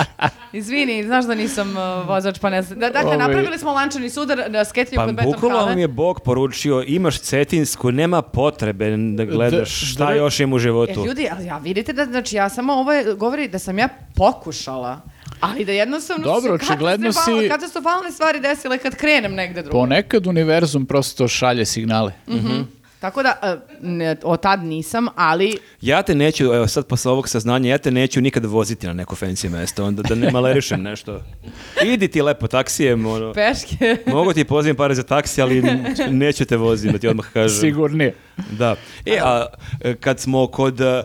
Izvini, 0.52 1.04
znaš 1.04 1.24
da 1.24 1.34
nisam 1.34 1.70
uh, 1.70 2.08
vozač, 2.08 2.38
pa 2.38 2.50
ne 2.50 2.62
znam. 2.62 2.78
Da, 2.78 2.86
dakle, 2.88 3.06
Ovaj- 3.06 3.18
napravili 3.18 3.58
smo 3.58 3.72
lančani 3.72 4.10
sudar 4.10 4.44
na 4.48 4.64
sketnju 4.64 4.96
Pa 4.96 5.06
kod 5.06 5.14
beton 5.14 5.32
bukvalno 5.32 5.58
hale. 5.58 5.74
mi 5.74 5.80
je 5.80 5.88
Bog 5.88 6.20
poručio, 6.20 6.84
imaš 6.84 7.18
cetinsku, 7.18 7.92
nema 7.92 8.22
potrebe 8.22 8.74
da 8.96 9.24
gledaš 9.26 9.80
D- 9.80 9.86
šta 9.86 10.04
dr- 10.04 10.16
još 10.16 10.40
im 10.40 10.52
u 10.52 10.56
E, 10.56 10.60
životu. 10.60 11.04
ljudi, 11.06 11.28
ali 11.32 11.46
ja 11.46 11.58
vidite 11.58 11.92
da, 11.92 12.04
znači, 12.04 12.36
ja 12.36 12.48
samo 12.48 12.72
ovo 12.74 12.92
je- 12.92 13.14
govori 13.14 13.48
da 13.48 13.58
sam 13.58 13.78
ja 13.78 13.88
pokušala, 14.16 15.00
ali 15.40 15.64
da 15.64 15.72
jednostavno 15.72 16.24
Dobro, 16.24 16.58
su 16.58 16.64
katastrofalne- 16.66 17.12
si- 17.42 17.48
katastrofalne 17.48 18.10
stvari 18.10 18.40
desile 18.40 18.78
kad 18.78 18.94
krenem 18.94 19.34
negde 19.34 19.62
drugo. 19.62 19.78
Ponekad 19.78 20.26
univerzum 20.26 20.86
prosto 20.86 21.28
šalje 21.28 21.64
signale. 21.66 22.12
Mhm. 22.28 22.60
Tako 23.04 23.22
da, 23.22 23.38
e, 23.42 23.56
ne, 23.80 24.16
od 24.22 24.40
tad 24.40 24.64
nisam, 24.64 25.06
ali 25.16 25.58
Ja 25.80 26.02
te 26.02 26.14
neću, 26.14 26.44
evo 26.44 26.66
sad 26.66 26.86
posle 26.86 27.12
ovog 27.12 27.28
saznanja, 27.28 27.70
ja 27.70 27.78
te 27.78 27.90
neću 27.90 28.20
nikada 28.20 28.48
voziti 28.48 28.86
na 28.86 28.92
neko 28.92 29.16
fancy 29.16 29.48
mesto, 29.48 29.84
onda 29.84 30.02
da 30.02 30.14
ne 30.14 30.30
malerišem 30.30 30.82
nešto. 30.82 31.20
Idi 31.84 32.08
ti 32.08 32.22
lepo 32.22 32.46
taksijem, 32.46 33.06
ono. 33.06 33.32
peške... 33.32 33.96
Mogu 34.16 34.32
ti 34.32 34.44
pozivim 34.44 34.76
pare 34.76 34.94
za 34.94 35.02
taksi, 35.02 35.42
ali 35.42 35.62
neću 36.10 36.44
te 36.44 36.56
voziti, 36.56 36.92
da 36.92 36.98
ti 36.98 37.08
odmah 37.08 37.26
kažem. 37.32 37.60
Sigurnije. 37.60 38.14
Da. 38.50 38.76
E, 39.06 39.18
a 39.22 39.46
e, 39.80 39.94
kad 39.94 40.20
smo 40.20 40.46
kod 40.46 40.80
e, 40.80 41.02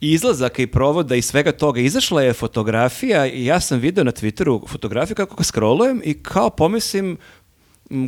izlazaka 0.00 0.62
i 0.62 0.66
provoda 0.66 1.14
i 1.14 1.22
svega 1.22 1.52
toga, 1.52 1.80
izašla 1.80 2.22
je 2.22 2.32
fotografija 2.32 3.26
i 3.26 3.44
ja 3.44 3.60
sam 3.60 3.78
video 3.78 4.04
na 4.04 4.12
Twitteru 4.12 4.68
fotografiju 4.68 5.14
kako 5.14 5.36
ga 5.36 5.44
scrollujem 5.44 6.02
i 6.04 6.14
kao 6.22 6.50
pomislim, 6.50 7.18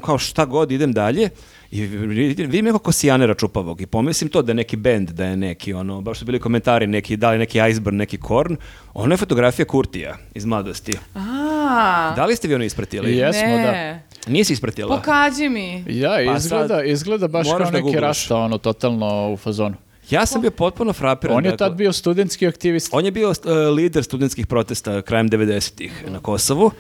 kao 0.05 0.19
šta 0.19 0.45
god 0.45 0.73
idem 0.73 0.93
dalje 0.93 1.31
i 1.75 1.83
vidim 1.83 2.11
vidim 2.47 2.65
nekog 2.65 2.83
kosijanera 2.83 3.35
čupavog 3.35 3.81
i 3.81 3.87
pomislim 3.87 4.31
to 4.31 4.43
da 4.43 4.51
je 4.51 4.55
neki 4.55 4.77
bend, 4.77 5.11
da 5.11 5.25
je 5.25 5.37
neki 5.37 5.73
ono, 5.73 6.01
baš 6.01 6.19
su 6.19 6.25
bili 6.25 6.41
komentari 6.41 6.87
neki, 6.87 7.17
da 7.17 7.31
li 7.31 7.39
neki 7.39 7.59
iceberg, 7.71 7.97
neki 7.97 8.19
korn, 8.19 8.57
ono 8.95 9.15
je 9.15 9.19
fotografija 9.19 9.67
Kurtija 9.67 10.17
iz 10.35 10.45
mladosti. 10.45 10.93
A, 11.15 12.13
Da 12.17 12.27
li 12.27 12.37
ste 12.37 12.49
vi 12.49 12.55
ono 12.55 12.65
ispratili? 12.65 13.17
Jesmo, 13.17 13.43
ne. 13.47 14.03
Nisi 14.27 14.53
ispratila? 14.53 14.97
Pokaži 14.97 15.49
mi. 15.49 15.85
Ja, 15.89 16.11
Pa 16.27 16.37
izgleda, 16.37 16.69
sad 16.69 16.87
izgleda 16.87 17.29
baš 17.29 17.49
kao 17.49 17.59
da 17.61 17.71
neki 17.71 18.01
rasta, 18.01 18.37
ono, 18.37 18.59
totalno 18.59 19.33
u 19.33 19.37
fazonu. 19.37 19.75
Ja 20.11 20.27
sam 20.27 20.41
bio 20.41 20.51
potpuno 20.51 20.93
frapiran. 20.93 21.37
On 21.37 21.45
je 21.45 21.51
dakle- 21.51 21.59
tad 21.59 21.75
bio 21.75 21.93
studentski 21.93 22.47
aktivist. 22.47 22.89
On 22.93 23.05
je 23.05 23.11
bio 23.11 23.29
uh, 23.29 23.35
lider 23.75 24.05
studentskih 24.05 24.47
protesta 24.47 25.03
krajem 25.03 25.31
90-ih 25.31 26.05
na 26.09 26.19
Kosovu, 26.21 26.71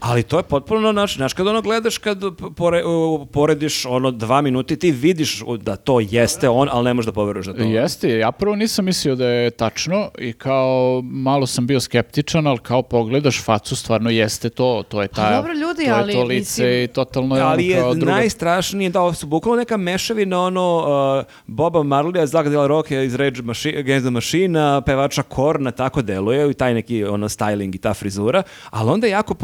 ali 0.00 0.22
to 0.22 0.36
je 0.36 0.42
potpuno, 0.42 0.92
znaš, 0.92 1.16
znaš 1.16 1.32
kad 1.32 1.46
ono 1.46 1.62
gledaš, 1.62 1.98
kad 1.98 2.18
pore, 2.56 2.84
uh, 2.84 3.26
porediš 3.28 3.86
ono 3.86 4.10
dva 4.10 4.40
minuti, 4.40 4.76
ti 4.76 4.90
vidiš 4.90 5.42
da 5.58 5.76
to 5.76 6.00
jeste 6.02 6.48
on, 6.48 6.68
ali 6.72 6.84
ne 6.84 6.94
možeš 6.94 7.06
da 7.06 7.12
poveruješ 7.12 7.46
da 7.46 7.52
to. 7.54 7.62
Jeste, 7.62 8.08
ja 8.10 8.32
prvo 8.32 8.56
nisam 8.56 8.84
mislio 8.84 9.14
da 9.14 9.26
je 9.26 9.50
tačno 9.50 10.10
i 10.18 10.32
kao 10.32 10.76
malo 11.04 11.46
sam 11.46 11.66
bio 11.66 11.80
skeptičan, 11.80 12.46
ali 12.46 12.58
kao 12.58 12.82
pogledaš 12.82 13.44
facu, 13.44 13.76
stvarno 13.76 14.10
jeste 14.10 14.48
to, 14.48 14.82
to 14.88 15.02
je 15.02 15.08
ta, 15.08 15.22
Pa 15.22 15.36
dobro, 15.36 15.52
ljudi, 15.52 15.76
to 15.76 15.82
je 15.82 15.90
ali 15.92 16.12
to 16.12 16.22
lice 16.22 16.40
mislim- 16.62 16.82
i 16.82 16.88
totalno 16.88 17.36
je 17.36 17.42
ono 17.42 17.50
Ali 17.50 17.66
je 17.66 17.76
kao 17.76 17.94
druga. 17.94 18.12
najstrašnije 18.12 18.90
da 18.90 19.00
ovo 19.00 19.12
su 19.12 19.26
bukvalno 19.26 19.58
neka 19.58 19.76
mešavina 19.76 20.40
ono 20.40 20.76
uh, 21.18 21.24
Boba 21.46 21.80
Marleya, 21.80 22.26
Zak 22.26 22.48
de 22.48 22.56
la 22.56 22.66
Roque 22.66 23.04
iz 23.04 23.14
Rage 23.14 23.42
Machi- 23.42 23.78
Against 23.78 24.04
the 24.04 24.10
Machine, 24.10 24.60
pevača 24.82 25.22
Korna, 25.22 25.70
tako 25.70 26.02
deluje 26.02 26.50
i 26.50 26.54
taj 26.54 26.74
neki 26.74 27.04
ono 27.04 27.28
styling 27.28 27.74
i 27.74 27.78
ta 27.78 27.94
frizura, 27.94 28.42
ali 28.70 28.90
onda 28.90 29.06
je 29.06 29.10
jako 29.10 29.34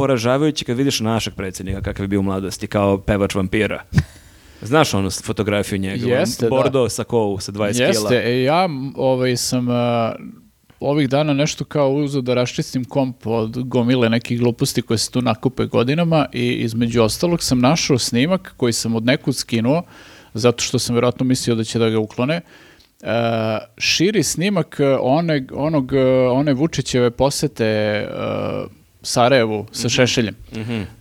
poražavajući 0.43 0.65
kad 0.65 0.77
vidiš 0.77 1.01
našeg 1.01 1.35
predsjednika 1.35 1.83
kakav 1.83 2.05
je 2.05 2.09
bio 2.09 2.21
u 2.21 2.23
mladosti 2.23 2.67
kao 2.67 2.99
pevač 2.99 3.35
vampira. 3.35 3.83
Znaš 4.63 4.95
onu 4.95 5.11
fotografiju 5.11 5.79
njega? 5.79 6.07
Jeste, 6.07 6.47
da. 6.47 6.51
Bordo 6.51 6.89
sa 6.89 7.05
kovu 7.05 7.39
sa 7.39 7.53
20 7.53 7.73
kila. 7.75 7.87
Jeste, 7.87 8.43
ja 8.43 8.69
ovaj, 8.97 9.37
sam 9.37 9.69
uh, 9.69 9.75
ovih 10.81 11.09
dana 11.09 11.33
nešto 11.33 11.65
kao 11.65 11.93
uzeo 11.93 12.23
da 12.23 12.35
raščistim 12.35 12.85
komp 12.85 13.27
od 13.27 13.63
gomile 13.65 14.09
nekih 14.09 14.41
gluposti 14.41 14.83
koje 14.83 14.99
se 14.99 15.11
tu 15.11 15.23
nakupe 15.23 15.67
godinama 15.67 16.27
i 16.33 16.53
između 16.53 17.03
ostalog 17.03 17.43
sam 17.43 17.61
našao 17.61 17.99
snimak 17.99 18.55
koji 18.57 18.73
sam 18.73 18.97
od 18.97 19.05
nekud 19.05 19.37
skinuo, 19.37 19.83
zato 20.35 20.63
što 20.63 20.79
sam 20.79 20.95
verovatno 20.95 21.25
mislio 21.25 21.55
da 21.55 21.65
će 21.65 21.79
da 21.79 21.91
ga 21.91 21.99
uklone. 21.99 22.41
E, 23.03 23.13
širi 23.79 24.23
snimak 24.23 24.81
e, 24.81 24.97
one, 25.01 25.47
onog, 25.53 25.93
one 26.33 26.53
Vučićeve 26.55 27.11
posete 27.11 27.65
e, 27.65 28.07
Sarajevu 29.03 29.67
sa 29.73 29.89
Šešeljem. 29.89 30.35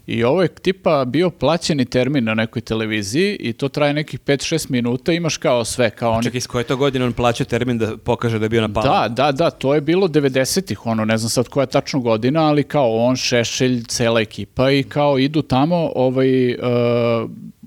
I 0.08 0.24
ovo 0.24 0.42
je 0.42 0.48
tipa 0.48 1.06
bio 1.06 1.30
plaćeni 1.30 1.86
termin 1.86 2.24
na 2.24 2.34
nekoj 2.34 2.62
televiziji 2.62 3.38
i 3.40 3.54
to 3.54 3.70
traje 3.70 3.94
nekih 3.94 4.20
5-6 4.20 4.72
minuta, 4.72 5.14
imaš 5.14 5.38
kao 5.38 5.66
sve, 5.66 5.90
kao 5.90 6.12
oni... 6.12 6.24
Čekaj, 6.24 6.38
iz 6.38 6.48
koje 6.48 6.64
to 6.64 6.78
godine 6.78 7.06
on 7.06 7.14
plaća 7.14 7.44
termin 7.44 7.78
da 7.78 7.98
pokaže 7.98 8.40
da 8.40 8.46
je 8.46 8.50
bio 8.50 8.62
na 8.62 8.74
palu? 8.74 8.86
Da, 8.86 9.08
da, 9.10 9.32
da, 9.32 9.50
to 9.50 9.76
je 9.76 9.82
bilo 9.82 10.08
90-ih, 10.08 10.86
ono, 10.86 11.06
ne 11.06 11.18
znam 11.18 11.30
sad 11.30 11.48
koja 11.48 11.64
je 11.64 11.68
tačno 11.68 12.00
godina, 12.00 12.48
ali 12.48 12.64
kao 12.64 12.98
on, 12.98 13.16
Šešelj, 13.16 13.84
cela 13.84 14.22
ekipa 14.22 14.72
i 14.72 14.84
kao 14.84 15.20
idu 15.20 15.42
tamo, 15.42 15.92
ovaj, 15.96 16.52
e, 16.52 16.58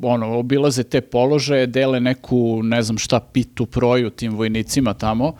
ono, 0.02 0.38
obilaze 0.38 0.82
te 0.82 1.00
položaje, 1.00 1.66
dele 1.66 2.00
neku, 2.00 2.60
ne 2.62 2.82
znam 2.82 2.98
šta, 2.98 3.20
pitu, 3.20 3.66
proju 3.66 4.10
tim 4.10 4.34
vojnicima 4.34 4.94
tamo, 4.94 5.36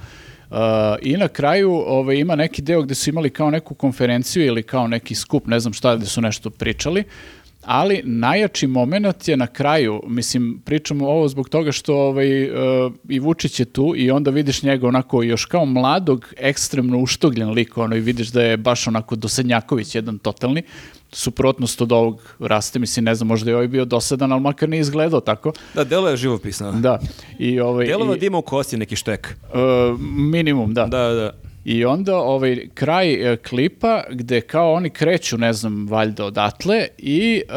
Uh, 0.51 0.57
I 1.03 1.17
na 1.17 1.29
kraju 1.29 1.71
ovaj, 1.71 2.17
ima 2.17 2.35
neki 2.37 2.63
deo 2.63 2.83
gde 2.83 2.95
su 2.95 3.11
imali 3.11 3.31
kao 3.31 3.51
neku 3.51 3.75
konferenciju 3.75 4.47
ili 4.47 4.63
kao 4.63 4.89
neki 4.89 5.15
skup, 5.15 5.47
ne 5.47 5.61
znam 5.61 5.73
šta, 5.73 5.97
gde 5.97 6.07
su 6.07 6.21
nešto 6.21 6.51
pričali, 6.51 7.05
ali 7.65 8.03
najjači 8.05 8.67
moment 8.67 9.29
je 9.29 9.37
na 9.37 9.47
kraju, 9.47 10.03
mislim, 10.07 10.61
pričamo 10.65 11.09
ovo 11.09 11.29
zbog 11.29 11.49
toga 11.49 11.73
što 11.73 11.97
ovaj, 11.97 12.45
uh, 12.45 12.93
i 13.09 13.19
Vučić 13.19 13.61
je 13.61 13.65
tu 13.65 13.93
i 13.97 14.11
onda 14.11 14.31
vidiš 14.31 14.63
njega 14.63 14.89
onako 14.89 15.23
još 15.23 15.45
kao 15.45 15.65
mladog, 15.65 16.35
ekstremno 16.37 16.99
uštogljen 16.99 17.51
lik, 17.51 17.79
ono, 17.79 17.97
i 17.97 18.01
vidiš 18.01 18.29
da 18.29 18.43
je 18.43 18.57
baš 18.57 18.87
onako 18.87 19.17
dosadnjaković, 19.17 19.95
jedan 19.95 20.19
totalni, 20.19 20.63
suprotnost 21.15 21.81
od 21.81 21.93
ovog 21.93 22.37
raste, 22.39 22.79
mislim, 22.79 23.05
ne 23.05 23.15
znam, 23.15 23.29
možda 23.29 23.51
je 23.51 23.55
ovaj 23.55 23.69
bio 23.69 23.85
dosadan, 23.85 24.33
ali 24.33 24.41
makar 24.41 24.69
nije 24.69 24.81
izgledao 24.81 25.21
tako. 25.21 25.53
Da, 25.75 25.85
delo 25.85 26.09
je 26.09 26.17
živopisno. 26.17 26.73
Da. 26.73 26.99
I, 27.39 27.61
ovaj, 27.61 27.87
Delova 27.87 28.17
i, 28.17 28.19
da 28.19 28.27
ima 28.27 28.39
u 28.39 28.43
kosti 28.43 28.77
neki 28.77 28.97
štek. 28.97 29.37
uh, 29.43 30.01
minimum, 30.17 30.75
da. 30.75 30.87
Da, 30.87 31.09
da. 31.09 31.31
I 31.65 31.85
onda 31.85 32.17
ovaj 32.17 32.69
kraj 32.75 33.33
e, 33.33 33.37
klipa 33.37 34.03
gde 34.11 34.41
kao 34.41 34.73
oni 34.73 34.91
kreću, 34.91 35.39
ne 35.39 35.53
znam, 35.53 35.87
valjda 35.89 36.25
odatle 36.25 36.87
i 36.99 37.43
e, 37.49 37.55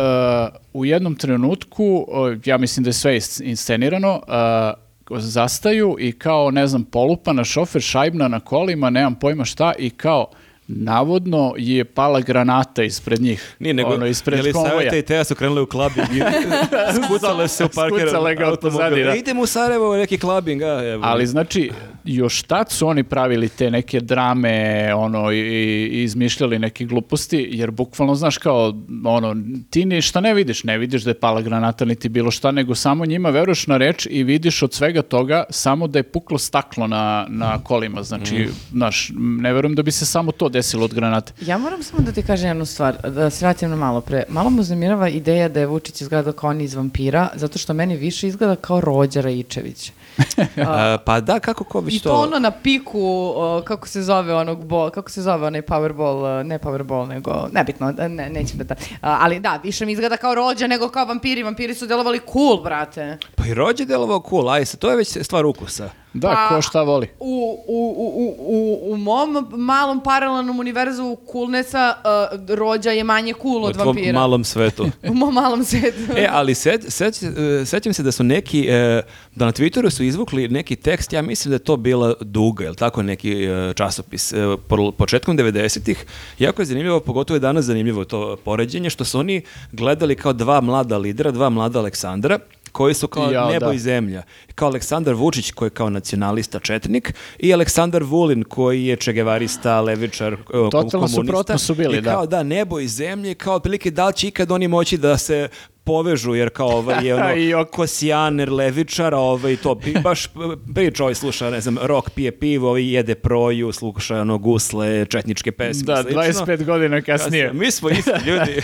u 0.73 0.85
jednom 0.85 1.15
trenutku, 1.15 2.07
e, 2.33 2.49
ja 2.49 2.57
mislim 2.57 2.83
da 2.83 2.89
je 2.89 2.93
sve 2.93 3.19
inscenirano, 3.43 4.21
e, 4.27 4.73
zastaju 5.19 5.95
i 5.99 6.11
kao, 6.11 6.51
ne 6.51 6.67
znam, 6.67 6.83
polupana 6.83 7.43
šofer 7.43 7.81
šajbna 7.81 8.27
na 8.27 8.39
kolima, 8.39 8.89
nemam 8.89 9.15
pojma 9.15 9.45
šta, 9.45 9.73
i 9.79 9.89
kao, 9.89 10.27
navodno 10.67 11.53
je 11.57 11.85
pala 11.85 12.21
granata 12.21 12.83
ispred 12.83 13.21
njih. 13.21 13.55
Nije 13.59 13.73
nego, 13.73 13.89
ono, 13.89 14.05
ispred 14.05 14.37
jeli. 14.37 14.53
Saveta 14.53 14.97
i 14.97 15.01
Teja 15.01 15.23
su 15.23 15.35
krenuli 15.35 15.61
u 15.61 15.65
klubing 15.65 16.07
i 16.13 16.21
skucale 17.05 17.47
se 17.47 17.65
u 17.65 17.69
parker 17.75 18.07
Skucale 18.07 18.35
ga 18.35 18.47
od 18.47 18.59
pozadi, 18.59 19.03
da. 19.03 19.15
Idemo 19.15 19.41
u 19.41 19.45
Sarajevo 19.45 19.97
neki 19.97 20.17
klubing, 20.17 20.61
a 20.61 20.83
evo. 20.83 21.03
Ali 21.05 21.27
znači, 21.27 21.71
još 22.03 22.43
tad 22.43 22.71
su 22.71 22.87
oni 22.87 23.03
pravili 23.03 23.49
te 23.49 23.71
neke 23.71 23.99
drame, 23.99 24.93
ono, 24.95 25.31
i, 25.31 25.39
i 25.39 26.03
izmišljali 26.03 26.59
neke 26.59 26.85
gluposti, 26.85 27.47
jer 27.51 27.71
bukvalno, 27.71 28.15
znaš, 28.15 28.37
kao, 28.37 28.73
ono, 29.05 29.35
ti 29.69 29.85
ništa 29.85 30.21
ne 30.21 30.33
vidiš, 30.33 30.63
ne 30.63 30.77
vidiš 30.77 31.03
da 31.03 31.09
je 31.09 31.19
pala 31.19 31.41
granata, 31.41 31.85
niti 31.85 32.09
bilo 32.09 32.31
šta, 32.31 32.51
nego 32.51 32.75
samo 32.75 33.05
njima 33.05 33.29
veruješ 33.29 33.67
na 33.67 33.77
reč 33.77 34.07
i 34.09 34.23
vidiš 34.23 34.63
od 34.63 34.73
svega 34.73 35.01
toga 35.01 35.43
samo 35.49 35.87
da 35.87 35.99
je 35.99 36.03
puklo 36.03 36.37
staklo 36.37 36.87
na, 36.87 37.25
na 37.29 37.63
kolima, 37.63 38.03
znači, 38.03 38.47
znaš, 38.71 39.11
ne 39.17 39.53
verujem 39.53 39.75
da 39.75 39.83
bi 39.83 39.91
se 39.91 40.05
samo 40.05 40.31
to 40.31 40.49
desilo 40.57 40.85
od 40.85 40.93
granate. 40.93 41.33
Ja 41.41 41.57
moram 41.57 41.83
samo 41.83 42.01
da 42.01 42.11
ti 42.11 42.23
kažem 42.23 42.47
jednu 42.47 42.65
stvar, 42.65 42.97
da 43.09 43.29
se 43.29 43.45
vratim 43.45 43.69
na 43.69 43.75
malo 43.75 44.01
pre. 44.01 44.23
Malo 44.29 44.49
mu 44.49 44.61
uznemirava 44.61 45.09
ideja 45.09 45.49
da 45.49 45.59
je 45.59 45.67
Vučić 45.67 46.01
izgledao 46.01 46.33
kao 46.33 46.49
on 46.49 46.61
iz 46.61 46.73
vampira, 46.75 47.29
zato 47.35 47.59
što 47.59 47.73
meni 47.73 47.95
više 47.95 48.27
izgleda 48.27 48.55
kao 48.55 48.81
Rođa 48.81 49.21
Rajičević. 49.21 49.91
A, 50.67 50.97
pa 51.05 51.19
da, 51.21 51.39
kako 51.39 51.63
ko 51.63 51.79
već 51.79 51.95
I 51.95 51.99
to 51.99 52.13
ono 52.13 52.39
na 52.39 52.51
piku, 52.51 53.33
o, 53.35 53.61
kako 53.65 53.87
se 53.87 54.01
zove 54.01 54.35
onog 54.35 54.65
bol, 54.65 54.89
kako 54.89 55.11
se 55.11 55.21
zove 55.21 55.47
onaj 55.47 55.61
Powerball, 55.61 56.43
ne 56.43 56.59
Powerball, 56.59 57.07
nego, 57.07 57.47
nebitno, 57.51 57.91
ne, 57.91 58.29
neću 58.29 58.57
da 58.57 58.63
da. 58.63 58.75
A, 59.01 59.17
ali 59.21 59.39
da, 59.39 59.59
više 59.63 59.85
mi 59.85 59.91
izgleda 59.91 60.17
kao 60.17 60.35
Rođa 60.35 60.67
nego 60.67 60.89
kao 60.89 61.05
vampiri, 61.05 61.43
vampiri 61.43 61.75
su 61.75 61.87
delovali 61.87 62.21
cool, 62.33 62.63
brate. 62.63 63.17
Pa 63.35 63.45
i 63.45 63.53
rođe 63.53 63.85
delovao 63.85 64.23
cool, 64.29 64.49
aj 64.49 64.65
se, 64.65 64.77
to 64.77 64.89
je 64.89 64.97
već 64.97 65.17
stvar 65.21 65.45
ukusa. 65.45 65.89
Da, 66.13 66.27
Pa- 66.29 66.49
ko 66.49 66.61
šta 66.61 66.81
voli. 66.81 67.07
U, 67.19 67.25
u, 67.67 67.95
u, 67.97 68.07
u, 68.15 68.35
u, 68.39 68.93
u 68.93 68.97
mom 68.97 69.27
malom 69.51 70.03
paralelnom 70.03 70.59
univerzu 70.59 71.17
coolnessa 71.31 71.93
uh, 72.33 72.49
Rođa 72.49 72.91
je 72.91 73.03
manje 73.03 73.33
cool 73.41 73.63
U 73.63 73.65
od 73.65 73.73
tvom 73.73 73.87
vampira. 73.87 74.13
malom 74.13 74.43
svetu. 74.43 74.85
U 75.11 75.13
mom 75.13 75.33
malom 75.33 75.63
svetu. 75.63 75.97
E, 76.15 76.27
ali 76.31 76.55
set, 76.55 76.85
set, 76.87 77.23
e, 77.23 77.65
sećam 77.65 77.93
se 77.93 78.03
da 78.03 78.11
su 78.11 78.23
neki, 78.23 78.61
e, 78.61 79.01
da 79.35 79.45
na 79.45 79.51
Twitteru 79.51 79.89
su 79.89 80.03
izvukli 80.03 80.47
neki 80.47 80.75
tekst, 80.75 81.13
ja 81.13 81.21
mislim 81.21 81.49
da 81.49 81.55
je 81.55 81.59
to 81.59 81.77
bila 81.77 82.13
Duga, 82.21 82.65
ili 82.65 82.75
tako 82.75 83.01
neki 83.03 83.43
e, 83.43 83.73
časopis, 83.73 84.33
e, 84.33 84.35
po- 84.67 84.91
početkom 84.91 85.37
90-ih. 85.37 86.05
Jako 86.39 86.61
je 86.61 86.65
zanimljivo, 86.65 86.99
pogotovo 86.99 87.35
je 87.35 87.39
danas 87.39 87.65
zanimljivo 87.65 88.05
to 88.05 88.37
poređenje, 88.37 88.89
što 88.89 89.05
su 89.05 89.19
oni 89.19 89.41
gledali 89.71 90.15
kao 90.15 90.33
dva 90.33 90.61
mlada 90.61 90.97
lidera, 90.97 91.31
dva 91.31 91.49
mlada 91.49 91.79
Aleksandra, 91.79 92.39
koji 92.77 92.93
su 92.93 93.07
kao 93.07 93.31
Ja, 93.31 93.47
nebo 93.47 93.65
da. 93.65 93.73
i 93.73 93.79
zemlja. 93.79 94.23
Kao 94.55 94.67
Aleksandar 94.67 95.13
Vučić 95.13 95.51
koji 95.51 95.67
je 95.67 95.71
kao 95.71 95.89
nacionalista 95.89 96.59
četnik 96.59 97.13
i 97.39 97.53
Aleksandar 97.53 98.03
Vulin 98.03 98.43
koji 98.43 98.85
je 98.85 98.95
čegevarista, 98.95 99.81
levičar, 99.81 100.33
e, 100.33 100.37
Totalno 100.51 100.89
komunista. 100.91 101.15
suprotno 101.15 101.57
su 101.57 101.75
bili, 101.75 101.97
I 101.97 102.01
da. 102.01 102.11
kao 102.11 102.25
da, 102.25 102.43
nebo 102.43 102.79
i 102.79 102.87
zemlje, 102.87 103.33
kao 103.35 103.55
otprilike 103.55 103.91
da 103.91 104.07
li 104.07 104.13
će 104.13 104.27
ikad 104.27 104.51
oni 104.51 104.67
moći 104.67 104.97
da 104.97 105.17
se 105.17 105.49
povežu, 105.87 106.35
jer 106.35 106.49
kao 106.49 106.67
ovaj 106.67 107.05
je 107.05 107.15
ono 107.15 107.35
I 107.43 107.53
ok. 107.53 107.69
kosijaner, 107.69 108.51
levičar, 108.51 109.13
ovaj 109.13 109.55
to 109.57 109.75
pi- 109.75 110.01
baš 110.01 110.27
priča, 110.75 111.03
ovaj 111.03 111.15
sluša, 111.15 111.49
ne 111.49 111.61
znam, 111.61 111.77
rock, 111.81 112.09
pije 112.09 112.31
pivo, 112.31 112.69
ovaj 112.69 112.93
jede 112.93 113.15
proju, 113.15 113.71
sluša 113.71 114.21
ono 114.21 114.37
gusle, 114.37 115.05
četničke 115.05 115.51
pesme, 115.51 115.83
Da, 115.85 116.03
slično. 116.03 116.21
25 116.45 116.63
godina 116.65 117.01
kasnije. 117.01 117.53
Mi 117.53 117.71
smo 117.71 117.89
isti 117.89 118.11
ljudi. 118.27 118.61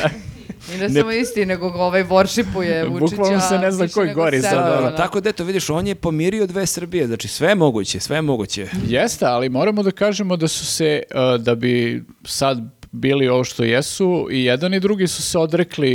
I 0.76 0.78
ne 0.78 0.90
samo 0.90 1.12
isti, 1.12 1.46
nego 1.46 1.70
ga 1.70 1.78
ovaj 1.78 2.04
worshipuje 2.04 2.90
Vučića. 2.90 3.16
Bukvalno 3.16 3.40
se 3.40 3.58
ne 3.58 3.72
zna 3.72 3.88
koji 3.88 4.14
gori 4.14 4.42
sad. 4.42 4.98
Tako 4.98 5.22
da 5.22 5.30
eto, 5.30 5.44
vidiš, 5.44 5.70
on 5.70 5.88
je 5.88 5.96
pomirio 5.96 6.48
dve 6.48 6.66
Srbije, 6.66 7.08
znači 7.08 7.28
sve 7.28 7.50
je 7.50 7.56
moguće, 7.56 8.00
sve 8.00 8.18
je 8.18 8.22
moguće. 8.22 8.68
Jeste, 8.88 9.26
ali 9.26 9.50
moramo 9.50 9.84
da 9.84 9.92
kažemo 9.92 10.38
da 10.38 10.48
su 10.48 10.66
se, 10.66 11.04
uh, 11.36 11.42
da 11.42 11.56
bi 11.56 12.04
sad 12.26 12.83
bili 12.94 13.28
ovo 13.28 13.44
što 13.44 13.64
jesu, 13.64 14.28
i 14.32 14.44
jedan 14.44 14.74
i 14.74 14.80
drugi 14.80 15.08
su 15.08 15.22
se 15.22 15.38
odrekli 15.39 15.94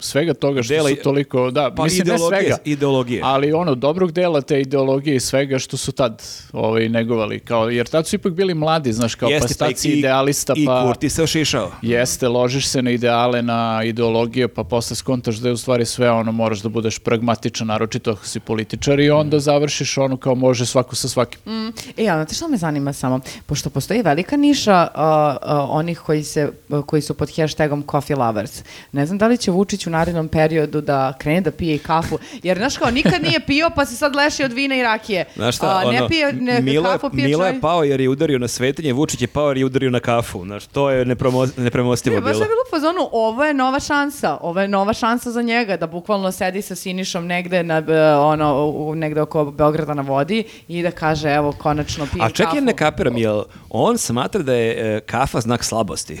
svega 0.00 0.34
toga 0.34 0.62
što 0.62 0.74
Dela- 0.74 0.88
su 0.90 0.96
toliko, 0.96 1.50
da, 1.50 1.70
Pa 1.70 1.84
mislim 1.84 1.98
ne 1.98 2.14
ideologije, 2.14 2.40
svega, 2.42 2.56
ideologije. 2.66 3.20
ali 3.24 3.52
ono, 3.52 3.74
dobrog 3.74 4.12
dela 4.12 4.40
te 4.40 4.60
ideologije 4.60 5.16
i 5.16 5.20
svega 5.20 5.58
što 5.58 5.76
su 5.76 5.92
tad 5.92 6.22
ovaj, 6.52 6.88
negovali, 6.88 7.40
kao, 7.40 7.70
jer 7.70 7.86
tad 7.86 8.06
su 8.06 8.16
ipak 8.16 8.32
bili 8.32 8.54
mladi, 8.54 8.92
znaš, 8.92 9.14
kao 9.14 9.28
Jeste, 9.28 9.48
pa 9.50 9.64
pa 9.64 9.66
sad 9.66 9.78
si 9.78 9.88
i- 9.88 9.92
idealista, 9.92 10.52
I 10.56 10.66
pa... 10.66 10.84
Kurti 10.84 11.08
se 11.08 11.22
ošišao. 11.22 11.70
Jeste, 11.82 12.28
ložiš 12.28 12.66
se 12.66 12.82
na 12.82 12.90
ideale, 12.90 13.42
na 13.42 13.80
ideologije, 13.84 14.48
pa 14.48 14.64
posle 14.64 14.96
skontaš 14.96 15.36
da 15.36 15.48
je 15.48 15.52
u 15.52 15.56
stvari 15.56 15.84
sve 15.86 16.10
ono, 16.10 16.32
moraš 16.32 16.58
da 16.58 16.68
budeš 16.68 16.98
pragmatičan, 16.98 17.66
naročito 17.66 18.10
ako 18.10 18.26
si 18.26 18.40
političar 18.40 19.00
i 19.00 19.10
onda 19.10 19.38
završiš 19.40 19.98
ono 19.98 20.16
kao 20.16 20.34
može 20.34 20.66
svako 20.66 20.96
sa 20.96 21.08
svakim. 21.08 21.40
Mm, 21.46 21.66
E, 21.96 22.02
a 22.02 22.14
znate 22.14 22.34
što 22.34 22.48
me 22.48 22.56
zanima 22.56 22.92
samo? 22.92 23.20
Pošto 23.46 23.70
postoji 23.70 24.02
velika 24.02 24.36
niša 24.36 24.86
uh, 24.86 25.00
uh, 25.00 25.70
onih 25.70 25.98
koji, 25.98 26.24
se, 26.24 26.35
uh, 26.68 26.84
koji 26.84 27.02
su 27.02 27.14
pod 27.14 27.36
hashtagom 27.36 27.84
coffee 27.90 28.16
lovers. 28.16 28.62
Ne 28.92 29.06
znam 29.06 29.18
da 29.18 29.26
li 29.26 29.38
će 29.38 29.50
Vučić 29.50 29.86
u 29.86 29.90
narednom 29.90 30.28
periodu 30.28 30.80
da 30.80 31.12
krene 31.14 31.40
da 31.40 31.50
pije 31.50 31.78
kafu. 31.78 32.18
Jer, 32.42 32.58
znaš 32.58 32.76
kao, 32.76 32.90
nikad 32.90 33.22
nije 33.22 33.40
pio, 33.40 33.70
pa 33.70 33.84
se 33.84 33.96
sad 33.96 34.16
leši 34.16 34.44
od 34.44 34.52
vina 34.52 34.76
i 34.76 34.82
rakije. 34.82 35.24
Znaš 35.36 35.56
šta, 35.56 35.66
A, 35.78 35.92
ne 35.92 35.98
ono, 35.98 36.08
pije, 36.08 36.32
ne, 36.32 36.60
Milo, 36.62 36.84
kafu 36.84 37.10
pije 37.10 37.26
Milo 37.26 37.42
čaj. 37.42 37.52
je 37.52 37.60
pao 37.60 37.84
jer 37.84 38.00
je 38.00 38.08
udario 38.08 38.38
na 38.38 38.48
svetinje, 38.48 38.92
Vučić 38.92 39.20
je 39.20 39.28
pao 39.28 39.48
jer 39.48 39.56
je 39.56 39.64
udario 39.64 39.90
na 39.90 40.00
kafu. 40.00 40.42
Znaš, 40.44 40.66
to 40.66 40.90
je 40.90 41.04
nepromo, 41.04 41.46
nepremostivo 41.56 42.14
Ne, 42.16 42.20
baš 42.20 42.32
bilo. 42.32 42.44
je 42.44 42.48
bilo 42.48 42.60
u 42.62 42.70
fazonu, 42.70 43.08
ovo 43.12 43.44
je 43.44 43.54
nova 43.54 43.80
šansa, 43.80 44.38
ovo 44.40 44.60
je 44.60 44.68
nova 44.68 44.92
šansa 44.92 45.30
za 45.30 45.42
njega, 45.42 45.76
da 45.76 45.86
bukvalno 45.86 46.32
sedi 46.32 46.62
sa 46.62 46.74
Sinišom 46.76 47.26
negde, 47.26 47.62
na, 47.62 47.76
e, 47.78 48.14
ono, 48.14 48.66
u- 48.66 48.94
negde 48.94 49.20
oko 49.20 49.44
Beograda 49.46 49.94
na 49.94 50.02
vodi 50.02 50.44
i 50.68 50.82
da 50.82 50.90
kaže, 50.90 51.28
evo, 51.30 51.52
konačno 51.52 52.06
pijem 52.06 52.26
A 52.26 52.30
čekaj, 52.30 52.52
kafu. 52.52 52.64
ne 52.64 52.72
kapiram, 52.74 53.16
jel 53.16 53.42
on 53.70 53.98
smatra 53.98 54.42
da 54.42 54.52
je 54.54 54.96
e, 54.96 55.00
kafa 55.00 55.40
znak 55.40 55.64
slabosti? 55.64 56.20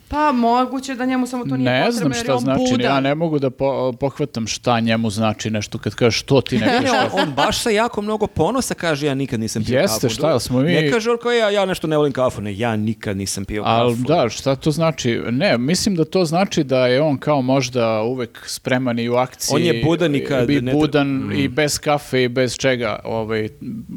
Pa 0.11 0.31
moguće 0.31 0.95
da 0.95 1.05
njemu 1.05 1.27
samo 1.27 1.45
to 1.45 1.57
nije 1.57 1.71
Ne 1.71 1.79
potrebno 1.81 1.99
znam 1.99 2.11
jer 2.11 2.17
je 2.17 2.23
šta 2.23 2.33
on 2.33 2.39
znači, 2.39 2.59
budan. 2.71 2.81
ja 2.85 2.99
ne 2.99 3.15
mogu 3.15 3.39
da 3.39 3.49
po- 3.49 3.93
pohvatam 3.93 4.47
šta 4.47 4.79
njemu 4.79 5.09
znači 5.09 5.49
nešto 5.49 5.77
kad 5.77 5.95
kažeš 5.95 6.19
što 6.19 6.41
ti 6.41 6.57
ne 6.57 6.65
Ne, 6.67 6.71
kažeš. 6.73 6.89
on, 7.13 7.19
on 7.19 7.33
baš 7.33 7.59
sa 7.59 7.69
jako 7.69 8.01
mnogo 8.01 8.27
ponosa 8.27 8.73
kaže 8.73 9.07
ja 9.07 9.15
nikad 9.15 9.39
nisam 9.39 9.63
pio 9.63 9.79
Jeste, 9.79 9.99
kafu. 10.01 10.13
šta, 10.15 10.39
smo 10.39 10.59
mi- 10.59 10.71
Ne 10.71 10.91
kaže 10.91 11.11
on 11.11 11.17
kao 11.17 11.31
ja, 11.31 11.49
ja 11.49 11.65
nešto 11.65 11.87
ne 11.87 11.97
volim 11.97 12.13
kafu. 12.13 12.41
Ne, 12.41 12.57
ja 12.57 12.75
nikad 12.75 13.17
nisam 13.17 13.45
pio 13.45 13.63
Ali 13.65 13.93
kafu. 13.93 14.03
da, 14.05 14.29
šta 14.29 14.55
to 14.55 14.71
znači? 14.71 15.21
Ne, 15.21 15.57
mislim 15.57 15.95
da 15.95 16.05
to 16.05 16.25
znači 16.25 16.63
da 16.63 16.87
je 16.87 17.01
on 17.01 17.17
kao 17.17 17.41
možda 17.41 17.71
uvek 18.01 18.43
spreman 18.45 18.99
i 18.99 19.09
u 19.09 19.15
akciji. 19.15 19.55
On 19.55 19.61
je 19.63 19.83
budan 19.83 20.15
i 20.15 20.25
kad 20.25 20.49
I 20.49 20.61
ne 20.61 20.71
tre- 20.71 20.75
budan 20.75 21.31
i 21.35 21.47
bez 21.47 21.79
kafe 21.79 22.23
i 22.23 22.29
bez 22.29 22.55
čega, 22.55 22.99
ovaj, 23.03 23.49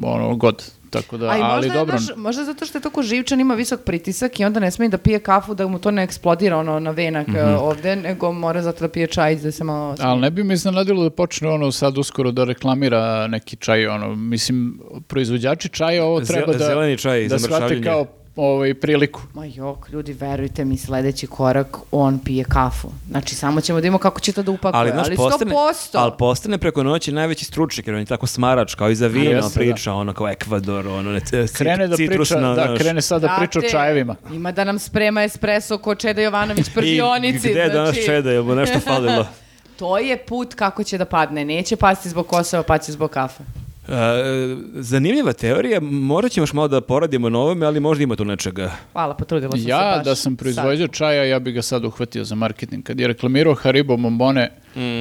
ono, 0.05 0.37
god. 0.37 0.65
Tako 0.93 1.17
da, 1.17 1.27
A 1.27 1.37
i 1.37 1.41
možda, 1.41 1.47
ali 1.49 1.67
je, 1.67 1.73
dobro. 1.73 1.99
znaš, 1.99 2.17
možda 2.17 2.45
zato 2.45 2.67
što 2.67 2.79
je 2.79 2.83
tako 2.83 3.03
živčan, 3.03 3.41
ima 3.41 3.55
visok 3.55 3.81
pritisak 3.81 4.41
i 4.41 4.45
onda 4.45 4.61
ne 4.61 4.71
smije 4.71 4.89
da 4.89 4.99
pije 4.99 5.19
kafu 5.19 5.55
da 5.55 5.67
mu 5.67 5.79
to 5.79 5.91
ne 5.91 6.04
eksplodira 6.05 6.57
ono 6.59 6.79
na 6.81 6.91
venak 6.93 7.27
Mhm. 7.29 7.37
e, 7.39 7.57
ovde, 7.57 7.97
nego 7.99 8.33
mora 8.35 8.63
zato 8.63 8.81
da 8.81 8.89
pije 8.91 9.07
čaj 9.09 9.37
da 9.37 9.53
se 9.53 9.65
malo... 9.65 9.95
Ali 10.01 10.21
ne 10.21 10.31
bi 10.31 10.45
me 10.45 10.55
iznenadilo 10.55 11.03
da 11.03 11.11
počne 11.13 11.49
ono 11.51 11.73
sad 11.73 11.99
uskoro 11.99 12.31
da 12.33 12.45
reklamira 12.45 12.95
neki 13.29 13.57
čaj, 13.57 13.87
ono, 13.89 14.15
mislim, 14.17 14.79
proizvođači 15.09 15.69
čaja 15.71 16.05
ovo 16.05 16.21
Zel- 16.21 16.27
treba 16.27 16.53
da, 16.53 16.59
zeleni 16.61 16.99
čaj 16.99 17.29
da 17.29 17.39
shvate 17.39 17.83
kao 17.83 18.07
ovaj, 18.37 18.75
priliku. 18.75 19.21
Ma 19.35 19.45
jok, 19.45 19.89
ljudi, 19.89 20.13
verujte 20.13 20.65
mi, 20.65 20.77
sledeći 20.77 21.27
korak, 21.27 21.77
on 21.91 22.19
pije 22.19 22.45
kafu. 22.45 22.89
Znači, 23.11 23.35
samo 23.35 23.61
ćemo 23.61 23.81
da 23.81 23.87
imamo 23.87 23.99
kako 23.99 24.21
će 24.21 24.33
to 24.33 24.43
da 24.43 24.51
upakuje, 24.51 24.81
Ali, 24.81 24.91
ali, 24.91 25.05
znaš, 25.17 25.19
100%. 25.19 25.51
postane, 25.53 25.55
ali 25.93 26.13
postane 26.19 26.59
preko 26.59 26.83
noći 26.83 27.13
najveći 27.13 27.45
stručnjak, 27.45 27.87
jer 27.87 27.95
on 27.95 28.01
je 28.01 28.07
tako 28.07 28.27
smarač, 28.27 28.75
kao 28.75 28.91
i 28.91 28.95
za 28.95 29.07
vino 29.07 29.31
Jeste, 29.31 29.49
da. 29.59 29.65
priča, 29.65 29.93
ono 29.93 30.13
kao 30.13 30.29
Ekvador, 30.29 30.87
ono, 30.87 31.13
ne, 31.13 31.21
cit- 31.21 31.57
Krene 31.57 31.87
da 31.89 31.97
citrusna, 31.97 32.55
priča, 32.55 32.69
da, 32.69 32.77
krene 32.79 33.03
sad 33.03 33.23
da 33.23 33.37
priča 33.39 33.59
o 33.59 33.71
čajevima. 33.71 34.17
Ima 34.33 34.53
da 34.53 34.65
nam 34.65 34.79
sprema 34.79 35.23
espresso 35.23 35.79
ko 35.79 35.95
Čeda 35.95 36.23
Jovanović 36.23 36.69
I 36.69 36.75
pržionici. 36.75 37.51
gde 37.51 37.61
je 37.61 37.69
danas 37.69 37.91
znači, 37.95 38.07
čeda, 38.07 38.31
je 38.31 38.43
mu 38.43 38.55
nešto 38.55 38.81
falilo? 38.81 39.27
To 39.79 39.99
je 39.99 40.17
put 40.19 40.55
kako 40.55 40.85
će 40.85 40.99
da 40.99 41.05
padne. 41.05 41.45
Neće 41.45 41.77
pasti 41.77 42.09
zbog 42.09 42.27
Kosova, 42.27 42.63
pa 42.63 42.79
će 42.79 42.93
zbog 42.93 43.11
kafe. 43.11 43.45
E, 43.85 43.93
zanimljiva 44.75 45.33
teorija, 45.33 45.81
morat 45.83 46.33
ćemo 46.33 46.43
još 46.43 46.53
malo 46.53 46.69
da 46.69 46.81
poradimo 46.81 47.29
na 47.29 47.39
ovome, 47.39 47.67
ali 47.67 47.81
možda 47.81 48.05
ima 48.05 48.17
tu 48.17 48.25
nečega. 48.25 48.73
Hvala, 48.93 49.15
potrudila 49.15 49.51
sam 49.51 49.61
se 49.61 49.69
Ja 49.69 49.95
baš. 49.97 50.05
da 50.05 50.15
sam 50.15 50.37
proizvođač 50.37 50.91
čaja, 50.93 51.25
ja 51.25 51.39
bi 51.39 51.53
ga 51.53 51.63
sad 51.63 51.85
uhvatio 51.85 52.25
za 52.25 52.35
marketing. 52.35 52.83
Kad 52.83 53.01
je 53.01 53.07
reklamirao 53.07 53.55
Haribo 53.55 53.97
bombone, 53.97 54.51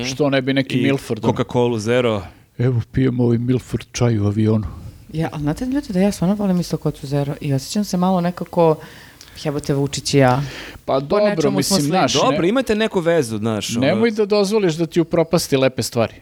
što 0.06 0.30
ne 0.30 0.42
bi 0.42 0.54
neki 0.54 0.76
Mm. 0.76 0.80
I 0.80 0.84
Milford. 0.84 1.26
ono. 1.26 1.34
Coca-Cola 1.34 1.80
Zero. 1.80 2.22
Evo, 2.58 2.82
pijem 2.84 3.20
ovaj 3.20 3.38
Milford 3.38 3.86
čaj 3.92 4.20
u 4.20 4.26
avionu. 4.26 4.68
Ja, 5.14 5.30
ali 5.32 5.42
znate 5.42 5.66
ljudi 5.66 5.88
da 5.90 6.00
ja 6.00 6.12
stvarno 6.12 6.36
volim 6.36 6.60
isto 6.60 6.78
kocu 6.78 7.08
zero 7.08 7.34
i 7.42 7.54
osjećam 7.54 7.84
se 7.84 7.98
malo 7.98 8.22
nekako 8.22 8.76
jebote 9.44 9.74
Vučić 9.74 10.14
i 10.14 10.18
ja. 10.18 10.42
Pa 10.86 11.00
dobro, 11.00 11.52
mislim, 11.52 11.82
znaš, 11.82 12.14
Dobro, 12.14 12.38
ne- 12.38 12.50
imate 12.50 12.76
neku 12.76 13.00
vezu, 13.00 13.38
znaš. 13.38 13.70
nemoj 13.70 14.12
da 14.12 14.26
dozvoliš 14.26 14.74
da 14.74 14.86
ti 14.86 15.02
upropasti 15.02 15.58
lepe 15.58 15.84
stvari. 15.84 16.14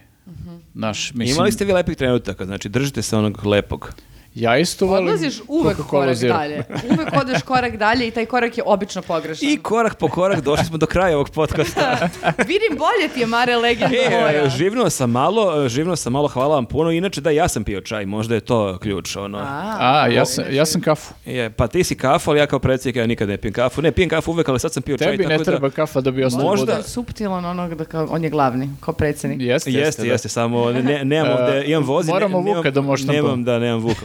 Znaš, 0.74 1.12
mislim, 1.14 1.34
Imali 1.36 1.52
ste 1.52 1.64
vi 1.64 1.72
lepih 1.72 1.96
trenutaka, 1.96 2.44
znači 2.44 2.68
držite 2.68 3.02
se 3.02 3.16
onog 3.16 3.46
lepog. 3.46 3.94
Ja 4.34 4.58
isto 4.58 4.86
volim 4.86 5.04
Odlaziš 5.04 5.34
uvek 5.48 5.76
korak 5.78 6.14
Zero. 6.14 6.34
dalje. 6.34 6.64
Uvek 6.90 7.08
odeš 7.14 7.42
korak 7.42 7.76
dalje 7.76 8.08
i 8.08 8.10
taj 8.10 8.26
korak 8.26 8.58
je 8.58 8.64
obično 8.66 9.02
pogrešan. 9.02 9.48
I 9.48 9.56
korak 9.56 9.94
po 9.94 10.08
korak 10.08 10.40
došli 10.40 10.64
smo 10.64 10.76
do 10.76 10.86
kraja 10.86 11.16
ovog 11.16 11.30
podcasta. 11.30 12.08
Vidim 12.48 12.78
bolje 12.78 13.08
ti 13.14 13.20
je 13.20 13.26
Mare 13.26 13.56
legenda 13.56 13.96
moja. 14.10 14.44
E, 14.44 14.48
živnuo 14.48 14.90
sam 14.90 15.10
malo, 15.10 15.68
živnuo 15.68 15.96
sam 15.96 16.12
malo, 16.12 16.28
hvala 16.28 16.54
vam 16.54 16.66
puno. 16.66 16.90
Inače 16.90 17.20
da, 17.20 17.30
ja 17.30 17.48
sam 17.48 17.64
pio 17.64 17.80
čaj, 17.80 18.06
možda 18.06 18.34
je 18.34 18.40
to 18.40 18.78
ključ. 18.78 19.16
Ono. 19.16 19.38
A, 19.40 20.06
ja 20.08 20.24
sam, 20.24 20.44
ja 20.50 20.66
sam 20.66 20.80
kafu. 20.80 21.14
Je, 21.24 21.50
pa 21.50 21.66
ti 21.66 21.84
si 21.84 21.94
kafu, 21.94 22.30
ali 22.30 22.40
ja 22.40 22.46
kao 22.46 22.58
predsjednik 22.58 22.96
ja 22.96 23.06
nikad 23.06 23.28
ne 23.28 23.36
pijem 23.36 23.54
kafu. 23.54 23.82
Ne, 23.82 23.92
pijem 23.92 24.08
kafu 24.10 24.30
uvek, 24.30 24.48
ali 24.48 24.60
sad 24.60 24.72
sam 24.72 24.82
pio 24.82 24.98
čaj. 24.98 25.06
Tebi 25.06 25.26
ne 25.26 25.30
tako 25.30 25.44
treba 25.44 25.68
Da, 25.68 25.74
kafa 25.74 26.00
da 26.00 26.10
bi 26.10 26.24
ostao 26.24 26.42
Možda-. 26.42 26.56
Možda 26.62 26.72
je 26.72 26.82
suptilan 26.82 27.44
onog 27.44 27.74
da 27.74 27.84
kao, 27.84 28.06
on 28.10 28.24
je 28.24 28.30
glavni, 28.30 28.70
kao 28.80 28.94
predsjednik. 28.94 29.40
Jeste, 29.40 29.70
jeste, 29.72 30.02
da. 30.02 30.08
jeste, 30.08 30.28
samo 30.28 30.70
ne, 30.72 31.04
nemam 31.04 31.32
ovde, 31.38 31.64
imam 31.66 31.84
vozi. 31.84 32.06
ne- 32.06 32.12
moramo 32.12 32.40
nemam, 32.40 32.56
Vuka 32.56 32.70
da 32.70 32.80
moštam 32.80 33.14
Nemam, 33.14 33.44
da, 33.44 33.58
nemam 33.58 33.80
Vuka 33.80 34.00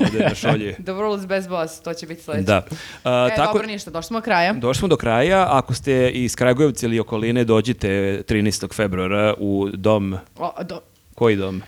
ovde. 0.50 0.74
The 0.86 0.92
world's 0.92 1.28
best 1.28 1.50
boss, 1.50 1.80
to 1.82 1.94
će 1.94 2.08
biti 2.08 2.22
sledeće. 2.24 2.44
Da. 2.46 2.64
A, 3.04 3.30
E, 3.32 3.36
tako, 3.36 3.54
dobro, 3.54 3.68
ništa, 3.68 3.92
došli 3.92 4.08
smo 4.08 4.20
do 4.20 4.24
kraja. 4.24 4.54
Došli 4.54 4.80
smo 4.80 4.88
do 4.88 4.98
kraja. 4.98 5.48
Ako 5.50 5.74
ste 5.74 6.10
iz 6.10 6.36
Kragujevca 6.36 6.86
ili 6.86 7.00
okoline, 7.00 7.44
dođite 7.44 7.88
13. 8.28 8.74
februara 8.74 9.34
u 9.38 9.70
dom. 9.74 10.18
O, 10.38 10.52
do, 10.64 10.82
Koji 11.16 11.36
dom? 11.36 11.62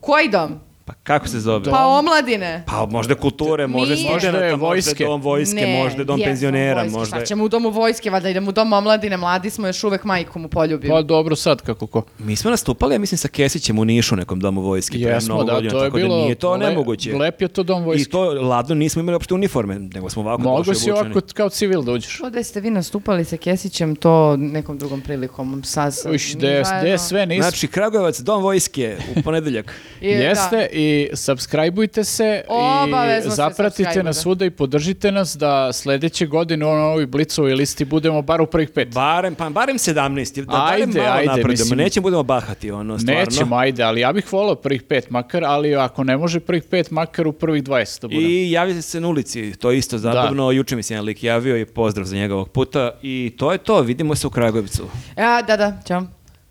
koji 0.00 0.28
dom? 0.28 0.60
Pa 0.90 0.94
kako 1.04 1.28
se 1.28 1.40
zove? 1.40 1.64
Pa 1.66 1.86
omladine. 1.88 2.64
Pa 2.66 2.86
možda 2.86 3.14
kulture, 3.14 3.66
možda 3.66 3.94
Nije. 3.94 4.10
Možda 4.10 4.28
je 4.28 4.32
možda 4.32 4.56
vojske. 4.58 5.02
je 5.02 5.06
dom 5.06 5.20
vojske, 5.20 5.54
Ne, 5.56 5.82
možda 5.82 5.98
je 5.98 6.04
dom 6.04 6.20
penzionera, 6.20 6.74
vojske. 6.76 6.90
možda 6.92 7.16
Šta 7.16 7.24
ćemo 7.24 7.44
u 7.44 7.48
domu 7.48 7.70
vojske, 7.70 8.10
valjda 8.10 8.28
idemo 8.28 8.48
u 8.48 8.52
dom 8.52 8.72
omladine, 8.72 9.16
mladi 9.16 9.50
smo 9.50 9.66
još 9.66 9.84
uvek 9.84 10.04
majkom 10.04 10.44
u 10.44 10.48
poljubi. 10.48 10.88
Pa 10.88 11.02
dobro 11.02 11.36
sad 11.36 11.62
kako 11.62 11.86
ko. 11.86 12.02
Mi 12.18 12.36
smo 12.36 12.50
nastupali, 12.50 12.94
ja 12.94 12.98
mislim, 12.98 13.18
sa 13.18 13.28
Kesićem 13.28 13.78
u 13.78 13.84
Nišu, 13.84 14.16
nekom 14.16 14.40
domu 14.40 14.60
vojske. 14.60 14.98
pre 14.98 15.00
Jesmo, 15.04 15.34
mnogo 15.34 15.44
da, 15.44 15.54
godina, 15.54 15.70
to 15.70 15.78
je 15.78 15.84
tako 15.84 15.96
bilo... 15.96 16.16
da 16.16 16.22
nije 16.22 16.34
to 16.34 16.50
le- 16.52 16.58
nemoguće. 16.60 17.14
Lep 17.14 17.42
je 17.42 17.48
to 17.48 17.62
dom 17.62 17.82
I 17.82 17.86
vojske. 17.86 18.10
to 18.10 18.20
ladno 18.22 18.74
nismo 18.74 19.00
imali 19.00 19.14
uopšte 19.14 19.34
uniforme, 19.34 19.78
nego 19.78 20.10
smo 20.10 20.22
ovako 20.22 20.42
Mogu 20.42 20.58
došli 20.58 20.74
si 20.74 20.90
ovako 20.90 21.20
kao 21.34 21.48
civil 21.50 21.82
da 21.82 21.92
uđeš. 21.92 22.18
To 22.18 22.30
da 22.30 22.42
ste 22.42 22.60
vi 22.60 22.70
nastupali 22.70 23.24
sa 23.24 23.36
Kesićem, 23.36 23.96
to 23.96 24.36
nekom 24.36 24.78
drugom 24.78 25.00
prilikom. 25.00 25.62
Sad, 25.64 25.94
Uš, 26.06 26.34
mi 26.34 26.40
de, 26.40 26.48
de 26.48 26.62
zajedno- 26.64 26.98
sve 26.98 27.26
nisam. 27.26 27.42
Znači, 27.42 27.68
Kragujevac, 27.68 28.20
dom 28.20 28.42
vojske, 28.42 28.96
u 29.10 29.22
ponedeljak. 29.22 29.74
I, 30.00 30.08
Jeste 30.08 30.68
i 30.72 31.08
subscribeujte 31.14 32.04
se 32.04 32.42
Obavezno 32.48 33.28
i 33.28 33.30
se 33.30 33.36
zapratite 33.36 33.66
subscribeujte. 33.70 34.02
nas 34.02 34.16
svuda 34.16 34.44
i 34.44 34.50
podržite 34.50 35.12
nas 35.12 35.36
da 35.36 35.72
sledeće 35.72 36.26
godine 36.26 36.66
u 36.66 36.68
ovoj 36.68 37.06
Blicovoj 37.06 37.54
listi 37.54 37.84
budemo 37.84 38.22
bar 38.22 38.40
u 38.40 38.46
prvih 38.46 38.70
pet. 38.70 38.94
Barem, 38.94 39.34
pa 39.34 39.50
barem 39.50 39.78
17, 39.78 40.40
da 40.40 40.46
barem 40.46 40.88
Ajde, 40.88 41.00
malo 41.00 41.12
ajde, 41.12 41.26
napredujemo, 41.26 41.52
mislim- 41.52 41.78
nećemo 41.78 42.02
budemo 42.02 42.22
bahati, 42.22 42.70
ono, 42.70 42.98
stvarno. 42.98 43.20
Nećemo, 43.20 43.56
ajde, 43.56 43.82
ali 43.82 44.00
ja 44.00 44.12
bih 44.12 44.32
volao 44.32 44.54
prvih 44.54 44.82
pet 44.82 45.10
makar, 45.10 45.44
ali 45.44 45.76
ako 45.76 46.04
ne 46.04 46.16
može 46.16 46.40
prvih 46.40 46.62
pet 46.62 46.90
makar 46.90 47.26
u 47.26 47.32
prvih 47.32 47.62
20 47.62 48.00
da 48.00 48.08
budemo. 48.08 48.28
I 48.28 48.50
javite 48.50 48.82
se 48.82 49.00
na 49.00 49.08
ulici, 49.08 49.52
to 49.58 49.70
je 49.70 49.78
isto 49.78 49.98
zabavno, 49.98 50.50
juče 50.50 50.76
mi 50.76 50.82
se 50.82 50.94
jedan 50.94 51.04
lik 51.04 51.24
javio 51.24 51.56
i 51.56 51.64
pozdrav 51.66 52.06
za 52.06 52.16
njega 52.16 52.34
ovog 52.34 52.48
puta 52.48 52.90
i 53.02 53.32
to 53.38 53.52
je 53.52 53.58
to, 53.58 53.80
vidimo 53.80 54.14
se 54.14 54.26
u 54.26 54.30
Kragujevcu. 54.30 54.88
A, 55.16 55.42
da, 55.42 55.56
da, 55.56 55.78
ćao. 55.86 56.02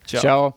Ćao. 0.08 0.22
Ćao. 0.22 0.52